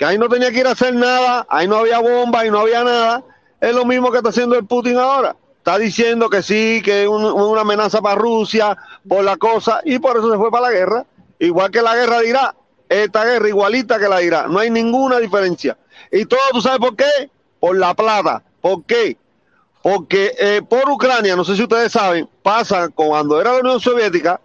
Que 0.00 0.06
ahí 0.06 0.16
no 0.16 0.30
tenía 0.30 0.50
que 0.50 0.60
ir 0.60 0.66
a 0.66 0.70
hacer 0.70 0.94
nada, 0.94 1.46
ahí 1.50 1.68
no 1.68 1.76
había 1.76 1.98
bomba, 1.98 2.40
ahí 2.40 2.50
no 2.50 2.60
había 2.60 2.82
nada. 2.82 3.22
Es 3.60 3.74
lo 3.74 3.84
mismo 3.84 4.10
que 4.10 4.16
está 4.16 4.30
haciendo 4.30 4.56
el 4.56 4.64
Putin 4.64 4.96
ahora. 4.96 5.36
Está 5.58 5.76
diciendo 5.76 6.30
que 6.30 6.42
sí, 6.42 6.80
que 6.82 7.02
es 7.02 7.06
un- 7.06 7.22
una 7.26 7.60
amenaza 7.60 8.00
para 8.00 8.14
Rusia 8.14 8.78
por 9.06 9.22
la 9.22 9.36
cosa, 9.36 9.82
y 9.84 9.98
por 9.98 10.16
eso 10.16 10.30
se 10.32 10.38
fue 10.38 10.50
para 10.50 10.68
la 10.68 10.72
guerra. 10.72 11.04
Igual 11.38 11.70
que 11.70 11.82
la 11.82 11.94
guerra 11.94 12.20
de 12.20 12.28
Irak. 12.30 12.54
Esta 12.88 13.26
guerra 13.26 13.46
igualita 13.46 13.98
que 13.98 14.08
la 14.08 14.16
de 14.20 14.24
Irak. 14.24 14.46
No 14.46 14.58
hay 14.60 14.70
ninguna 14.70 15.18
diferencia. 15.18 15.76
Y 16.10 16.24
todo, 16.24 16.40
¿tú 16.52 16.62
sabes 16.62 16.78
por 16.78 16.96
qué? 16.96 17.30
Por 17.60 17.76
la 17.76 17.92
plata. 17.92 18.42
¿Por 18.62 18.84
qué? 18.84 19.18
Porque 19.82 20.32
eh, 20.38 20.62
por 20.66 20.88
Ucrania, 20.88 21.36
no 21.36 21.44
sé 21.44 21.56
si 21.56 21.62
ustedes 21.62 21.92
saben, 21.92 22.26
pasa 22.42 22.88
cuando 22.88 23.38
era 23.38 23.52
la 23.52 23.60
Unión 23.60 23.80
Soviética, 23.80 24.40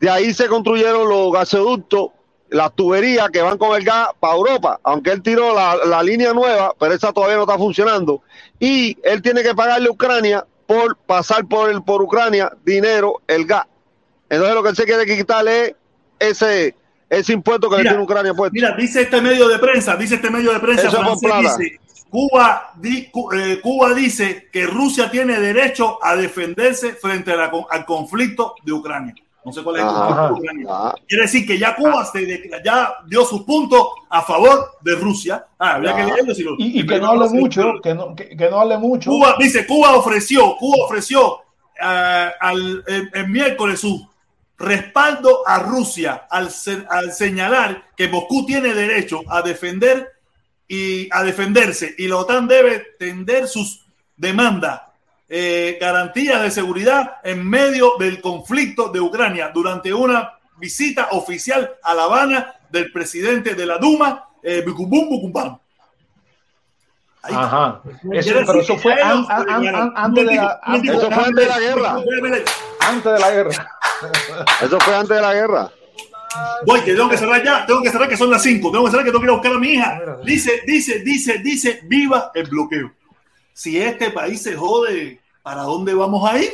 de 0.00 0.08
ahí 0.08 0.32
se 0.32 0.46
construyeron 0.48 1.06
los 1.10 1.30
gasoductos, 1.30 2.08
las 2.50 2.74
tuberías 2.74 3.28
que 3.30 3.42
van 3.42 3.58
con 3.58 3.76
el 3.76 3.84
gas 3.84 4.08
para 4.18 4.34
Europa, 4.34 4.80
aunque 4.82 5.10
él 5.10 5.22
tiró 5.22 5.54
la, 5.54 5.76
la 5.84 6.02
línea 6.02 6.32
nueva, 6.32 6.74
pero 6.78 6.94
esa 6.94 7.12
todavía 7.12 7.36
no 7.36 7.42
está 7.42 7.56
funcionando. 7.58 8.22
Y 8.58 8.96
él 9.02 9.20
tiene 9.22 9.42
que 9.42 9.54
pagarle 9.54 9.88
a 9.88 9.92
Ucrania 9.92 10.46
por 10.66 10.96
pasar 10.96 11.46
por, 11.46 11.70
el, 11.70 11.82
por 11.82 12.02
Ucrania 12.02 12.50
dinero, 12.64 13.20
el 13.26 13.44
gas. 13.44 13.66
Entonces 14.30 14.54
lo 14.54 14.62
que 14.62 14.68
él 14.70 14.76
se 14.76 14.84
quiere 14.84 15.06
quitarle 15.06 15.76
es 16.18 16.42
ese, 16.42 16.74
ese 17.08 17.32
impuesto 17.32 17.68
que 17.70 17.76
Mira, 17.76 17.84
le 17.84 17.88
tiene 17.90 18.04
Ucrania 18.04 18.34
puesto. 18.34 18.52
Mira, 18.54 18.72
dice 18.76 19.02
este 19.02 19.20
medio 19.20 19.48
de 19.48 19.58
prensa, 19.58 19.96
dice 19.96 20.16
este 20.16 20.30
medio 20.30 20.52
de 20.52 20.60
prensa 20.60 20.90
francés, 20.90 21.20
plata. 21.22 21.56
dice, 21.56 21.80
Cuba, 22.10 22.72
di- 22.76 23.10
Cu- 23.10 23.32
eh, 23.32 23.60
Cuba 23.62 23.92
dice 23.92 24.48
que 24.50 24.66
Rusia 24.66 25.10
tiene 25.10 25.38
derecho 25.40 26.02
a 26.02 26.16
defenderse 26.16 26.94
frente 26.94 27.32
a 27.32 27.36
la 27.36 27.52
al 27.70 27.84
conflicto 27.84 28.54
de 28.62 28.72
Ucrania. 28.72 29.14
No 29.48 29.52
sé 29.52 29.62
cuál 29.62 29.76
es 29.76 29.82
el 29.82 29.88
Ajá. 29.88 29.98
conflicto 29.98 30.26
de 30.28 30.40
Ucrania. 30.40 30.66
Ah, 30.70 30.94
Quiere 31.06 31.22
decir 31.24 31.46
que 31.46 31.58
ya 31.58 31.74
Cuba 31.74 32.04
se 32.04 32.18
decla- 32.20 32.62
ya 32.64 32.94
dio 33.06 33.24
sus 33.24 33.42
puntos 33.42 33.88
a 34.08 34.22
favor 34.22 34.72
de 34.80 34.94
Rusia. 34.94 35.44
Ah, 35.58 35.74
habría 35.74 35.96
que 35.96 36.04
leerlo. 36.04 36.34
si 36.34 36.42
lo- 36.42 36.54
Y, 36.58 36.80
y 36.80 36.86
que 36.86 36.98
no 37.00 37.08
hable 37.08 37.28
mucho, 37.30 37.72
que 37.82 37.94
no, 37.94 38.14
que, 38.14 38.36
que 38.36 38.48
no 38.50 38.60
hable 38.60 38.78
mucho. 38.78 39.10
Cuba 39.10 39.34
dice, 39.38 39.66
Cuba 39.66 39.96
ofreció, 39.96 40.56
Cuba 40.56 40.84
ofreció 40.84 41.38
ah, 41.80 42.30
al, 42.40 42.84
el, 42.86 43.10
el 43.12 43.28
miércoles 43.28 43.80
su 43.80 44.06
respaldo 44.58 45.46
a 45.46 45.60
Rusia 45.60 46.26
al, 46.30 46.48
al 46.90 47.12
señalar 47.12 47.84
que 47.96 48.08
Moscú 48.08 48.44
tiene 48.44 48.74
derecho 48.74 49.20
a 49.28 49.40
defender 49.42 50.12
y 50.66 51.08
a 51.12 51.22
defenderse 51.22 51.94
y 51.96 52.08
la 52.08 52.16
OTAN 52.16 52.48
debe 52.48 52.84
tender 52.98 53.46
sus 53.46 53.86
demandas, 54.16 54.80
eh, 55.28 55.76
garantías 55.80 56.42
de 56.42 56.50
seguridad 56.50 57.16
en 57.22 57.46
medio 57.48 57.92
del 57.98 58.20
conflicto 58.20 58.88
de 58.88 59.00
Ucrania 59.00 59.50
durante 59.52 59.92
una 59.92 60.32
visita 60.56 61.08
oficial 61.12 61.74
a 61.82 61.94
La 61.94 62.04
Habana 62.04 62.54
del 62.70 62.90
presidente 62.92 63.54
de 63.54 63.66
la 63.66 63.78
Duma, 63.78 64.28
eh, 64.42 64.62
está. 64.64 65.60
Ajá. 67.22 67.82
Eso, 68.12 68.34
pero 68.46 68.60
eso 68.60 68.76
fue 68.78 68.94
an- 69.02 69.26
an- 69.28 69.66
an- 69.68 69.92
antes 69.96 70.26
de 70.26 70.34
la, 70.36 70.60
un 70.66 70.72
momentito, 70.72 70.92
antes, 70.94 70.96
Eso 70.96 71.10
fue 71.10 71.24
antes 71.24 71.44
de 71.44 71.46
la 71.50 71.60
guerra. 71.60 71.96
antes 72.80 73.12
de 73.12 73.18
la 73.18 73.30
guerra. 73.30 73.78
Eso 74.62 74.80
fue 74.80 74.94
antes 74.94 75.16
de 75.16 75.22
la 75.22 75.34
guerra. 75.34 75.70
Voy, 76.66 76.80
que 76.82 76.94
tengo 76.94 77.08
que 77.08 77.16
cerrar 77.18 77.42
ya, 77.42 77.66
tengo 77.66 77.82
que 77.82 77.90
cerrar 77.90 78.08
que 78.08 78.16
son 78.16 78.30
las 78.30 78.42
5, 78.42 78.70
tengo 78.70 78.84
que 78.84 78.90
cerrar 78.90 79.04
que 79.04 79.10
tengo 79.10 79.20
que 79.20 79.26
ir 79.26 79.30
a 79.30 79.34
buscar 79.34 79.52
a 79.52 79.58
mi 79.58 79.68
hija. 79.70 80.00
Dice, 80.24 80.62
dice, 80.66 81.00
dice, 81.00 81.38
dice, 81.38 81.80
viva 81.84 82.30
el 82.34 82.48
bloqueo. 82.48 82.92
Si 83.58 83.76
este 83.76 84.12
país 84.12 84.40
se 84.40 84.54
jode, 84.54 85.20
¿para 85.42 85.62
dónde 85.62 85.92
vamos 85.92 86.30
a 86.30 86.38
ir? 86.38 86.48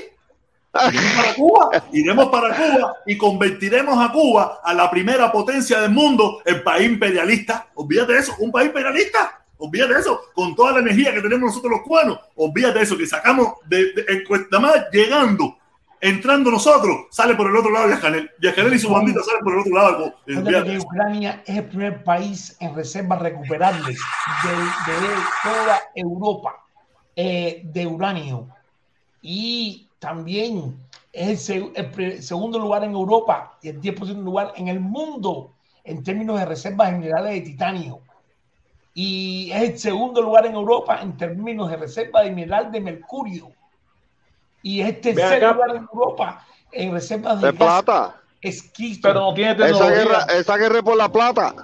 Iremos 0.73 1.13
para 1.15 1.35
Cuba, 1.35 1.71
iremos 1.93 2.29
para 2.31 2.57
Cuba 2.57 2.95
y 3.05 3.19
convertiremos 3.19 3.99
a 3.99 4.11
Cuba 4.11 4.61
a 4.65 4.73
la 4.73 4.91
primera 4.91 5.31
potencia 5.31 5.83
del 5.83 5.91
mundo, 5.91 6.41
el 6.47 6.63
país 6.63 6.89
imperialista. 6.89 7.69
Olvídate 7.75 8.15
de 8.15 8.19
eso, 8.21 8.35
un 8.39 8.51
país 8.51 8.69
imperialista. 8.69 9.45
Olvídate 9.59 9.93
de 9.93 10.01
eso, 10.01 10.19
con 10.35 10.57
toda 10.57 10.73
la 10.73 10.79
energía 10.79 11.13
que 11.13 11.21
tenemos 11.21 11.51
nosotros 11.51 11.73
los 11.73 11.83
cubanos. 11.83 12.21
Olvídate 12.37 12.79
de 12.79 12.85
eso, 12.87 12.97
que 12.97 13.07
sacamos 13.07 13.53
de, 13.67 13.93
de, 13.93 14.05
en 14.09 14.25
Cuesta 14.25 14.59
más 14.59 14.87
llegando, 14.91 15.59
entrando 16.01 16.51
nosotros, 16.51 17.09
sale 17.11 17.35
por 17.35 17.51
el 17.51 17.57
otro 17.57 17.71
lado 17.71 17.89
Viajanel. 17.89 18.31
Viajanel 18.39 18.73
y 18.73 18.79
su 18.79 18.89
bandita 18.89 19.23
salen 19.23 19.45
por 19.45 19.53
el 19.53 19.59
otro 19.59 19.75
lado. 19.75 20.15
Olvídate 20.27 20.71
de 20.71 20.79
que. 20.79 20.83
Ucrania 20.83 21.43
es 21.45 21.59
el 21.59 21.65
primer 21.65 22.03
país 22.03 22.57
en 22.61 22.75
reservas 22.75 23.21
recuperables 23.21 23.99
de, 24.43 24.93
de 24.93 24.99
toda 25.43 25.83
Europa 25.95 26.64
eh, 27.17 27.63
de 27.65 27.87
uranio. 27.87 28.49
Y 29.23 29.89
también 29.99 30.77
es 31.13 31.49
el, 31.49 32.23
segundo 32.23 32.59
lugar 32.59 32.85
en 32.85 32.93
Europa 32.93 33.57
y 33.63 33.69
el 33.69 33.81
10% 33.81 34.23
lugar 34.23 34.53
en 34.57 34.69
el 34.69 34.81
mundo 34.81 35.53
en 35.85 36.03
términos 36.03 36.39
de 36.41 36.47
reservas 36.47 36.91
generales 36.91 37.33
de 37.35 37.41
titanio. 37.41 38.01
Y 38.95 39.51
es 39.53 39.63
el 39.63 39.79
segundo 39.79 40.21
lugar 40.23 40.47
en 40.47 40.55
Europa 40.55 41.01
en 41.03 41.17
términos 41.17 41.71
de 41.71 41.77
reserva 41.77 42.23
de 42.23 42.31
mineral 42.31 42.71
de 42.71 42.81
mercurio. 42.81 43.53
Y 44.63 44.81
es 44.81 44.89
el 44.89 45.01
tercer 45.01 45.43
lugar 45.43 45.71
en 45.71 45.89
Europa 45.93 46.47
en 46.73 46.93
reservas 46.93 47.41
de 47.41 47.53
plata. 47.53 48.17
esquisto. 48.41 49.09
Pero 49.09 49.21
no 49.21 49.35
tiene 49.35 49.53
Esa 49.53 49.67
tecnología. 49.67 49.97
guerra, 49.97 50.27
esa 50.35 50.57
guerra 50.57 50.79
es 50.79 50.85
por 50.85 50.97
la 50.97 51.09
plata. 51.11 51.55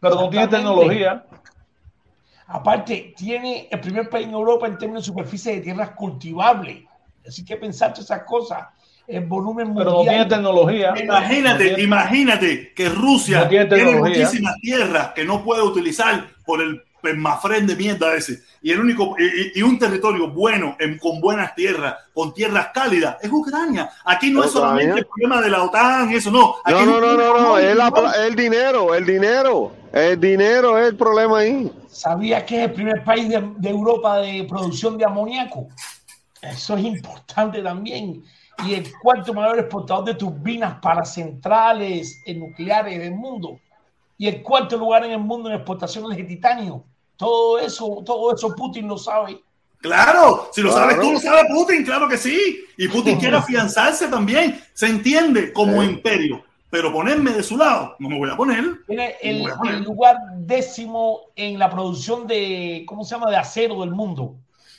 pero 0.00 0.14
no 0.16 0.30
tiene 0.30 0.48
tecnología. 0.48 1.24
Aparte, 2.46 3.14
tiene 3.16 3.68
el 3.70 3.80
primer 3.80 4.08
país 4.10 4.26
en 4.26 4.34
Europa 4.34 4.66
en 4.66 4.76
términos 4.78 5.02
de 5.04 5.06
superficie 5.06 5.54
de 5.54 5.60
tierras 5.60 5.90
cultivables. 5.90 6.84
Así 7.26 7.44
que 7.44 7.56
pensar 7.56 7.92
todas 7.92 8.04
esas 8.06 8.22
cosas. 8.24 8.64
El 9.06 9.24
volumen 9.26 9.74
Pero 9.74 9.90
no 9.90 9.96
tiene 10.02 10.18
mundial. 10.18 10.28
tecnología. 10.28 10.94
Imagínate, 11.02 11.64
No 11.64 11.68
tiene- 11.76 11.82
imagínate 11.82 12.72
que 12.74 12.88
Rusia 12.88 13.42
No 13.42 13.48
tiene 13.48 13.96
muchísimas 13.96 14.56
tierras 14.60 15.08
que 15.14 15.24
no 15.24 15.42
puede 15.44 15.62
utilizar 15.62 16.26
por 16.44 16.62
el 16.62 16.82
permafren 17.02 17.66
de 17.66 17.76
mierda 17.76 18.14
ese. 18.14 18.42
Y 18.62 18.72
el 18.72 18.80
único 18.80 19.14
y, 19.18 19.60
un 19.60 19.78
territorio 19.78 20.28
bueno, 20.30 20.74
en- 20.80 20.98
con 20.98 21.20
buenas 21.20 21.54
tierras, 21.54 21.96
con 22.14 22.32
tierras 22.32 22.68
cálidas, 22.72 23.18
es 23.20 23.30
Ucrania. 23.30 23.90
Aquí 24.06 24.30
no 24.30 24.42
es 24.42 24.50
solamente 24.52 25.00
el 25.00 25.06
problema 25.06 25.42
de 25.42 25.50
la 25.50 25.62
OTAN, 25.64 26.10
eso 26.10 26.30
no. 26.30 26.54
Aquí 26.64 26.72
No, 26.74 26.86
no, 26.86 27.00
no, 27.00 27.14
no, 27.14 27.40
no. 27.40 27.58
Es 27.58 27.76
el 28.26 28.34
dinero, 28.34 28.94
el 28.94 29.04
dinero. 29.04 29.72
El 29.94 30.18
dinero 30.20 30.76
es 30.76 30.88
el 30.88 30.96
problema 30.96 31.38
ahí. 31.38 31.70
¿Sabía 31.88 32.44
que 32.44 32.56
es 32.56 32.64
el 32.64 32.72
primer 32.72 33.04
país 33.04 33.28
de, 33.28 33.40
de 33.58 33.70
Europa 33.70 34.18
de 34.18 34.44
producción 34.48 34.98
de 34.98 35.04
amoníaco? 35.04 35.68
Eso 36.42 36.76
es 36.76 36.84
importante 36.84 37.62
también. 37.62 38.22
y 38.66 38.74
el 38.74 38.92
cuarto 39.02 39.32
mayor 39.34 39.58
exportador 39.60 40.04
de 40.04 40.14
turbinas 40.14 40.78
para 40.82 41.04
centrales 41.04 42.20
nucleares 42.26 42.98
del 43.00 43.12
mundo 43.14 43.58
y 44.18 44.26
el 44.28 44.42
cuarto 44.42 44.76
lugar 44.76 45.04
en 45.04 45.12
el 45.12 45.18
mundo 45.18 45.48
en 45.48 45.56
exportaciones 45.56 46.16
de 46.16 46.24
titanio. 46.24 46.84
Todo 47.16 47.58
eso, 47.60 48.02
todo 48.04 48.34
eso 48.34 48.54
Putin 48.54 48.88
lo 48.88 48.98
sabe. 48.98 49.40
Claro, 49.78 50.48
si 50.52 50.60
lo 50.62 50.70
Claro. 50.70 50.90
sabes 50.90 51.00
tú, 51.00 51.12
lo 51.12 51.20
sabe 51.20 51.48
Putin, 51.52 51.84
claro 51.84 52.08
que 52.08 52.16
sí. 52.16 52.64
Y 52.76 52.88
Putin 52.88 53.16
quiere 53.20 53.36
afianzarse 53.36 54.08
también. 54.08 54.60
Se 54.72 54.86
entiende 54.86 55.52
como 55.52 55.82
Sí. 55.82 55.88
imperio. 55.88 56.44
Pero 56.74 56.92
ponerme 56.92 57.30
de 57.30 57.44
su 57.44 57.56
lado, 57.56 57.94
no 58.00 58.08
me 58.08 58.18
voy 58.18 58.28
a 58.28 58.36
poner. 58.36 58.64
Tiene 58.88 59.14
el, 59.22 59.44
lugar 59.84 60.16
décimo 60.38 61.20
en 61.36 61.56
la 61.56 61.70
producción 61.70 62.26
de, 62.26 62.82
¿cómo 62.84 63.04
se 63.04 63.14
llama?, 63.14 63.30
de 63.30 63.36
acero 63.36 63.82
del 63.82 63.92
mundo. 63.92 64.34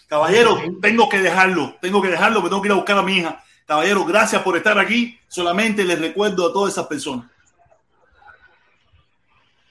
Caballero, 0.07 0.57
tengo 0.81 1.07
que 1.07 1.19
dejarlo, 1.19 1.73
tengo 1.79 2.01
que 2.01 2.09
dejarlo, 2.09 2.41
porque 2.41 2.49
tengo 2.49 2.61
que 2.61 2.67
ir 2.67 2.71
a 2.73 2.75
buscar 2.75 2.97
a 2.97 3.01
mi 3.01 3.19
hija. 3.19 3.41
Caballero, 3.65 4.03
gracias 4.03 4.41
por 4.41 4.57
estar 4.57 4.77
aquí. 4.77 5.17
Solamente 5.29 5.85
les 5.85 5.97
recuerdo 5.97 6.49
a 6.49 6.51
todas 6.51 6.73
esas 6.73 6.85
personas. 6.87 7.27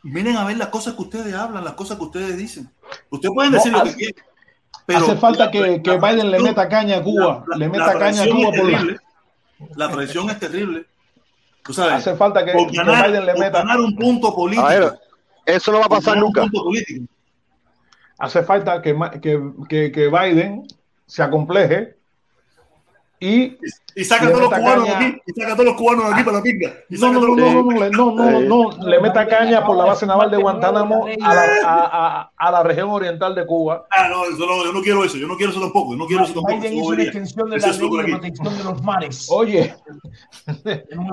Miren 0.02 0.38
a 0.38 0.46
ver 0.46 0.56
las 0.56 0.68
cosas 0.68 0.94
que 0.94 1.02
ustedes 1.02 1.34
hablan, 1.34 1.62
las 1.62 1.74
cosas 1.74 1.98
que 1.98 2.05
ustedes 2.05 2.38
dicen. 2.38 2.70
Ustedes 3.10 3.34
pueden 3.34 3.52
No, 3.52 3.59
decir 3.59 3.70
lo 3.70 3.84
que 3.84 3.94
quieran. 3.96 4.24
pero 4.86 4.98
Hace 5.01 5.16
falta 5.16 5.44
la- 5.44 5.51
que, 5.51 5.82
que 5.82 5.90
la- 5.90 5.98
Biden 5.98 6.30
le 6.30 6.40
meta 6.40 6.66
caña 6.70 6.96
a 6.96 7.02
Cuba, 7.02 7.44
la- 7.48 7.56
le 7.59 7.68
meta 7.68 7.98
caña 7.98 8.22
a 8.22 8.28
Cuba 8.30 8.51
por 8.51 8.70
la. 8.72 8.96
La 9.76 9.90
traición 9.90 10.30
es 10.30 10.38
terrible. 10.40 10.86
Tú 11.64 11.72
sabes, 11.72 11.94
hace 11.94 12.14
falta 12.14 12.44
que, 12.44 12.52
por 12.52 12.70
que 12.70 12.76
ganar, 12.76 13.06
Biden 13.08 13.26
le 13.26 13.32
por 13.32 13.40
meta, 13.40 13.58
ganar 13.58 13.80
un 13.80 13.96
punto 13.96 14.34
político. 14.34 14.62
Caballero, 14.62 14.94
eso 15.46 15.72
no 15.72 15.80
va 15.80 15.86
a 15.86 15.88
pasar 15.88 16.16
nunca. 16.18 16.42
punto 16.42 16.62
político. 16.62 17.06
hace 18.18 18.42
falta 18.42 18.80
que, 18.82 18.94
Ma- 18.94 19.10
que, 19.10 19.40
que, 19.68 19.90
que 19.90 20.08
Biden 20.08 20.66
se 21.06 21.22
acompleje 21.22 21.96
y 23.26 23.59
Y 23.96 24.05
saca 24.05 24.26
todos 24.28 24.42
los 24.42 24.52
cubanos 24.52 24.84
de 24.84 24.90
aquí. 24.94 25.18
Y 25.26 25.40
saca 25.40 25.52
todos 25.55 25.64
los 25.66 25.74
cubanos 25.76 26.06
de 26.09 26.14
aquí 26.14 26.22
para 26.24 26.36
la 26.38 26.42
pinga. 26.42 26.72
No, 26.90 27.12
no, 27.12 27.20
no, 27.20 27.36
no, 27.36 27.62
no, 27.62 27.70
le- 27.80 27.90
no, 27.90 28.14
no, 28.14 28.40
no, 28.70 28.88
le 28.88 29.01
meta 29.01 29.26
caña 29.26 29.64
por 29.64 29.76
la 29.76 29.84
base 29.84 30.05
naval 30.06 30.30
de 30.30 30.36
Guantánamo 30.36 31.06
a 31.22 31.34
la, 31.34 31.42
a, 31.64 32.18
a- 32.20 32.30
a 32.36 32.51
la 32.51 32.62
región 32.64 32.90
oriental 32.90 33.34
de 33.34 33.46
Cuba. 33.46 33.86
Ah, 33.90 34.09
no, 34.09 34.24
eso 34.24 34.46
no, 34.46 34.64
yo 34.64 34.72
no 34.72 34.82
quiero 34.82 35.05
eso. 35.05 35.16
Yo 35.16 35.26
no 35.28 35.36
quiero 35.36 35.52
eso 35.52 35.60
tampoco. 35.60 35.92
Yo 35.92 35.98
no 35.98 36.06
quiero 36.06 36.24
eso 36.24 36.34
tampoco. 36.34 36.56
Biden 36.56 36.72
Eso 36.72 36.80
hizo 36.82 36.88
una 36.88 37.02
extensión 37.05 37.51
de 37.51 37.59
la 37.59 37.66
ley 37.68 37.88
de 37.88 38.09
protección 38.12 38.59
de 38.59 38.64
los 38.64 38.82
mares. 38.82 39.26
Oye, 39.30 39.74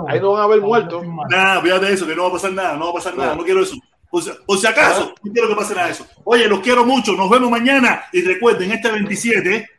ahí 0.08 0.20
no 0.20 0.32
van 0.32 0.42
a 0.42 0.44
haber 0.46 0.62
muertos. 0.62 1.04
Nada, 1.30 1.62
fíjate 1.62 1.94
eso, 1.94 2.08
que 2.08 2.16
no 2.16 2.24
va 2.24 2.30
a 2.30 2.32
pasar 2.34 2.52
nada, 2.52 2.78
no 2.78 2.86
va 2.86 2.92
a 2.92 2.94
pasar 2.96 3.16
nada, 3.18 3.36
no 3.36 3.44
quiero 3.44 3.62
eso. 3.64 3.76
Por 4.10 4.22
si, 4.24 4.32
por 4.46 4.58
si 4.58 4.68
acaso, 4.68 5.14
no 5.24 5.32
quiero 5.32 5.48
que 5.48 5.56
pase 5.56 5.74
nada 5.74 5.88
de 5.88 5.94
eso. 5.94 6.06
Oye, 6.26 6.48
los 6.48 6.60
quiero 6.60 6.86
mucho, 6.86 7.14
nos 7.14 7.30
vemos 7.30 7.50
mañana 7.50 8.04
y 8.12 8.22
recuerden, 8.22 8.72
este 8.72 8.92
27, 8.92 9.70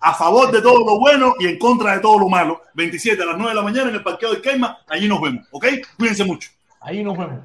a 0.00 0.14
favor 0.14 0.50
de 0.52 0.62
todo 0.62 0.84
lo 0.84 0.98
bueno 0.98 1.34
y 1.38 1.46
en 1.46 1.58
contra 1.58 1.94
de 1.94 2.00
todo 2.00 2.18
lo 2.18 2.28
malo, 2.28 2.62
27 2.74 3.22
a 3.22 3.26
las 3.26 3.36
9 3.36 3.50
de 3.50 3.56
la 3.56 3.62
mañana 3.62 3.88
en 3.88 3.96
el 3.96 4.02
parqueo 4.02 4.32
de 4.32 4.40
Keima, 4.40 4.78
allí 4.88 5.08
nos 5.08 5.20
vemos, 5.20 5.46
¿ok? 5.50 5.66
Cuídense 5.96 6.24
mucho. 6.24 6.50
Ahí 6.80 7.02
nos 7.02 7.18
vemos. 7.18 7.40